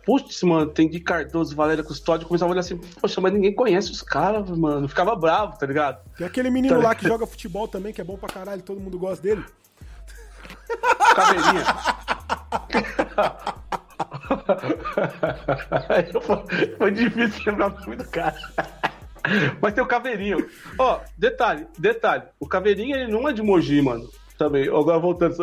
putz, 0.06 0.44
mano, 0.44 0.70
tem 0.70 0.88
Gui 0.88 1.00
Cardoso, 1.00 1.56
Valéria 1.56 1.84
Custódio, 1.84 2.28
começava 2.28 2.52
a 2.52 2.54
olhar 2.54 2.62
assim, 2.62 2.78
poxa, 3.02 3.20
mas 3.20 3.34
ninguém 3.34 3.54
conhece 3.54 3.92
os 3.92 4.02
caras, 4.02 4.50
mano. 4.52 4.86
Eu 4.86 4.90
ficava 4.90 5.16
bravo, 5.16 5.58
tá 5.58 5.66
ligado? 5.66 6.04
Tem 6.18 6.28
aquele 6.28 6.50
menino 6.50 6.76
tá 6.76 6.88
lá 6.88 6.96
que 6.96 7.08
joga 7.08 7.26
futebol 7.26 7.68
também, 7.68 7.92
que 7.92 8.00
é 8.00 8.04
bom 8.04 8.18
pra 8.18 8.30
caralho, 8.30 8.62
todo 8.62 8.80
mundo 8.80 9.00
gosta 9.00 9.24
dele. 9.24 9.44
Caveirinha. 11.16 11.66
Foi 16.78 16.92
difícil 16.92 17.44
lembrar 17.46 17.68
o 17.68 17.80
nome 17.80 17.96
do 17.98 18.06
cara. 18.06 18.36
Mas 19.62 19.74
tem 19.74 19.84
o 19.84 19.88
Caveirinho. 19.88 20.50
Ó, 20.78 21.00
detalhe, 21.18 21.68
detalhe. 21.78 22.24
O 22.40 22.48
Caveirinho, 22.48 22.96
ele 22.96 23.12
não 23.12 23.28
é 23.28 23.34
de 23.34 23.42
Mogi, 23.42 23.82
mano. 23.82 24.08
Também. 24.38 24.68
Agora 24.68 25.00
voltando. 25.00 25.36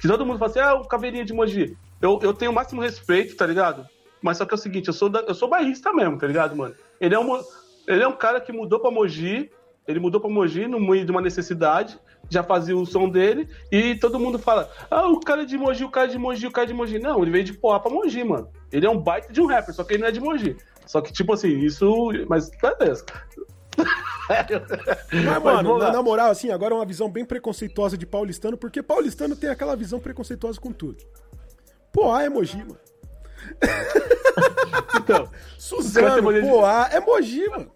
Que 0.00 0.08
todo 0.08 0.24
mundo 0.24 0.38
fala 0.38 0.50
assim, 0.50 0.60
ah, 0.60 0.74
o 0.74 0.88
Caveirinho 0.88 1.22
é 1.22 1.26
de 1.26 1.34
Mogi. 1.34 1.76
Eu, 2.00 2.18
eu 2.22 2.32
tenho 2.32 2.50
o 2.50 2.54
máximo 2.54 2.80
respeito, 2.80 3.36
tá 3.36 3.46
ligado? 3.46 3.86
Mas 4.22 4.38
só 4.38 4.46
que 4.46 4.54
é 4.54 4.56
o 4.56 4.58
seguinte, 4.58 4.88
eu 4.88 4.94
sou, 4.94 5.08
da, 5.08 5.20
eu 5.20 5.34
sou 5.34 5.48
bairrista 5.48 5.92
mesmo, 5.92 6.18
tá 6.18 6.26
ligado, 6.26 6.56
mano? 6.56 6.74
Ele 7.00 7.14
é, 7.14 7.18
um, 7.18 7.42
ele 7.86 8.02
é 8.02 8.08
um 8.08 8.16
cara 8.16 8.40
que 8.40 8.52
mudou 8.52 8.80
pra 8.80 8.90
Mogi. 8.90 9.50
Ele 9.86 10.00
mudou 10.00 10.20
pra 10.20 10.30
Mogi 10.30 10.66
no 10.66 10.80
meio 10.80 11.04
de 11.04 11.10
uma 11.10 11.20
necessidade 11.20 11.98
já 12.28 12.42
fazia 12.42 12.76
o 12.76 12.86
som 12.86 13.08
dele, 13.08 13.48
e 13.70 13.94
todo 13.96 14.18
mundo 14.18 14.38
fala: 14.38 14.70
Ah, 14.90 15.08
o 15.08 15.20
cara 15.20 15.42
é 15.42 15.44
de 15.44 15.56
Mogi, 15.56 15.84
o 15.84 15.90
cara 15.90 16.06
é 16.06 16.10
de 16.10 16.18
Mogi, 16.18 16.46
o 16.46 16.50
cara 16.50 16.66
é 16.66 16.68
de 16.68 16.74
Mogi. 16.74 16.98
Não, 16.98 17.22
ele 17.22 17.30
veio 17.30 17.44
de 17.44 17.52
Poá 17.52 17.78
pra 17.80 17.90
Mogi, 17.90 18.22
mano. 18.24 18.48
Ele 18.72 18.86
é 18.86 18.90
um 18.90 18.98
baita 18.98 19.32
de 19.32 19.40
um 19.40 19.46
rapper, 19.46 19.74
só 19.74 19.84
que 19.84 19.94
ele 19.94 20.02
não 20.02 20.08
é 20.08 20.12
de 20.12 20.20
Mogi. 20.20 20.56
Só 20.86 21.00
que, 21.00 21.12
tipo 21.12 21.32
assim, 21.32 21.58
isso. 21.58 22.10
Mas 22.28 22.50
beleza. 22.50 23.04
Mas, 24.28 25.42
mano, 25.42 25.78
na, 25.78 25.92
na, 25.92 26.02
moral, 26.02 26.30
assim, 26.30 26.50
agora 26.50 26.74
é 26.74 26.76
uma 26.76 26.84
visão 26.84 27.08
bem 27.08 27.24
preconceituosa 27.24 27.96
de 27.96 28.06
paulistano, 28.06 28.56
porque 28.56 28.82
paulistano 28.82 29.36
tem 29.36 29.50
aquela 29.50 29.76
visão 29.76 30.00
preconceituosa 30.00 30.60
com 30.60 30.72
tudo. 30.72 31.04
Poá 31.92 32.24
é 32.24 32.28
Mogi, 32.28 32.58
mano. 32.58 32.78
Então, 34.96 35.30
Suzano, 35.58 36.32
Poá 36.42 36.88
é 36.90 37.00
Mogi, 37.00 37.48
mano. 37.48 37.70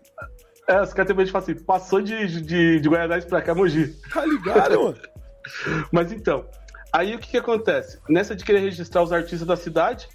É, 0.71 0.81
os 0.81 0.93
caras 0.93 1.09
também 1.09 1.27
falam 1.27 1.43
assim, 1.43 1.65
passou 1.65 2.01
de, 2.01 2.43
de, 2.43 2.79
de 2.79 2.89
Guaianazes 2.89 3.29
pra 3.29 3.43
cá, 3.43 3.53
Mogi. 3.53 3.89
Tá 4.15 4.25
ligado, 4.25 4.81
mano? 4.81 4.99
Mas 5.91 6.13
então, 6.13 6.47
aí 6.93 7.13
o 7.13 7.19
que 7.19 7.33
que 7.33 7.39
acontece? 7.39 7.99
Nessa 8.09 8.37
de 8.37 8.45
querer 8.45 8.61
registrar 8.61 9.03
os 9.03 9.13
artistas 9.13 9.45
da 9.45 9.57
cidade, 9.57 10.09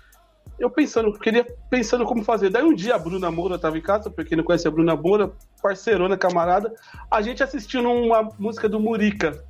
eu 0.58 0.70
pensando, 0.70 1.12
queria 1.20 1.45
pensando 1.70 2.06
como 2.06 2.24
fazer. 2.24 2.49
Daí 2.49 2.64
um 2.64 2.74
dia 2.74 2.95
a 2.95 2.97
Bruna 2.97 3.30
Moura 3.30 3.60
tava 3.60 3.78
em 3.78 3.82
casa, 3.82 4.10
pra 4.10 4.24
quem 4.24 4.38
não 4.38 4.45
conhece 4.45 4.66
a 4.66 4.72
Bruna 4.72 4.95
Moura, 4.95 5.34
parceirona, 5.62 6.16
camarada, 6.16 6.74
a 7.12 7.22
gente 7.22 7.43
assistiu 7.43 7.82
numa 7.82 8.24
música 8.39 8.70
do 8.70 8.80
Murica. 8.80 9.43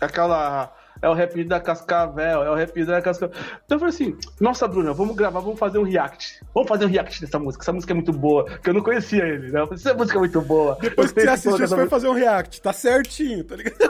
Aquela 0.00 0.72
é 1.04 1.08
o 1.08 1.12
rap 1.12 1.44
da 1.44 1.60
Cascavel, 1.60 2.42
é 2.42 2.50
o 2.50 2.54
rap 2.54 2.82
da 2.84 3.02
Cascavel. 3.02 3.36
Então 3.64 3.76
eu 3.76 3.78
falei 3.78 3.94
assim, 3.94 4.16
nossa, 4.40 4.66
Bruna, 4.66 4.94
vamos 4.94 5.14
gravar, 5.14 5.40
vamos 5.40 5.58
fazer 5.58 5.78
um 5.78 5.82
react. 5.82 6.40
Vamos 6.54 6.66
fazer 6.66 6.86
um 6.86 6.88
react 6.88 7.20
dessa 7.20 7.38
música, 7.38 7.62
essa 7.62 7.74
música 7.74 7.92
é 7.92 7.94
muito 7.94 8.12
boa, 8.12 8.46
que 8.58 8.70
eu 8.70 8.74
não 8.74 8.80
conhecia 8.80 9.22
ele, 9.22 9.52
né? 9.52 9.60
Eu 9.60 9.66
falei, 9.66 9.82
essa 9.82 9.92
música 9.92 10.16
é 10.16 10.20
muito 10.20 10.40
boa. 10.40 10.78
Depois 10.80 11.12
que 11.12 11.20
você 11.20 11.28
assistiu, 11.28 11.58
você 11.58 11.76
vai 11.76 11.88
fazer 11.88 12.08
um 12.08 12.14
react, 12.14 12.62
tá 12.62 12.72
certinho, 12.72 13.44
tá 13.44 13.56
ligado? 13.56 13.76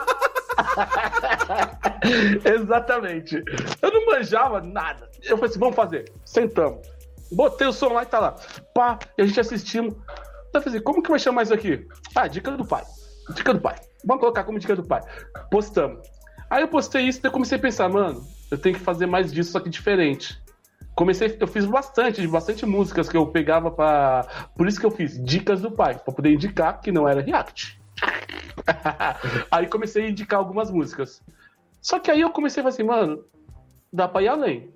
Exatamente. 2.45 3.43
Eu 3.81 3.93
não 3.93 4.07
manjava 4.07 4.61
nada. 4.61 5.09
Eu 5.23 5.37
falei 5.37 5.51
assim, 5.51 5.61
vamos 5.61 5.77
fazer. 5.77 6.13
Sentamos. 6.25 6.85
Botei 7.31 7.69
o 7.69 7.73
som 7.73 7.93
lá 7.93 8.03
e 8.03 8.07
tá 8.07 8.19
lá. 8.19 8.35
Pá, 8.75 8.99
e 9.17 9.23
a 9.23 9.27
gente 9.27 9.39
assistimos. 9.39 9.95
eu 10.53 10.63
falei, 10.63 10.81
como 10.81 11.01
que 11.01 11.11
vai 11.11 11.21
chamar 11.21 11.45
isso 11.45 11.55
aqui? 11.55 11.87
Ah, 12.15 12.27
dica 12.27 12.51
do 12.51 12.65
pai. 12.65 12.83
Dica 13.35 13.55
do 13.55 13.61
pai. 13.61 13.77
Vamos 14.05 14.21
colocar 14.21 14.43
como 14.43 14.59
dica 14.59 14.75
do 14.75 14.85
pai. 14.85 15.01
Postamos. 15.51 16.14
Aí 16.55 16.63
eu 16.63 16.69
postei 16.69 17.09
isso 17.09 17.19
e 17.21 17.31
comecei 17.31 17.59
a 17.59 17.61
pensar, 17.61 17.89
mano, 17.89 18.25
eu 18.49 18.57
tenho 18.57 18.77
que 18.77 18.81
fazer 18.81 19.07
mais 19.07 19.33
disso, 19.33 19.51
só 19.51 19.59
que 19.59 19.69
diferente. 19.69 20.41
Comecei, 20.95 21.37
eu 21.41 21.49
fiz 21.49 21.67
bastante, 21.67 22.25
bastante 22.29 22.65
músicas 22.65 23.09
que 23.09 23.17
eu 23.17 23.27
pegava 23.27 23.73
para, 23.73 24.49
por 24.57 24.69
isso 24.69 24.79
que 24.79 24.87
eu 24.87 24.91
fiz 24.93 25.21
dicas 25.21 25.61
do 25.61 25.73
pai, 25.73 25.99
para 25.99 26.15
poder 26.15 26.33
indicar 26.33 26.81
que 26.81 26.93
não 26.93 27.09
era 27.09 27.21
react. 27.21 27.77
aí 29.51 29.67
comecei 29.67 30.07
a 30.07 30.09
indicar 30.11 30.39
algumas 30.39 30.71
músicas. 30.71 31.21
Só 31.83 31.99
que 31.99 32.09
aí 32.09 32.21
eu 32.21 32.31
comecei 32.31 32.61
a 32.61 32.63
falar 32.63 32.73
assim, 32.73 32.85
mano, 32.85 33.25
dá 33.93 34.07
pra 34.07 34.23
ir 34.23 34.29
além. 34.29 34.73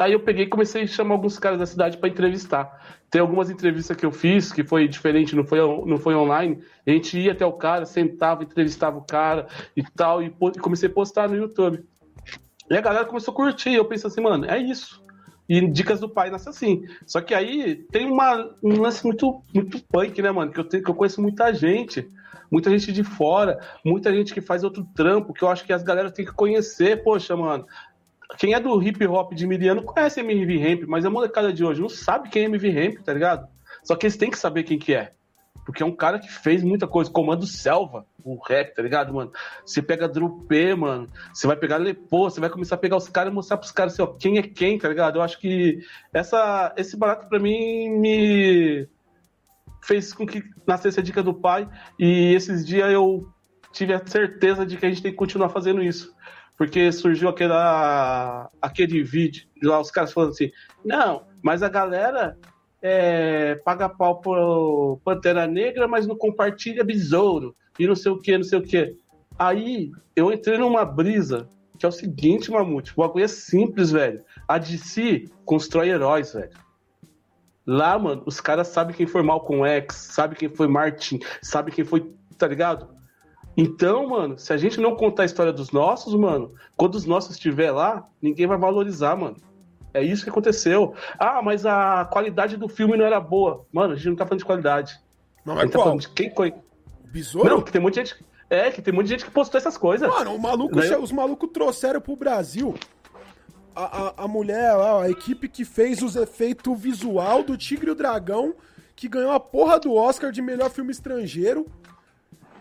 Aí 0.00 0.12
eu 0.12 0.20
peguei 0.20 0.44
e 0.44 0.48
comecei 0.48 0.82
a 0.82 0.86
chamar 0.86 1.14
alguns 1.14 1.38
caras 1.38 1.58
da 1.58 1.66
cidade 1.66 1.98
para 1.98 2.08
entrevistar. 2.08 3.00
Tem 3.10 3.20
algumas 3.20 3.50
entrevistas 3.50 3.96
que 3.96 4.06
eu 4.06 4.10
fiz 4.10 4.52
que 4.52 4.64
foi 4.64 4.88
diferente, 4.88 5.36
não 5.36 5.44
foi, 5.44 5.58
não 5.58 5.98
foi 5.98 6.14
online. 6.14 6.58
A 6.86 6.90
gente 6.90 7.18
ia 7.18 7.32
até 7.32 7.44
o 7.44 7.52
cara, 7.52 7.84
sentava, 7.84 8.42
entrevistava 8.42 8.96
o 8.96 9.02
cara 9.02 9.46
e 9.76 9.82
tal, 9.82 10.22
e 10.22 10.30
comecei 10.60 10.88
a 10.88 10.92
postar 10.92 11.28
no 11.28 11.36
YouTube. 11.36 11.84
E 12.70 12.76
a 12.76 12.80
galera 12.80 13.04
começou 13.04 13.32
a 13.32 13.36
curtir. 13.36 13.74
Eu 13.74 13.84
pensei 13.84 14.08
assim, 14.08 14.20
mano, 14.20 14.46
é 14.46 14.58
isso. 14.58 15.02
E 15.48 15.66
dicas 15.66 15.98
do 15.98 16.08
pai 16.08 16.30
nasce 16.30 16.48
assim. 16.48 16.84
Só 17.04 17.20
que 17.20 17.34
aí 17.34 17.84
tem 17.90 18.08
uma, 18.08 18.54
um 18.62 18.80
lance 18.80 19.04
muito, 19.04 19.42
muito 19.52 19.82
punk, 19.86 20.22
né, 20.22 20.30
mano? 20.30 20.52
Que 20.52 20.60
eu, 20.60 20.64
tenho, 20.64 20.82
que 20.82 20.90
eu 20.90 20.94
conheço 20.94 21.20
muita 21.20 21.52
gente. 21.52 22.08
Muita 22.50 22.70
gente 22.70 22.92
de 22.92 23.04
fora, 23.04 23.60
muita 23.84 24.12
gente 24.12 24.34
que 24.34 24.40
faz 24.40 24.64
outro 24.64 24.84
trampo, 24.94 25.32
que 25.32 25.42
eu 25.42 25.48
acho 25.48 25.64
que 25.64 25.72
as 25.72 25.84
galera 25.84 26.10
tem 26.10 26.24
que 26.24 26.32
conhecer. 26.32 27.02
Poxa, 27.02 27.36
mano, 27.36 27.64
quem 28.38 28.54
é 28.54 28.60
do 28.60 28.82
hip 28.82 29.04
hop 29.06 29.32
de 29.32 29.46
Miriano 29.46 29.82
conhece 29.82 30.20
MV 30.20 30.58
Ramp, 30.58 30.82
mas 30.88 31.04
a 31.04 31.10
molecada 31.10 31.52
de 31.52 31.64
hoje 31.64 31.80
não 31.80 31.88
sabe 31.88 32.28
quem 32.28 32.42
é 32.42 32.46
MV 32.46 32.70
Ramp, 32.70 33.04
tá 33.04 33.12
ligado? 33.12 33.48
Só 33.84 33.96
que 33.96 34.06
eles 34.06 34.16
têm 34.16 34.30
que 34.30 34.38
saber 34.38 34.62
quem 34.62 34.78
que 34.78 34.94
é. 34.94 35.12
Porque 35.64 35.82
é 35.82 35.86
um 35.86 35.94
cara 35.94 36.18
que 36.18 36.30
fez 36.30 36.62
muita 36.62 36.86
coisa. 36.86 37.10
Comando 37.10 37.46
Selva, 37.46 38.06
o 38.24 38.36
rap, 38.36 38.74
tá 38.74 38.82
ligado, 38.82 39.12
mano? 39.12 39.30
Você 39.64 39.82
pega 39.82 40.08
Drupé, 40.08 40.74
mano. 40.74 41.08
Você 41.32 41.46
vai 41.46 41.56
pegar 41.56 41.76
Lepô, 41.76 42.30
você 42.30 42.40
vai 42.40 42.50
começar 42.50 42.74
a 42.74 42.78
pegar 42.78 42.96
os 42.96 43.08
caras 43.08 43.32
e 43.32 43.34
mostrar 43.34 43.56
pros 43.56 43.70
caras 43.70 43.92
assim, 43.92 44.02
ó, 44.02 44.06
quem 44.06 44.38
é 44.38 44.42
quem, 44.42 44.78
tá 44.78 44.88
ligado? 44.88 45.16
Eu 45.16 45.22
acho 45.22 45.38
que 45.38 45.80
essa, 46.12 46.74
esse 46.76 46.96
barato 46.96 47.28
pra 47.28 47.38
mim 47.38 47.88
me 47.90 48.88
fez 49.82 50.12
com 50.12 50.26
que 50.26 50.42
nascesse 50.66 50.98
a 50.98 51.02
dica 51.02 51.22
do 51.22 51.34
pai. 51.34 51.68
E 51.98 52.34
esses 52.34 52.66
dias 52.66 52.90
eu 52.90 53.28
tive 53.72 53.94
a 53.94 54.04
certeza 54.04 54.66
de 54.66 54.76
que 54.76 54.86
a 54.86 54.88
gente 54.88 55.02
tem 55.02 55.12
que 55.12 55.18
continuar 55.18 55.50
fazendo 55.50 55.82
isso. 55.82 56.14
Porque 56.60 56.92
surgiu 56.92 57.30
aquela, 57.30 58.50
aquele 58.60 59.02
vídeo 59.02 59.48
lá, 59.62 59.80
os 59.80 59.90
caras 59.90 60.12
falando 60.12 60.32
assim: 60.32 60.50
não, 60.84 61.24
mas 61.42 61.62
a 61.62 61.70
galera 61.70 62.36
é, 62.82 63.54
paga 63.64 63.88
pau 63.88 64.20
por 64.20 65.00
Pantera 65.02 65.46
Negra, 65.46 65.88
mas 65.88 66.06
não 66.06 66.14
compartilha 66.14 66.84
besouro 66.84 67.56
e 67.78 67.86
não 67.86 67.96
sei 67.96 68.12
o 68.12 68.18
que, 68.18 68.36
não 68.36 68.44
sei 68.44 68.58
o 68.58 68.62
que. 68.62 68.94
Aí 69.38 69.90
eu 70.14 70.30
entrei 70.30 70.58
numa 70.58 70.84
brisa 70.84 71.48
que 71.78 71.86
é 71.86 71.88
o 71.88 71.92
seguinte, 71.92 72.50
Mamute, 72.50 72.92
o 72.94 72.96
bagulho 72.96 73.24
é 73.24 73.28
simples, 73.28 73.90
velho. 73.90 74.22
A 74.46 74.58
DC 74.58 75.30
constrói 75.46 75.88
heróis, 75.88 76.34
velho. 76.34 76.52
Lá, 77.66 77.98
mano, 77.98 78.22
os 78.26 78.38
caras 78.38 78.68
sabem 78.68 78.94
quem 78.94 79.06
foi 79.06 79.22
Malcolm 79.22 79.66
X, 79.66 79.96
sabe 79.96 80.36
quem 80.36 80.50
foi 80.50 80.68
Martin, 80.68 81.20
sabe 81.40 81.72
quem 81.72 81.86
foi, 81.86 82.12
tá 82.36 82.46
ligado? 82.46 82.99
Então, 83.56 84.08
mano, 84.08 84.38
se 84.38 84.52
a 84.52 84.56
gente 84.56 84.80
não 84.80 84.94
contar 84.94 85.22
a 85.22 85.26
história 85.26 85.52
dos 85.52 85.70
nossos, 85.70 86.14
mano, 86.14 86.54
quando 86.76 86.94
os 86.94 87.04
nossos 87.04 87.32
estiver 87.32 87.70
lá, 87.70 88.08
ninguém 88.22 88.46
vai 88.46 88.56
valorizar, 88.56 89.16
mano. 89.16 89.36
É 89.92 90.02
isso 90.02 90.22
que 90.22 90.30
aconteceu. 90.30 90.94
Ah, 91.18 91.42
mas 91.42 91.66
a 91.66 92.04
qualidade 92.04 92.56
do 92.56 92.68
filme 92.68 92.96
não 92.96 93.04
era 93.04 93.20
boa. 93.20 93.66
Mano, 93.72 93.94
a 93.94 93.96
gente 93.96 94.08
não 94.08 94.16
tá 94.16 94.24
falando 94.24 94.38
de 94.38 94.44
qualidade. 94.44 95.00
Não, 95.44 95.56
mas 95.56 95.70
tá 95.70 95.78
qual? 95.78 95.98
de 95.98 96.08
quem 96.10 96.32
foi. 96.32 96.54
Besouro? 97.04 97.48
Não, 97.48 97.60
que 97.60 97.72
tem 97.72 97.80
muita 97.80 98.04
gente. 98.04 98.24
É, 98.48 98.70
que 98.70 98.80
tem 98.80 98.94
muita 98.94 99.10
gente 99.10 99.24
que 99.24 99.30
postou 99.30 99.58
essas 99.58 99.76
coisas. 99.76 100.08
Mano, 100.08 100.34
o 100.34 100.38
maluco, 100.40 100.78
os 100.78 101.12
malucos 101.12 101.50
trouxeram 101.52 102.00
pro 102.00 102.16
Brasil 102.16 102.74
a, 103.74 103.84
a, 103.84 104.24
a 104.24 104.28
mulher, 104.28 104.70
a, 104.70 105.02
a 105.02 105.10
equipe 105.10 105.48
que 105.48 105.64
fez 105.64 106.02
os 106.02 106.16
efeitos 106.16 106.78
visual 106.78 107.42
do 107.42 107.56
Tigre 107.56 107.88
e 107.88 107.92
o 107.92 107.94
Dragão, 107.94 108.54
que 108.94 109.08
ganhou 109.08 109.32
a 109.32 109.40
porra 109.40 109.78
do 109.78 109.94
Oscar 109.94 110.30
de 110.30 110.42
melhor 110.42 110.70
filme 110.70 110.90
estrangeiro. 110.90 111.66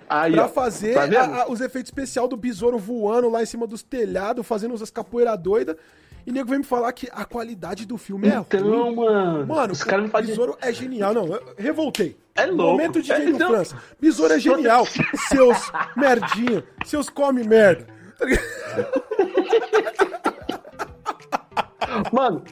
Aí, 0.09 0.33
pra 0.33 0.47
fazer 0.47 0.95
tá 0.95 1.03
a, 1.03 1.43
a, 1.43 1.51
os 1.51 1.61
efeitos 1.61 1.89
especial 1.89 2.27
do 2.27 2.35
besouro 2.35 2.79
voando 2.79 3.29
lá 3.29 3.43
em 3.43 3.45
cima 3.45 3.67
dos 3.67 3.83
telhados, 3.83 4.45
fazendo 4.45 4.73
as 4.73 4.89
capoeira 4.89 5.37
doida. 5.37 5.77
E 6.25 6.31
nego 6.31 6.49
vem 6.49 6.59
me 6.59 6.65
falar 6.65 6.91
que 6.93 7.07
a 7.11 7.23
qualidade 7.23 7.85
do 7.85 7.97
filme 7.97 8.27
é 8.27 8.35
então, 8.35 8.59
ruim. 8.59 8.95
mano. 8.95 9.47
Mano, 9.47 9.73
os 9.73 9.83
caras 9.83 10.05
me 10.05 10.11
fazem. 10.11 10.29
Besouro 10.29 10.57
é 10.61 10.73
genial. 10.73 11.13
Não, 11.13 11.27
eu 11.27 11.53
revoltei. 11.57 12.17
É 12.35 12.45
louco. 12.45 12.71
Momento 12.71 13.01
de 13.01 13.11
é, 13.11 13.29
então... 13.29 13.49
França. 13.49 13.77
Besouro 13.99 14.33
é 14.33 14.39
genial. 14.39 14.85
seus 15.29 15.71
merdinha. 15.95 16.63
Seus 16.85 17.09
come 17.09 17.43
merda. 17.43 17.87
mano, 22.11 22.43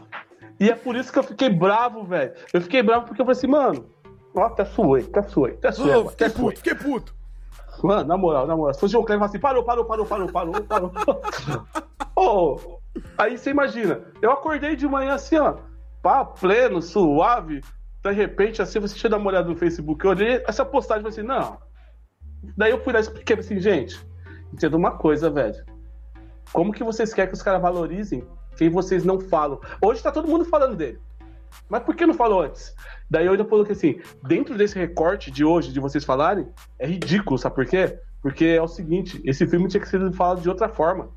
e 0.59 0.69
é 0.69 0.75
por 0.75 0.95
isso 0.95 1.11
que 1.11 1.19
eu 1.19 1.23
fiquei 1.23 1.49
bravo, 1.49 2.03
velho. 2.03 2.33
Eu 2.53 2.61
fiquei 2.61 2.81
bravo 2.81 3.07
porque 3.07 3.21
eu 3.21 3.25
falei 3.25 3.37
assim, 3.37 3.47
mano, 3.47 3.89
ó, 4.33 4.43
até 4.43 4.63
suei, 4.63 5.03
até 5.03 5.23
suei, 5.23 5.53
até 5.53 5.71
suei. 5.71 5.95
Oh, 5.95 6.09
fiquei 6.09 6.29
puto, 6.29 6.57
fiquei 6.57 6.75
puto. 6.75 7.16
Mano, 7.83 8.07
na 8.07 8.17
moral, 8.17 8.47
na 8.47 8.55
moral. 8.55 8.73
Se 8.73 8.79
fosse 8.79 8.97
o 8.97 9.03
Cleber 9.03 9.25
assim, 9.25 9.39
parou, 9.39 9.63
parou, 9.63 9.85
parou, 9.85 10.05
parou, 10.05 10.27
parou, 10.27 10.61
parou. 10.63 10.91
oh, 12.15 12.77
Aí 13.17 13.37
você 13.37 13.51
imagina, 13.51 14.01
eu 14.21 14.31
acordei 14.31 14.75
de 14.75 14.87
manhã 14.87 15.13
assim, 15.13 15.37
ó, 15.37 15.57
pá, 16.01 16.25
pleno, 16.25 16.81
suave. 16.81 17.61
De 18.03 18.11
repente, 18.11 18.61
assim, 18.61 18.79
você 18.79 18.95
tinha 18.95 19.09
dado 19.09 19.21
uma 19.21 19.29
olhada 19.29 19.49
no 19.49 19.55
Facebook, 19.55 20.03
eu 20.03 20.11
olhei 20.11 20.43
essa 20.47 20.63
postagem 20.63 21.07
e 21.07 21.11
falei 21.11 21.19
assim, 21.19 21.27
não. 21.27 21.57
Daí 22.55 22.71
eu 22.71 22.83
fui 22.83 22.93
lá 22.93 22.99
e 22.99 23.01
expliquei 23.01 23.37
assim, 23.37 23.59
gente, 23.59 23.99
entenda 24.53 24.77
uma 24.77 24.91
coisa, 24.91 25.29
velho. 25.29 25.63
Como 26.53 26.71
que 26.71 26.83
vocês 26.83 27.13
querem 27.13 27.29
que 27.29 27.35
os 27.35 27.41
caras 27.41 27.61
valorizem 27.61 28.25
quem 28.55 28.69
vocês 28.69 29.03
não 29.03 29.19
falam? 29.19 29.59
Hoje 29.81 30.01
tá 30.01 30.11
todo 30.11 30.27
mundo 30.27 30.45
falando 30.45 30.75
dele. 30.75 30.99
Mas 31.69 31.83
por 31.83 31.95
que 31.95 32.05
não 32.05 32.13
falou 32.13 32.41
antes? 32.41 32.73
Daí 33.09 33.25
eu 33.25 33.31
ainda 33.31 33.45
coloquei 33.45 33.73
assim, 33.73 33.99
dentro 34.23 34.55
desse 34.57 34.77
recorte 34.77 35.31
de 35.31 35.43
hoje, 35.43 35.71
de 35.71 35.79
vocês 35.79 36.03
falarem, 36.03 36.47
é 36.79 36.87
ridículo, 36.87 37.37
sabe 37.37 37.55
por 37.55 37.65
quê? 37.65 37.97
Porque 38.21 38.45
é 38.45 38.61
o 38.61 38.67
seguinte, 38.67 39.21
esse 39.25 39.45
filme 39.47 39.67
tinha 39.67 39.81
que 39.81 39.87
ser 39.87 40.11
falado 40.13 40.41
de 40.41 40.49
outra 40.49 40.67
forma. 40.69 41.09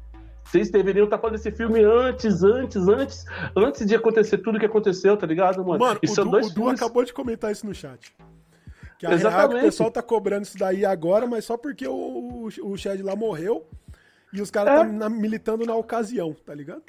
Vocês 0.44 0.70
deveriam 0.70 1.04
estar 1.04 1.18
falando 1.18 1.36
desse 1.36 1.52
filme 1.52 1.82
antes, 1.82 2.42
antes, 2.42 2.88
antes, 2.88 3.24
antes 3.56 3.86
de 3.86 3.94
acontecer 3.94 4.38
tudo 4.38 4.58
que 4.58 4.66
aconteceu, 4.66 5.16
tá 5.16 5.26
ligado, 5.26 5.64
mano? 5.64 5.78
Mano, 5.78 6.00
o, 6.02 6.24
du, 6.24 6.36
o 6.36 6.50
Du 6.50 6.68
acabou 6.68 7.04
de 7.04 7.12
comentar 7.12 7.52
isso 7.52 7.66
no 7.66 7.74
chat. 7.74 8.12
Que 8.98 9.06
a 9.06 9.12
Exatamente. 9.12 9.52
Real, 9.52 9.62
o 9.62 9.64
pessoal 9.64 9.90
tá 9.90 10.02
cobrando 10.02 10.42
isso 10.42 10.58
daí 10.58 10.84
agora, 10.84 11.26
mas 11.26 11.44
só 11.44 11.56
porque 11.56 11.88
o, 11.88 12.48
o 12.62 12.76
Chad 12.76 13.00
lá 13.00 13.16
morreu 13.16 13.66
e 14.32 14.42
os 14.42 14.50
caras 14.50 14.92
é. 14.92 14.98
tá 14.98 15.08
militando 15.08 15.64
na 15.64 15.74
ocasião, 15.74 16.34
tá 16.44 16.54
ligado? 16.54 16.82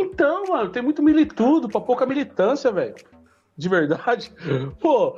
Então, 0.00 0.44
mano, 0.46 0.70
tem 0.70 0.82
muito 0.82 1.02
militudo 1.02 1.68
pra 1.68 1.80
pouca 1.80 2.06
militância, 2.06 2.72
velho. 2.72 2.94
De 3.56 3.68
verdade. 3.68 4.32
Pô, 4.80 5.16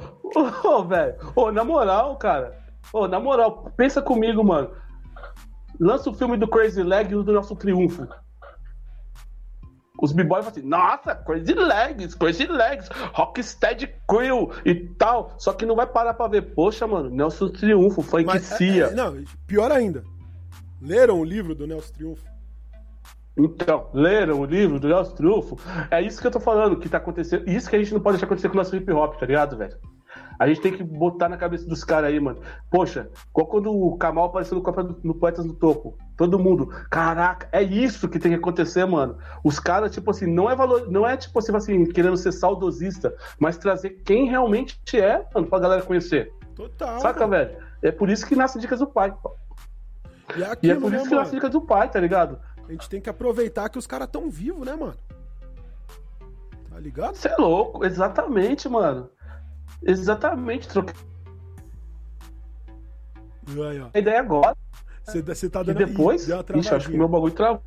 velho. 0.88 1.14
Ô, 1.34 1.52
na 1.52 1.64
moral, 1.64 2.16
cara. 2.16 2.58
Ô, 2.92 3.06
na 3.06 3.20
moral, 3.20 3.72
pensa 3.76 4.02
comigo, 4.02 4.42
mano 4.42 4.70
lança 5.82 6.08
o 6.08 6.14
filme 6.14 6.36
do 6.36 6.46
Crazy 6.46 6.82
Legs 6.82 7.24
do 7.24 7.32
nosso 7.32 7.56
triunfo. 7.56 8.06
Os 10.00 10.12
b-boys 10.12 10.46
assim, 10.46 10.62
nossa, 10.62 11.14
Crazy 11.14 11.54
Legs, 11.54 12.14
Crazy 12.14 12.46
Legs, 12.46 12.88
Rocksteady 13.12 13.94
Crew 14.08 14.50
e 14.64 14.74
tal. 14.74 15.34
Só 15.38 15.52
que 15.52 15.64
não 15.64 15.76
vai 15.76 15.86
parar 15.86 16.14
pra 16.14 16.26
ver, 16.26 16.54
poxa, 16.54 16.86
mano, 16.86 17.08
Nelson 17.08 17.50
Triunfo, 17.50 18.02
franquicia. 18.02 18.86
É, 18.86 18.88
é, 18.88 18.94
não, 18.94 19.22
pior 19.46 19.70
ainda. 19.70 20.02
Leram 20.80 21.20
o 21.20 21.24
livro 21.24 21.54
do 21.54 21.68
Nelson 21.68 21.92
Triunfo? 21.92 22.31
Então, 23.36 23.88
leram 23.94 24.40
o 24.40 24.44
livro 24.44 24.78
do 24.78 24.88
Nelson 24.88 25.14
Triunfo? 25.14 25.58
É 25.90 26.00
isso 26.02 26.20
que 26.20 26.26
eu 26.26 26.30
tô 26.30 26.40
falando, 26.40 26.76
que 26.76 26.88
tá 26.88 26.98
acontecendo. 26.98 27.48
Isso 27.48 27.68
que 27.68 27.76
a 27.76 27.78
gente 27.78 27.92
não 27.92 28.00
pode 28.00 28.16
deixar 28.16 28.26
acontecer 28.26 28.48
com 28.48 28.54
o 28.54 28.58
nosso 28.58 28.76
hip 28.76 28.90
hop, 28.92 29.18
tá 29.18 29.26
ligado, 29.26 29.56
velho? 29.56 29.76
A 30.38 30.48
gente 30.48 30.60
tem 30.60 30.72
que 30.72 30.82
botar 30.82 31.28
na 31.28 31.36
cabeça 31.36 31.66
dos 31.68 31.84
caras 31.84 32.10
aí, 32.10 32.18
mano. 32.18 32.40
Poxa, 32.70 33.08
quando 33.32 33.72
o 33.72 33.96
Kamal 33.96 34.26
apareceu 34.26 34.58
no, 34.58 35.00
no 35.04 35.14
Poetas 35.14 35.46
do 35.46 35.54
Topo, 35.54 35.96
todo 36.16 36.38
mundo, 36.38 36.66
caraca, 36.90 37.48
é 37.52 37.62
isso 37.62 38.08
que 38.08 38.18
tem 38.18 38.32
que 38.32 38.38
acontecer, 38.38 38.84
mano. 38.84 39.16
Os 39.44 39.58
caras, 39.58 39.92
tipo 39.92 40.10
assim, 40.10 40.26
não 40.26 40.50
é 40.50 40.56
valor, 40.56 40.90
não 40.90 41.06
é 41.06 41.16
tipo 41.16 41.38
assim, 41.38 41.54
assim, 41.54 41.84
querendo 41.86 42.16
ser 42.16 42.32
saudosista, 42.32 43.14
mas 43.38 43.56
trazer 43.56 44.02
quem 44.04 44.28
realmente 44.28 44.78
é, 44.94 45.24
mano, 45.34 45.46
pra 45.46 45.60
galera 45.60 45.82
conhecer. 45.82 46.32
Total. 46.54 47.00
Saca, 47.00 47.26
velho? 47.26 47.56
É 47.82 47.90
por 47.90 48.10
isso 48.10 48.26
que 48.26 48.36
nasce 48.36 48.58
Dicas 48.58 48.80
do 48.80 48.86
Pai. 48.86 49.14
E, 50.36 50.42
é, 50.42 50.46
aquilo, 50.46 50.72
e 50.72 50.76
é 50.76 50.80
por 50.80 50.90
né, 50.90 50.96
isso 50.96 51.08
que 51.08 51.14
nasce 51.14 51.32
Dicas 51.32 51.50
do 51.50 51.60
Pai, 51.60 51.88
tá 51.88 52.00
ligado? 52.00 52.38
A 52.72 52.74
gente 52.74 52.88
tem 52.88 53.02
que 53.02 53.10
aproveitar 53.10 53.68
que 53.68 53.78
os 53.78 53.86
caras 53.86 54.08
tão 54.10 54.30
vivos, 54.30 54.64
né, 54.64 54.74
mano? 54.74 54.96
Tá 56.70 56.78
ligado? 56.80 57.14
Você 57.14 57.28
é 57.28 57.36
louco, 57.36 57.84
exatamente, 57.84 58.66
mano. 58.66 59.10
Exatamente, 59.82 60.66
troquei. 60.66 60.94
A 63.92 63.98
ideia 63.98 64.20
agora. 64.20 64.56
Você 65.04 65.50
tá 65.50 65.62
dando 65.62 65.82
E 65.82 65.84
depois. 65.84 66.26
Ih, 66.26 66.32
Ixi, 66.54 66.74
acho 66.74 66.88
que 66.88 66.96
meu 66.96 67.08
bagulho 67.08 67.34
travou. 67.34 67.62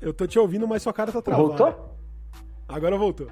Eu 0.00 0.12
tô 0.12 0.26
te 0.26 0.36
ouvindo, 0.36 0.66
mas 0.66 0.82
sua 0.82 0.92
cara 0.92 1.12
tá 1.12 1.22
travada. 1.22 1.46
Voltou? 1.46 1.96
Agora 2.68 2.98
voltou. 2.98 3.30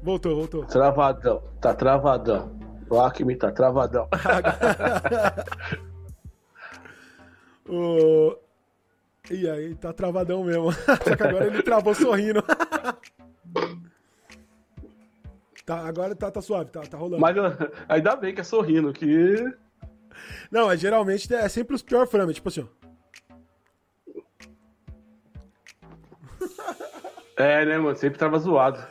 Voltou, 0.00 0.36
voltou. 0.36 0.64
Travadão, 0.66 1.42
tá 1.60 1.74
travadão. 1.74 2.56
O 2.88 3.00
Acme 3.00 3.34
tá 3.34 3.50
travadão. 3.50 4.06
o... 7.72 8.38
E 9.30 9.48
aí, 9.48 9.74
tá 9.74 9.92
travadão 9.92 10.44
mesmo. 10.44 10.72
Só 11.04 11.16
que 11.16 11.22
agora 11.22 11.46
ele 11.46 11.62
travou 11.62 11.94
sorrindo. 11.94 12.42
tá, 15.64 15.86
agora 15.86 16.14
tá, 16.14 16.30
tá 16.30 16.42
suave, 16.42 16.70
tá, 16.70 16.82
tá 16.82 16.98
rolando. 16.98 17.20
Mas 17.20 17.36
ainda 17.88 18.16
bem 18.16 18.34
que 18.34 18.40
é 18.40 18.44
sorrindo, 18.44 18.92
que. 18.92 19.36
Não, 20.50 20.70
é 20.70 20.76
geralmente 20.76 21.32
é 21.32 21.48
sempre 21.48 21.74
os 21.74 21.82
piores 21.82 22.10
frames, 22.10 22.34
tipo 22.34 22.48
assim, 22.48 22.68
ó. 22.68 22.82
É, 27.36 27.64
né, 27.64 27.78
mano? 27.78 27.96
Sempre 27.96 28.18
tava 28.18 28.38
zoado. 28.38 28.84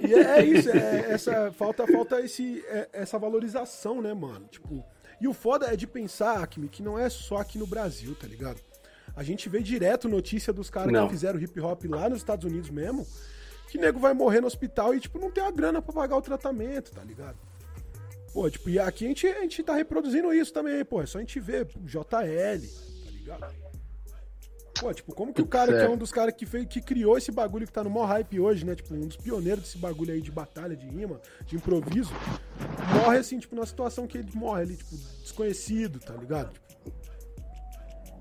E 0.00 0.12
é, 0.12 0.40
é 0.40 0.44
isso, 0.44 0.70
é, 0.70 1.12
essa, 1.12 1.52
falta, 1.52 1.86
falta 1.86 2.20
esse, 2.20 2.64
é, 2.66 2.88
essa 2.92 3.18
valorização, 3.18 4.02
né, 4.02 4.12
mano? 4.12 4.46
Tipo, 4.48 4.84
e 5.20 5.28
o 5.28 5.32
foda 5.32 5.66
é 5.66 5.76
de 5.76 5.86
pensar, 5.86 6.42
Acme, 6.42 6.68
que 6.68 6.82
não 6.82 6.98
é 6.98 7.08
só 7.08 7.38
aqui 7.38 7.58
no 7.58 7.66
Brasil, 7.66 8.14
tá 8.14 8.26
ligado? 8.26 8.60
A 9.16 9.22
gente 9.22 9.48
vê 9.48 9.60
direto 9.60 10.08
notícia 10.08 10.52
dos 10.52 10.70
caras 10.70 10.92
que 10.92 11.10
fizeram 11.10 11.40
hip 11.40 11.60
hop 11.60 11.84
lá 11.86 12.08
nos 12.08 12.18
Estados 12.18 12.44
Unidos 12.44 12.70
mesmo, 12.70 13.06
que 13.68 13.76
nego 13.76 13.98
vai 13.98 14.14
morrer 14.14 14.40
no 14.40 14.46
hospital 14.46 14.94
e, 14.94 15.00
tipo, 15.00 15.18
não 15.18 15.30
tem 15.30 15.44
a 15.44 15.50
grana 15.50 15.82
pra 15.82 15.92
pagar 15.92 16.16
o 16.16 16.22
tratamento, 16.22 16.92
tá 16.92 17.02
ligado? 17.02 17.36
Pô, 18.32 18.48
tipo, 18.48 18.70
e 18.70 18.78
aqui 18.78 19.04
a 19.04 19.08
gente, 19.08 19.26
a 19.26 19.40
gente 19.40 19.62
tá 19.62 19.74
reproduzindo 19.74 20.32
isso 20.32 20.52
também, 20.52 20.84
pô. 20.84 21.02
É 21.02 21.06
só 21.06 21.18
a 21.18 21.20
gente 21.20 21.40
ver 21.40 21.66
JL, 21.84 22.04
tá 22.10 23.10
ligado? 23.10 23.67
Pô, 24.80 24.92
tipo, 24.92 25.14
como 25.14 25.32
que 25.32 25.42
o 25.42 25.46
cara 25.46 25.72
certo. 25.72 25.80
que 25.80 25.86
é 25.86 25.94
um 25.94 25.96
dos 25.96 26.12
caras 26.12 26.34
que, 26.34 26.46
fez, 26.46 26.66
que 26.66 26.80
criou 26.80 27.18
esse 27.18 27.32
bagulho 27.32 27.66
que 27.66 27.72
tá 27.72 27.82
no 27.82 27.90
maior 27.90 28.06
hype 28.06 28.38
hoje, 28.38 28.64
né? 28.64 28.74
Tipo, 28.74 28.94
um 28.94 29.06
dos 29.06 29.16
pioneiros 29.16 29.62
desse 29.62 29.78
bagulho 29.78 30.12
aí 30.12 30.20
de 30.20 30.30
batalha, 30.30 30.76
de 30.76 30.86
rima, 30.86 31.20
de 31.44 31.56
improviso, 31.56 32.12
morre 32.94 33.18
assim, 33.18 33.38
tipo, 33.38 33.54
numa 33.54 33.66
situação 33.66 34.06
que 34.06 34.18
ele 34.18 34.30
morre 34.34 34.62
ali, 34.62 34.76
tipo, 34.76 34.96
desconhecido, 35.22 35.98
tá 35.98 36.14
ligado? 36.14 36.52
Tipo, 36.68 36.92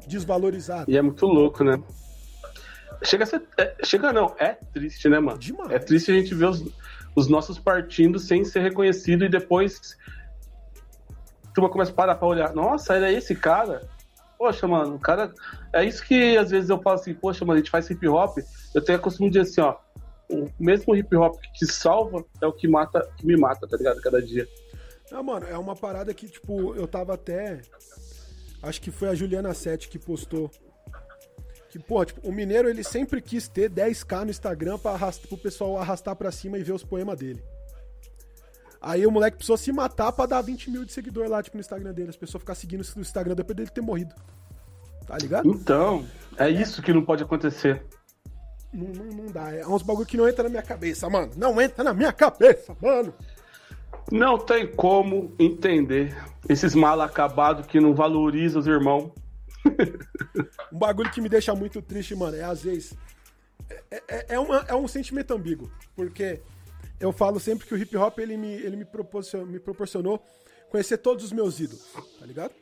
desvalorizado. 0.08 0.90
E 0.90 0.98
é 0.98 1.02
muito 1.02 1.26
louco, 1.26 1.64
né? 1.64 1.82
Chega 3.04 3.24
a 3.24 3.28
ser. 3.28 3.44
É, 3.58 3.76
chega 3.84 4.12
não, 4.12 4.36
é 4.40 4.54
triste, 4.74 5.08
né, 5.08 5.20
mano? 5.20 5.38
Demais. 5.38 5.72
É 5.72 5.80
triste 5.80 6.12
a 6.12 6.16
gente 6.16 6.34
ver 6.34 6.46
os, 6.46 6.64
os 7.16 7.28
nossos 7.28 7.60
partindo 7.60 8.18
sem 8.18 8.44
ser 8.44 8.62
reconhecido 8.62 9.26
e 9.26 9.30
depois. 9.30 9.96
Tu 11.54 11.70
começa 11.70 11.92
a 11.92 11.96
parar 11.96 12.16
pra 12.16 12.28
olhar. 12.28 12.54
Nossa, 12.54 12.96
era 12.96 13.12
esse 13.12 13.36
cara? 13.36 13.88
Poxa, 14.38 14.68
mano, 14.68 14.95
o 14.95 14.99
cara. 14.99 15.34
É 15.73 15.84
isso 15.84 16.05
que 16.05 16.38
às 16.38 16.51
vezes 16.51 16.69
eu 16.69 16.80
falo 16.81 16.95
assim, 16.95 17.14
poxa, 17.14 17.43
mano, 17.43 17.55
a 17.55 17.61
gente 17.61 17.72
faz 17.72 17.89
hip 17.89 18.07
hop. 18.07 18.38
Eu 18.73 18.84
tenho 18.84 18.97
a 18.97 19.01
costume 19.01 19.30
de 19.30 19.39
dizer 19.39 19.51
assim, 19.51 19.61
ó. 19.61 19.77
O 20.30 20.45
mesmo 20.59 20.95
hip 20.95 21.15
hop 21.15 21.39
que 21.39 21.51
te 21.53 21.65
salva 21.72 22.23
é 22.41 22.45
o 22.45 22.51
que 22.51 22.68
mata, 22.68 23.01
que 23.18 23.26
me 23.26 23.38
mata, 23.38 23.68
tá 23.68 23.77
ligado? 23.77 24.01
Cada 24.01 24.22
dia. 24.22 24.47
Não, 25.11 25.23
mano, 25.23 25.47
é 25.47 25.57
uma 25.57 25.76
parada 25.76 26.14
que, 26.14 26.27
tipo, 26.27 26.76
eu 26.76 26.88
tava 26.88 27.14
até. 27.14 27.61
Acho 28.61 28.81
que 28.81 28.91
foi 28.91 29.07
a 29.07 29.15
Juliana 29.15 29.53
Sete 29.53 29.88
que 29.88 29.97
postou. 29.97 30.51
Que, 31.69 31.80
pô, 31.80 32.03
tipo, 32.03 32.27
o 32.27 32.31
Mineiro 32.31 32.69
ele 32.69 32.84
sempre 32.84 33.22
quis 33.22 33.47
ter 33.47 33.69
10k 33.69 34.26
no 34.26 34.30
Instagram 34.30 34.77
pra 34.77 34.97
pro 35.27 35.38
pessoal 35.38 35.77
arrastar 35.77 36.15
pra 36.15 36.31
cima 36.31 36.57
e 36.57 36.64
ver 36.64 36.73
os 36.73 36.84
poemas 36.84 37.18
dele. 37.18 37.41
Aí 38.88 39.05
o 39.05 39.11
moleque 39.11 39.35
precisou 39.35 39.57
se 39.57 39.69
matar 39.73 40.14
pra 40.14 40.26
dar 40.26 40.41
20 40.41 40.72
mil 40.72 40.85
de 40.85 40.93
seguidor 40.93 41.27
lá, 41.27 41.43
tipo, 41.43 41.57
no 41.57 41.59
Instagram 41.59 41.91
dele. 41.91 42.09
As 42.09 42.15
pessoas 42.15 42.41
ficar 42.41 42.55
seguindo 42.55 42.85
no 42.95 43.01
Instagram 43.01 43.35
depois 43.35 43.53
dele 43.53 43.69
ter 43.69 43.81
morrido. 43.81 44.15
Tá 45.05 45.18
ligado? 45.18 45.49
Então, 45.49 46.05
é 46.38 46.49
isso 46.49 46.81
que 46.81 46.93
não 46.93 47.03
pode 47.03 47.22
acontecer. 47.22 47.84
Não, 48.73 48.88
não, 48.88 49.05
não 49.23 49.26
dá. 49.26 49.53
É 49.53 49.68
uns 49.68 49.81
bagulho 49.81 50.05
que 50.05 50.15
não 50.15 50.26
entra 50.26 50.43
na 50.43 50.49
minha 50.49 50.61
cabeça, 50.61 51.09
mano. 51.09 51.34
Não 51.35 51.59
entra 51.59 51.84
na 51.84 51.93
minha 51.93 52.14
cabeça, 52.14 52.77
mano. 52.81 53.14
Não 54.09 54.38
tem 54.38 54.65
como 54.65 55.35
entender 55.38 56.15
esses 56.47 56.73
mal 56.73 57.01
acabados 57.01 57.68
que 57.68 57.81
não 57.81 57.93
valorizam 57.93 58.61
os 58.61 58.68
irmãos. 58.68 59.11
um 60.72 60.80
bagulho 60.80 61.11
que 61.11 61.19
me 61.19 61.27
deixa 61.27 61.53
muito 61.53 61.81
triste, 61.81 62.15
mano, 62.15 62.38
é 62.38 62.43
às 62.43 62.61
vezes. 62.61 62.93
É, 63.91 64.03
é, 64.07 64.26
é, 64.30 64.39
uma, 64.39 64.64
é 64.65 64.73
um 64.73 64.88
sentimento 64.88 65.34
ambíguo. 65.34 65.69
Porque 65.93 66.41
eu 66.99 67.11
falo 67.11 67.40
sempre 67.40 67.68
que 67.68 67.74
o 67.74 67.78
hip 67.78 67.95
hop 67.95 68.19
ele 68.19 68.38
me, 68.38 68.53
ele 68.53 68.76
me, 68.76 68.86
proporcionou, 68.86 69.48
me 69.48 69.60
proporcionou 69.60 70.24
conhecer 70.69 70.98
todos 70.98 71.26
os 71.26 71.32
meus 71.32 71.60
ídolos, 71.60 71.86
tá 72.19 72.26
ligado? 72.26 72.53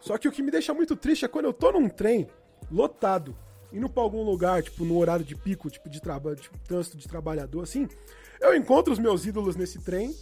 Só 0.00 0.18
que 0.18 0.28
o 0.28 0.32
que 0.32 0.42
me 0.42 0.50
deixa 0.50 0.74
muito 0.74 0.96
triste 0.96 1.24
é 1.24 1.28
quando 1.28 1.46
eu 1.46 1.52
tô 1.52 1.72
num 1.72 1.88
trem 1.88 2.28
lotado, 2.70 3.36
indo 3.72 3.88
pra 3.88 4.02
algum 4.02 4.22
lugar, 4.22 4.62
tipo, 4.62 4.84
no 4.84 4.98
horário 4.98 5.24
de 5.24 5.34
pico, 5.34 5.70
tipo, 5.70 5.88
de 5.88 6.00
trabalho, 6.00 6.36
tipo, 6.36 6.58
trânsito 6.58 6.96
de 6.96 7.08
trabalhador, 7.08 7.62
assim, 7.62 7.88
eu 8.40 8.54
encontro 8.54 8.92
os 8.92 8.98
meus 8.98 9.24
ídolos 9.24 9.56
nesse 9.56 9.78
trem, 9.82 10.14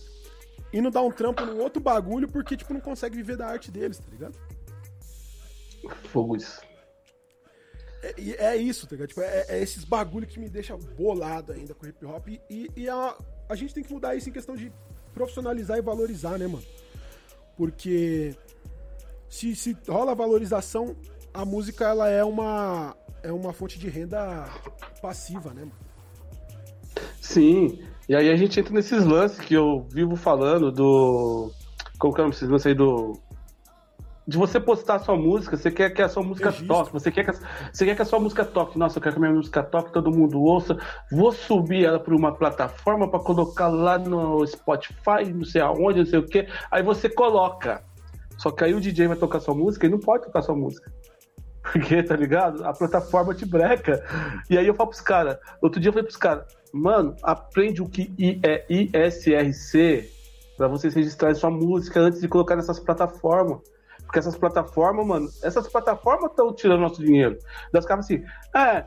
indo 0.72 0.90
dar 0.90 1.02
um 1.02 1.10
trampo 1.10 1.44
num 1.44 1.60
outro 1.60 1.80
bagulho, 1.80 2.28
porque, 2.28 2.56
tipo, 2.56 2.72
não 2.72 2.80
consegue 2.80 3.16
viver 3.16 3.36
da 3.36 3.46
arte 3.46 3.70
deles, 3.70 3.98
tá 3.98 4.06
ligado? 4.10 4.38
Fogo 6.10 6.36
isso. 6.36 6.60
É, 8.02 8.46
é 8.46 8.56
isso, 8.56 8.86
tá 8.86 8.96
ligado? 8.96 9.08
Tipo, 9.08 9.20
é, 9.20 9.46
é, 9.48 9.62
esses 9.62 9.84
bagulho 9.84 10.26
que 10.26 10.40
me 10.40 10.48
deixa 10.48 10.76
bolado 10.76 11.52
ainda 11.52 11.72
com 11.72 11.86
hip 11.86 12.04
hop. 12.04 12.28
E, 12.28 12.70
e 12.76 12.88
a, 12.88 13.16
a 13.48 13.54
gente 13.54 13.72
tem 13.72 13.84
que 13.84 13.92
mudar 13.92 14.16
isso 14.16 14.28
em 14.28 14.32
questão 14.32 14.56
de 14.56 14.72
profissionalizar 15.14 15.78
e 15.78 15.82
valorizar, 15.82 16.38
né, 16.38 16.46
mano? 16.46 16.64
Porque 17.56 18.34
se, 19.28 19.54
se 19.54 19.76
rola 19.88 20.14
valorização, 20.14 20.96
a 21.32 21.44
música 21.44 21.86
ela 21.86 22.08
é 22.08 22.24
uma, 22.24 22.96
é 23.22 23.30
uma 23.30 23.52
fonte 23.52 23.78
de 23.78 23.88
renda 23.88 24.48
passiva, 25.00 25.54
né, 25.54 25.60
mano? 25.60 25.92
Sim, 27.20 27.78
e 28.08 28.16
aí 28.16 28.30
a 28.30 28.36
gente 28.36 28.58
entra 28.58 28.74
nesses 28.74 29.04
lances 29.04 29.38
que 29.38 29.54
eu 29.54 29.86
vivo 29.90 30.16
falando 30.16 30.72
do. 30.72 31.52
Como 31.98 32.12
que 32.12 32.20
é 32.20 32.22
o 32.22 32.24
nome 32.24 32.34
desses 32.34 32.48
lances 32.48 32.66
aí 32.66 32.74
do 32.74 33.18
de 34.26 34.38
você 34.38 34.60
postar 34.60 34.96
a 34.96 34.98
sua 35.00 35.16
música, 35.16 35.56
você 35.56 35.70
quer 35.70 35.90
que 35.90 36.00
a 36.00 36.08
sua 36.08 36.22
música 36.22 36.50
Registro. 36.50 36.68
toque, 36.68 36.92
você 36.92 37.10
quer, 37.10 37.24
que 37.24 37.30
a, 37.30 37.34
você 37.72 37.84
quer 37.84 37.96
que 37.96 38.02
a 38.02 38.04
sua 38.04 38.20
música 38.20 38.44
toque. 38.44 38.78
Nossa, 38.78 38.98
eu 38.98 39.02
quero 39.02 39.16
que 39.16 39.18
a 39.18 39.22
minha 39.22 39.34
música 39.34 39.62
toque, 39.62 39.92
todo 39.92 40.10
mundo 40.10 40.40
ouça. 40.40 40.76
Vou 41.10 41.32
subir 41.32 41.84
ela 41.84 41.98
para 41.98 42.14
uma 42.14 42.32
plataforma 42.32 43.10
para 43.10 43.18
colocar 43.20 43.68
lá 43.68 43.98
no 43.98 44.46
Spotify, 44.46 45.32
não 45.34 45.44
sei 45.44 45.60
aonde, 45.60 46.00
não 46.00 46.06
sei 46.06 46.18
o 46.20 46.26
que. 46.26 46.46
Aí 46.70 46.82
você 46.82 47.08
coloca. 47.08 47.82
Só 48.38 48.50
que 48.50 48.64
aí 48.64 48.74
o 48.74 48.80
DJ 48.80 49.08
vai 49.08 49.16
tocar 49.16 49.40
sua 49.40 49.54
música 49.54 49.86
e 49.86 49.90
não 49.90 49.98
pode 49.98 50.24
tocar 50.24 50.42
sua 50.42 50.54
música. 50.54 50.92
Porque, 51.62 52.02
tá 52.02 52.16
ligado? 52.16 52.64
A 52.64 52.72
plataforma 52.72 53.34
te 53.34 53.44
breca. 53.44 54.04
E 54.48 54.56
aí 54.56 54.66
eu 54.66 54.74
falo 54.74 54.90
pros 54.90 55.00
caras, 55.00 55.38
outro 55.60 55.80
dia 55.80 55.88
eu 55.88 55.92
falei 55.92 56.04
pros 56.04 56.16
caras, 56.16 56.44
mano, 56.72 57.14
aprende 57.22 57.82
o 57.82 57.88
que 57.88 58.12
é 58.42 58.66
ISRC 58.68 60.10
para 60.56 60.68
vocês 60.68 60.94
registrarem 60.94 61.34
sua 61.34 61.50
música 61.50 62.00
antes 62.00 62.20
de 62.20 62.28
colocar 62.28 62.56
nessas 62.56 62.78
plataformas. 62.78 63.58
Porque 64.12 64.18
essas 64.18 64.36
plataformas, 64.36 65.06
mano, 65.06 65.28
essas 65.42 65.66
plataformas 65.68 66.30
estão 66.32 66.52
tirando 66.52 66.82
nosso 66.82 67.02
dinheiro. 67.02 67.38
Das 67.72 67.86
caras 67.86 68.04
assim, 68.04 68.22
é, 68.54 68.84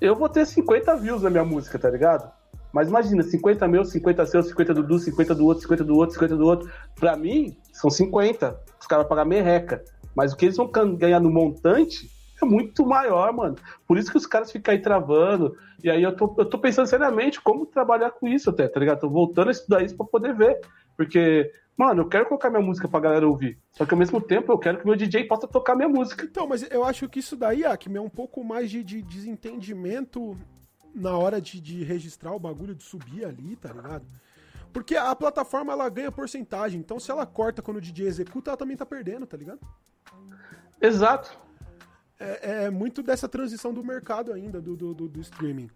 eu 0.00 0.16
vou 0.16 0.26
ter 0.26 0.46
50 0.46 0.96
views 0.96 1.20
na 1.20 1.28
minha 1.28 1.44
música, 1.44 1.78
tá 1.78 1.90
ligado? 1.90 2.32
Mas 2.72 2.88
imagina, 2.88 3.22
50 3.22 3.68
meus, 3.68 3.90
50 3.90 4.24
seus, 4.24 4.48
50 4.48 4.72
do 4.72 4.82
Du, 4.82 4.98
50 4.98 5.34
do 5.34 5.44
outro, 5.44 5.62
50 5.64 5.84
do 5.84 5.96
outro, 5.96 6.14
50 6.14 6.34
do 6.34 6.46
outro. 6.46 6.72
Pra 6.98 7.14
mim, 7.14 7.58
são 7.74 7.90
50. 7.90 8.58
Os 8.80 8.86
caras 8.86 9.04
vão 9.04 9.10
pagar 9.10 9.26
merreca. 9.26 9.84
Mas 10.16 10.32
o 10.32 10.36
que 10.36 10.46
eles 10.46 10.56
vão 10.56 10.70
ganhar 10.96 11.20
no 11.20 11.30
montante 11.30 12.08
é 12.42 12.46
muito 12.46 12.86
maior, 12.86 13.30
mano. 13.34 13.54
Por 13.86 13.98
isso 13.98 14.10
que 14.10 14.16
os 14.16 14.26
caras 14.26 14.50
ficam 14.50 14.72
aí 14.72 14.80
travando. 14.80 15.54
E 15.84 15.90
aí 15.90 16.02
eu 16.02 16.16
tô, 16.16 16.34
eu 16.38 16.46
tô 16.46 16.58
pensando 16.58 16.86
seriamente 16.86 17.38
como 17.38 17.66
trabalhar 17.66 18.12
com 18.12 18.26
isso 18.26 18.48
até, 18.48 18.66
tá 18.66 18.80
ligado? 18.80 19.00
Tô 19.00 19.10
voltando 19.10 19.48
a 19.48 19.52
estudar 19.52 19.82
isso 19.82 19.94
pra 19.94 20.06
poder 20.06 20.34
ver. 20.34 20.58
Porque 20.96 21.52
Mano, 21.78 22.02
eu 22.02 22.08
quero 22.08 22.26
colocar 22.26 22.50
minha 22.50 22.60
música 22.60 22.88
pra 22.88 22.98
galera 22.98 23.28
ouvir. 23.28 23.56
Só 23.70 23.86
que 23.86 23.94
ao 23.94 23.98
mesmo 23.98 24.20
tempo 24.20 24.50
eu 24.50 24.58
quero 24.58 24.80
que 24.80 24.84
meu 24.84 24.96
DJ 24.96 25.28
possa 25.28 25.46
tocar 25.46 25.76
minha 25.76 25.88
música. 25.88 26.24
Então, 26.24 26.44
mas 26.44 26.68
eu 26.72 26.82
acho 26.82 27.08
que 27.08 27.20
isso 27.20 27.36
daí, 27.36 27.64
Akme, 27.64 27.98
é 27.98 28.00
um 28.00 28.08
pouco 28.08 28.42
mais 28.42 28.68
de, 28.68 28.82
de 28.82 29.00
desentendimento 29.00 30.36
na 30.92 31.16
hora 31.16 31.40
de, 31.40 31.60
de, 31.60 31.84
registrar 31.84 32.32
o 32.32 32.38
bagulho, 32.40 32.74
de 32.74 32.82
subir 32.82 33.24
ali, 33.24 33.54
tá 33.54 33.72
ligado? 33.72 34.04
Porque 34.72 34.96
a 34.96 35.14
plataforma 35.14 35.72
ela 35.72 35.88
ganha 35.88 36.10
porcentagem. 36.10 36.80
Então 36.80 36.98
se 36.98 37.12
ela 37.12 37.24
corta 37.24 37.62
quando 37.62 37.76
o 37.76 37.80
DJ 37.80 38.08
executa, 38.08 38.50
ela 38.50 38.56
também 38.56 38.76
tá 38.76 38.84
perdendo, 38.84 39.24
tá 39.24 39.36
ligado? 39.36 39.60
Exato. 40.80 41.38
É, 42.18 42.64
é 42.64 42.70
muito 42.70 43.04
dessa 43.04 43.28
transição 43.28 43.72
do 43.72 43.84
mercado 43.84 44.32
ainda, 44.32 44.60
do, 44.60 44.74
do, 44.74 44.92
do, 44.92 45.08
do 45.08 45.20
streaming. 45.20 45.70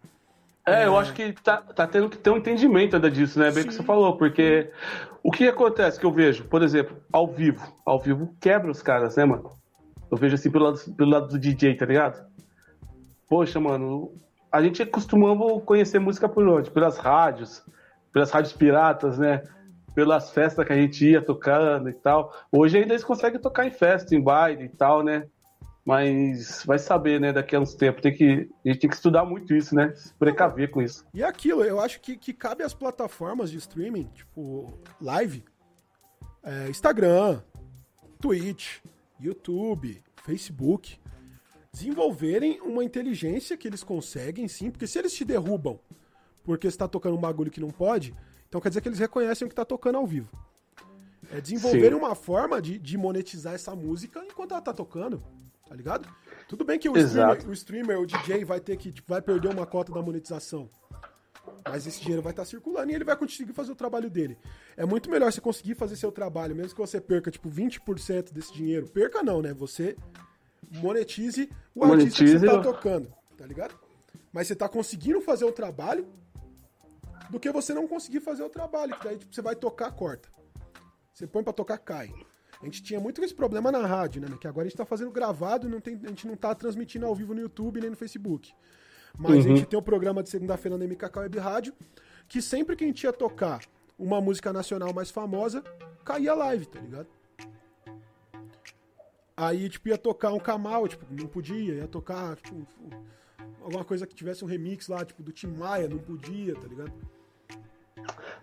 É, 0.67 0.87
eu 0.87 0.97
acho 0.97 1.13
que 1.13 1.33
tá, 1.33 1.57
tá 1.57 1.87
tendo 1.87 2.09
que 2.09 2.17
ter 2.17 2.31
um 2.31 2.37
entendimento 2.37 2.95
ainda 2.95 3.11
disso, 3.11 3.39
né? 3.39 3.51
Bem 3.51 3.63
Sim. 3.63 3.69
que 3.69 3.75
você 3.75 3.83
falou, 3.83 4.17
porque 4.17 4.71
o 5.23 5.31
que 5.31 5.49
acontece 5.49 5.99
que 5.99 6.07
eu 6.07 6.13
vejo, 6.13 6.45
por 6.45 6.63
exemplo, 6.63 6.97
ao 7.13 7.27
vivo. 7.27 7.67
Ao 7.85 7.99
vivo 7.99 8.37
quebra 8.41 8.71
os 8.71 8.81
caras, 8.81 9.17
né, 9.17 9.25
mano? 9.25 9.51
Eu 10.11 10.17
vejo 10.17 10.35
assim 10.35 10.51
pelo 10.51 10.67
lado, 10.67 10.79
pelo 10.97 11.11
lado 11.11 11.29
do 11.29 11.39
DJ, 11.39 11.75
tá 11.75 11.87
ligado? 11.87 12.25
Poxa, 13.29 13.59
mano, 13.59 14.13
a 14.53 14.63
gente 14.63 14.85
costumava 14.87 15.61
conhecer 15.63 15.99
música 15.99 16.29
por 16.29 16.47
onde? 16.47 16.71
Pelas 16.71 16.99
rádios, 16.99 17.65
pelas 18.13 18.31
rádios 18.31 18.53
piratas, 18.53 19.19
né? 19.19 19.43
Pelas 19.95 20.31
festas 20.31 20.65
que 20.65 20.73
a 20.73 20.77
gente 20.77 21.05
ia 21.05 21.23
tocando 21.23 21.89
e 21.89 21.95
tal. 21.95 22.33
Hoje 22.53 22.79
ainda 22.79 22.93
eles 22.93 23.05
conseguem 23.05 23.41
tocar 23.41 23.67
em 23.67 23.71
festa, 23.71 24.15
em 24.15 24.21
baile 24.21 24.65
e 24.65 24.69
tal, 24.69 25.03
né? 25.03 25.27
Mas 25.85 26.63
vai 26.65 26.79
saber, 26.79 27.21
né, 27.21 27.33
daqui 27.33 27.57
a 27.57 27.61
uns 27.61 27.75
tempos. 27.75 28.03
Tem 28.03 28.15
que, 28.15 28.49
a 28.65 28.69
gente 28.69 28.81
tem 28.81 28.91
que 28.91 28.97
estudar 28.97 29.25
muito 29.25 29.55
isso, 29.55 29.75
né? 29.75 29.93
Se 29.97 30.15
precaver 30.15 30.71
com 30.71 30.81
isso. 30.81 31.05
E 31.13 31.25
aquilo, 31.25 31.65
eu 31.65 31.81
acho 31.81 32.01
que, 32.01 32.17
que 32.17 32.33
cabe 32.33 32.63
às 32.63 32.73
plataformas 32.73 33.51
de 33.51 33.59
streaming, 33.59 34.05
tipo, 34.15 34.79
live, 35.01 35.45
é, 36.43 36.69
Instagram, 36.69 37.43
Twitch, 38.21 38.79
YouTube, 39.21 40.03
Facebook, 40.25 40.99
desenvolverem 41.73 42.61
uma 42.61 42.85
inteligência 42.85 43.57
que 43.57 43.67
eles 43.67 43.83
conseguem 43.83 44.47
sim, 44.47 44.71
porque 44.71 44.87
se 44.87 44.99
eles 44.99 45.13
te 45.13 45.25
derrubam 45.25 45.81
porque 46.45 46.71
você 46.71 46.77
tá 46.77 46.89
tocando 46.89 47.17
um 47.17 47.21
bagulho 47.21 47.51
que 47.51 47.61
não 47.61 47.71
pode, 47.71 48.15
então 48.49 48.61
quer 48.61 48.69
dizer 48.69 48.81
que 48.81 48.89
eles 48.89 48.99
reconhecem 48.99 49.47
o 49.47 49.49
que 49.49 49.55
tá 49.55 49.65
tocando 49.65 49.99
ao 49.99 50.07
vivo. 50.07 50.31
É 51.31 51.41
desenvolverem 51.41 51.97
uma 51.97 52.15
forma 52.15 52.61
de, 52.61 52.79
de 52.79 52.99
monetizar 52.99 53.55
essa 53.55 53.75
música 53.75 54.25
enquanto 54.25 54.53
ela 54.53 54.61
tá 54.61 54.73
tocando, 54.73 55.23
tá 55.73 55.77
ligado? 55.77 56.09
Tudo 56.47 56.67
bem 56.67 56.79
que 56.79 56.87
o 56.87 56.97
streamer, 56.99 57.49
o 57.49 57.53
streamer, 57.55 57.99
o 57.99 58.07
DJ, 58.07 58.45
vai 58.45 58.61
ter 58.61 58.77
que, 58.77 58.93
tipo, 58.93 59.11
vai 59.11 59.23
perder 59.23 59.49
uma 59.49 59.67
cota 59.67 59.91
da 59.91 60.03
monetização. 60.03 60.69
Mas 61.67 61.87
esse 61.87 62.01
dinheiro 62.03 62.21
vai 62.21 62.33
estar 62.33 62.43
tá 62.43 62.47
circulando 62.47 62.93
e 62.93 62.95
ele 62.95 63.05
vai 63.05 63.17
conseguir 63.17 63.55
fazer 63.55 63.73
o 63.73 63.75
trabalho 63.75 64.11
dele. 64.11 64.37
É 64.77 64.85
muito 64.85 65.11
melhor 65.11 65.33
você 65.33 65.41
conseguir 65.41 65.75
fazer 65.75 65.97
seu 65.97 66.13
trabalho, 66.13 66.55
mesmo 66.55 66.75
que 66.75 66.81
você 66.81 67.01
perca, 67.01 67.31
tipo, 67.31 67.49
20% 67.49 68.35
desse 68.35 68.53
dinheiro. 68.53 68.87
Perca 68.87 69.23
não, 69.23 69.41
né? 69.41 69.55
Você 69.55 69.97
monetize 70.73 71.51
o 71.75 71.87
monetize 71.87 72.23
artista 72.23 72.25
que 72.25 72.39
você 72.39 72.47
tá 72.47 72.63
tocando, 72.63 73.15
tá 73.39 73.47
ligado? 73.47 73.75
Mas 74.31 74.47
você 74.47 74.55
tá 74.55 74.69
conseguindo 74.69 75.23
fazer 75.23 75.47
o 75.47 75.53
trabalho 75.53 76.07
do 77.31 77.41
que 77.41 77.51
você 77.51 77.73
não 77.73 77.89
conseguir 77.89 78.21
fazer 78.21 78.43
o 78.43 78.51
trabalho, 78.51 78.95
que 78.99 79.05
daí 79.05 79.17
tipo, 79.17 79.35
você 79.35 79.41
vai 79.41 79.57
tocar, 79.57 79.91
corta. 79.93 80.29
Você 81.15 81.27
põe 81.27 81.43
para 81.43 81.53
tocar, 81.55 81.79
cai. 81.79 82.13
A 82.63 82.65
gente 82.65 82.83
tinha 82.83 83.01
muito 83.01 83.23
esse 83.23 83.35
problema 83.35 83.73
na 83.73 83.85
rádio, 83.85 84.23
né? 84.23 84.29
Que 84.41 84.47
agora 84.47 84.67
a 84.67 84.69
gente 84.69 84.79
tá 84.79 84.85
fazendo 84.85 85.11
gravado, 85.11 85.69
não 85.69 85.81
tem, 85.81 86.01
a 86.05 86.09
gente 86.09 86.29
não 86.29 86.37
tá 86.37 86.55
transmitindo 86.55 87.05
ao 87.05 87.15
vivo 87.15 87.35
no 87.35 87.41
YouTube 87.41 87.81
nem 87.81 87.91
no 87.91 87.97
Facebook. 87.97 88.53
Mas 89.19 89.45
uhum. 89.45 89.53
a 89.53 89.57
gente 89.57 89.67
tem 89.67 89.77
o 89.77 89.81
um 89.81 89.85
programa 89.85 90.23
de 90.23 90.31
segunda-feira 90.31 90.79
na 90.79 90.85
MKK 90.87 91.19
Web 91.19 91.39
Rádio, 91.39 91.75
que 92.29 92.41
sempre 92.41 92.77
que 92.77 92.85
a 92.85 92.87
gente 92.87 93.03
ia 93.03 93.13
tocar 93.13 93.61
uma 93.99 94.21
música 94.21 94.53
nacional 94.53 94.95
mais 94.95 95.11
famosa, 95.11 95.63
caía 96.05 96.35
live, 96.35 96.67
tá 96.67 96.81
ligado? 96.81 97.09
Aí, 99.37 99.69
tipo, 99.69 99.89
ia 99.89 99.99
tocar 99.99 100.33
um 100.33 100.39
Kamal, 100.39 100.87
tipo, 100.87 101.05
não 101.11 101.27
podia, 101.27 101.75
ia 101.75 101.89
tocar, 101.89 102.37
tipo, 102.37 102.65
alguma 103.61 103.85
coisa 103.85 104.07
que 104.07 104.15
tivesse 104.15 104.45
um 104.45 104.49
remix 104.49 104.87
lá, 104.87 105.05
tipo, 105.05 105.23
do 105.23 105.33
Tim 105.33 105.49
Maia, 105.49 105.89
não 105.89 105.99
podia, 105.99 106.55
tá 106.55 106.69
ligado? 106.69 106.93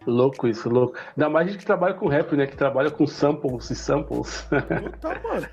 Louco 0.05 0.47
isso, 0.47 0.69
louco. 0.69 0.97
Ainda 1.15 1.29
mais 1.29 1.47
a 1.47 1.51
gente 1.51 1.59
que 1.59 1.65
trabalha 1.65 1.93
com 1.93 2.07
rap, 2.07 2.35
né? 2.35 2.47
Que 2.47 2.55
trabalha 2.55 2.89
com 2.89 3.05
samples 3.05 3.69
e 3.69 3.75
samples. 3.75 4.47
Tá, 5.01 5.19
mano. 5.23 5.47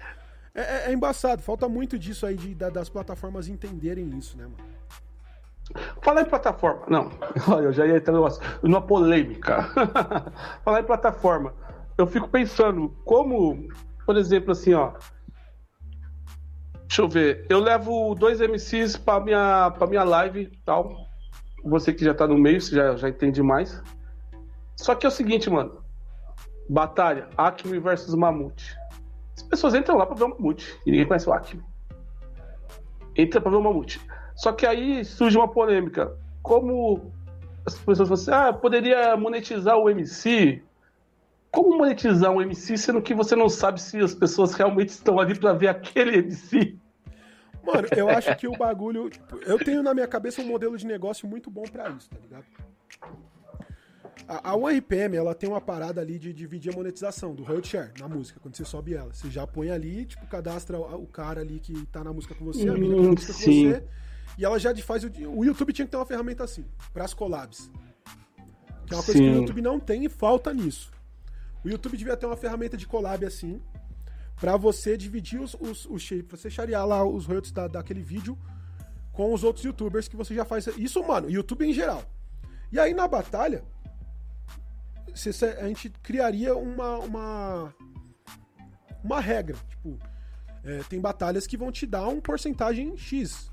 É, 0.55 0.61
é, 0.61 0.91
é, 0.91 0.93
embaçado, 0.93 1.43
falta 1.43 1.69
muito 1.69 1.99
disso 1.99 2.25
aí 2.25 2.35
de, 2.35 2.55
das 2.55 2.89
plataformas 2.89 3.47
entenderem 3.47 4.09
isso, 4.17 4.39
né, 4.39 4.45
mano? 4.45 4.77
Falar 6.01 6.23
em 6.23 6.27
plataforma. 6.27 6.83
Não, 6.89 7.11
olha, 7.49 7.67
eu 7.67 7.73
já 7.73 7.87
ia 7.87 7.97
entrar 7.97 8.15
numa 8.63 8.81
polêmica. 8.81 9.69
Falar 10.65 10.81
em 10.81 10.85
plataforma. 10.85 11.53
Eu 11.99 12.07
fico 12.07 12.29
pensando 12.29 12.89
como, 13.05 13.69
por 14.07 14.17
exemplo, 14.17 14.53
assim, 14.53 14.73
ó. 14.73 14.93
Deixa 16.87 17.03
eu 17.03 17.09
ver. 17.09 17.45
Eu 17.51 17.59
levo 17.59 18.15
dois 18.15 18.41
MCs 18.41 18.97
pra 18.97 19.21
minha, 19.21 19.71
pra 19.73 19.87
minha 19.87 20.05
live 20.05 20.51
tal. 20.65 20.91
Você 21.65 21.93
que 21.93 22.05
já 22.05 22.15
tá 22.15 22.27
no 22.27 22.39
meio, 22.39 22.61
você 22.61 22.77
já, 22.77 22.97
já 22.97 23.09
entende 23.09 23.43
mais. 23.43 23.83
Só 24.77 24.95
que 24.95 25.07
é 25.07 25.09
o 25.09 25.13
seguinte, 25.13 25.49
mano. 25.51 25.83
Batalha, 26.69 27.29
Acme 27.37 27.79
versus 27.79 28.15
Mamute. 28.15 28.77
As 29.37 29.43
pessoas 29.43 29.75
entram 29.75 29.97
lá 29.97 30.07
pra 30.07 30.15
ver 30.15 30.25
o 30.25 30.29
Mamute. 30.29 30.79
E 30.85 30.91
ninguém 30.91 31.07
conhece 31.07 31.29
o 31.29 31.33
Acme. 31.33 31.63
Entra 33.17 33.41
pra 33.41 33.51
ver 33.51 33.57
o 33.57 33.63
Mamute. 33.63 34.01
Só 34.35 34.53
que 34.53 34.67
aí 34.67 35.05
surge 35.05 35.37
uma 35.37 35.49
polêmica. 35.49 36.17
Como 36.43 37.11
as 37.65 37.75
pessoas 37.79 38.09
falam 38.09 38.23
assim, 38.23 38.31
ah, 38.31 38.53
poderia 38.53 39.17
monetizar 39.17 39.77
o 39.77 39.89
MC? 39.89 40.63
Como 41.51 41.79
monetizar 41.79 42.31
um 42.31 42.43
MC 42.43 42.77
sendo 42.77 43.01
que 43.01 43.15
você 43.15 43.35
não 43.35 43.49
sabe 43.49 43.81
se 43.81 43.99
as 43.99 44.15
pessoas 44.15 44.53
realmente 44.53 44.91
estão 44.91 45.19
ali 45.19 45.39
para 45.39 45.55
ver 45.55 45.69
aquele 45.69 46.19
MC? 46.19 46.77
Mano, 47.65 47.89
eu 47.97 48.09
acho 48.09 48.37
que 48.37 48.47
o 48.47 48.57
bagulho. 48.57 49.11
Tipo, 49.11 49.39
eu 49.39 49.59
tenho 49.59 49.83
na 49.83 49.93
minha 49.93 50.07
cabeça 50.07 50.41
um 50.41 50.47
modelo 50.47 50.77
de 50.77 50.87
negócio 50.87 51.27
muito 51.27 51.51
bom 51.51 51.65
para 51.65 51.89
isso, 51.91 52.09
tá 52.11 52.19
ligado? 52.21 52.45
A, 54.29 54.51
a 54.51 54.57
OneRPM, 54.57 55.17
ela 55.17 55.35
tem 55.35 55.49
uma 55.49 55.61
parada 55.61 56.01
ali 56.01 56.19
de 56.19 56.33
dividir 56.33 56.73
a 56.73 56.77
monetização 56.77 57.35
do 57.35 57.45
royalty 57.45 57.69
share 57.69 57.93
na 57.99 58.09
música, 58.09 58.41
quando 58.41 58.57
você 58.57 58.65
sobe 58.65 58.95
ela. 58.95 59.13
Você 59.13 59.31
já 59.31 59.47
põe 59.47 59.71
ali, 59.71 60.05
tipo, 60.05 60.27
cadastra 60.27 60.79
o 60.79 61.07
cara 61.07 61.41
ali 61.41 61.61
que 61.61 61.87
tá 61.87 62.03
na 62.03 62.13
música 62.13 62.35
com 62.35 62.45
você, 62.45 62.69
a 62.69 62.75
mina 62.75 62.87
que 62.87 62.91
tá 62.91 63.03
na 63.03 63.11
música 63.11 63.33
com 63.33 63.39
você. 63.39 63.85
E 64.39 64.45
ela 64.45 64.59
já 64.59 64.75
faz. 64.77 65.05
O, 65.05 65.11
o 65.29 65.45
YouTube 65.45 65.73
tinha 65.73 65.87
que 65.87 65.91
ter 65.91 65.97
uma 65.97 66.07
ferramenta 66.07 66.45
assim, 66.45 66.65
para 66.93 67.05
as 67.05 67.15
collabs. 67.15 67.71
Que 68.87 68.95
é 68.95 68.97
uma 68.97 69.03
coisa 69.03 69.19
Sim. 69.19 69.25
que 69.25 69.31
o 69.31 69.41
YouTube 69.41 69.63
não 69.63 69.81
tem 69.81 70.05
e 70.05 70.09
falta 70.09 70.53
nisso. 70.53 70.91
O 71.65 71.69
YouTube 71.69 71.97
devia 71.97 72.17
ter 72.17 72.27
uma 72.27 72.37
ferramenta 72.37 72.77
de 72.77 72.87
collab 72.87 73.25
assim, 73.25 73.61
para 74.41 74.57
você 74.57 74.97
dividir 74.97 75.41
os, 75.41 75.55
os, 75.55 75.87
os 75.87 76.09
você 76.29 76.51
charear 76.51 76.87
lá 76.87 77.05
os 77.05 77.27
royalties 77.27 77.53
da, 77.53 77.67
daquele 77.67 78.03
vídeo 78.03 78.39
com 79.13 79.33
os 79.33 79.43
outros 79.43 79.65
youtubers 79.65 80.09
que 80.09 80.17
você 80.17 80.35
já 80.35 80.45
faz. 80.45 80.67
Isso, 80.77 81.03
mano, 81.03 81.31
YouTube 81.31 81.65
em 81.65 81.73
geral. 81.73 82.05
E 82.71 82.79
aí 82.79 82.93
na 82.93 83.09
batalha, 83.09 83.65
a 85.59 85.69
gente 85.69 85.91
criaria 86.03 86.55
uma, 86.57 86.99
uma, 86.99 87.75
uma 89.03 89.21
regra. 89.21 89.57
Tipo, 89.69 89.99
é, 90.63 90.83
tem 90.89 91.01
batalhas 91.01 91.47
que 91.47 91.57
vão 91.57 91.73
te 91.73 91.87
dar 91.87 92.07
um 92.09 92.21
porcentagem 92.21 92.97
X. 92.97 93.51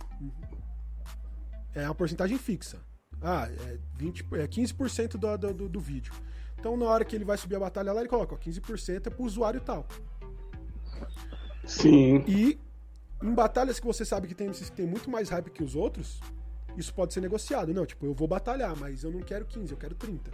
É 1.74 1.86
uma 1.86 1.96
porcentagem 1.96 2.38
fixa. 2.38 2.80
Ah, 3.22 3.48
é, 3.50 3.78
20, 3.96 4.28
é 4.34 4.48
15% 4.48 5.18
do, 5.18 5.54
do, 5.54 5.70
do 5.70 5.80
vídeo. 5.80 6.14
Então, 6.60 6.76
na 6.76 6.86
hora 6.86 7.06
que 7.06 7.16
ele 7.16 7.26
vai 7.26 7.38
subir 7.38 7.56
a 7.56 7.60
batalha 7.60 7.92
lá, 7.94 8.02
ele 8.02 8.10
coloca 8.10 8.36
ó, 8.36 8.38
15% 8.38 9.08
é 9.08 9.10
pro 9.10 9.24
usuário 9.24 9.62
tal. 9.62 9.88
Sim. 11.66 12.24
E 12.28 12.60
em 13.22 13.34
batalhas 13.34 13.80
que 13.80 13.86
você 13.86 14.04
sabe 14.04 14.28
que 14.28 14.36
tem 14.36 14.52
que 14.52 14.72
tem 14.72 14.86
muito 14.86 15.10
mais 15.10 15.30
hype 15.30 15.50
que 15.50 15.64
os 15.64 15.76
outros, 15.76 16.20
isso 16.76 16.94
pode 16.94 17.14
ser 17.14 17.22
negociado. 17.22 17.74
Não, 17.74 17.86
tipo, 17.86 18.06
eu 18.06 18.14
vou 18.14 18.28
batalhar, 18.28 18.76
mas 18.78 19.04
eu 19.04 19.12
não 19.12 19.22
quero 19.22 19.46
15, 19.46 19.72
eu 19.72 19.78
quero 19.78 19.96
30. 19.96 20.32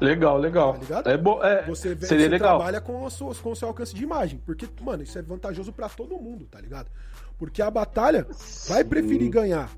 Legal, 0.00 0.36
legal. 0.36 0.72
Tá 0.72 0.78
ligado? 0.80 1.08
É 1.10 1.16
bom, 1.16 1.42
é, 1.44 1.62
você, 1.64 1.96
seria 1.96 2.24
você 2.24 2.28
legal. 2.28 2.56
trabalha 2.58 2.80
com, 2.80 3.08
suas, 3.08 3.38
com 3.38 3.52
o 3.52 3.56
seu 3.56 3.68
alcance 3.68 3.94
de 3.94 4.02
imagem. 4.02 4.40
Porque, 4.44 4.68
mano, 4.80 5.02
isso 5.02 5.16
é 5.16 5.22
vantajoso 5.22 5.72
para 5.72 5.88
todo 5.88 6.18
mundo, 6.18 6.46
tá 6.50 6.60
ligado? 6.60 6.90
Porque 7.38 7.62
a 7.62 7.70
batalha 7.70 8.26
Sim. 8.32 8.72
vai 8.72 8.84
preferir 8.84 9.30
ganhar 9.30 9.70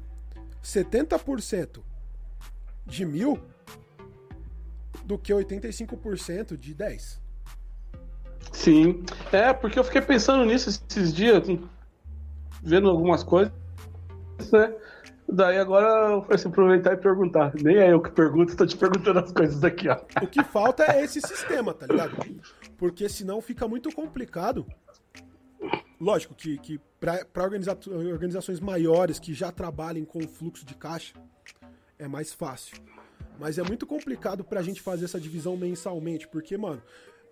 70% 0.62 1.81
de 2.86 3.05
mil 3.05 3.39
do 5.05 5.19
que 5.19 5.32
85% 5.32 6.56
de 6.56 6.74
10. 6.74 7.20
Sim. 8.52 9.05
É, 9.31 9.52
porque 9.52 9.78
eu 9.78 9.85
fiquei 9.85 10.01
pensando 10.01 10.44
nisso 10.44 10.70
esses 10.70 11.12
dias, 11.12 11.47
vendo 12.62 12.89
algumas 12.89 13.23
coisas, 13.23 13.52
né? 14.51 14.74
Daí 15.29 15.59
agora 15.59 16.13
eu 16.13 16.23
falei 16.23 16.37
assim, 16.37 16.49
aproveitar 16.49 16.93
e 16.93 16.97
perguntar. 16.97 17.53
Nem 17.55 17.77
é 17.77 17.93
eu 17.93 18.01
que 18.01 18.11
pergunto, 18.11 18.57
tô 18.57 18.67
te 18.67 18.77
perguntando 18.77 19.19
as 19.19 19.33
coisas 19.33 19.65
aqui, 19.65 19.89
ó. 19.89 19.99
O 20.23 20.27
que 20.27 20.45
falta 20.45 20.85
é 20.85 21.03
esse 21.03 21.21
sistema, 21.21 21.73
tá 21.73 21.87
ligado? 21.87 22.17
Porque 22.77 23.09
senão 23.09 23.41
fica 23.41 23.67
muito 23.67 23.91
complicado. 23.95 24.67
Lógico 26.01 26.35
que, 26.35 26.59
que 26.59 26.81
para 27.01 27.27
organiza 27.37 27.77
organizações 28.13 28.61
maiores 28.61 29.19
que 29.19 29.33
já 29.33 29.51
trabalhem 29.51 30.05
com 30.05 30.21
fluxo 30.29 30.65
de 30.65 30.75
caixa, 30.75 31.15
é 31.99 32.07
mais 32.07 32.33
fácil. 32.33 32.77
Mas 33.39 33.59
é 33.59 33.63
muito 33.63 33.87
complicado 33.87 34.45
pra 34.45 34.63
gente 34.63 34.81
fazer 34.81 35.07
essa 35.07 35.19
divisão 35.19 35.57
mensalmente, 35.57 36.29
porque, 36.29 36.57
mano, 36.57 36.83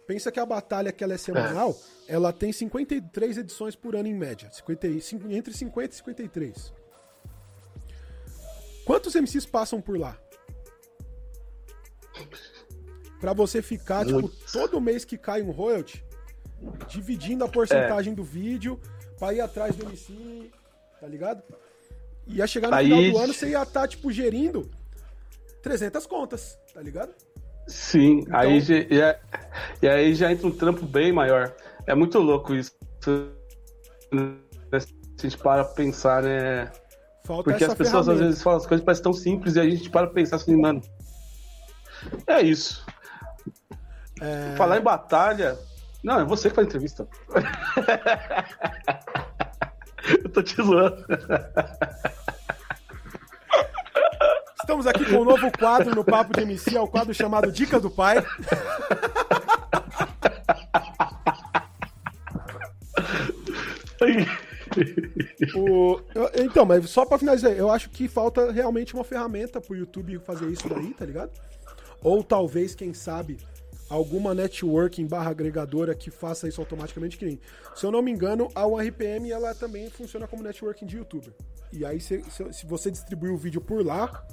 pensa 0.06 0.32
que 0.32 0.40
a 0.40 0.46
batalha 0.46 0.92
que 0.92 1.04
ela 1.04 1.14
é 1.14 1.18
semanal, 1.18 1.76
é. 2.08 2.14
ela 2.14 2.32
tem 2.32 2.52
53 2.52 3.38
edições 3.38 3.76
por 3.76 3.94
ano 3.94 4.08
em 4.08 4.14
média. 4.14 4.50
50, 4.50 4.86
entre 5.30 5.54
50 5.54 5.94
e 5.94 5.96
53. 5.96 6.81
Quantos 8.84 9.14
MCs 9.14 9.46
passam 9.46 9.80
por 9.80 9.98
lá? 9.98 10.18
Pra 13.20 13.32
você 13.32 13.62
ficar, 13.62 14.04
tipo, 14.04 14.28
todo 14.52 14.80
mês 14.80 15.04
que 15.04 15.16
cai 15.16 15.42
um 15.42 15.52
royalty, 15.52 16.04
dividindo 16.88 17.44
a 17.44 17.48
porcentagem 17.48 18.12
é. 18.12 18.16
do 18.16 18.24
vídeo 18.24 18.80
pra 19.18 19.32
ir 19.32 19.40
atrás 19.40 19.76
do 19.76 19.84
MC, 19.86 20.50
tá 21.00 21.06
ligado? 21.06 21.42
Ia 22.26 22.46
chegar 22.46 22.68
no 22.68 22.74
Aí... 22.74 22.88
final 22.88 23.12
do 23.12 23.18
ano, 23.18 23.32
você 23.32 23.50
ia 23.50 23.62
estar, 23.62 23.82
tá, 23.82 23.88
tipo, 23.88 24.10
gerindo 24.10 24.68
300 25.62 26.06
contas, 26.06 26.58
tá 26.74 26.80
ligado? 26.80 27.14
Sim, 27.68 28.20
então... 28.20 28.38
aí 28.38 28.60
já, 28.60 29.20
e 29.80 29.88
aí 29.88 30.14
já 30.14 30.32
entra 30.32 30.46
um 30.46 30.50
trampo 30.50 30.84
bem 30.84 31.12
maior. 31.12 31.54
É 31.86 31.94
muito 31.94 32.18
louco 32.18 32.54
isso. 32.54 32.72
Se 33.00 33.30
a 34.72 34.78
gente 35.22 35.38
para 35.38 35.64
pensar, 35.64 36.22
né? 36.22 36.70
Falta 37.24 37.50
Porque 37.50 37.64
as 37.64 37.74
pessoas 37.74 38.06
ferramenta. 38.06 38.12
às 38.12 38.18
vezes 38.18 38.42
falam 38.42 38.58
as 38.58 38.66
coisas 38.66 38.84
parecem 38.84 39.04
tão 39.04 39.12
simples 39.12 39.54
e 39.54 39.60
a 39.60 39.64
gente 39.64 39.88
para 39.88 40.08
pensar 40.08 40.36
assim, 40.36 40.56
mano. 40.56 40.82
É 42.26 42.42
isso. 42.42 42.84
É... 44.20 44.56
Falar 44.56 44.78
em 44.78 44.82
batalha. 44.82 45.56
Não, 46.02 46.20
é 46.20 46.24
você 46.24 46.50
que 46.50 46.56
faz 46.56 46.66
entrevista. 46.66 47.06
tô 50.34 50.42
te 50.42 50.56
zoando. 50.56 51.04
Estamos 54.60 54.86
aqui 54.86 55.04
com 55.04 55.18
um 55.18 55.24
novo 55.24 55.50
quadro 55.56 55.94
no 55.94 56.04
Papo 56.04 56.32
de 56.32 56.40
MC, 56.42 56.76
é 56.76 56.80
o 56.80 56.88
quadro 56.88 57.14
chamado 57.14 57.52
Dica 57.52 57.78
do 57.78 57.90
Pai. 57.90 58.16
O, 65.54 66.00
eu, 66.14 66.44
então, 66.44 66.64
mas 66.64 66.88
só 66.88 67.04
pra 67.04 67.18
finalizar, 67.18 67.52
eu 67.52 67.70
acho 67.70 67.90
que 67.90 68.06
falta 68.08 68.52
realmente 68.52 68.94
uma 68.94 69.04
ferramenta 69.04 69.60
pro 69.60 69.76
YouTube 69.76 70.18
fazer 70.20 70.46
isso 70.46 70.68
daí, 70.68 70.94
tá 70.94 71.04
ligado? 71.04 71.32
Ou 72.02 72.22
talvez, 72.22 72.74
quem 72.74 72.94
sabe, 72.94 73.38
alguma 73.88 74.34
networking 74.34 75.06
barra 75.06 75.30
agregadora 75.30 75.94
que 75.94 76.10
faça 76.10 76.48
isso 76.48 76.60
automaticamente, 76.60 77.18
que 77.18 77.24
nem. 77.24 77.40
Se 77.74 77.84
eu 77.84 77.90
não 77.90 78.02
me 78.02 78.10
engano, 78.10 78.48
a 78.54 78.66
OneRPM 78.66 79.30
ela 79.30 79.54
também 79.54 79.90
funciona 79.90 80.26
como 80.26 80.42
networking 80.42 80.86
de 80.86 80.96
youtuber. 80.96 81.32
E 81.72 81.84
aí, 81.84 82.00
se, 82.00 82.22
se, 82.30 82.52
se 82.52 82.66
você 82.66 82.90
distribuir 82.90 83.32
o 83.32 83.36
vídeo 83.36 83.60
por 83.60 83.84
lá, 83.84 84.26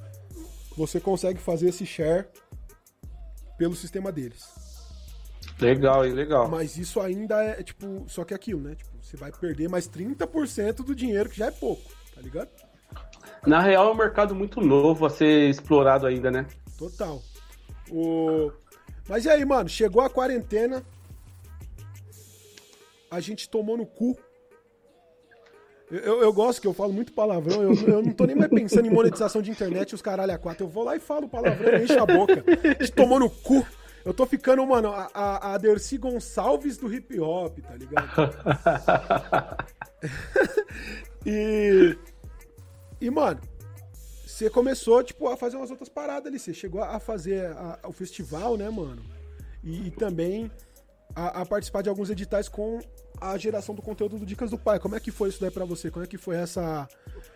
você 0.76 1.00
consegue 1.00 1.40
fazer 1.40 1.70
esse 1.70 1.86
share 1.86 2.28
pelo 3.58 3.76
sistema 3.76 4.12
deles. 4.12 4.70
Legal, 5.60 6.02
legal. 6.02 6.50
Mas 6.50 6.78
isso 6.78 7.02
ainda 7.02 7.44
é, 7.44 7.62
tipo, 7.62 8.06
só 8.08 8.24
que 8.24 8.34
é 8.34 8.36
aquilo, 8.36 8.62
né? 8.62 8.76
Tipo, 8.76 8.89
você 9.10 9.18
vai 9.18 9.32
perder 9.32 9.68
mais 9.68 9.90
30% 9.90 10.84
do 10.84 10.94
dinheiro, 10.94 11.30
que 11.30 11.38
já 11.38 11.48
é 11.48 11.52
pouco, 11.52 11.82
tá 12.14 12.22
ligado? 12.22 12.50
Na 13.46 13.60
real, 13.60 13.90
é 13.90 13.92
um 13.92 13.96
mercado 13.96 14.36
muito 14.36 14.62
novo 14.62 15.06
a 15.06 15.10
ser 15.10 15.50
explorado 15.50 16.06
ainda, 16.06 16.30
né? 16.30 16.46
Total. 16.78 17.20
O... 17.90 18.52
Mas 19.08 19.26
e 19.26 19.30
aí, 19.30 19.44
mano? 19.44 19.68
Chegou 19.68 20.04
a 20.04 20.10
quarentena. 20.10 20.84
A 23.10 23.20
gente 23.20 23.50
tomou 23.50 23.76
no 23.76 23.86
cu. 23.86 24.16
Eu, 25.90 26.00
eu, 26.00 26.22
eu 26.22 26.34
gosto 26.34 26.62
que 26.62 26.68
eu 26.68 26.74
falo 26.74 26.94
muito 26.94 27.12
palavrão. 27.12 27.64
Eu, 27.64 27.74
eu, 27.88 28.04
não 28.04 28.12
tô 28.12 28.26
nem 28.26 28.36
mais 28.36 28.52
pensando 28.52 28.86
em 28.86 28.92
monetização 28.92 29.42
de 29.42 29.50
internet 29.50 29.96
os 29.96 30.04
caralho 30.04 30.34
a 30.34 30.38
quatro. 30.38 30.66
Eu 30.66 30.70
vou 30.70 30.84
lá 30.84 30.96
e 30.96 31.00
falo 31.00 31.28
palavrão 31.28 31.80
e 31.80 31.84
enche 31.84 31.98
a 31.98 32.06
boca. 32.06 32.44
A 32.64 32.84
gente 32.84 32.92
tomou 32.92 33.20
no 33.20 33.30
cu. 33.30 33.66
Eu 34.06 34.14
tô 34.14 34.26
ficando, 34.26 34.66
mano, 34.66 34.90
a, 34.90 35.10
a, 35.14 35.54
a 35.54 35.58
Dercy 35.58 35.98
Gonçalves 35.98 36.78
do 36.78 36.94
hip 36.94 37.20
hop, 37.20 37.60
tá 37.60 37.76
ligado? 37.76 38.10
e. 41.26 41.98
E, 43.02 43.10
mano, 43.10 43.40
você 44.26 44.50
começou, 44.50 45.04
tipo, 45.04 45.28
a 45.28 45.38
fazer 45.38 45.58
umas 45.58 45.72
outras 45.72 45.90
paradas 45.90 46.28
ali. 46.28 46.40
Você 46.40 46.54
chegou 46.54 46.82
a 46.82 47.00
fazer 47.00 47.46
a, 47.48 47.80
o 47.86 47.92
festival, 47.92 48.58
né, 48.58 48.70
mano? 48.70 49.04
E, 49.64 49.88
e 49.88 49.92
também 49.92 50.52
a, 51.16 51.42
a, 51.42 51.46
participar 51.46 51.82
de 51.82 51.90
alguns 51.90 52.10
editais 52.10 52.48
com 52.48 52.80
a 53.20 53.38
geração 53.38 53.76
do 53.76 53.82
conteúdo 53.82 54.18
do 54.18 54.26
Dicas 54.26 54.52
do 54.52 54.58
Pai. 54.58 54.80
Como 54.80 54.96
é 54.96 55.00
que 55.00 55.12
foi 55.12 55.30
isso 55.30 55.42
daí 55.42 55.52
pra 55.52 55.66
você? 55.66 55.92
Como 55.92 56.04
é 56.04 56.08
que 56.08 56.18
foi 56.18 56.36
essa, 56.36 56.88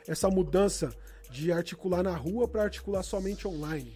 essa 0.07 0.29
mudança 0.29 0.93
de 1.29 1.51
articular 1.51 2.03
na 2.03 2.15
rua 2.15 2.47
para 2.47 2.63
articular 2.63 3.03
somente 3.03 3.47
online? 3.47 3.95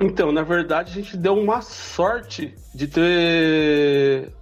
Então, 0.00 0.32
na 0.32 0.42
verdade, 0.42 0.92
a 0.92 0.94
gente 0.94 1.16
deu 1.16 1.34
uma 1.34 1.60
sorte 1.60 2.54
de 2.74 2.86
ter 2.86 4.32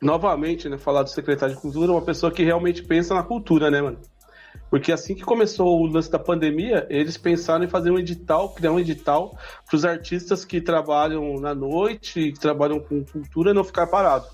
novamente, 0.00 0.68
né, 0.68 0.76
falar 0.76 1.04
do 1.04 1.10
secretário 1.10 1.54
de 1.54 1.60
cultura, 1.60 1.92
uma 1.92 2.02
pessoa 2.02 2.32
que 2.32 2.42
realmente 2.42 2.82
pensa 2.82 3.14
na 3.14 3.22
cultura, 3.22 3.70
né, 3.70 3.80
mano? 3.80 3.98
Porque 4.68 4.90
assim 4.90 5.14
que 5.14 5.22
começou 5.22 5.80
o 5.80 5.86
lance 5.86 6.10
da 6.10 6.18
pandemia, 6.18 6.86
eles 6.90 7.16
pensaram 7.16 7.64
em 7.64 7.68
fazer 7.68 7.92
um 7.92 7.98
edital, 7.98 8.48
criar 8.48 8.72
um 8.72 8.80
edital 8.80 9.38
para 9.66 9.76
os 9.76 9.84
artistas 9.84 10.44
que 10.44 10.60
trabalham 10.60 11.38
na 11.38 11.54
noite, 11.54 12.32
que 12.32 12.40
trabalham 12.40 12.80
com 12.80 13.04
cultura, 13.04 13.54
não 13.54 13.62
ficar 13.62 13.86
parado. 13.86 14.26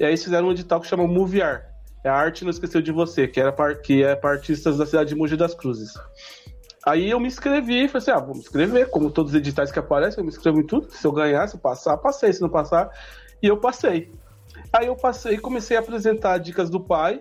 E 0.00 0.04
aí 0.04 0.16
fizeram 0.16 0.48
um 0.48 0.50
edital 0.50 0.80
que 0.80 0.88
chama 0.88 1.06
Moviar. 1.06 1.64
É 2.02 2.08
a 2.08 2.14
arte 2.14 2.42
não 2.42 2.50
esqueceu 2.50 2.82
de 2.82 2.90
você, 2.90 3.28
que 3.28 3.40
era 3.40 3.52
para 3.52 3.74
que 3.74 4.02
é 4.02 4.16
para 4.16 4.30
artistas 4.30 4.78
da 4.78 4.86
cidade 4.86 5.10
de 5.10 5.14
Mogi 5.14 5.36
das 5.36 5.54
Cruzes. 5.54 5.94
Aí 6.86 7.10
eu 7.10 7.18
me 7.18 7.26
inscrevi 7.26 7.88
falei 7.88 8.02
assim: 8.02 8.10
ah, 8.12 8.18
vou 8.20 8.32
me 8.32 8.40
inscrever, 8.40 8.88
como 8.90 9.10
todos 9.10 9.32
os 9.32 9.36
editais 9.36 9.72
que 9.72 9.78
aparecem, 9.80 10.20
eu 10.20 10.24
me 10.24 10.30
inscrevo 10.30 10.60
em 10.60 10.64
tudo. 10.64 10.88
Se 10.92 11.04
eu 11.04 11.10
ganhar, 11.10 11.48
se 11.48 11.56
eu 11.56 11.60
passar, 11.60 11.96
passei. 11.96 12.32
Se 12.32 12.40
não 12.40 12.48
passar, 12.48 12.90
e 13.42 13.48
eu 13.48 13.56
passei. 13.56 14.12
Aí 14.72 14.86
eu 14.86 14.94
passei 14.94 15.34
e 15.34 15.38
comecei 15.38 15.76
a 15.76 15.80
apresentar 15.80 16.38
dicas 16.38 16.70
do 16.70 16.78
pai, 16.78 17.18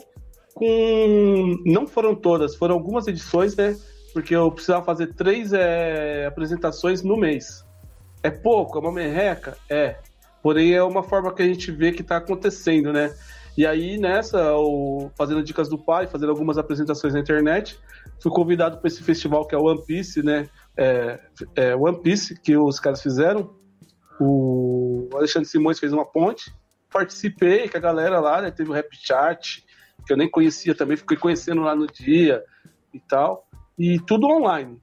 com. 0.54 1.58
Não 1.66 1.88
foram 1.88 2.14
todas, 2.14 2.56
foram 2.56 2.76
algumas 2.76 3.08
edições, 3.08 3.56
né? 3.56 3.76
Porque 4.14 4.36
eu 4.36 4.52
precisava 4.52 4.86
fazer 4.86 5.14
três 5.16 5.52
é, 5.52 6.28
apresentações 6.28 7.02
no 7.02 7.18
mês. 7.18 7.66
É 8.22 8.30
pouco, 8.30 8.78
é 8.78 8.82
uma 8.82 8.92
merreca? 8.92 9.58
É. 9.68 9.98
Porém, 10.44 10.74
é 10.74 10.84
uma 10.84 11.02
forma 11.02 11.34
que 11.34 11.42
a 11.42 11.46
gente 11.46 11.72
vê 11.72 11.92
que 11.92 12.04
está 12.04 12.18
acontecendo, 12.18 12.94
né? 12.94 13.12
E 13.58 13.66
aí, 13.66 13.98
nessa, 13.98 14.54
o, 14.58 15.10
fazendo 15.16 15.42
dicas 15.42 15.70
do 15.70 15.78
pai, 15.78 16.08
fazendo 16.08 16.30
algumas 16.30 16.58
apresentações 16.58 17.14
na 17.14 17.22
internet, 17.22 17.80
fui 18.22 18.32
convidado 18.32 18.78
para 18.80 18.88
esse 18.88 19.02
festival 19.02 19.48
que 19.48 19.56
é 19.56 19.58
o 19.58 19.64
One 19.64 19.86
Piece, 19.86 20.22
né? 20.22 20.50
É, 20.76 21.20
é, 21.56 21.76
One 21.76 22.02
Piece, 22.02 22.40
que 22.42 22.58
os 22.58 22.80
caras 22.80 23.02
fizeram. 23.02 23.56
O 24.20 25.10
Alexandre 25.14 25.48
Simões 25.48 25.80
fez 25.80 25.94
uma 25.94 26.06
ponte. 26.06 26.54
Participei 26.92 27.70
com 27.70 27.78
a 27.78 27.82
galera 27.82 28.20
lá, 28.20 28.42
né? 28.42 28.52
Teve 28.52 28.70
o 28.70 28.74
Rap 28.74 28.90
Chat, 28.92 29.66
que 30.06 30.12
eu 30.12 30.18
nem 30.18 30.30
conhecia 30.30 30.76
também, 30.76 30.98
fiquei 30.98 31.18
conhecendo 31.18 31.62
lá 31.62 31.76
no 31.76 31.88
dia 31.88 32.44
e 32.94 33.00
tal. 33.00 33.48
E 33.80 34.00
tudo 34.00 34.28
online. 34.28 34.78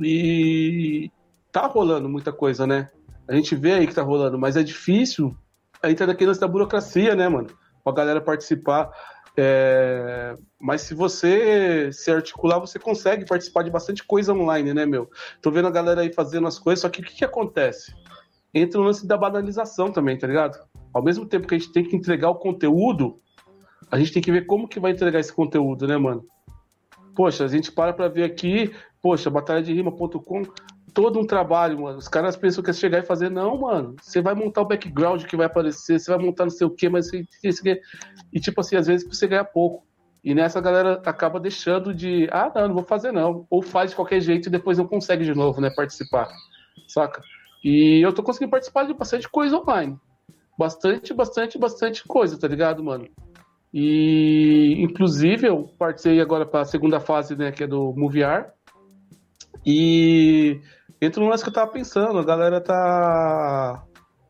E 0.00 1.10
tá 1.52 1.66
rolando 1.66 2.08
muita 2.08 2.32
coisa, 2.32 2.66
né? 2.66 2.90
A 3.28 3.34
gente 3.34 3.54
vê 3.54 3.72
aí 3.72 3.86
que 3.86 3.94
tá 3.94 4.02
rolando, 4.02 4.38
mas 4.38 4.56
é 4.56 4.62
difícil. 4.62 5.36
Aí 5.82 5.94
tá 5.94 6.06
daquele 6.06 6.28
lance 6.28 6.40
da 6.40 6.48
burocracia, 6.48 7.14
né, 7.14 7.28
mano? 7.28 7.48
Pra 7.86 7.92
galera 7.92 8.20
participar. 8.20 8.90
É... 9.36 10.34
Mas 10.60 10.80
se 10.80 10.92
você 10.92 11.92
se 11.92 12.10
articular, 12.10 12.58
você 12.58 12.80
consegue 12.80 13.24
participar 13.24 13.62
de 13.62 13.70
bastante 13.70 14.02
coisa 14.02 14.32
online, 14.32 14.74
né, 14.74 14.84
meu? 14.84 15.08
Tô 15.40 15.52
vendo 15.52 15.68
a 15.68 15.70
galera 15.70 16.00
aí 16.00 16.12
fazendo 16.12 16.48
as 16.48 16.58
coisas, 16.58 16.80
só 16.80 16.88
que 16.88 17.00
o 17.00 17.04
que, 17.04 17.14
que 17.14 17.24
acontece? 17.24 17.94
Entra 18.52 18.80
o 18.80 18.82
lance 18.82 19.06
da 19.06 19.16
banalização 19.16 19.92
também, 19.92 20.18
tá 20.18 20.26
ligado? 20.26 20.58
Ao 20.92 21.00
mesmo 21.00 21.26
tempo 21.26 21.46
que 21.46 21.54
a 21.54 21.58
gente 21.58 21.70
tem 21.70 21.84
que 21.84 21.94
entregar 21.94 22.28
o 22.28 22.34
conteúdo, 22.34 23.20
a 23.88 23.96
gente 24.00 24.12
tem 24.12 24.22
que 24.22 24.32
ver 24.32 24.46
como 24.46 24.66
que 24.66 24.80
vai 24.80 24.90
entregar 24.90 25.20
esse 25.20 25.32
conteúdo, 25.32 25.86
né, 25.86 25.96
mano? 25.96 26.24
Poxa, 27.14 27.44
a 27.44 27.48
gente 27.48 27.70
para 27.70 27.92
pra 27.92 28.08
ver 28.08 28.24
aqui, 28.24 28.74
poxa, 29.00 29.30
batalha 29.30 29.62
de 29.62 29.72
rima.com, 29.72 30.42
todo 30.96 31.20
um 31.20 31.26
trabalho, 31.26 31.78
mano. 31.78 31.98
Os 31.98 32.08
caras 32.08 32.38
pensam 32.38 32.64
que 32.64 32.70
é 32.70 32.72
chegar 32.72 33.00
e 33.00 33.06
fazer, 33.06 33.30
não, 33.30 33.58
mano. 33.58 33.96
Você 34.00 34.22
vai 34.22 34.34
montar 34.34 34.62
o 34.62 34.64
background 34.64 35.24
que 35.24 35.36
vai 35.36 35.44
aparecer, 35.44 36.00
você 36.00 36.10
vai 36.10 36.24
montar 36.24 36.44
não 36.44 36.50
sei 36.50 36.66
o 36.66 36.70
quê, 36.70 36.88
mas 36.88 37.10
você, 37.10 37.82
e 38.32 38.40
tipo 38.40 38.58
assim, 38.62 38.76
às 38.76 38.86
vezes 38.86 39.06
você 39.06 39.26
ganha 39.26 39.44
pouco. 39.44 39.84
E 40.24 40.34
nessa 40.34 40.58
galera 40.58 40.94
acaba 41.04 41.38
deixando 41.38 41.92
de, 41.92 42.26
ah, 42.32 42.50
não, 42.52 42.68
não 42.68 42.74
vou 42.74 42.82
fazer 42.82 43.12
não. 43.12 43.46
Ou 43.50 43.60
faz 43.60 43.90
de 43.90 43.96
qualquer 43.96 44.20
jeito 44.20 44.48
e 44.48 44.50
depois 44.50 44.78
não 44.78 44.86
consegue 44.86 45.22
de 45.22 45.34
novo, 45.34 45.60
né, 45.60 45.68
participar. 45.68 46.30
Saca? 46.88 47.20
E 47.62 48.00
eu 48.00 48.14
tô 48.14 48.22
conseguindo 48.22 48.50
participar 48.50 48.86
de 48.86 48.94
bastante 48.94 49.28
coisa 49.28 49.58
online. 49.58 49.98
Bastante, 50.58 51.12
bastante, 51.12 51.58
bastante 51.58 52.04
coisa, 52.04 52.38
tá 52.38 52.48
ligado, 52.48 52.82
mano? 52.82 53.06
E 53.72 54.76
inclusive 54.78 55.46
eu 55.46 55.68
participei 55.78 56.22
agora 56.22 56.46
para 56.46 56.62
a 56.62 56.64
segunda 56.64 56.98
fase, 56.98 57.36
né, 57.36 57.52
que 57.52 57.64
é 57.64 57.66
do 57.66 57.92
Moviar. 57.94 58.50
E 59.64 60.60
entra 61.00 61.22
no 61.22 61.28
lance 61.28 61.42
que 61.42 61.48
eu 61.48 61.54
tava 61.54 61.70
pensando, 61.70 62.18
a 62.18 62.24
galera 62.24 62.60
tá. 62.60 63.84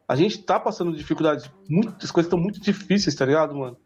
A 0.08 0.14
gente 0.14 0.42
tá 0.42 0.58
passando 0.60 0.96
dificuldades, 0.96 1.50
muitas 1.68 2.10
coisas 2.10 2.26
estão 2.28 2.38
muito 2.38 2.60
difíceis, 2.60 3.14
tá 3.14 3.24
ligado, 3.24 3.54
mano? 3.54 3.76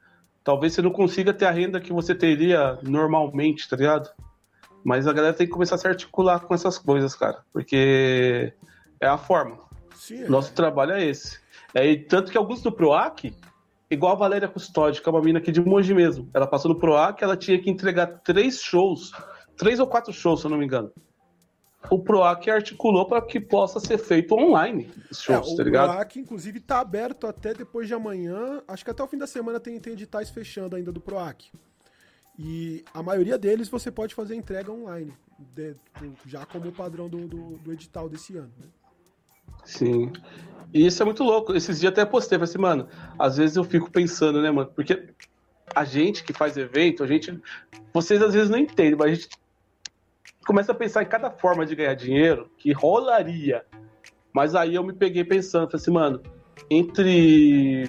Talvez 0.45 0.75
você 0.75 0.83
não 0.83 0.91
consiga 0.91 1.33
ter 1.33 1.47
a 1.47 1.51
renda 1.51 1.81
que 1.81 1.93
você 1.93 2.15
teria 2.15 2.79
normalmente, 2.83 3.69
tá 3.69 3.77
ligado? 3.77 4.11
Mas 4.85 5.07
a 5.07 5.13
galera 5.13 5.35
tem 5.35 5.47
que 5.47 5.53
começar 5.53 5.75
a 5.75 5.79
se 5.79 5.89
articular 5.89 6.41
com 6.41 6.55
essas 6.55 6.79
coisas, 6.79 7.15
cara. 7.15 7.43
Porque 7.53 8.53
é 9.01 9.07
a 9.07 9.19
forma. 9.19 9.59
Sim, 9.95 10.23
é. 10.23 10.29
Nosso 10.29 10.55
trabalho 10.55 10.93
é 10.93 11.05
esse. 11.05 11.39
É, 11.75 11.95
tanto 11.97 12.33
que 12.33 12.39
alguns 12.39 12.63
do 12.63 12.73
PROAC, 12.73 13.35
igual 13.91 14.13
a 14.13 14.19
Valéria 14.19 14.49
Custódio, 14.49 15.03
que 15.03 15.09
é 15.09 15.13
uma 15.13 15.21
mina 15.21 15.39
aqui 15.39 15.53
de 15.53 15.61
Mogi 15.61 15.95
mesmo. 15.95 16.29
Ela 16.35 16.47
passou 16.47 16.71
no 16.71 16.79
PROAC, 16.79 17.23
ela 17.23 17.37
tinha 17.37 17.61
que 17.61 17.71
entregar 17.71 18.21
três 18.25 18.61
shows, 18.61 19.13
três 19.57 19.79
ou 19.79 19.87
quatro 19.87 20.13
shows, 20.13 20.41
se 20.41 20.47
eu 20.47 20.51
não 20.51 20.59
me 20.59 20.65
engano 20.65 20.91
o 21.89 21.99
PROAC 21.99 22.49
articulou 22.51 23.07
para 23.07 23.23
que 23.23 23.41
possa 23.41 23.81
ser 23.81 23.97
feito 23.97 24.35
online 24.35 24.91
os 25.11 25.23
shows, 25.23 25.53
é, 25.53 25.57
tá 25.57 25.63
ligado? 25.63 25.89
O 25.89 25.93
PROAC, 25.93 26.17
inclusive, 26.17 26.59
está 26.59 26.81
aberto 26.81 27.27
até 27.27 27.55
depois 27.55 27.87
de 27.87 27.95
amanhã. 27.95 28.63
Acho 28.69 28.85
que 28.85 28.91
até 28.91 29.03
o 29.03 29.09
fim 29.09 29.17
da 29.17 29.27
semana 29.27 29.59
tem, 29.59 29.79
tem 29.81 29.95
editais 29.95 30.29
fechando 30.29 30.77
ainda 30.77 30.93
do 30.93 31.01
PROAC. 31.01 31.51
E 32.39 32.85
a 32.93 33.03
maioria 33.03 33.39
deles 33.39 33.69
você 33.69 33.91
pode 33.91 34.15
fazer 34.15 34.35
entrega 34.35 34.73
online, 34.73 35.13
de, 35.55 35.75
já 36.27 36.45
como 36.47 36.73
padrão 36.73 37.09
do, 37.09 37.27
do, 37.27 37.59
do, 37.59 37.73
edital 37.73 38.09
desse 38.09 38.37
ano. 38.37 38.53
Né? 38.59 38.67
Sim. 39.65 40.13
E 40.73 40.87
isso 40.87 41.03
é 41.03 41.05
muito 41.05 41.23
louco. 41.23 41.55
Esses 41.55 41.81
dias 41.81 41.93
até 41.93 42.05
postei, 42.05 42.39
falei 42.39 42.51
assim, 42.51 42.59
mano, 42.59 42.89
às 43.19 43.37
vezes 43.37 43.57
eu 43.57 43.65
fico 43.65 43.91
pensando, 43.91 44.41
né, 44.41 44.51
mano? 44.51 44.71
Porque 44.75 45.13
a 45.75 45.85
gente 45.85 46.25
que 46.25 46.33
faz 46.33 46.57
evento, 46.57 47.03
a 47.03 47.07
gente. 47.07 47.39
Vocês 47.93 48.23
às 48.23 48.33
vezes 48.33 48.49
não 48.49 48.59
entendem, 48.59 48.97
mas 48.97 49.11
a 49.11 49.15
gente 49.15 49.29
começa 50.51 50.73
a 50.73 50.75
pensar 50.75 51.05
em 51.05 51.07
cada 51.07 51.31
forma 51.31 51.65
de 51.65 51.77
ganhar 51.77 51.95
dinheiro 51.95 52.51
que 52.59 52.73
rolaria. 52.73 53.65
Mas 54.33 54.57
aí 54.57 54.75
eu 54.75 54.83
me 54.83 54.93
peguei 54.93 55.23
pensando, 55.23 55.71
falei 55.71 55.81
assim, 55.81 55.93
mano, 55.93 56.21
entre 56.69 57.89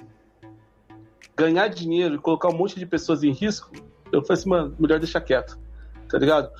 ganhar 1.36 1.66
dinheiro 1.66 2.14
e 2.14 2.18
colocar 2.18 2.50
um 2.50 2.56
monte 2.56 2.78
de 2.78 2.86
pessoas 2.86 3.24
em 3.24 3.32
risco, 3.32 3.72
Eu 4.12 4.22
falei 4.22 4.38
assim, 4.40 4.48
mano, 4.48 4.76
melhor 4.78 5.00
deixar 5.00 5.20
quieto, 5.22 5.58
tá 6.08 6.16
ligado? 6.16 6.52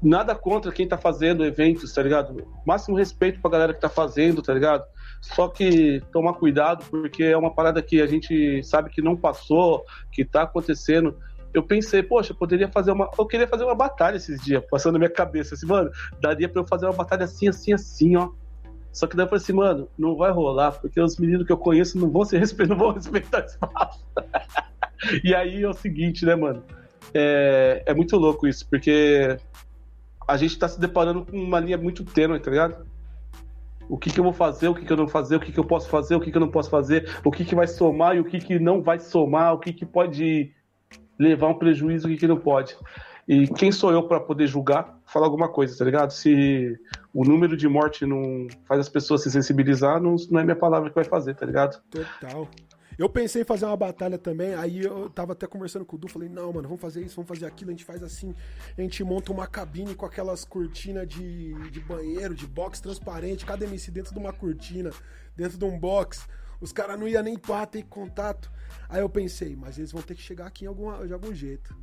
Nada 0.00 0.32
contra 0.32 0.70
quem 0.70 0.86
tá 0.86 0.96
fazendo 0.96 1.44
eventos, 1.44 1.92
tá 1.92 2.04
ligado? 2.04 2.46
Máximo 2.64 2.96
respeito 2.96 3.40
pra 3.40 3.50
galera 3.50 3.74
que 3.74 3.80
tá 3.80 3.88
fazendo, 3.88 4.40
tá 4.40 4.54
ligado? 4.54 4.84
Só 5.20 5.48
que 5.48 6.00
tomar 6.12 6.34
cuidado, 6.34 6.84
porque 6.88 7.24
é 7.24 7.36
uma 7.36 7.52
parada 7.52 7.82
que 7.82 8.00
a 8.00 8.06
gente 8.06 8.62
sabe 8.62 8.90
que 8.90 9.02
não 9.02 9.16
passou, 9.16 9.84
que 10.12 10.24
tá 10.24 10.42
acontecendo. 10.42 11.18
Eu 11.52 11.62
pensei, 11.62 12.02
poxa, 12.02 12.32
eu 12.32 12.36
poderia 12.36 12.68
fazer 12.68 12.92
uma. 12.92 13.10
Eu 13.18 13.26
queria 13.26 13.48
fazer 13.48 13.64
uma 13.64 13.74
batalha 13.74 14.16
esses 14.16 14.40
dias, 14.42 14.62
passando 14.70 14.94
na 14.94 14.98
minha 14.98 15.10
cabeça. 15.10 15.54
Assim, 15.54 15.66
mano, 15.66 15.90
daria 16.20 16.48
pra 16.48 16.62
eu 16.62 16.66
fazer 16.66 16.86
uma 16.86 16.92
batalha 16.92 17.24
assim, 17.24 17.48
assim, 17.48 17.72
assim, 17.72 18.16
ó. 18.16 18.30
Só 18.92 19.06
que 19.06 19.16
daí 19.16 19.24
eu 19.24 19.28
falei 19.28 19.42
assim, 19.42 19.52
mano, 19.52 19.88
não 19.96 20.16
vai 20.16 20.30
rolar, 20.30 20.72
porque 20.72 21.00
os 21.00 21.18
meninos 21.18 21.46
que 21.46 21.52
eu 21.52 21.58
conheço 21.58 21.98
não 21.98 22.10
vão 22.10 22.24
se 22.24 22.36
respeitar, 22.38 22.74
não 22.74 22.78
vão 22.78 22.92
respeitar 22.92 23.44
espaço. 23.44 24.04
e 25.24 25.34
aí 25.34 25.62
é 25.62 25.68
o 25.68 25.72
seguinte, 25.72 26.26
né, 26.26 26.34
mano? 26.34 26.62
É, 27.14 27.82
é 27.86 27.94
muito 27.94 28.16
louco 28.16 28.46
isso, 28.46 28.68
porque 28.68 29.38
a 30.26 30.36
gente 30.36 30.58
tá 30.58 30.68
se 30.68 30.78
deparando 30.78 31.24
com 31.24 31.38
uma 31.38 31.60
linha 31.60 31.78
muito 31.78 32.04
tênue, 32.04 32.40
tá 32.40 32.50
ligado? 32.50 32.86
O 33.88 33.96
que, 33.96 34.10
que 34.10 34.20
eu 34.20 34.24
vou 34.24 34.34
fazer, 34.34 34.68
o 34.68 34.74
que, 34.74 34.84
que 34.84 34.92
eu 34.92 34.96
não 34.96 35.08
fazer, 35.08 35.36
o 35.36 35.40
que, 35.40 35.50
que 35.50 35.58
eu 35.58 35.64
posso 35.64 35.88
fazer, 35.88 36.14
o 36.14 36.20
que, 36.20 36.30
que 36.30 36.36
eu 36.36 36.40
não 36.40 36.50
posso 36.50 36.68
fazer, 36.68 37.08
o 37.24 37.30
que, 37.30 37.44
que 37.44 37.54
vai 37.54 37.66
somar 37.66 38.16
e 38.16 38.20
o 38.20 38.24
que, 38.24 38.38
que 38.38 38.58
não 38.58 38.82
vai 38.82 38.98
somar, 38.98 39.54
o 39.54 39.58
que, 39.58 39.72
que 39.72 39.86
pode 39.86 40.52
levar 41.18 41.48
um 41.48 41.58
prejuízo 41.58 42.08
que 42.08 42.26
não 42.26 42.38
pode. 42.38 42.76
E 43.26 43.46
quem 43.46 43.70
sou 43.70 43.92
eu 43.92 44.04
para 44.04 44.18
poder 44.18 44.46
julgar, 44.46 44.98
falar 45.04 45.26
alguma 45.26 45.48
coisa, 45.48 45.76
tá 45.76 45.84
ligado? 45.84 46.12
Se 46.12 46.78
o 47.12 47.24
número 47.24 47.56
de 47.56 47.68
morte 47.68 48.06
não 48.06 48.46
faz 48.66 48.80
as 48.80 48.88
pessoas 48.88 49.22
se 49.22 49.30
sensibilizar, 49.30 50.00
não, 50.00 50.16
não 50.30 50.40
é 50.40 50.44
minha 50.44 50.56
palavra 50.56 50.88
que 50.88 50.94
vai 50.94 51.04
fazer, 51.04 51.34
tá 51.34 51.44
ligado? 51.44 51.78
Total. 51.90 52.48
Eu 52.98 53.08
pensei 53.08 53.42
em 53.42 53.44
fazer 53.44 53.64
uma 53.64 53.76
batalha 53.76 54.18
também, 54.18 54.54
aí 54.54 54.82
eu 54.82 55.08
tava 55.10 55.32
até 55.32 55.46
conversando 55.46 55.84
com 55.84 55.94
o 55.94 55.98
Du, 55.98 56.08
falei, 56.08 56.28
não, 56.28 56.52
mano, 56.52 56.66
vamos 56.66 56.80
fazer 56.80 57.00
isso, 57.04 57.14
vamos 57.14 57.28
fazer 57.28 57.46
aquilo, 57.46 57.70
a 57.70 57.72
gente 57.72 57.84
faz 57.84 58.02
assim, 58.02 58.34
a 58.76 58.80
gente 58.80 59.04
monta 59.04 59.30
uma 59.30 59.46
cabine 59.46 59.94
com 59.94 60.04
aquelas 60.04 60.44
cortinas 60.44 61.06
de, 61.06 61.54
de 61.70 61.78
banheiro, 61.78 62.34
de 62.34 62.44
box 62.44 62.80
transparente, 62.80 63.46
cada 63.46 63.64
MC 63.64 63.92
dentro 63.92 64.12
de 64.12 64.18
uma 64.18 64.32
cortina, 64.32 64.90
dentro 65.36 65.56
de 65.56 65.64
um 65.64 65.78
box, 65.78 66.26
os 66.60 66.72
caras 66.72 66.98
não 66.98 67.06
iam 67.06 67.22
nem 67.22 67.38
pá, 67.38 67.66
ter 67.66 67.84
contato. 67.84 68.50
Aí 68.88 69.00
eu 69.00 69.08
pensei, 69.08 69.56
mas 69.56 69.78
eles 69.78 69.92
vão 69.92 70.02
ter 70.02 70.14
que 70.14 70.22
chegar 70.22 70.46
aqui 70.46 70.64
em 70.64 70.68
alguma, 70.68 71.06
de 71.06 71.12
algum 71.12 71.34
jeito. 71.34 71.76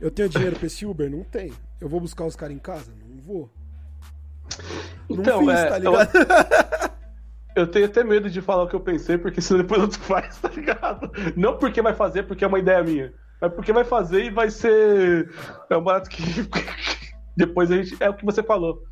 Eu 0.00 0.10
tenho 0.10 0.28
dinheiro 0.28 0.56
pra 0.56 0.66
esse 0.66 0.84
Uber? 0.84 1.10
Não 1.10 1.22
tenho. 1.22 1.54
Eu 1.80 1.88
vou 1.88 2.00
buscar 2.00 2.24
os 2.24 2.34
caras 2.34 2.54
em 2.54 2.58
casa? 2.58 2.92
Não 3.08 3.20
vou. 3.20 3.50
Então, 5.08 5.42
não 5.42 5.46
fiz, 5.46 5.60
é, 5.60 5.68
tá 5.68 5.78
ligado? 5.78 6.16
Eu... 6.16 6.92
Eu 7.54 7.66
tenho 7.66 7.86
até 7.86 8.02
medo 8.02 8.30
de 8.30 8.40
falar 8.40 8.62
o 8.62 8.68
que 8.68 8.74
eu 8.74 8.80
pensei, 8.80 9.18
porque 9.18 9.40
senão 9.40 9.60
depois 9.60 9.82
outro 9.82 10.00
faz, 10.04 10.38
tá 10.38 10.48
ligado? 10.48 11.10
Não 11.36 11.58
porque 11.58 11.82
vai 11.82 11.94
fazer, 11.94 12.22
porque 12.22 12.44
é 12.44 12.48
uma 12.48 12.58
ideia 12.58 12.82
minha. 12.82 13.12
Mas 13.40 13.52
porque 13.52 13.72
vai 13.72 13.84
fazer 13.84 14.24
e 14.24 14.30
vai 14.30 14.50
ser. 14.50 15.30
É 15.68 15.76
um 15.76 15.82
barato 15.82 16.08
que. 16.08 16.22
depois 17.36 17.70
a 17.70 17.76
gente. 17.76 17.96
É 18.00 18.08
o 18.08 18.14
que 18.14 18.24
você 18.24 18.42
falou. 18.42 18.82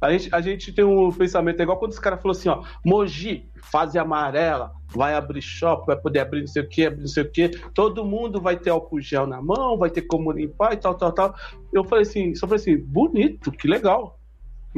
A 0.00 0.12
gente, 0.12 0.34
a 0.34 0.40
gente 0.40 0.72
tem 0.72 0.84
um 0.84 1.10
pensamento, 1.10 1.58
é 1.58 1.62
igual 1.64 1.78
quando 1.78 1.92
os 1.92 1.98
caras 1.98 2.22
falaram 2.22 2.38
assim, 2.38 2.48
ó, 2.48 2.62
Mogi, 2.84 3.50
fase 3.62 3.98
amarela, 3.98 4.72
vai 4.86 5.14
abrir 5.14 5.42
shopping, 5.42 5.86
vai 5.86 5.96
poder 5.96 6.20
abrir 6.20 6.40
não 6.40 6.46
sei 6.46 6.62
o 6.62 6.68
que, 6.68 6.86
abrir 6.86 7.00
não 7.00 7.08
sei 7.08 7.24
o 7.24 7.30
que, 7.30 7.48
todo 7.74 8.04
mundo 8.04 8.40
vai 8.40 8.56
ter 8.56 8.70
álcool 8.70 9.00
gel 9.00 9.26
na 9.26 9.42
mão, 9.42 9.76
vai 9.76 9.90
ter 9.90 10.02
como 10.02 10.30
limpar 10.30 10.72
e 10.72 10.76
tal, 10.76 10.94
tal, 10.94 11.12
tal. 11.12 11.34
Eu 11.72 11.84
falei 11.84 12.02
assim, 12.02 12.34
só 12.34 12.46
falei 12.46 12.60
assim, 12.60 12.76
bonito, 12.76 13.50
que 13.50 13.66
legal. 13.66 14.17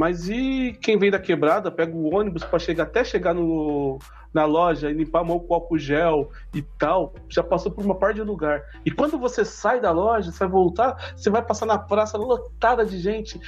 Mas 0.00 0.30
e 0.30 0.74
quem 0.80 0.96
vem 0.96 1.10
da 1.10 1.18
quebrada, 1.18 1.70
pega 1.70 1.94
o 1.94 2.14
ônibus 2.14 2.42
para 2.42 2.58
chegar 2.58 2.84
até 2.84 3.04
chegar 3.04 3.34
no, 3.34 3.98
na 4.32 4.46
loja 4.46 4.90
e 4.90 4.94
limpar 4.94 5.20
a 5.20 5.24
mão 5.24 5.38
com 5.38 5.52
álcool 5.52 5.76
gel 5.76 6.30
e 6.54 6.62
tal, 6.78 7.12
já 7.28 7.42
passou 7.42 7.70
por 7.70 7.84
uma 7.84 7.94
parte 7.94 8.16
de 8.16 8.22
lugar. 8.22 8.62
E 8.82 8.90
quando 8.90 9.18
você 9.18 9.44
sai 9.44 9.78
da 9.78 9.90
loja, 9.90 10.32
você 10.32 10.38
vai 10.38 10.48
voltar, 10.48 11.12
você 11.14 11.28
vai 11.28 11.42
passar 11.42 11.66
na 11.66 11.78
praça 11.78 12.16
lotada 12.16 12.82
de 12.86 12.98
gente. 12.98 13.38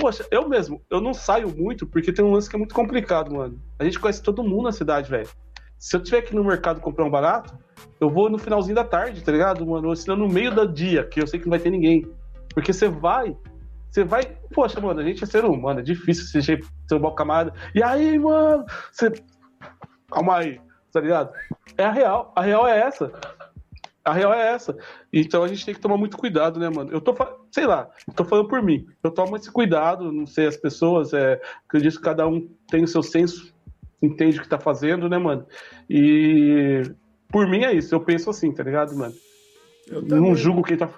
Poxa, 0.00 0.26
eu 0.30 0.48
mesmo, 0.48 0.80
eu 0.88 0.98
não 0.98 1.12
saio 1.12 1.54
muito 1.54 1.86
porque 1.86 2.10
tem 2.10 2.24
um 2.24 2.32
lance 2.32 2.48
que 2.48 2.56
é 2.56 2.58
muito 2.58 2.74
complicado, 2.74 3.30
mano. 3.30 3.60
A 3.78 3.84
gente 3.84 4.00
conhece 4.00 4.22
todo 4.22 4.42
mundo 4.42 4.62
na 4.62 4.72
cidade, 4.72 5.10
velho. 5.10 5.28
Se 5.78 5.94
eu 5.94 6.02
tiver 6.02 6.20
aqui 6.20 6.34
no 6.34 6.42
mercado 6.42 6.80
comprar 6.80 7.04
um 7.04 7.10
barato, 7.10 7.54
eu 8.00 8.08
vou 8.08 8.30
no 8.30 8.38
finalzinho 8.38 8.74
da 8.74 8.82
tarde, 8.82 9.22
tá 9.22 9.30
ligado, 9.30 9.66
mano? 9.66 9.88
Ou 9.88 9.94
senão 9.94 10.16
no 10.16 10.26
meio 10.26 10.54
do 10.54 10.66
dia, 10.66 11.04
que 11.04 11.20
eu 11.20 11.26
sei 11.26 11.38
que 11.38 11.44
não 11.44 11.50
vai 11.50 11.60
ter 11.60 11.68
ninguém. 11.68 12.10
Porque 12.54 12.72
você 12.72 12.88
vai, 12.88 13.36
você 13.90 14.04
vai. 14.04 14.22
Poxa, 14.54 14.80
mano, 14.80 15.00
a 15.00 15.04
gente 15.04 15.24
é 15.24 15.26
ser 15.26 15.44
humano, 15.44 15.80
é 15.80 15.82
difícil 15.82 16.26
você 16.26 16.42
ser 16.42 16.94
um 16.94 16.98
bom 16.98 17.14
camarada. 17.14 17.52
E 17.74 17.82
aí, 17.82 18.18
mano, 18.18 18.64
você. 18.92 19.12
Calma 20.10 20.38
aí, 20.38 20.60
tá 20.92 21.00
ligado? 21.00 21.32
É 21.76 21.84
a 21.84 21.92
real. 21.92 22.32
A 22.34 22.42
real 22.42 22.66
é 22.66 22.78
essa. 22.80 23.12
A 24.04 24.12
real 24.12 24.32
é 24.32 24.54
essa. 24.54 24.76
Então 25.12 25.42
a 25.42 25.48
gente 25.48 25.64
tem 25.66 25.74
que 25.74 25.80
tomar 25.80 25.98
muito 25.98 26.16
cuidado, 26.16 26.58
né, 26.58 26.70
mano? 26.70 26.90
Eu 26.90 27.00
tô, 27.00 27.14
sei 27.50 27.66
lá, 27.66 27.90
tô 28.16 28.24
falando 28.24 28.48
por 28.48 28.62
mim. 28.62 28.86
Eu 29.02 29.10
tomo 29.10 29.36
esse 29.36 29.50
cuidado, 29.50 30.10
não 30.10 30.26
sei, 30.26 30.46
as 30.46 30.56
pessoas, 30.56 31.12
é, 31.12 31.40
acredito 31.66 31.96
que 31.96 32.02
cada 32.02 32.26
um 32.26 32.48
tem 32.70 32.84
o 32.84 32.88
seu 32.88 33.02
senso, 33.02 33.52
entende 34.00 34.38
o 34.38 34.42
que 34.42 34.48
tá 34.48 34.58
fazendo, 34.58 35.10
né, 35.10 35.18
mano? 35.18 35.46
E 35.90 36.82
por 37.30 37.46
mim 37.46 37.64
é 37.64 37.74
isso, 37.74 37.94
eu 37.94 38.00
penso 38.00 38.30
assim, 38.30 38.50
tá 38.50 38.62
ligado, 38.62 38.96
mano? 38.96 39.14
Eu 39.86 40.02
não 40.02 40.34
julgo 40.34 40.62
quem 40.62 40.76
tá 40.76 40.88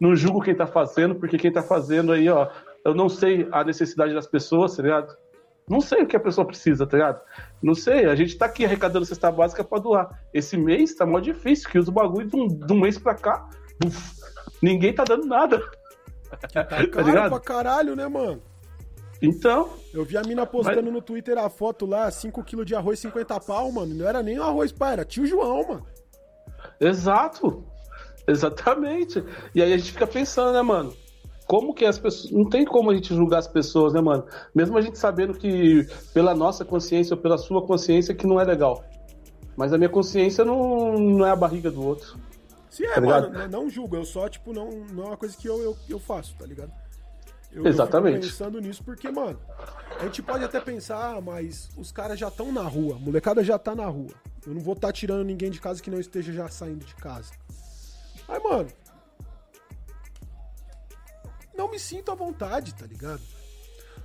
não 0.00 0.16
julgo 0.16 0.40
quem 0.40 0.54
tá 0.54 0.66
fazendo, 0.66 1.14
porque 1.14 1.36
quem 1.36 1.52
tá 1.52 1.62
fazendo 1.62 2.12
aí, 2.12 2.28
ó, 2.28 2.48
eu 2.84 2.94
não 2.94 3.08
sei 3.08 3.46
a 3.52 3.62
necessidade 3.62 4.14
das 4.14 4.26
pessoas, 4.26 4.74
tá 4.76 4.82
ligado? 4.82 5.14
Não 5.68 5.80
sei 5.80 6.02
o 6.02 6.06
que 6.06 6.16
a 6.16 6.20
pessoa 6.20 6.46
precisa, 6.46 6.86
tá 6.86 6.96
ligado? 6.96 7.20
Não 7.62 7.74
sei, 7.74 8.06
a 8.06 8.14
gente 8.14 8.36
tá 8.36 8.46
aqui 8.46 8.64
arrecadando 8.64 9.04
cesta 9.04 9.30
básica 9.30 9.62
pra 9.62 9.78
doar. 9.78 10.20
Esse 10.34 10.56
mês 10.56 10.94
tá 10.94 11.06
mó 11.06 11.20
difícil, 11.20 11.68
que 11.70 11.78
usa 11.78 11.90
o 11.90 11.94
bagulho 11.94 12.26
de 12.26 12.34
um, 12.34 12.48
de 12.48 12.72
um 12.72 12.80
mês 12.80 12.98
pra 12.98 13.14
cá. 13.14 13.48
Uf, 13.84 14.20
ninguém 14.60 14.92
tá 14.92 15.04
dando 15.04 15.26
nada. 15.26 15.60
Tá, 16.28 16.36
tá 16.48 16.64
caro 16.64 16.90
tá 16.90 17.28
pra 17.28 17.40
caralho, 17.40 17.94
né, 17.94 18.08
mano? 18.08 18.42
Então. 19.22 19.70
Eu 19.92 20.04
vi 20.04 20.16
a 20.16 20.22
mina 20.22 20.46
postando 20.46 20.82
mas... 20.82 20.92
no 20.92 21.02
Twitter 21.02 21.36
a 21.38 21.48
foto 21.50 21.84
lá, 21.84 22.08
5kg 22.08 22.64
de 22.64 22.74
arroz, 22.74 22.98
50 22.98 23.38
pau, 23.40 23.70
mano. 23.70 23.94
Não 23.94 24.08
era 24.08 24.22
nem 24.22 24.38
o 24.38 24.42
arroz, 24.42 24.72
pai, 24.72 24.94
era 24.94 25.04
tio 25.04 25.26
João, 25.26 25.68
mano. 25.68 25.86
Exato. 26.80 27.64
Exatamente. 28.26 29.24
E 29.54 29.62
aí 29.62 29.72
a 29.72 29.78
gente 29.78 29.92
fica 29.92 30.06
pensando, 30.06 30.52
né, 30.52 30.62
mano? 30.62 30.94
Como 31.46 31.74
que 31.74 31.84
as 31.84 31.98
pessoas. 31.98 32.32
Não 32.32 32.48
tem 32.48 32.64
como 32.64 32.90
a 32.90 32.94
gente 32.94 33.14
julgar 33.14 33.38
as 33.38 33.48
pessoas, 33.48 33.92
né, 33.92 34.00
mano? 34.00 34.24
Mesmo 34.54 34.78
a 34.78 34.80
gente 34.80 34.98
sabendo 34.98 35.34
que 35.34 35.86
pela 36.14 36.34
nossa 36.34 36.64
consciência 36.64 37.14
ou 37.14 37.20
pela 37.20 37.36
sua 37.36 37.66
consciência 37.66 38.14
que 38.14 38.26
não 38.26 38.40
é 38.40 38.44
legal. 38.44 38.84
Mas 39.56 39.72
a 39.72 39.78
minha 39.78 39.90
consciência 39.90 40.44
não, 40.44 40.92
não 40.98 41.26
é 41.26 41.30
a 41.30 41.36
barriga 41.36 41.70
do 41.70 41.84
outro. 41.84 42.18
Sim, 42.70 42.84
é, 42.84 42.94
tá 42.94 43.00
mano, 43.00 43.30
não, 43.30 43.48
não 43.48 43.70
julgo, 43.70 43.96
eu 43.96 44.04
só, 44.04 44.28
tipo, 44.28 44.52
não, 44.52 44.70
não 44.92 45.04
é 45.04 45.06
uma 45.08 45.16
coisa 45.16 45.36
que 45.36 45.48
eu, 45.48 45.60
eu, 45.60 45.76
eu 45.88 45.98
faço, 45.98 46.36
tá 46.38 46.46
ligado? 46.46 46.72
Eu, 47.52 47.66
Exatamente. 47.66 48.16
Eu 48.16 48.22
pensando 48.22 48.60
nisso 48.60 48.82
porque, 48.84 49.10
mano, 49.10 49.38
a 49.98 50.04
gente 50.04 50.22
pode 50.22 50.44
até 50.44 50.60
pensar, 50.60 51.16
ah, 51.16 51.20
mas 51.20 51.68
os 51.76 51.90
caras 51.90 52.18
já 52.18 52.28
estão 52.28 52.52
na 52.52 52.62
rua, 52.62 52.94
a 52.94 52.98
molecada 52.98 53.42
já 53.42 53.58
tá 53.58 53.74
na 53.74 53.86
rua. 53.86 54.12
Eu 54.46 54.54
não 54.54 54.60
vou 54.60 54.74
estar 54.74 54.88
tá 54.88 54.92
tirando 54.92 55.24
ninguém 55.24 55.50
de 55.50 55.60
casa 55.60 55.82
que 55.82 55.90
não 55.90 55.98
esteja 55.98 56.32
já 56.32 56.48
saindo 56.48 56.84
de 56.84 56.94
casa. 56.94 57.32
Aí, 58.30 58.40
mano. 58.42 58.68
Não 61.54 61.68
me 61.70 61.78
sinto 61.78 62.12
à 62.12 62.14
vontade, 62.14 62.74
tá 62.74 62.86
ligado? 62.86 63.20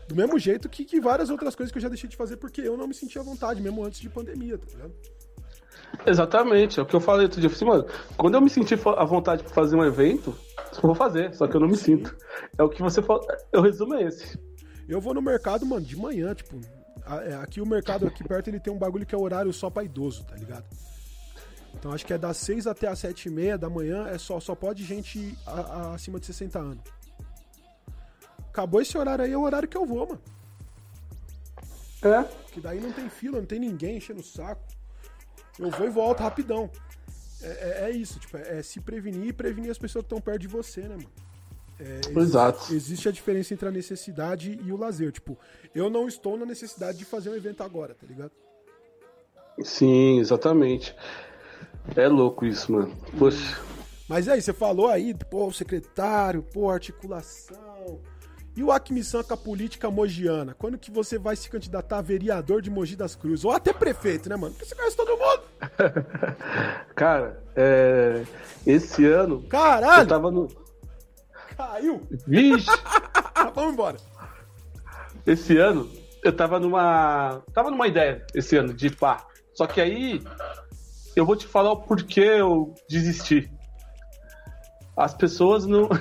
Do 0.08 0.16
mesmo 0.16 0.38
jeito 0.38 0.68
que, 0.68 0.84
que 0.84 1.00
várias 1.00 1.30
outras 1.30 1.56
coisas 1.56 1.72
que 1.72 1.78
eu 1.78 1.82
já 1.82 1.88
deixei 1.88 2.10
de 2.10 2.18
fazer 2.18 2.38
porque 2.38 2.62
eu 2.62 2.76
não 2.76 2.88
me 2.88 2.94
sentia 2.94 3.22
à 3.22 3.24
vontade, 3.24 3.62
mesmo 3.62 3.86
antes 3.86 4.00
de 4.00 4.10
pandemia, 4.10 4.58
tá 4.58 4.66
ligado? 4.70 4.94
Exatamente, 6.06 6.80
é 6.80 6.84
o 6.84 6.86
que 6.86 6.96
eu 6.96 7.00
falei 7.00 7.26
outro 7.26 7.40
dia. 7.40 7.50
Eu 7.50 7.56
falei 7.56 7.74
assim, 7.74 7.88
mano, 7.88 8.00
quando 8.18 8.36
eu 8.36 8.42
me 8.42 8.50
sentir 8.50 8.80
à 8.86 9.06
vontade 9.06 9.44
pra 9.44 9.54
fazer 9.54 9.76
um 9.76 9.86
evento, 9.86 10.36
eu 10.76 10.82
vou 10.82 10.96
fazer, 10.96 11.34
só 11.34 11.48
que 11.48 11.56
eu 11.56 11.60
não 11.62 11.68
me 11.68 11.78
Sim. 11.78 11.98
sinto. 11.98 12.16
É 12.58 12.64
o 12.64 12.70
que 12.70 12.82
você 12.82 13.02
falou. 13.02 13.26
Eu 13.52 13.62
resumo 13.62 13.96
é 13.96 14.04
esse. 14.04 14.38
Eu 14.88 15.00
vou 15.00 15.14
no 15.14 15.22
mercado, 15.22 15.66
mano, 15.66 15.86
de 15.86 15.96
manhã, 15.96 16.34
tipo. 16.34 16.60
É, 17.24 17.36
aqui 17.36 17.62
o 17.62 17.68
mercado 17.68 18.08
aqui 18.08 18.24
perto 18.24 18.50
ele 18.50 18.60
tem 18.60 18.74
um 18.74 18.78
bagulho 18.78 19.06
que 19.06 19.14
é 19.14 19.18
horário 19.18 19.54
só 19.54 19.70
pra 19.70 19.84
idoso, 19.84 20.26
tá 20.26 20.36
ligado? 20.36 20.66
Então 21.78 21.92
acho 21.92 22.06
que 22.06 22.14
é 22.14 22.18
das 22.18 22.38
6 22.38 22.68
até 22.68 22.88
as 22.88 23.00
7 23.00 23.28
e 23.28 23.32
meia 23.32 23.58
da 23.58 23.70
manhã, 23.70 24.08
é 24.08 24.18
só, 24.18 24.40
só 24.40 24.56
pode 24.56 24.84
gente 24.84 25.38
a, 25.46 25.60
a, 25.60 25.94
acima 25.96 26.20
de 26.20 26.26
60 26.26 26.58
anos. 26.58 26.84
Acabou 28.50 28.82
esse 28.82 28.98
horário 28.98 29.26
aí, 29.26 29.34
é 29.34 29.38
o 29.38 29.42
horário 29.42 29.68
que 29.68 29.78
eu 29.78 29.86
vou, 29.86 30.08
mano. 30.08 30.22
É. 32.02 32.24
Que 32.52 32.62
daí 32.62 32.80
não 32.80 32.92
tem 32.92 33.10
fila, 33.10 33.40
não 33.40 33.46
tem 33.46 33.60
ninguém 33.60 33.98
enchendo 33.98 34.22
o 34.22 34.24
saco. 34.24 34.64
Eu 35.60 35.70
vou 35.72 35.88
e 35.88 35.90
volto 35.90 36.22
rapidão. 36.22 36.70
É, 37.42 37.48
é, 37.48 37.90
é 37.90 37.92
isso, 37.92 38.20
tipo, 38.20 38.38
é, 38.38 38.60
é, 38.60 38.64
se 38.64 38.80
prevenir 38.80 39.28
e 39.28 39.34
prevenir 39.34 39.70
as 39.70 39.78
pessoas 39.78 40.04
que 40.04 40.08
estão 40.08 40.22
perto 40.22 40.42
de 40.42 40.48
você, 40.48 40.82
né, 40.82 40.96
mano? 40.96 41.12
É, 41.78 42.20
Exato. 42.20 42.74
Existe 42.74 43.10
a 43.10 43.12
diferença 43.12 43.54
entre 43.54 43.68
a 43.68 43.72
necessidade 43.72 44.58
e 44.64 44.72
o 44.72 44.78
lazer. 44.78 45.12
Tipo, 45.12 45.38
eu 45.74 45.90
não 45.90 46.08
estou 46.08 46.38
na 46.38 46.46
necessidade 46.46 46.98
de 46.98 47.06
fazer 47.06 47.30
um 47.30 47.36
evento 47.36 47.62
agora, 47.64 47.94
tá 47.94 48.08
ligado? 48.08 48.32
Sim, 49.62 50.20
exatamente. 50.20 50.96
É 51.95 52.07
louco 52.07 52.45
isso, 52.45 52.72
mano. 52.72 52.95
Poxa. 53.18 53.60
Mas 54.07 54.28
aí, 54.28 54.41
você 54.41 54.53
falou 54.53 54.88
aí, 54.88 55.14
pô, 55.14 55.48
o 55.48 55.53
secretário, 55.53 56.44
pô, 56.44 56.70
articulação. 56.70 58.02
E 58.56 58.64
o 58.64 58.72
Acmissão 58.72 59.22
com 59.22 59.34
a 59.34 59.38
política 59.38 59.91
mogiana? 59.91 60.56
Quando 60.57 60.78
que 60.78 60.90
você 60.90 61.18
vai 61.18 61.36
se 61.36 61.49
candidatar 61.49 61.98
a 61.98 62.02
vereador 62.02 62.62
de 62.62 62.70
Mogi 62.70 62.95
das 62.95 63.14
Cruzes? 63.14 63.44
Ou 63.44 63.52
até 63.52 63.74
prefeito, 63.74 64.30
né, 64.30 64.38
mano? 64.38 64.53
Porque 64.53 64.66
você 64.66 64.76
conhece 64.76 64.95
todo 64.95 65.18
mundo. 65.18 65.44
Cara, 66.95 67.44
é... 67.53 68.24
esse 68.66 69.06
ano. 69.06 69.44
Caralho! 69.49 70.03
Eu 70.03 70.07
tava 70.07 70.32
no. 70.32 70.48
Caiu! 71.57 72.02
Vixe! 72.26 72.70
Vamos 73.53 73.74
embora. 73.74 73.98
Esse 75.26 75.57
ano, 75.57 75.90
eu 76.24 76.32
tava 76.32 76.57
numa. 76.57 77.41
Tava 77.53 77.70
numa 77.70 77.88
ideia 77.88 78.26
esse 78.34 78.56
ano 78.56 78.74
de 78.74 78.90
pá. 78.90 79.28
Só 79.53 79.68
que 79.68 79.82
aí 79.82 80.22
eu 81.16 81.26
vou 81.26 81.36
te 81.36 81.48
falar 81.48 81.72
o 81.72 81.78
porquê 81.78 82.22
eu 82.22 82.74
desisti. 82.90 83.50
As 84.98 85.14
pessoas 85.14 85.66
não. 85.66 85.90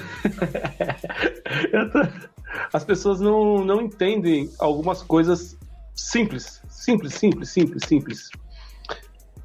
As 2.73 2.85
pessoas 2.85 3.20
não, 3.20 3.65
não 3.65 3.82
entendem 3.82 4.51
algumas 4.59 5.03
coisas 5.03 5.57
simples. 5.95 6.62
Simples, 6.69 7.15
simples, 7.15 7.49
simples, 7.51 7.85
simples. 7.86 8.31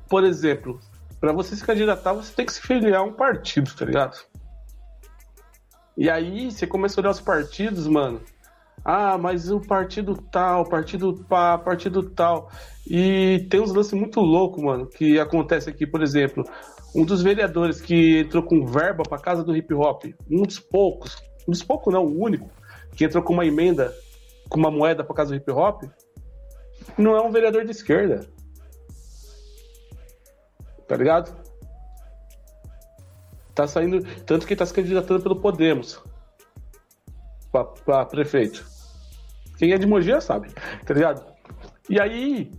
Por 0.08 0.24
exemplo, 0.24 0.80
para 1.20 1.34
você 1.34 1.56
se 1.56 1.64
candidatar, 1.64 2.14
você 2.14 2.34
tem 2.34 2.46
que 2.46 2.54
se 2.54 2.62
filiar 2.62 3.02
a 3.02 3.04
um 3.04 3.14
partido, 3.14 3.74
tá 3.76 3.86
ligado? 3.86 4.20
E 5.98 6.10
aí 6.10 6.52
você 6.52 6.66
começa 6.66 7.00
a 7.00 7.02
olhar 7.02 7.12
os 7.12 7.22
partidos, 7.22 7.88
mano. 7.88 8.22
Ah, 8.84 9.18
mas 9.18 9.52
o 9.52 9.60
partido 9.60 10.16
tal, 10.32 10.66
partido 10.66 11.14
pá, 11.28 11.58
partido 11.58 12.10
tal. 12.10 12.50
E 12.88 13.46
tem 13.50 13.60
uns 13.60 13.74
lances 13.74 13.94
muito 13.94 14.20
loucos, 14.20 14.64
mano, 14.64 14.88
que 14.88 15.20
acontece 15.20 15.70
aqui, 15.70 15.86
por 15.86 16.02
exemplo. 16.02 16.44
Um 16.96 17.06
dos 17.06 17.22
vereadores 17.22 17.80
que 17.80 18.20
entrou 18.20 18.42
com 18.42 18.66
verba 18.66 19.04
pra 19.04 19.20
casa 19.20 19.44
do 19.44 19.56
hip 19.56 19.74
hop, 19.74 20.06
um 20.30 20.42
dos 20.42 20.60
poucos, 20.60 21.18
um 21.48 21.52
dos 21.52 21.62
poucos 21.62 21.94
não, 21.94 22.04
o 22.04 22.20
único, 22.20 22.50
que 22.96 23.06
entrou 23.06 23.24
com 23.24 23.34
uma 23.34 23.46
emenda, 23.46 23.94
com 24.50 24.58
uma 24.58 24.72
moeda 24.72 25.04
pra 25.04 25.16
casa 25.16 25.30
do 25.30 25.36
hip 25.36 25.52
hop, 25.52 25.84
não 26.98 27.16
é 27.16 27.22
um 27.22 27.32
vereador 27.32 27.64
de 27.64 27.72
esquerda. 27.72 28.28
Tá 30.88 30.96
ligado? 30.96 31.38
Tá 33.54 33.68
saindo. 33.68 34.04
Tanto 34.26 34.48
que 34.48 34.56
tá 34.56 34.66
se 34.66 34.74
candidatando 34.74 35.22
pelo 35.22 35.40
Podemos. 35.40 36.02
Pra, 37.52 38.06
prefeito. 38.06 38.66
Quem 39.58 39.74
é 39.74 39.78
de 39.78 39.88
Mogi 39.88 40.08
já 40.08 40.22
sabe, 40.22 40.54
tá 40.86 40.94
ligado? 40.94 41.26
E 41.90 42.00
aí, 42.00 42.52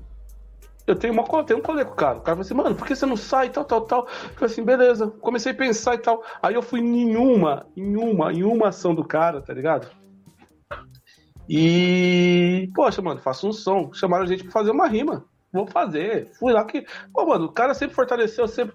eu 0.87 0.97
tenho, 0.97 1.13
uma, 1.13 1.45
tenho 1.45 1.61
um 1.61 1.63
colega 1.63 1.89
com 1.89 1.95
o 1.95 1.97
cara. 1.97 2.19
O 2.19 2.21
cara 2.21 2.37
falou 2.37 2.41
assim, 2.41 2.55
mano, 2.55 2.75
por 2.75 2.87
que 2.87 2.97
você 2.97 3.07
não 3.07 3.17
sai 3.17 3.49
tal, 3.49 3.65
tal, 3.65 3.83
tal? 3.83 4.01
Eu 4.01 4.35
falei 4.35 4.53
assim, 4.53 4.65
beleza. 4.65 5.07
Comecei 5.07 5.53
a 5.53 5.55
pensar 5.55 5.95
e 5.95 5.99
tal. 5.99 6.23
Aí 6.43 6.55
eu 6.55 6.63
fui 6.63 6.81
em 6.81 7.17
uma, 7.17 7.67
em 7.77 7.97
uma, 7.97 8.33
em 8.33 8.43
uma 8.43 8.69
ação 8.69 8.95
do 8.95 9.05
cara, 9.05 9.41
tá 9.41 9.55
ligado? 9.55 9.89
E, 11.49 12.71
poxa, 12.75 13.01
mano, 13.01 13.21
faço 13.21 13.49
um 13.49 13.53
som. 13.53 13.93
Chamaram 13.93 14.25
a 14.25 14.27
gente 14.27 14.43
pra 14.43 14.53
fazer 14.53 14.73
uma 14.73 14.89
rima. 14.89 15.25
Vou 15.53 15.67
fazer. 15.67 16.31
Fui 16.39 16.53
lá 16.53 16.65
que. 16.65 16.87
Pô, 17.13 17.27
mano, 17.27 17.47
o 17.47 17.53
cara 17.53 17.75
sempre 17.75 17.95
fortaleceu, 17.95 18.47
sempre. 18.47 18.75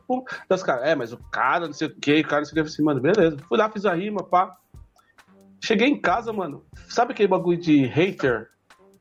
Das 0.49 0.61
caras, 0.61 0.85
é, 0.85 0.95
mas 0.95 1.13
o 1.13 1.17
cara, 1.31 1.67
não 1.67 1.73
sei 1.73 1.87
o 1.87 1.95
que, 1.95 2.19
o 2.19 2.27
cara 2.27 2.41
não 2.41 2.45
sei 2.45 2.59
o 2.59 2.63
que. 2.63 2.69
Assim, 2.69 2.83
mano, 2.83 2.99
beleza. 2.99 3.37
Fui 3.47 3.57
lá, 3.57 3.69
fiz 3.69 3.85
a 3.85 3.93
rima, 3.93 4.23
pá. 4.23 4.57
Cheguei 5.63 5.87
em 5.87 5.99
casa, 5.99 6.31
mano. 6.31 6.65
Sabe 6.89 7.13
aquele 7.13 7.27
bagulho 7.27 7.57
de 7.57 7.85
hater? 7.85 8.49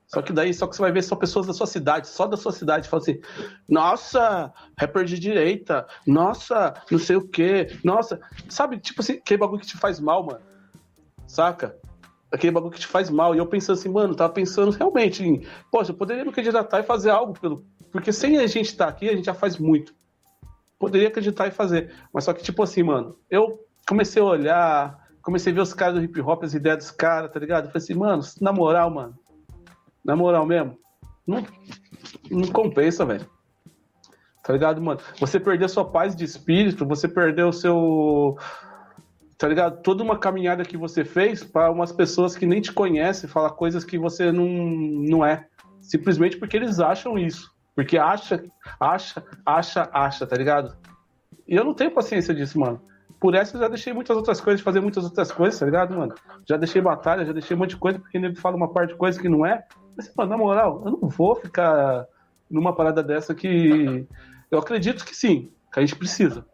Só 0.07 0.23
que 0.23 0.33
daí, 0.33 0.55
só 0.55 0.67
que 0.67 0.77
você 0.77 0.83
vai 0.83 0.93
ver 0.93 1.03
só 1.03 1.17
pessoas 1.17 1.47
da 1.47 1.53
sua 1.53 1.67
cidade, 1.67 2.07
só 2.07 2.27
da 2.27 2.37
sua 2.37 2.53
cidade, 2.53 2.89
fala 2.89 3.03
assim, 3.03 3.21
nossa, 3.69 4.53
rapper 4.79 5.05
de 5.05 5.19
direita, 5.19 5.87
nossa, 6.07 6.75
não 6.89 7.01
sei 7.01 7.17
o 7.17 7.27
quê, 7.27 7.77
nossa. 7.83 8.21
Sabe, 8.49 8.79
tipo 8.79 9.01
assim, 9.01 9.15
aquele 9.15 9.41
bagulho 9.41 9.61
que 9.61 9.67
te 9.67 9.77
faz 9.77 9.99
mal, 9.99 10.25
mano. 10.25 10.41
Saca? 11.27 11.77
Aquele 12.31 12.53
bagulho 12.53 12.73
que 12.73 12.81
te 12.81 12.87
faz 12.87 13.11
mal. 13.11 13.35
E 13.35 13.39
eu 13.39 13.47
pensando 13.47 13.79
assim, 13.79 13.89
mano, 13.89 14.15
tava 14.15 14.33
pensando 14.33 14.71
realmente 14.71 15.25
em, 15.25 15.45
poxa, 15.71 15.91
eu 15.91 15.97
poderia 15.97 16.25
me 16.25 16.33
candidatar 16.33 16.79
e 16.79 16.85
fazer 16.85 17.11
algo 17.11 17.33
pelo. 17.39 17.65
Porque 17.91 18.13
sem 18.13 18.39
a 18.39 18.47
gente 18.47 18.67
estar 18.67 18.87
tá 18.87 18.91
aqui, 18.91 19.09
a 19.09 19.17
gente 19.17 19.27
já 19.27 19.35
faz 19.35 19.59
muito. 19.59 19.93
Poderia 20.79 21.09
acreditar 21.09 21.49
e 21.49 21.51
fazer. 21.51 21.93
Mas 22.13 22.25
só 22.25 22.33
que, 22.33 22.43
tipo 22.43 22.63
assim, 22.63 22.85
mano, 22.85 23.17
eu 23.29 23.65
comecei 23.89 24.23
a 24.23 24.25
olhar, 24.25 25.04
comecei 25.25 25.53
a 25.53 25.55
ver 25.55 25.63
os 25.63 25.73
caras 25.73 25.95
do 25.95 26.05
hip 26.05 26.21
hop, 26.21 26.45
as 26.45 26.55
ideias 26.55 26.79
dos 26.79 26.91
caras, 26.91 27.33
tá 27.33 27.41
ligado? 27.41 27.65
Eu 27.65 27.71
falei 27.71 27.83
assim, 27.83 27.95
mano, 27.95 28.23
na 28.41 28.53
moral, 28.53 28.91
mano, 28.91 29.19
na 30.05 30.15
moral 30.15 30.45
mesmo, 30.47 30.79
não, 31.27 31.45
não 32.31 32.47
compensa, 32.49 33.07
velho. 33.07 33.27
Tá 34.45 34.53
ligado, 34.53 34.81
mano? 34.83 35.01
Você 35.19 35.41
perdeu 35.41 35.67
sua 35.71 35.87
paz 35.91 36.15
de 36.15 36.23
espírito, 36.23 36.87
você 36.87 37.09
perdeu 37.09 37.49
o 37.49 37.53
seu. 37.53 38.37
Tá 39.39 39.49
ligado? 39.49 39.81
Toda 39.83 40.03
uma 40.03 40.19
caminhada 40.19 40.63
que 40.65 40.77
você 40.77 41.03
fez 41.03 41.43
para 41.43 41.71
umas 41.71 41.91
pessoas 41.91 42.37
que 42.37 42.45
nem 42.45 42.61
te 42.61 42.71
conhecem, 42.71 43.29
falar 43.29 43.51
coisas 43.51 43.83
que 43.83 43.99
você 43.99 44.31
não, 44.31 44.47
não 44.47 45.25
é. 45.25 45.47
Simplesmente 45.81 46.37
porque 46.37 46.59
eles 46.59 46.79
acham 46.79 47.19
isso. 47.19 47.51
Porque 47.75 47.97
acha, 47.97 48.45
acha, 48.79 49.25
acha, 49.45 49.89
acha, 49.91 50.27
tá 50.27 50.37
ligado? 50.37 50.77
E 51.49 51.57
eu 51.57 51.65
não 51.65 51.73
tenho 51.73 51.91
paciência 51.91 52.35
disso, 52.35 52.61
mano 52.61 52.81
por 53.25 53.35
essa 53.35 53.57
eu 53.57 53.61
já 53.63 53.69
deixei 53.69 53.91
muitas 53.95 54.15
outras 54.15 54.39
coisas, 54.39 54.61
fazer 54.61 54.81
muitas 54.81 55.03
outras 55.03 55.33
coisas, 55.33 55.59
tá 55.59 55.65
ligado, 55.65 55.97
mano? 55.97 56.15
Já 56.47 56.59
deixei 56.59 56.83
batalha, 56.83 57.25
já 57.25 57.33
deixei 57.33 57.57
um 57.57 57.59
monte 57.59 57.71
de 57.71 57.79
coisa, 57.79 57.99
porque 57.99 58.19
ele 58.19 58.35
fala 58.35 58.55
uma 58.55 58.71
parte 58.71 58.91
de 58.91 58.97
coisa 58.97 59.19
que 59.19 59.31
não 59.31 59.47
é. 59.47 59.65
Mas, 59.97 60.13
mano, 60.15 60.29
na 60.29 60.37
moral, 60.37 60.83
eu 60.85 60.91
não 60.91 61.09
vou 61.09 61.35
ficar 61.35 62.07
numa 62.51 62.75
parada 62.77 63.03
dessa 63.03 63.35
que. 63.35 64.07
Eu 64.51 64.59
acredito 64.59 65.07
que 65.07 65.17
sim, 65.17 65.51
que 65.73 65.79
a 65.79 65.81
gente 65.81 65.97
precisa. 65.97 66.45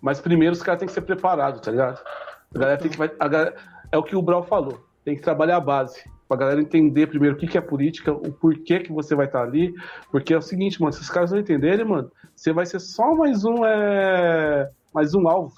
Mas 0.00 0.18
primeiro 0.18 0.54
os 0.54 0.62
caras 0.62 0.78
têm 0.78 0.88
que 0.88 0.94
ser 0.94 1.02
preparados, 1.02 1.60
tá 1.60 1.70
ligado? 1.70 2.00
A 2.54 2.58
galera 2.58 2.78
tem 2.78 2.90
que. 2.90 2.96
Galera... 2.96 3.54
É 3.92 3.98
o 3.98 4.02
que 4.02 4.16
o 4.16 4.22
Brau 4.22 4.42
falou. 4.44 4.82
Tem 5.04 5.14
que 5.14 5.20
trabalhar 5.20 5.58
a 5.58 5.60
base. 5.60 6.02
Pra 6.26 6.38
galera 6.38 6.62
entender 6.62 7.06
primeiro 7.06 7.36
o 7.36 7.38
que, 7.38 7.46
que 7.46 7.58
é 7.58 7.60
política, 7.60 8.10
o 8.10 8.32
porquê 8.32 8.80
que 8.80 8.90
você 8.90 9.14
vai 9.14 9.26
estar 9.26 9.40
tá 9.40 9.44
ali. 9.44 9.74
Porque 10.10 10.32
é 10.32 10.38
o 10.38 10.40
seguinte, 10.40 10.80
mano, 10.80 10.94
se 10.94 11.02
os 11.02 11.10
caras 11.10 11.32
não 11.32 11.38
entenderem, 11.38 11.84
mano, 11.84 12.10
você 12.34 12.50
vai 12.50 12.64
ser 12.64 12.80
só 12.80 13.14
mais 13.14 13.44
um. 13.44 13.62
É... 13.62 14.70
Mais 14.94 15.14
um 15.14 15.28
alvo 15.28 15.52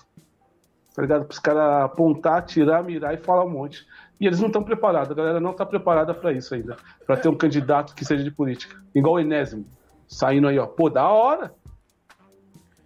tá 0.95 1.03
ligado? 1.03 1.25
Para 1.25 1.33
os 1.33 1.39
caras 1.39 1.85
apontar, 1.85 2.39
atirar, 2.39 2.83
mirar 2.85 3.13
e 3.13 3.19
falar 3.19 3.45
um 3.45 3.51
monte. 3.51 3.87
E 4.21 4.27
eles 4.27 4.39
não 4.39 4.47
estão 4.47 4.63
preparados, 4.63 5.11
a 5.11 5.15
galera 5.15 5.41
não 5.41 5.51
está 5.51 5.67
preparada 5.67 6.15
para 6.15 6.33
isso 6.33 6.55
ainda. 6.55 6.77
Para 7.05 7.17
ter 7.17 7.29
um 7.29 7.37
candidato 7.37 7.95
que 7.95 8.05
seja 8.05 8.23
de 8.23 8.31
política. 8.31 8.81
Igual 8.95 9.15
o 9.15 9.21
Enésimo, 9.21 9.67
saindo 10.07 10.47
aí, 10.47 10.59
ó. 10.59 10.67
Pô, 10.67 10.89
da 10.89 11.09
hora! 11.09 11.53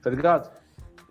Tá 0.00 0.08
ligado? 0.08 0.50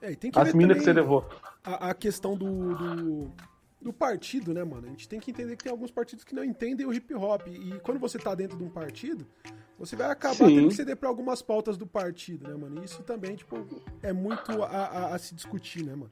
É, 0.01 0.17
As 0.35 0.53
minas 0.53 0.77
que 0.77 0.83
você 0.83 0.93
levou. 0.93 1.27
A, 1.63 1.89
a 1.89 1.93
questão 1.93 2.35
do, 2.35 2.73
do, 2.75 3.31
do, 3.79 3.93
partido, 3.93 4.53
né, 4.53 4.63
mano? 4.63 4.87
A 4.87 4.89
gente 4.89 5.07
tem 5.07 5.19
que 5.19 5.29
entender 5.29 5.55
que 5.55 5.63
tem 5.63 5.71
alguns 5.71 5.91
partidos 5.91 6.23
que 6.23 6.33
não 6.33 6.43
entendem 6.43 6.85
o 6.85 6.93
hip 6.93 7.13
hop. 7.13 7.47
E 7.47 7.79
quando 7.81 7.99
você 7.99 8.17
tá 8.17 8.33
dentro 8.33 8.57
de 8.57 8.63
um 8.63 8.69
partido, 8.69 9.27
você 9.77 9.95
vai 9.95 10.09
acabar 10.09 10.35
Sim. 10.35 10.55
tendo 10.55 10.67
que 10.69 10.73
ceder 10.73 10.97
para 10.97 11.09
algumas 11.09 11.41
pautas 11.43 11.77
do 11.77 11.85
partido, 11.85 12.47
né, 12.47 12.55
mano? 12.55 12.81
E 12.81 12.85
isso 12.85 13.03
também, 13.03 13.35
tipo, 13.35 13.55
é 14.01 14.11
muito 14.11 14.63
a, 14.63 14.67
a, 14.67 15.15
a 15.15 15.17
se 15.19 15.35
discutir, 15.35 15.83
né, 15.83 15.93
mano? 15.93 16.11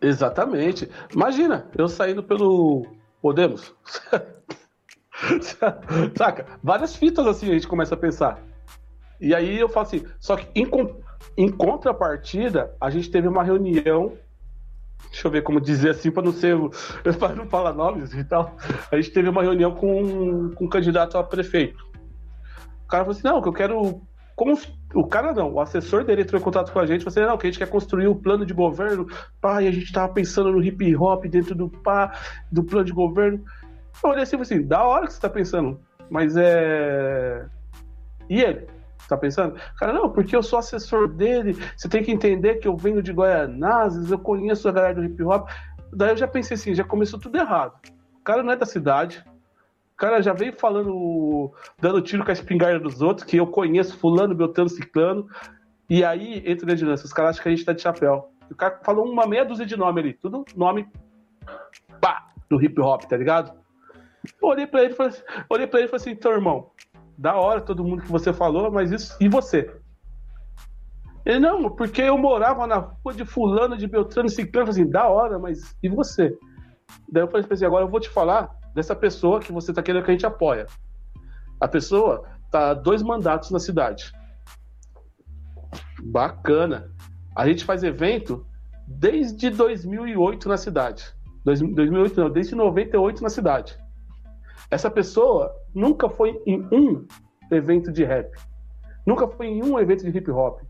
Exatamente. 0.00 0.88
Imagina, 1.12 1.68
eu 1.76 1.88
saindo 1.88 2.22
pelo 2.22 2.86
Podemos. 3.20 3.74
Saca? 6.16 6.46
Várias 6.62 6.94
fitas 6.94 7.26
assim 7.26 7.50
a 7.50 7.54
gente 7.54 7.66
começa 7.66 7.94
a 7.94 7.98
pensar. 7.98 8.40
E 9.20 9.34
aí 9.34 9.58
eu 9.58 9.68
falo 9.68 9.86
assim, 9.86 10.04
só 10.20 10.36
que 10.36 10.46
em, 10.54 10.68
em 11.36 11.50
contrapartida, 11.50 12.74
a 12.80 12.88
gente 12.90 13.10
teve 13.10 13.26
uma 13.26 13.42
reunião. 13.42 14.16
Deixa 15.10 15.26
eu 15.26 15.30
ver 15.30 15.42
como 15.42 15.60
dizer 15.60 15.90
assim, 15.90 16.10
para 16.10 16.22
não 16.22 16.32
ser. 16.32 16.56
para 17.18 17.34
não 17.34 17.46
falar 17.46 17.72
nomes 17.72 18.12
e 18.14 18.24
tal. 18.24 18.56
A 18.90 18.96
gente 18.96 19.10
teve 19.10 19.28
uma 19.28 19.42
reunião 19.42 19.74
com, 19.74 20.54
com 20.54 20.64
um 20.64 20.68
candidato 20.68 21.18
a 21.18 21.24
prefeito. 21.24 21.84
O 22.84 22.88
cara 22.88 23.04
falou 23.04 23.18
assim: 23.18 23.26
não, 23.26 23.42
que 23.42 23.48
eu 23.48 23.52
quero 23.52 24.02
o 24.94 25.06
cara 25.06 25.32
não, 25.32 25.52
o 25.52 25.60
assessor 25.60 26.04
dele 26.04 26.22
entrou 26.22 26.40
em 26.40 26.44
contato 26.44 26.72
com 26.72 26.78
a 26.78 26.86
gente, 26.86 27.04
você 27.04 27.24
não, 27.24 27.36
que 27.36 27.46
a 27.46 27.50
gente 27.50 27.58
quer 27.58 27.68
construir 27.68 28.06
o 28.06 28.12
um 28.12 28.14
plano 28.14 28.46
de 28.46 28.54
governo, 28.54 29.06
pá, 29.40 29.62
e 29.62 29.68
a 29.68 29.72
gente 29.72 29.92
tava 29.92 30.12
pensando 30.12 30.52
no 30.52 30.62
hip 30.62 30.96
hop 30.96 31.24
dentro 31.26 31.54
do 31.54 31.68
pá, 31.68 32.12
do 32.50 32.62
plano 32.62 32.84
de 32.84 32.92
governo. 32.92 33.44
Eu 34.02 34.10
olhei 34.10 34.22
assim, 34.22 34.36
assim, 34.36 34.66
da 34.66 34.84
hora 34.84 35.06
que 35.06 35.12
você 35.12 35.20
tá 35.20 35.28
pensando, 35.28 35.80
mas 36.08 36.36
é. 36.36 37.46
E 38.28 38.40
ele? 38.40 38.66
Tá 39.08 39.16
pensando? 39.16 39.58
Cara, 39.78 39.92
não, 39.92 40.10
porque 40.10 40.36
eu 40.36 40.42
sou 40.42 40.58
assessor 40.58 41.08
dele, 41.08 41.56
você 41.76 41.88
tem 41.88 42.02
que 42.02 42.12
entender 42.12 42.56
que 42.56 42.68
eu 42.68 42.76
venho 42.76 43.02
de 43.02 43.12
Goianazes, 43.12 44.10
eu 44.10 44.18
conheço 44.18 44.68
a 44.68 44.72
galera 44.72 44.94
do 44.94 45.04
hip 45.04 45.22
hop. 45.22 45.48
Daí 45.92 46.10
eu 46.10 46.16
já 46.16 46.28
pensei 46.28 46.54
assim, 46.54 46.74
já 46.74 46.84
começou 46.84 47.18
tudo 47.18 47.38
errado. 47.38 47.72
O 48.20 48.22
cara 48.22 48.42
não 48.42 48.52
é 48.52 48.56
da 48.56 48.66
cidade, 48.66 49.24
cara 49.98 50.22
já 50.22 50.32
veio 50.32 50.52
falando, 50.52 51.52
dando 51.80 52.00
tiro 52.00 52.24
com 52.24 52.30
a 52.30 52.32
espingarda 52.32 52.78
dos 52.78 53.02
outros, 53.02 53.26
que 53.26 53.36
eu 53.36 53.46
conheço 53.46 53.98
fulano, 53.98 54.34
beltano, 54.34 54.68
ciclano. 54.68 55.28
E 55.90 56.04
aí 56.04 56.42
entra 56.46 56.66
o 56.66 56.70
Edilância, 56.70 57.04
os 57.04 57.12
caras 57.12 57.30
acham 57.30 57.42
que 57.42 57.48
a 57.48 57.52
gente 57.52 57.64
tá 57.64 57.72
de 57.72 57.82
chapéu. 57.82 58.30
O 58.48 58.54
cara 58.54 58.78
falou 58.84 59.04
uma 59.04 59.26
meia 59.26 59.44
dúzia 59.44 59.66
de 59.66 59.76
nome 59.76 60.00
ali, 60.00 60.14
tudo 60.14 60.44
nome 60.56 60.88
pá, 62.00 62.28
do 62.48 62.62
hip 62.62 62.80
hop, 62.80 63.04
tá 63.04 63.16
ligado? 63.16 63.52
Olhei 64.40 64.66
pra 64.66 64.84
ele 64.84 64.92
e 64.92 64.96
falei, 64.96 65.12
assim, 65.12 65.22
olhei 65.50 65.66
pra 65.66 65.80
ele 65.80 65.88
e 65.88 65.90
falei 65.90 66.02
assim, 66.02 66.10
então, 66.12 66.32
irmão, 66.32 66.70
da 67.16 67.34
hora 67.34 67.60
todo 67.60 67.84
mundo 67.84 68.02
que 68.02 68.10
você 68.10 68.32
falou, 68.32 68.70
mas 68.70 68.92
isso. 68.92 69.16
E 69.20 69.28
você? 69.28 69.74
Ele, 71.26 71.40
não, 71.40 71.70
porque 71.70 72.02
eu 72.02 72.16
morava 72.16 72.66
na 72.66 72.76
rua 72.76 73.12
de 73.14 73.24
fulano, 73.24 73.76
de 73.76 73.86
Beltrano, 73.86 74.28
Ciclano, 74.28 74.70
assim, 74.70 74.88
da 74.88 75.08
hora, 75.08 75.38
mas 75.38 75.76
e 75.82 75.88
você? 75.88 76.38
Daí 77.10 77.24
eu 77.24 77.28
falei 77.28 77.46
assim, 77.50 77.64
agora 77.66 77.84
eu 77.84 77.90
vou 77.90 78.00
te 78.00 78.08
falar 78.08 78.57
dessa 78.74 78.94
pessoa 78.94 79.40
que 79.40 79.52
você 79.52 79.70
está 79.70 79.82
querendo 79.82 80.04
que 80.04 80.10
a 80.10 80.14
gente 80.14 80.26
apoia. 80.26 80.66
A 81.60 81.66
pessoa 81.66 82.24
tá 82.50 82.74
dois 82.74 83.02
mandatos 83.02 83.50
na 83.50 83.58
cidade. 83.58 84.12
Bacana. 86.02 86.90
A 87.36 87.46
gente 87.46 87.64
faz 87.64 87.82
evento 87.82 88.46
desde 88.86 89.50
2008 89.50 90.48
na 90.48 90.56
cidade. 90.56 91.04
2008 91.44 92.20
não, 92.20 92.30
desde 92.30 92.54
98 92.54 93.22
na 93.22 93.28
cidade. 93.28 93.78
Essa 94.70 94.90
pessoa 94.90 95.54
nunca 95.74 96.08
foi 96.08 96.40
em 96.46 96.66
um 96.72 97.06
evento 97.50 97.90
de 97.90 98.04
rap. 98.04 98.30
Nunca 99.06 99.26
foi 99.26 99.46
em 99.46 99.62
um 99.62 99.78
evento 99.78 100.04
de 100.04 100.16
hip 100.16 100.30
hop. 100.30 100.60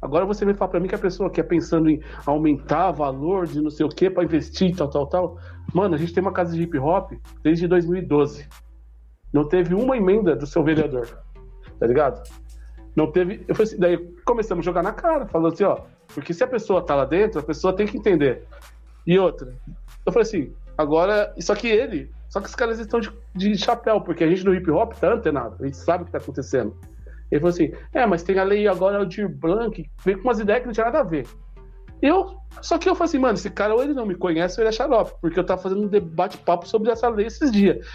Agora 0.00 0.26
você 0.26 0.44
me 0.44 0.54
fala 0.54 0.70
para 0.70 0.80
mim 0.80 0.88
que 0.88 0.94
a 0.94 0.98
pessoa 0.98 1.30
que 1.30 1.40
é 1.40 1.44
pensando 1.44 1.88
em 1.88 2.02
aumentar 2.26 2.90
valor 2.90 3.46
de 3.46 3.60
não 3.60 3.70
sei 3.70 3.86
o 3.86 3.88
que 3.88 4.10
para 4.10 4.24
investir, 4.24 4.76
tal, 4.76 4.88
tal, 4.88 5.06
tal. 5.06 5.38
Mano, 5.76 5.94
a 5.94 5.98
gente 5.98 6.14
tem 6.14 6.22
uma 6.22 6.32
casa 6.32 6.56
de 6.56 6.62
hip 6.62 6.78
hop 6.78 7.12
desde 7.42 7.68
2012. 7.68 8.48
Não 9.30 9.46
teve 9.46 9.74
uma 9.74 9.94
emenda 9.94 10.34
do 10.34 10.46
seu 10.46 10.64
vereador. 10.64 11.06
Tá 11.78 11.86
ligado? 11.86 12.26
Não 12.96 13.12
teve. 13.12 13.44
Eu 13.46 13.54
falei 13.54 13.70
assim, 13.70 13.78
daí 13.78 13.98
começamos 14.24 14.64
a 14.64 14.64
jogar 14.64 14.82
na 14.82 14.94
cara, 14.94 15.26
falando 15.26 15.52
assim, 15.52 15.64
ó. 15.64 15.80
Porque 16.14 16.32
se 16.32 16.42
a 16.42 16.46
pessoa 16.46 16.80
tá 16.80 16.94
lá 16.94 17.04
dentro, 17.04 17.40
a 17.40 17.42
pessoa 17.42 17.76
tem 17.76 17.86
que 17.86 17.98
entender. 17.98 18.44
E 19.06 19.18
outra. 19.18 19.52
Eu 20.06 20.12
falei 20.12 20.22
assim, 20.26 20.54
agora. 20.78 21.34
Só 21.40 21.54
que 21.54 21.68
ele. 21.68 22.10
Só 22.30 22.40
que 22.40 22.48
os 22.48 22.54
caras 22.54 22.78
estão 22.78 22.98
de, 22.98 23.12
de 23.34 23.58
chapéu, 23.58 24.00
porque 24.00 24.24
a 24.24 24.28
gente 24.28 24.46
no 24.46 24.54
hip 24.54 24.70
hop 24.70 24.94
tá 24.94 25.12
antenado. 25.12 25.56
A 25.60 25.66
gente 25.66 25.76
sabe 25.76 26.04
o 26.04 26.06
que 26.06 26.12
tá 26.12 26.16
acontecendo. 26.16 26.74
Ele 27.30 27.38
falou 27.38 27.52
assim: 27.52 27.70
é, 27.92 28.06
mas 28.06 28.22
tem 28.22 28.38
a 28.38 28.44
lei 28.44 28.66
agora, 28.66 29.02
o 29.02 29.04
Dir 29.04 29.28
Blanc, 29.28 29.84
veio 30.02 30.22
com 30.22 30.24
umas 30.26 30.40
ideias 30.40 30.60
que 30.60 30.66
não 30.68 30.72
tinha 30.72 30.86
nada 30.86 31.00
a 31.00 31.04
ver. 31.04 31.26
Eu, 32.02 32.36
só 32.60 32.78
que 32.78 32.88
eu 32.88 32.94
falei 32.94 33.08
assim, 33.08 33.18
mano, 33.18 33.34
esse 33.34 33.50
cara 33.50 33.74
ou 33.74 33.82
ele 33.82 33.94
não 33.94 34.06
me 34.06 34.14
conhece 34.14 34.58
ou 34.58 34.62
ele 34.62 34.68
é 34.68 34.72
xarope, 34.72 35.12
porque 35.20 35.38
eu 35.38 35.44
tava 35.44 35.62
fazendo 35.62 35.82
um 35.82 35.88
debate-papo 35.88 36.68
sobre 36.68 36.90
essa 36.90 37.08
lei 37.08 37.26
esses 37.26 37.50
dias 37.50 37.86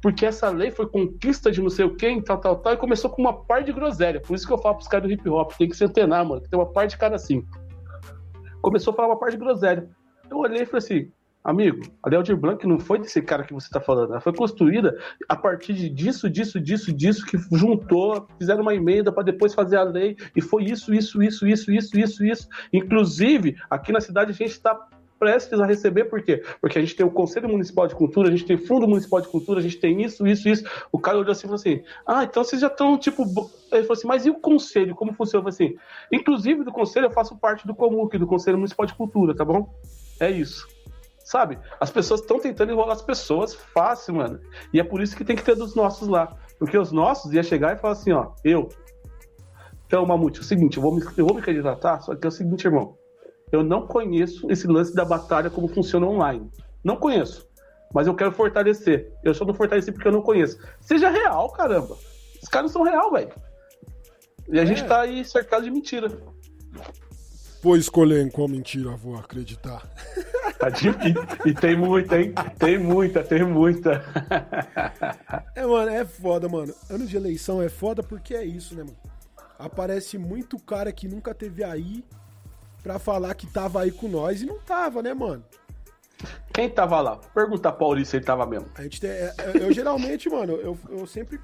porque 0.00 0.24
essa 0.24 0.48
lei 0.48 0.70
foi 0.70 0.86
conquista 0.86 1.50
de 1.50 1.60
não 1.60 1.70
sei 1.70 1.84
o 1.84 1.96
quem, 1.96 2.22
tal, 2.22 2.38
tal, 2.38 2.56
tal, 2.56 2.72
e 2.72 2.76
começou 2.76 3.10
com 3.10 3.20
uma 3.20 3.32
parte 3.32 3.66
de 3.66 3.72
groselha. 3.72 4.20
Por 4.20 4.34
isso 4.34 4.46
que 4.46 4.52
eu 4.52 4.58
falo 4.58 4.76
pros 4.76 4.88
caras 4.88 5.06
do 5.06 5.12
hip 5.12 5.28
hop, 5.28 5.52
tem 5.58 5.68
que 5.68 5.76
se 5.76 5.84
antenar, 5.84 6.24
mano, 6.24 6.40
que 6.40 6.48
tem 6.48 6.58
uma 6.58 6.70
parte 6.70 6.90
de 6.90 6.98
cara 6.98 7.16
assim. 7.16 7.44
Começou 8.62 8.92
a 8.92 8.96
falar 8.96 9.08
uma 9.08 9.18
parte 9.18 9.32
de 9.32 9.44
groselha. 9.44 9.88
Eu 10.30 10.38
olhei 10.38 10.62
e 10.62 10.66
falei 10.66 10.78
assim, 10.78 11.12
amigo, 11.48 11.80
a 12.02 12.14
Aldir 12.14 12.36
Blanc 12.36 12.66
não 12.66 12.78
foi 12.78 12.98
desse 12.98 13.22
cara 13.22 13.42
que 13.42 13.54
você 13.54 13.70
tá 13.70 13.80
falando, 13.80 14.10
ela 14.10 14.20
foi 14.20 14.34
construída 14.34 14.98
a 15.26 15.34
partir 15.34 15.72
disso, 15.88 16.28
disso, 16.28 16.60
disso, 16.60 16.92
disso, 16.92 17.24
que 17.24 17.38
juntou, 17.56 18.28
fizeram 18.38 18.60
uma 18.60 18.74
emenda 18.74 19.10
para 19.10 19.22
depois 19.22 19.54
fazer 19.54 19.78
a 19.78 19.82
lei, 19.82 20.14
e 20.36 20.42
foi 20.42 20.64
isso, 20.64 20.94
isso, 20.94 21.22
isso, 21.22 21.46
isso, 21.46 21.72
isso, 21.72 21.98
isso, 21.98 22.24
isso. 22.24 22.48
Inclusive, 22.70 23.56
aqui 23.70 23.92
na 23.92 24.00
cidade 24.00 24.30
a 24.30 24.34
gente 24.34 24.50
está 24.50 24.78
prestes 25.18 25.58
a 25.58 25.66
receber, 25.66 26.04
por 26.04 26.22
quê? 26.22 26.44
Porque 26.60 26.78
a 26.78 26.82
gente 26.82 26.94
tem 26.94 27.04
o 27.04 27.10
Conselho 27.10 27.48
Municipal 27.48 27.88
de 27.88 27.94
Cultura, 27.94 28.28
a 28.28 28.30
gente 28.30 28.44
tem 28.44 28.56
Fundo 28.56 28.86
Municipal 28.86 29.20
de 29.20 29.28
Cultura, 29.28 29.58
a 29.58 29.62
gente 29.62 29.78
tem 29.78 30.02
isso, 30.02 30.26
isso, 30.26 30.48
isso. 30.48 30.64
O 30.92 30.98
cara 30.98 31.18
olhou 31.18 31.32
assim 31.32 31.46
e 31.46 31.48
falou 31.48 31.56
assim: 31.56 31.82
ah, 32.06 32.24
então 32.24 32.44
vocês 32.44 32.60
já 32.60 32.68
estão, 32.68 32.96
tipo. 32.96 33.22
Ele 33.72 33.82
falou 33.82 33.92
assim, 33.94 34.06
mas 34.06 34.26
e 34.26 34.30
o 34.30 34.34
Conselho? 34.34 34.94
Como 34.94 35.12
funciona? 35.12 35.48
Eu 35.48 35.52
falei 35.52 35.70
assim: 35.70 35.78
inclusive 36.12 36.62
do 36.62 36.70
Conselho 36.70 37.06
eu 37.06 37.10
faço 37.10 37.36
parte 37.36 37.66
do 37.66 37.74
Comuc, 37.74 38.16
do 38.16 38.26
Conselho 38.26 38.58
Municipal 38.58 38.86
de 38.86 38.94
Cultura, 38.94 39.34
tá 39.34 39.44
bom? 39.44 39.74
É 40.20 40.30
isso. 40.30 40.66
Sabe? 41.28 41.58
As 41.78 41.90
pessoas 41.90 42.20
estão 42.20 42.40
tentando 42.40 42.72
enrolar 42.72 42.96
as 42.96 43.02
pessoas 43.02 43.54
fácil, 43.54 44.14
mano. 44.14 44.40
E 44.72 44.80
é 44.80 44.84
por 44.84 45.02
isso 45.02 45.14
que 45.14 45.24
tem 45.24 45.36
que 45.36 45.44
ter 45.44 45.54
dos 45.54 45.74
nossos 45.74 46.08
lá. 46.08 46.34
Porque 46.58 46.78
os 46.78 46.90
nossos 46.90 47.32
ia 47.32 47.42
chegar 47.42 47.76
e 47.76 47.78
falar 47.78 47.92
assim: 47.92 48.12
ó, 48.12 48.32
eu. 48.42 48.68
Então, 49.86 50.06
Mamute, 50.06 50.38
é 50.38 50.42
o 50.42 50.44
seguinte, 50.44 50.78
eu 50.78 50.82
vou 50.82 50.94
me, 50.94 51.02
eu 51.16 51.26
vou 51.26 51.34
me 51.34 51.42
candidatar, 51.42 52.00
só 52.00 52.14
que 52.14 52.26
é 52.26 52.28
o 52.28 52.32
seguinte, 52.32 52.64
irmão 52.64 52.96
eu 53.50 53.62
não 53.62 53.86
conheço 53.86 54.50
esse 54.50 54.66
lance 54.66 54.94
da 54.94 55.04
batalha 55.04 55.50
como 55.50 55.68
funciona 55.68 56.06
online. 56.06 56.50
Não 56.84 56.96
conheço. 56.96 57.46
Mas 57.92 58.06
eu 58.06 58.14
quero 58.14 58.32
fortalecer. 58.32 59.12
Eu 59.24 59.34
só 59.34 59.44
não 59.44 59.54
fortaleci 59.54 59.90
porque 59.90 60.08
eu 60.08 60.12
não 60.12 60.22
conheço. 60.22 60.58
Seja 60.80 61.08
real, 61.08 61.50
caramba. 61.52 61.96
Os 62.42 62.48
caras 62.48 62.70
são 62.70 62.82
real, 62.82 63.10
velho. 63.10 63.32
E 64.48 64.58
a 64.58 64.62
é. 64.62 64.66
gente 64.66 64.84
tá 64.84 65.00
aí 65.00 65.24
cercado 65.24 65.64
de 65.64 65.70
mentira. 65.70 66.08
Vou 67.62 67.76
escolher 67.76 68.24
em 68.24 68.30
qual 68.30 68.48
mentira 68.48 68.90
vou 68.96 69.16
acreditar. 69.16 69.82
Tá 70.58 70.70
difícil. 70.70 71.22
E 71.46 71.54
tem 71.54 71.76
muita, 71.76 72.20
hein? 72.20 72.34
Tem 72.58 72.78
muita, 72.78 73.22
tem 73.22 73.44
muita. 73.44 74.04
É, 75.54 75.64
mano, 75.64 75.90
é 75.90 76.04
foda, 76.04 76.48
mano. 76.48 76.74
Ano 76.90 77.06
de 77.06 77.16
eleição 77.16 77.62
é 77.62 77.68
foda 77.68 78.02
porque 78.02 78.34
é 78.34 78.44
isso, 78.44 78.74
né, 78.74 78.82
mano? 78.82 78.96
Aparece 79.58 80.18
muito 80.18 80.58
cara 80.58 80.92
que 80.92 81.08
nunca 81.08 81.34
teve 81.34 81.64
aí 81.64 82.04
pra 82.82 82.98
falar 82.98 83.34
que 83.34 83.46
tava 83.46 83.82
aí 83.82 83.90
com 83.90 84.08
nós 84.08 84.42
e 84.42 84.46
não 84.46 84.58
tava, 84.58 85.02
né, 85.02 85.12
mano? 85.14 85.44
Quem 86.52 86.68
tava 86.68 87.00
lá? 87.00 87.16
Pergunta 87.34 87.68
a 87.68 87.72
Paulista 87.72 88.12
se 88.12 88.16
ele 88.16 88.24
tava 88.24 88.46
mesmo. 88.46 88.68
A 88.74 88.82
gente 88.82 89.00
tem, 89.00 89.10
é, 89.10 89.34
é, 89.38 89.62
eu, 89.62 89.72
geralmente, 89.72 90.28
mano, 90.28 90.54
eu, 90.54 90.76
eu 90.90 91.06
sempre 91.06 91.40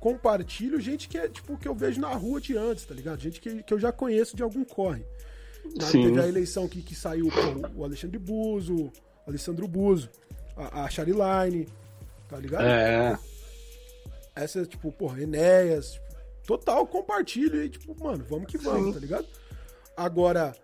compartilho 0.00 0.80
gente 0.80 1.08
que 1.08 1.18
é, 1.18 1.28
tipo, 1.28 1.56
que 1.56 1.68
eu 1.68 1.74
vejo 1.74 2.00
na 2.00 2.08
rua 2.08 2.40
de 2.40 2.56
antes, 2.56 2.84
tá 2.84 2.94
ligado? 2.94 3.20
Gente 3.20 3.40
que, 3.40 3.62
que 3.62 3.74
eu 3.74 3.78
já 3.78 3.92
conheço 3.92 4.34
de 4.34 4.42
algum 4.42 4.64
corre. 4.64 5.04
Sim. 5.80 6.08
Teve 6.08 6.20
a 6.20 6.28
eleição 6.28 6.68
que, 6.68 6.82
que 6.82 6.94
saiu 6.94 7.28
o 7.74 7.84
Alexandre 7.84 8.18
Buzo, 8.18 8.74
o 8.84 8.92
Alessandro 9.30 9.66
Buzo, 9.66 10.10
a, 10.56 10.84
a 10.84 10.90
Chariline, 10.90 11.68
tá 12.28 12.38
ligado? 12.38 12.64
É. 12.64 13.18
Essa, 14.34 14.64
tipo, 14.64 14.90
porra, 14.92 15.20
Enéas, 15.20 15.92
tipo, 15.92 16.16
total 16.46 16.86
compartilho 16.86 17.62
e, 17.62 17.68
tipo, 17.68 17.94
mano, 18.02 18.24
vamos 18.28 18.46
que 18.46 18.58
vamos, 18.58 18.86
Sim. 18.86 18.92
tá 18.92 18.98
ligado? 18.98 19.26
Agora, 19.96 20.54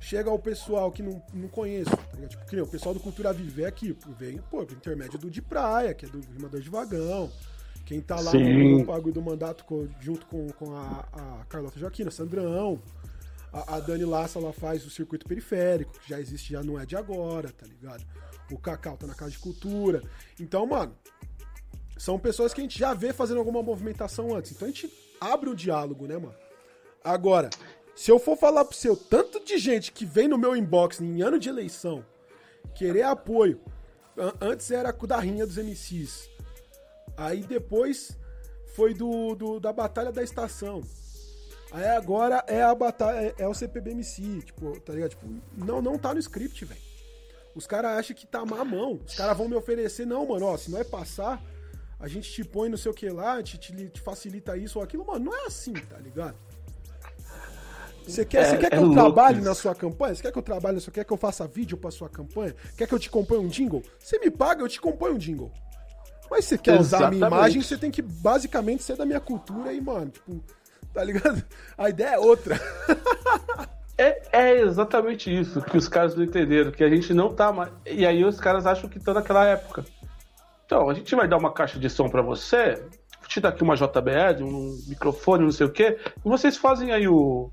chega 0.00 0.30
o 0.30 0.38
pessoal 0.38 0.90
que 0.90 1.02
não, 1.02 1.22
não 1.32 1.48
conheço, 1.48 1.90
tá 1.90 2.26
Tipo, 2.28 2.46
que 2.46 2.54
nem 2.56 2.64
o 2.64 2.68
pessoal 2.68 2.94
do 2.94 3.00
Cultura 3.00 3.32
Viver 3.32 3.64
aqui, 3.64 3.96
vem, 4.18 4.38
pô, 4.50 4.64
por 4.64 4.76
intermédio 4.76 5.18
do 5.18 5.30
de 5.30 5.42
praia, 5.42 5.94
que 5.94 6.06
é 6.06 6.08
do 6.08 6.20
Rimador 6.20 6.60
de 6.60 6.70
Vagão. 6.70 7.30
Quem 7.84 8.00
tá 8.00 8.20
lá 8.20 8.30
Sim. 8.30 8.78
no 8.78 8.84
bagulho 8.84 9.14
do 9.14 9.22
mandato 9.22 9.64
junto 10.00 10.24
com, 10.26 10.46
com 10.50 10.74
a, 10.76 11.04
a 11.12 11.44
Carlota 11.48 11.78
Joaquina, 11.78 12.10
Sandrão. 12.10 12.80
A, 13.52 13.76
a, 13.76 13.80
Dani 13.80 14.04
Lassa, 14.04 14.38
ela 14.38 14.52
faz 14.52 14.86
o 14.86 14.90
circuito 14.90 15.26
periférico, 15.26 15.92
que 15.98 16.08
já 16.08 16.18
existe, 16.18 16.52
já 16.52 16.62
não 16.62 16.80
é 16.80 16.86
de 16.86 16.96
agora, 16.96 17.50
tá 17.50 17.66
ligado? 17.66 18.04
O 18.50 18.58
Cacau 18.58 18.96
tá 18.96 19.06
na 19.06 19.14
Casa 19.14 19.32
de 19.32 19.38
Cultura. 19.38 20.02
Então, 20.40 20.64
mano, 20.66 20.96
são 21.98 22.18
pessoas 22.18 22.52
que 22.52 22.60
a 22.60 22.64
gente 22.64 22.78
já 22.78 22.94
vê 22.94 23.12
fazendo 23.12 23.38
alguma 23.38 23.62
movimentação 23.62 24.34
antes. 24.34 24.52
Então 24.52 24.66
a 24.66 24.70
gente 24.70 24.92
abre 25.20 25.50
o 25.50 25.54
diálogo, 25.54 26.06
né, 26.06 26.16
mano? 26.16 26.34
Agora, 27.04 27.50
se 27.94 28.10
eu 28.10 28.18
for 28.18 28.36
falar 28.36 28.64
pro 28.64 28.76
seu 28.76 28.96
tanto 28.96 29.44
de 29.44 29.58
gente 29.58 29.92
que 29.92 30.04
vem 30.04 30.26
no 30.26 30.38
meu 30.38 30.56
inbox 30.56 31.00
em 31.00 31.22
ano 31.22 31.38
de 31.38 31.48
eleição 31.48 32.04
querer 32.74 33.02
apoio, 33.02 33.60
antes 34.40 34.70
era 34.70 34.92
com 34.92 35.06
da 35.06 35.18
rinha 35.18 35.46
dos 35.46 35.58
MCs, 35.58 36.28
aí 37.16 37.42
depois 37.42 38.18
foi 38.74 38.94
do, 38.94 39.34
do, 39.34 39.60
da 39.60 39.72
batalha 39.72 40.10
da 40.10 40.22
estação. 40.22 40.82
Aí 41.72 41.88
agora 41.88 42.44
é 42.46 42.62
a 42.62 42.74
batalha, 42.74 43.18
é, 43.18 43.34
é 43.38 43.48
o 43.48 43.54
CPBMC, 43.54 44.42
tipo, 44.42 44.78
tá 44.80 44.92
ligado? 44.92 45.10
Tipo, 45.10 45.26
não, 45.56 45.80
não 45.80 45.98
tá 45.98 46.12
no 46.12 46.20
script, 46.20 46.64
velho. 46.66 46.80
Os 47.54 47.66
caras 47.66 47.98
acham 47.98 48.14
que 48.14 48.26
tá 48.26 48.44
mamão. 48.44 49.00
Os 49.06 49.14
caras 49.14 49.36
vão 49.36 49.48
me 49.48 49.54
oferecer, 49.54 50.06
não, 50.06 50.26
mano, 50.26 50.46
ó, 50.46 50.56
se 50.56 50.70
não 50.70 50.78
é 50.78 50.84
passar, 50.84 51.42
a 51.98 52.08
gente 52.08 52.30
te 52.30 52.44
põe 52.44 52.68
no 52.68 52.76
sei 52.76 52.90
o 52.90 52.94
que 52.94 53.08
lá, 53.08 53.42
te, 53.42 53.56
te, 53.58 53.88
te 53.88 54.00
facilita 54.00 54.56
isso 54.56 54.78
ou 54.78 54.84
aquilo, 54.84 55.06
mano. 55.06 55.26
Não 55.26 55.34
é 55.34 55.46
assim, 55.46 55.72
tá 55.72 55.96
ligado? 55.98 56.36
Você 58.06 58.24
quer, 58.24 58.42
é, 58.42 58.44
você 58.50 58.58
quer 58.58 58.70
que 58.70 58.76
é 58.76 58.78
eu 58.78 58.90
trabalhe 58.90 59.40
na 59.40 59.54
sua 59.54 59.74
campanha? 59.74 60.14
Você 60.14 60.22
quer 60.22 60.32
que 60.32 60.38
eu 60.38 60.42
trabalhe 60.42 60.80
Você 60.80 60.90
quer 60.90 61.04
que 61.04 61.12
eu 61.12 61.16
faça 61.16 61.46
vídeo 61.46 61.78
pra 61.78 61.90
sua 61.90 62.08
campanha? 62.08 62.54
Quer 62.76 62.86
que 62.86 62.94
eu 62.94 62.98
te 62.98 63.08
componha 63.08 63.40
um 63.40 63.48
jingle? 63.48 63.82
Você 63.98 64.18
me 64.18 64.30
paga, 64.30 64.62
eu 64.62 64.68
te 64.68 64.80
componho 64.80 65.14
um 65.14 65.18
jingle. 65.18 65.52
Mas 66.30 66.44
se 66.44 66.50
você 66.50 66.58
quer 66.58 66.80
Exatamente. 66.80 66.84
usar 66.84 67.06
a 67.06 67.10
minha 67.10 67.26
imagem, 67.26 67.62
você 67.62 67.78
tem 67.78 67.90
que 67.90 68.02
basicamente 68.02 68.82
ser 68.82 68.96
da 68.96 69.06
minha 69.06 69.20
cultura 69.20 69.72
e, 69.72 69.80
mano, 69.80 70.10
tipo, 70.10 70.42
tá 70.92 71.04
ligado? 71.04 71.42
A 71.76 71.88
ideia 71.88 72.14
é 72.14 72.18
outra. 72.18 72.60
É, 73.98 74.22
é, 74.32 74.60
exatamente 74.62 75.32
isso 75.32 75.60
que 75.60 75.76
os 75.76 75.86
caras 75.86 76.16
não 76.16 76.24
entenderam, 76.24 76.72
que 76.72 76.82
a 76.82 76.88
gente 76.88 77.12
não 77.12 77.32
tá 77.32 77.52
mais. 77.52 77.70
E 77.86 78.06
aí 78.06 78.24
os 78.24 78.40
caras 78.40 78.66
acham 78.66 78.88
que 78.88 78.98
estão 78.98 79.14
naquela 79.14 79.46
época. 79.46 79.84
Então, 80.64 80.88
a 80.88 80.94
gente 80.94 81.14
vai 81.14 81.28
dar 81.28 81.36
uma 81.36 81.52
caixa 81.52 81.78
de 81.78 81.90
som 81.90 82.08
para 82.08 82.22
você, 82.22 82.82
te 83.28 83.40
dar 83.40 83.50
aqui 83.50 83.62
uma 83.62 83.76
JBL, 83.76 84.42
um 84.42 84.76
microfone, 84.88 85.44
não 85.44 85.52
sei 85.52 85.66
o 85.66 85.70
quê, 85.70 85.98
e 86.24 86.28
vocês 86.28 86.56
fazem 86.56 86.92
aí 86.92 87.06
o, 87.06 87.50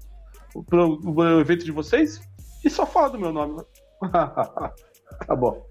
pro, 0.67 0.99
pro 0.99 1.39
evento 1.39 1.65
de 1.65 1.71
vocês 1.71 2.21
e 2.63 2.69
só 2.69 2.85
fala 2.85 3.09
do 3.09 3.19
meu 3.19 3.31
nome. 3.31 3.61
tá 4.11 5.35
bom. 5.35 5.65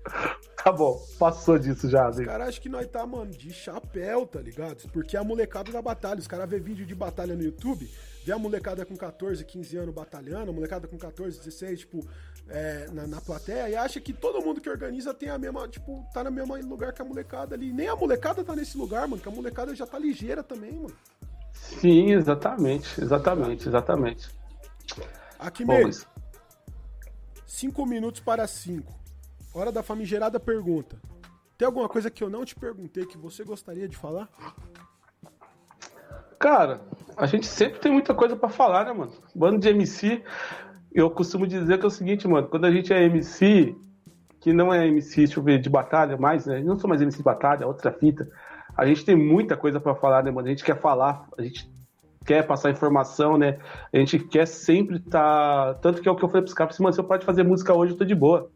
Tá 0.62 0.72
bom, 0.72 1.00
passou 1.18 1.56
disso 1.56 1.88
já. 1.88 2.10
Os 2.10 2.18
caras 2.18 2.48
acham 2.48 2.62
que 2.62 2.68
nós 2.68 2.86
tá, 2.88 3.06
mano, 3.06 3.30
de 3.30 3.52
chapéu, 3.52 4.26
tá 4.26 4.40
ligado? 4.40 4.88
Porque 4.92 5.16
é 5.16 5.20
a 5.20 5.24
molecada 5.24 5.70
da 5.70 5.80
batalha. 5.80 6.18
Os 6.18 6.26
caras 6.26 6.50
vê 6.50 6.58
vídeo 6.58 6.84
de 6.84 6.96
batalha 6.96 7.36
no 7.36 7.42
YouTube, 7.42 7.88
vê 8.24 8.32
a 8.32 8.38
molecada 8.38 8.84
com 8.84 8.96
14, 8.96 9.44
15 9.44 9.76
anos 9.76 9.94
batalhando, 9.94 10.50
a 10.50 10.52
molecada 10.52 10.88
com 10.88 10.98
14, 10.98 11.38
16, 11.38 11.80
tipo, 11.80 12.04
é, 12.48 12.88
na, 12.92 13.06
na 13.06 13.20
plateia, 13.20 13.68
e 13.68 13.76
acha 13.76 14.00
que 14.00 14.12
todo 14.12 14.44
mundo 14.44 14.60
que 14.60 14.68
organiza 14.68 15.14
tem 15.14 15.28
a 15.28 15.38
mesma, 15.38 15.68
tipo, 15.68 16.04
tá 16.12 16.24
no 16.24 16.30
mesmo 16.32 16.56
lugar 16.68 16.92
que 16.92 17.00
a 17.00 17.04
molecada 17.04 17.54
ali. 17.54 17.72
Nem 17.72 17.86
a 17.88 17.94
molecada 17.94 18.42
tá 18.42 18.56
nesse 18.56 18.76
lugar, 18.76 19.06
mano, 19.06 19.22
que 19.22 19.28
a 19.28 19.32
molecada 19.32 19.74
já 19.76 19.86
tá 19.86 19.98
ligeira 19.98 20.42
também, 20.42 20.72
mano. 20.72 20.96
Sim, 21.52 22.12
exatamente, 22.12 23.00
exatamente, 23.00 23.68
exatamente. 23.68 24.28
Aqui 25.38 25.64
mesmo. 25.64 26.04
Cinco 27.46 27.86
minutos 27.86 28.20
para 28.20 28.46
cinco. 28.46 28.97
Hora 29.58 29.72
da 29.72 29.82
famigerada 29.82 30.38
pergunta. 30.38 30.96
Tem 31.56 31.66
alguma 31.66 31.88
coisa 31.88 32.08
que 32.08 32.22
eu 32.22 32.30
não 32.30 32.44
te 32.44 32.54
perguntei 32.54 33.04
que 33.04 33.18
você 33.18 33.42
gostaria 33.42 33.88
de 33.88 33.96
falar? 33.96 34.28
Cara, 36.38 36.80
a 37.16 37.26
gente 37.26 37.44
sempre 37.44 37.80
tem 37.80 37.90
muita 37.90 38.14
coisa 38.14 38.36
para 38.36 38.48
falar, 38.48 38.84
né, 38.84 38.92
mano? 38.92 39.10
Bando 39.34 39.58
de 39.58 39.68
MC, 39.68 40.22
eu 40.92 41.10
costumo 41.10 41.44
dizer 41.44 41.76
que 41.76 41.84
é 41.84 41.88
o 41.88 41.90
seguinte, 41.90 42.28
mano, 42.28 42.46
quando 42.46 42.66
a 42.66 42.70
gente 42.70 42.92
é 42.92 43.02
MC, 43.02 43.74
que 44.38 44.52
não 44.52 44.72
é 44.72 44.86
MC 44.86 45.24
de 45.26 45.68
batalha 45.68 46.16
mais, 46.16 46.46
né? 46.46 46.60
Não 46.60 46.78
sou 46.78 46.88
mais 46.88 47.02
MC 47.02 47.18
de 47.18 47.24
batalha, 47.24 47.66
outra 47.66 47.90
fita. 47.90 48.30
A 48.76 48.86
gente 48.86 49.04
tem 49.04 49.16
muita 49.16 49.56
coisa 49.56 49.80
para 49.80 49.92
falar, 49.96 50.22
né, 50.22 50.30
mano? 50.30 50.46
A 50.46 50.50
gente 50.50 50.62
quer 50.62 50.80
falar, 50.80 51.26
a 51.36 51.42
gente 51.42 51.68
quer 52.24 52.46
passar 52.46 52.70
informação, 52.70 53.36
né? 53.36 53.58
A 53.92 53.96
gente 53.96 54.20
quer 54.20 54.46
sempre 54.46 54.98
estar. 54.98 55.74
Tá... 55.74 55.80
Tanto 55.80 56.00
que 56.00 56.08
é 56.08 56.12
o 56.12 56.14
que 56.14 56.24
eu 56.24 56.28
falei 56.28 56.42
pros 56.42 56.54
caras, 56.54 56.78
mano, 56.78 56.92
se 56.92 57.00
eu 57.00 57.04
pode 57.04 57.26
fazer 57.26 57.42
música 57.42 57.74
hoje, 57.74 57.94
eu 57.94 57.98
tô 57.98 58.04
de 58.04 58.14
boa. 58.14 58.48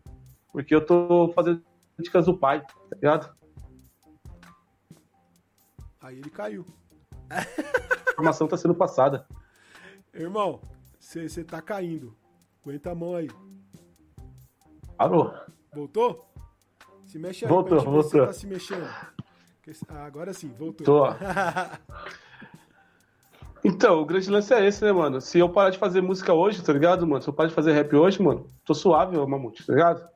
Porque 0.52 0.74
eu 0.74 0.84
tô 0.84 1.32
fazendo 1.34 1.62
dicas 1.98 2.26
do 2.26 2.36
pai, 2.36 2.60
tá 2.60 2.94
ligado? 2.94 3.34
Aí 6.00 6.18
ele 6.18 6.30
caiu. 6.30 6.66
A 7.30 8.12
informação 8.12 8.46
tá 8.46 8.56
sendo 8.56 8.74
passada. 8.74 9.26
Irmão, 10.12 10.60
você 11.00 11.42
tá 11.42 11.62
caindo. 11.62 12.14
Aguenta 12.62 12.90
a 12.90 12.94
mão 12.94 13.16
aí. 13.16 13.30
Parou. 14.96 15.32
Voltou? 15.74 16.28
Se 17.06 17.18
mexe 17.18 17.44
aí. 17.44 17.48
Voltou, 17.48 17.80
voltou. 17.80 18.02
Você 18.02 18.26
tá 18.26 18.32
se 18.32 18.46
mexendo. 18.46 18.86
Ah, 19.88 20.04
agora 20.04 20.32
sim, 20.32 20.48
voltou. 20.48 20.84
Tô. 20.84 21.06
então, 23.64 24.00
o 24.00 24.04
grande 24.04 24.28
lance 24.28 24.52
é 24.52 24.66
esse, 24.66 24.84
né, 24.84 24.92
mano? 24.92 25.20
Se 25.20 25.38
eu 25.38 25.48
parar 25.48 25.70
de 25.70 25.78
fazer 25.78 26.00
música 26.00 26.34
hoje, 26.34 26.62
tá 26.62 26.72
ligado, 26.72 27.06
mano? 27.06 27.22
Se 27.22 27.28
eu 27.28 27.32
parar 27.32 27.48
de 27.48 27.54
fazer 27.54 27.72
rap 27.72 27.94
hoje, 27.94 28.20
mano, 28.20 28.50
tô 28.64 28.74
suave, 28.74 29.16
Mamute, 29.16 29.64
tá 29.64 29.72
ligado? 29.72 30.12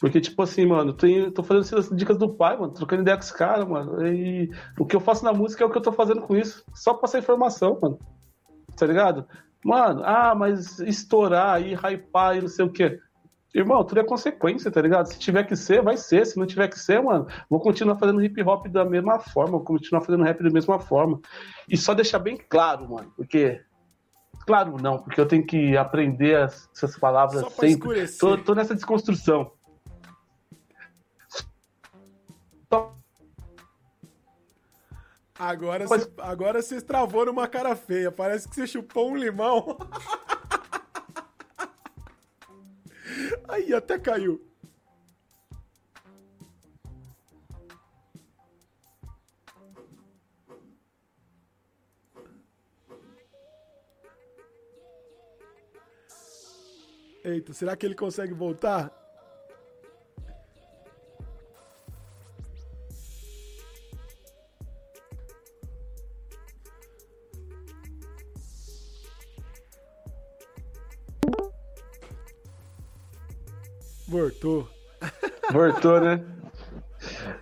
Porque, 0.00 0.20
tipo 0.20 0.42
assim, 0.42 0.66
mano, 0.66 0.92
tô, 0.92 1.06
tô 1.32 1.42
fazendo 1.42 1.62
essas 1.62 1.96
dicas 1.96 2.18
do 2.18 2.28
pai, 2.28 2.56
mano, 2.56 2.72
trocando 2.72 3.02
ideia 3.02 3.16
com 3.16 3.22
os 3.22 3.30
caras, 3.30 3.66
mano. 3.66 4.06
E 4.06 4.50
o 4.78 4.84
que 4.84 4.94
eu 4.94 5.00
faço 5.00 5.24
na 5.24 5.32
música 5.32 5.64
é 5.64 5.66
o 5.66 5.70
que 5.70 5.78
eu 5.78 5.82
tô 5.82 5.92
fazendo 5.92 6.20
com 6.20 6.36
isso. 6.36 6.64
Só 6.74 6.94
passar 6.94 7.18
informação, 7.18 7.78
mano. 7.80 7.98
Tá 8.76 8.84
ligado? 8.86 9.26
Mano, 9.64 10.02
ah, 10.04 10.34
mas 10.34 10.78
estourar 10.80 11.56
aí, 11.56 11.74
hypar 11.74 12.36
e 12.36 12.42
não 12.42 12.48
sei 12.48 12.64
o 12.64 12.70
quê. 12.70 13.00
Irmão, 13.54 13.82
tudo 13.84 14.00
é 14.00 14.04
consequência, 14.04 14.70
tá 14.70 14.82
ligado? 14.82 15.06
Se 15.06 15.18
tiver 15.18 15.44
que 15.44 15.56
ser, 15.56 15.80
vai 15.80 15.96
ser. 15.96 16.26
Se 16.26 16.38
não 16.38 16.46
tiver 16.46 16.68
que 16.68 16.78
ser, 16.78 17.02
mano, 17.02 17.26
vou 17.48 17.58
continuar 17.58 17.96
fazendo 17.96 18.22
hip 18.22 18.42
hop 18.42 18.66
da 18.66 18.84
mesma 18.84 19.18
forma, 19.18 19.52
vou 19.52 19.64
continuar 19.64 20.02
fazendo 20.02 20.24
rap 20.24 20.42
da 20.42 20.50
mesma 20.50 20.78
forma. 20.78 21.18
E 21.66 21.74
só 21.74 21.94
deixar 21.94 22.18
bem 22.18 22.36
claro, 22.36 22.90
mano, 22.90 23.10
porque. 23.16 23.58
Claro, 24.46 24.76
não, 24.80 24.98
porque 24.98 25.20
eu 25.20 25.26
tenho 25.26 25.44
que 25.44 25.74
aprender 25.76 26.36
essas 26.36 26.98
palavras 26.98 27.50
sempre. 27.54 28.06
Tô, 28.18 28.36
tô 28.36 28.54
nessa 28.54 28.74
desconstrução. 28.74 29.50
Agora 35.38 35.86
você 35.86 36.10
agora 36.18 36.62
cê 36.62 36.80
travou 36.80 37.26
numa 37.26 37.46
cara 37.46 37.76
feia. 37.76 38.10
Parece 38.10 38.48
que 38.48 38.54
você 38.54 38.66
chupou 38.66 39.10
um 39.10 39.16
limão. 39.16 39.76
Aí, 43.48 43.72
até 43.74 43.98
caiu. 43.98 44.42
Eita, 57.24 57.52
será 57.52 57.76
que 57.76 57.84
ele 57.84 57.94
consegue 57.94 58.32
voltar? 58.32 59.05
Voltou. 74.46 74.68
Voltou, 75.52 76.00
né? 76.00 76.24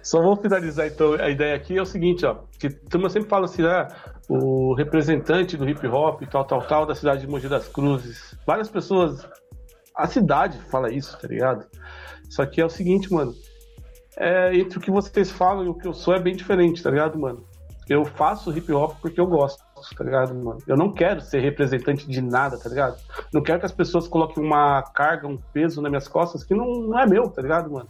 Só 0.02 0.20
vou 0.20 0.36
finalizar 0.36 0.86
então 0.86 1.14
a 1.14 1.30
ideia 1.30 1.54
aqui 1.54 1.76
é 1.78 1.82
o 1.82 1.86
seguinte, 1.86 2.26
ó, 2.26 2.42
que 2.58 2.68
turma 2.68 3.08
sempre 3.08 3.28
fala 3.28 3.44
assim, 3.44 3.62
ah, 3.62 3.88
o 4.28 4.74
representante 4.74 5.56
do 5.56 5.68
hip 5.68 5.86
hop, 5.86 6.22
tal, 6.30 6.44
tal, 6.44 6.66
tal, 6.66 6.86
da 6.86 6.94
cidade 6.94 7.22
de 7.22 7.28
Mogi 7.28 7.48
das 7.48 7.68
Cruzes. 7.68 8.36
Várias 8.46 8.68
pessoas, 8.68 9.26
a 9.96 10.06
cidade 10.06 10.58
fala 10.70 10.92
isso, 10.92 11.18
tá 11.18 11.28
ligado? 11.28 11.64
Só 12.28 12.44
que 12.44 12.60
é 12.60 12.64
o 12.64 12.68
seguinte, 12.68 13.12
mano, 13.12 13.32
é, 14.18 14.54
entre 14.56 14.78
o 14.78 14.80
que 14.80 14.90
vocês 14.90 15.30
falam 15.30 15.64
e 15.64 15.68
o 15.68 15.74
que 15.74 15.86
eu 15.86 15.92
sou 15.92 16.14
é 16.14 16.20
bem 16.20 16.34
diferente, 16.34 16.82
tá 16.82 16.90
ligado, 16.90 17.18
mano? 17.18 17.44
Eu 17.88 18.04
faço 18.04 18.56
hip 18.56 18.70
hop 18.72 18.98
porque 19.00 19.20
eu 19.20 19.26
gosto 19.26 19.63
tá 19.90 20.04
ligado, 20.04 20.34
mano? 20.34 20.58
Eu 20.66 20.76
não 20.76 20.92
quero 20.92 21.20
ser 21.20 21.40
representante 21.40 22.08
de 22.08 22.20
nada, 22.22 22.58
tá 22.58 22.68
ligado? 22.68 22.96
Não 23.32 23.42
quero 23.42 23.58
que 23.58 23.66
as 23.66 23.72
pessoas 23.72 24.06
coloquem 24.06 24.42
uma 24.42 24.82
carga, 24.82 25.26
um 25.26 25.36
peso 25.36 25.82
nas 25.82 25.90
minhas 25.90 26.08
costas 26.08 26.44
que 26.44 26.54
não, 26.54 26.66
não 26.82 26.98
é 26.98 27.06
meu, 27.06 27.28
tá 27.28 27.42
ligado, 27.42 27.70
mano? 27.70 27.88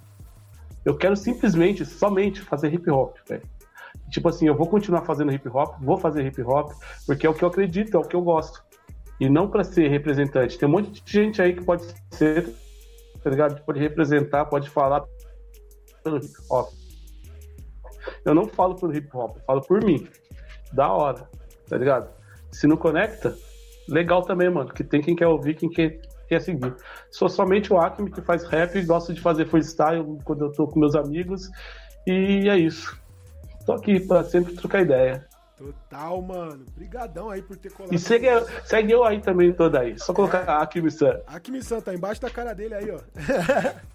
Eu 0.84 0.96
quero 0.96 1.16
simplesmente, 1.16 1.84
somente 1.84 2.40
fazer 2.40 2.72
hip 2.72 2.90
hop, 2.90 3.16
velho. 3.28 3.42
Tipo 4.10 4.28
assim, 4.28 4.46
eu 4.46 4.54
vou 4.54 4.66
continuar 4.66 5.02
fazendo 5.02 5.32
hip 5.32 5.48
hop, 5.48 5.76
vou 5.80 5.96
fazer 5.96 6.24
hip 6.26 6.40
hop, 6.42 6.72
porque 7.06 7.26
é 7.26 7.30
o 7.30 7.34
que 7.34 7.42
eu 7.42 7.48
acredito, 7.48 7.96
é 7.96 8.00
o 8.00 8.04
que 8.04 8.14
eu 8.14 8.22
gosto. 8.22 8.62
E 9.18 9.28
não 9.28 9.48
para 9.48 9.64
ser 9.64 9.88
representante. 9.88 10.58
Tem 10.58 10.68
um 10.68 10.72
monte 10.72 11.02
de 11.02 11.12
gente 11.12 11.40
aí 11.40 11.54
que 11.54 11.64
pode 11.64 11.84
ser, 12.10 12.54
tá 13.22 13.30
ligado? 13.30 13.62
Pode 13.64 13.80
representar, 13.80 14.44
pode 14.46 14.68
falar 14.68 15.04
pelo 16.02 16.18
hip 16.18 16.34
hop. 16.50 16.68
Eu 18.24 18.34
não 18.34 18.46
falo 18.46 18.74
pelo 18.74 18.94
hip 18.94 19.08
hop, 19.14 19.36
eu 19.36 19.42
falo 19.44 19.62
por 19.62 19.82
mim. 19.82 20.06
Da 20.72 20.92
hora 20.92 21.28
tá 21.68 21.76
ligado? 21.76 22.08
Se 22.50 22.66
não 22.66 22.76
conecta, 22.76 23.36
legal 23.88 24.22
também, 24.22 24.50
mano, 24.50 24.72
que 24.72 24.84
tem 24.84 25.00
quem 25.00 25.16
quer 25.16 25.26
ouvir, 25.26 25.54
quem 25.54 25.68
quer, 25.68 26.00
quer 26.28 26.40
seguir. 26.40 26.74
Sou 27.10 27.28
somente 27.28 27.72
o 27.72 27.78
Acme 27.78 28.10
que 28.10 28.20
faz 28.22 28.44
rap, 28.44 28.80
gosto 28.82 29.12
de 29.12 29.20
fazer 29.20 29.46
freestyle 29.46 30.18
quando 30.24 30.44
eu 30.44 30.52
tô 30.52 30.66
com 30.66 30.78
meus 30.78 30.94
amigos, 30.94 31.48
e 32.06 32.48
é 32.48 32.56
isso. 32.56 32.98
Tô 33.66 33.72
aqui 33.72 34.00
pra 34.00 34.22
sempre 34.24 34.54
trocar 34.54 34.82
ideia. 34.82 35.26
Total, 35.56 36.20
mano. 36.20 36.64
Obrigadão 36.68 37.30
aí 37.30 37.40
por 37.40 37.56
ter 37.56 37.72
colado. 37.72 37.94
E 37.94 37.98
segue, 37.98 38.26
segue 38.64 38.92
eu 38.92 39.04
aí 39.04 39.20
também 39.20 39.52
toda 39.52 39.80
aí. 39.80 39.98
Só 39.98 40.12
colocar 40.12 40.44
é. 40.46 40.50
Acme 40.50 40.90
San. 40.90 41.20
Acme 41.26 41.62
San, 41.62 41.80
tá 41.80 41.94
embaixo 41.94 42.20
da 42.20 42.28
cara 42.28 42.52
dele 42.52 42.74
aí, 42.74 42.90
ó. 42.90 42.98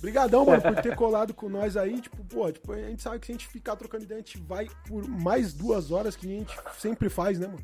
Obrigadão, 0.00 0.46
mano, 0.46 0.62
por 0.62 0.80
ter 0.80 0.96
colado 0.96 1.34
com 1.34 1.50
nós 1.50 1.76
aí. 1.76 2.00
Tipo, 2.00 2.24
pô, 2.24 2.50
tipo, 2.50 2.72
a 2.72 2.76
gente 2.78 3.02
sabe 3.02 3.20
que 3.20 3.26
se 3.26 3.32
a 3.32 3.34
gente 3.34 3.46
ficar 3.46 3.76
trocando 3.76 4.04
ideia, 4.04 4.18
a 4.18 4.24
gente 4.24 4.38
vai 4.38 4.66
por 4.88 5.06
mais 5.06 5.52
duas 5.52 5.90
horas 5.90 6.16
que 6.16 6.26
a 6.26 6.30
gente 6.30 6.58
sempre 6.78 7.10
faz, 7.10 7.38
né, 7.38 7.46
mano? 7.46 7.62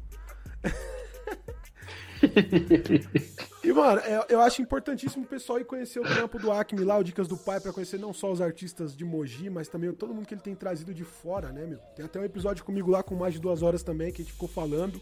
e, 3.64 3.72
mano, 3.72 4.00
é, 4.00 4.26
eu 4.28 4.40
acho 4.40 4.60
importantíssimo 4.60 5.24
o 5.24 5.26
pessoal 5.26 5.58
ir 5.58 5.64
conhecer 5.64 5.98
o 5.98 6.02
trampo 6.02 6.38
do 6.38 6.52
Acme 6.52 6.84
lá, 6.84 6.98
o 6.98 7.02
Dicas 7.02 7.26
do 7.26 7.38
Pai, 7.38 7.58
para 7.58 7.72
conhecer 7.72 7.98
não 7.98 8.12
só 8.12 8.30
os 8.30 8.42
artistas 8.42 8.94
de 8.94 9.04
Mogi, 9.04 9.48
mas 9.48 9.68
também 9.68 9.90
todo 9.92 10.12
mundo 10.12 10.26
que 10.26 10.34
ele 10.34 10.42
tem 10.42 10.54
trazido 10.54 10.92
de 10.92 11.04
fora, 11.04 11.50
né, 11.50 11.64
meu? 11.64 11.78
Tem 11.94 12.04
até 12.04 12.20
um 12.20 12.24
episódio 12.24 12.64
comigo 12.64 12.90
lá 12.90 13.02
com 13.02 13.14
mais 13.14 13.32
de 13.32 13.40
duas 13.40 13.62
horas 13.62 13.82
também, 13.82 14.12
que 14.12 14.20
a 14.20 14.24
gente 14.24 14.34
ficou 14.34 14.48
falando. 14.48 15.00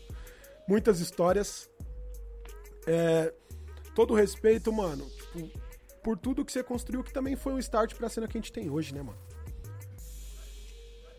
Muitas 0.68 1.00
histórias. 1.00 1.68
É, 2.86 3.34
todo 3.92 4.14
respeito, 4.14 4.72
mano. 4.72 5.04
Tipo, 5.10 5.63
por 6.04 6.18
tudo 6.18 6.44
que 6.44 6.52
você 6.52 6.62
construiu, 6.62 7.02
que 7.02 7.12
também 7.12 7.34
foi 7.34 7.54
um 7.54 7.58
start 7.58 7.94
pra 7.94 8.10
cena 8.10 8.28
que 8.28 8.36
a 8.36 8.40
gente 8.40 8.52
tem 8.52 8.68
hoje, 8.68 8.94
né, 8.94 9.02
mano? 9.02 9.18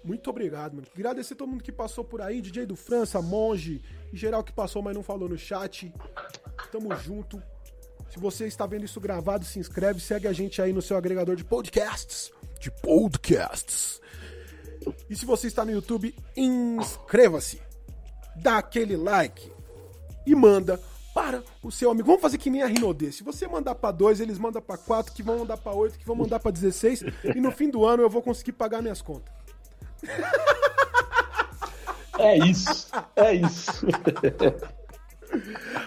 Muito 0.04 0.30
obrigado, 0.30 0.76
mano. 0.76 0.88
Agradecer 0.94 1.34
todo 1.34 1.50
mundo 1.50 1.64
que 1.64 1.72
passou 1.72 2.04
por 2.04 2.22
aí, 2.22 2.40
DJ 2.40 2.68
do 2.68 2.76
França, 2.76 3.20
Monge, 3.20 3.82
em 4.14 4.16
geral 4.16 4.44
que 4.44 4.54
passou, 4.54 4.84
mas 4.84 4.94
não 4.94 5.02
falou 5.02 5.28
no 5.28 5.36
chat. 5.36 5.92
Tamo 6.72 6.96
junto. 6.98 7.42
Se 8.12 8.20
você 8.20 8.46
está 8.46 8.68
vendo 8.68 8.86
isso 8.86 9.02
gravado, 9.02 9.44
se 9.44 9.58
inscreve, 9.58 10.00
segue 10.00 10.28
a 10.28 10.32
gente 10.32 10.62
aí 10.62 10.72
no 10.72 10.84
seu 10.84 10.96
agregador 10.96 11.36
de 11.36 11.44
podcasts. 11.44 12.32
De 12.60 12.70
podcasts. 12.70 14.00
E 15.10 15.16
se 15.16 15.26
você 15.26 15.48
está 15.48 15.66
no 15.66 15.72
YouTube, 15.72 16.16
inscreva-se. 16.38 17.60
Dá 18.36 18.60
aquele 18.60 18.96
like. 18.96 19.52
E 20.28 20.36
manda 20.36 20.80
para 21.16 21.42
o 21.64 21.72
seu 21.72 21.90
amigo. 21.90 22.08
Vamos 22.08 22.22
fazer 22.22 22.38
que 22.38 22.50
nem 22.50 22.62
a 22.62 22.68
Rinodê. 22.68 23.10
Se 23.10 23.24
você 23.24 23.48
mandar 23.48 23.74
para 23.76 23.92
dois, 23.92 24.20
eles 24.20 24.38
mandam 24.38 24.62
para 24.62 24.78
quatro, 24.78 25.14
que 25.14 25.24
vão 25.24 25.40
mandar 25.40 25.56
para 25.56 25.72
oito, 25.72 25.98
que 25.98 26.06
vão 26.06 26.18
mandar 26.18 26.42
para 26.42 26.52
16, 26.52 27.06
e 27.34 27.40
no 27.40 27.52
fim 27.54 27.70
do 27.70 27.86
ano 27.86 28.04
eu 28.04 28.10
vou 28.10 28.22
conseguir 28.22 28.52
pagar 28.52 28.82
minhas 28.82 29.02
contas. 29.02 29.34
É 32.20 32.38
isso. 32.38 32.92
É 33.16 33.34
isso. 33.34 33.86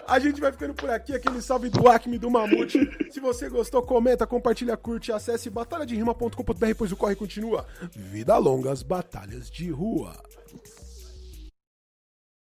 A 0.07 0.19
gente 0.19 0.41
vai 0.41 0.51
ficando 0.53 0.75
por 0.75 0.91
aqui, 0.91 1.15
aquele 1.15 1.41
salve 1.41 1.71
do 1.71 1.89
Acme 1.89 2.19
do 2.19 2.31
Mamute. 2.31 2.91
Se 3.11 3.21
você 3.21 3.49
gostou, 3.49 3.83
comenta, 3.83 4.27
compartilha, 4.27 4.77
curte, 4.77 5.13
acesse 5.13 5.49
batalhaderima.com.br, 5.49 6.75
pois 6.77 6.93
o 6.93 6.97
corre 6.97 7.15
continua. 7.15 7.67
Vida 7.93 8.37
longa 8.37 8.73
as 8.73 8.83
batalhas 8.83 9.51
de 9.51 9.71
rua. 9.71 10.17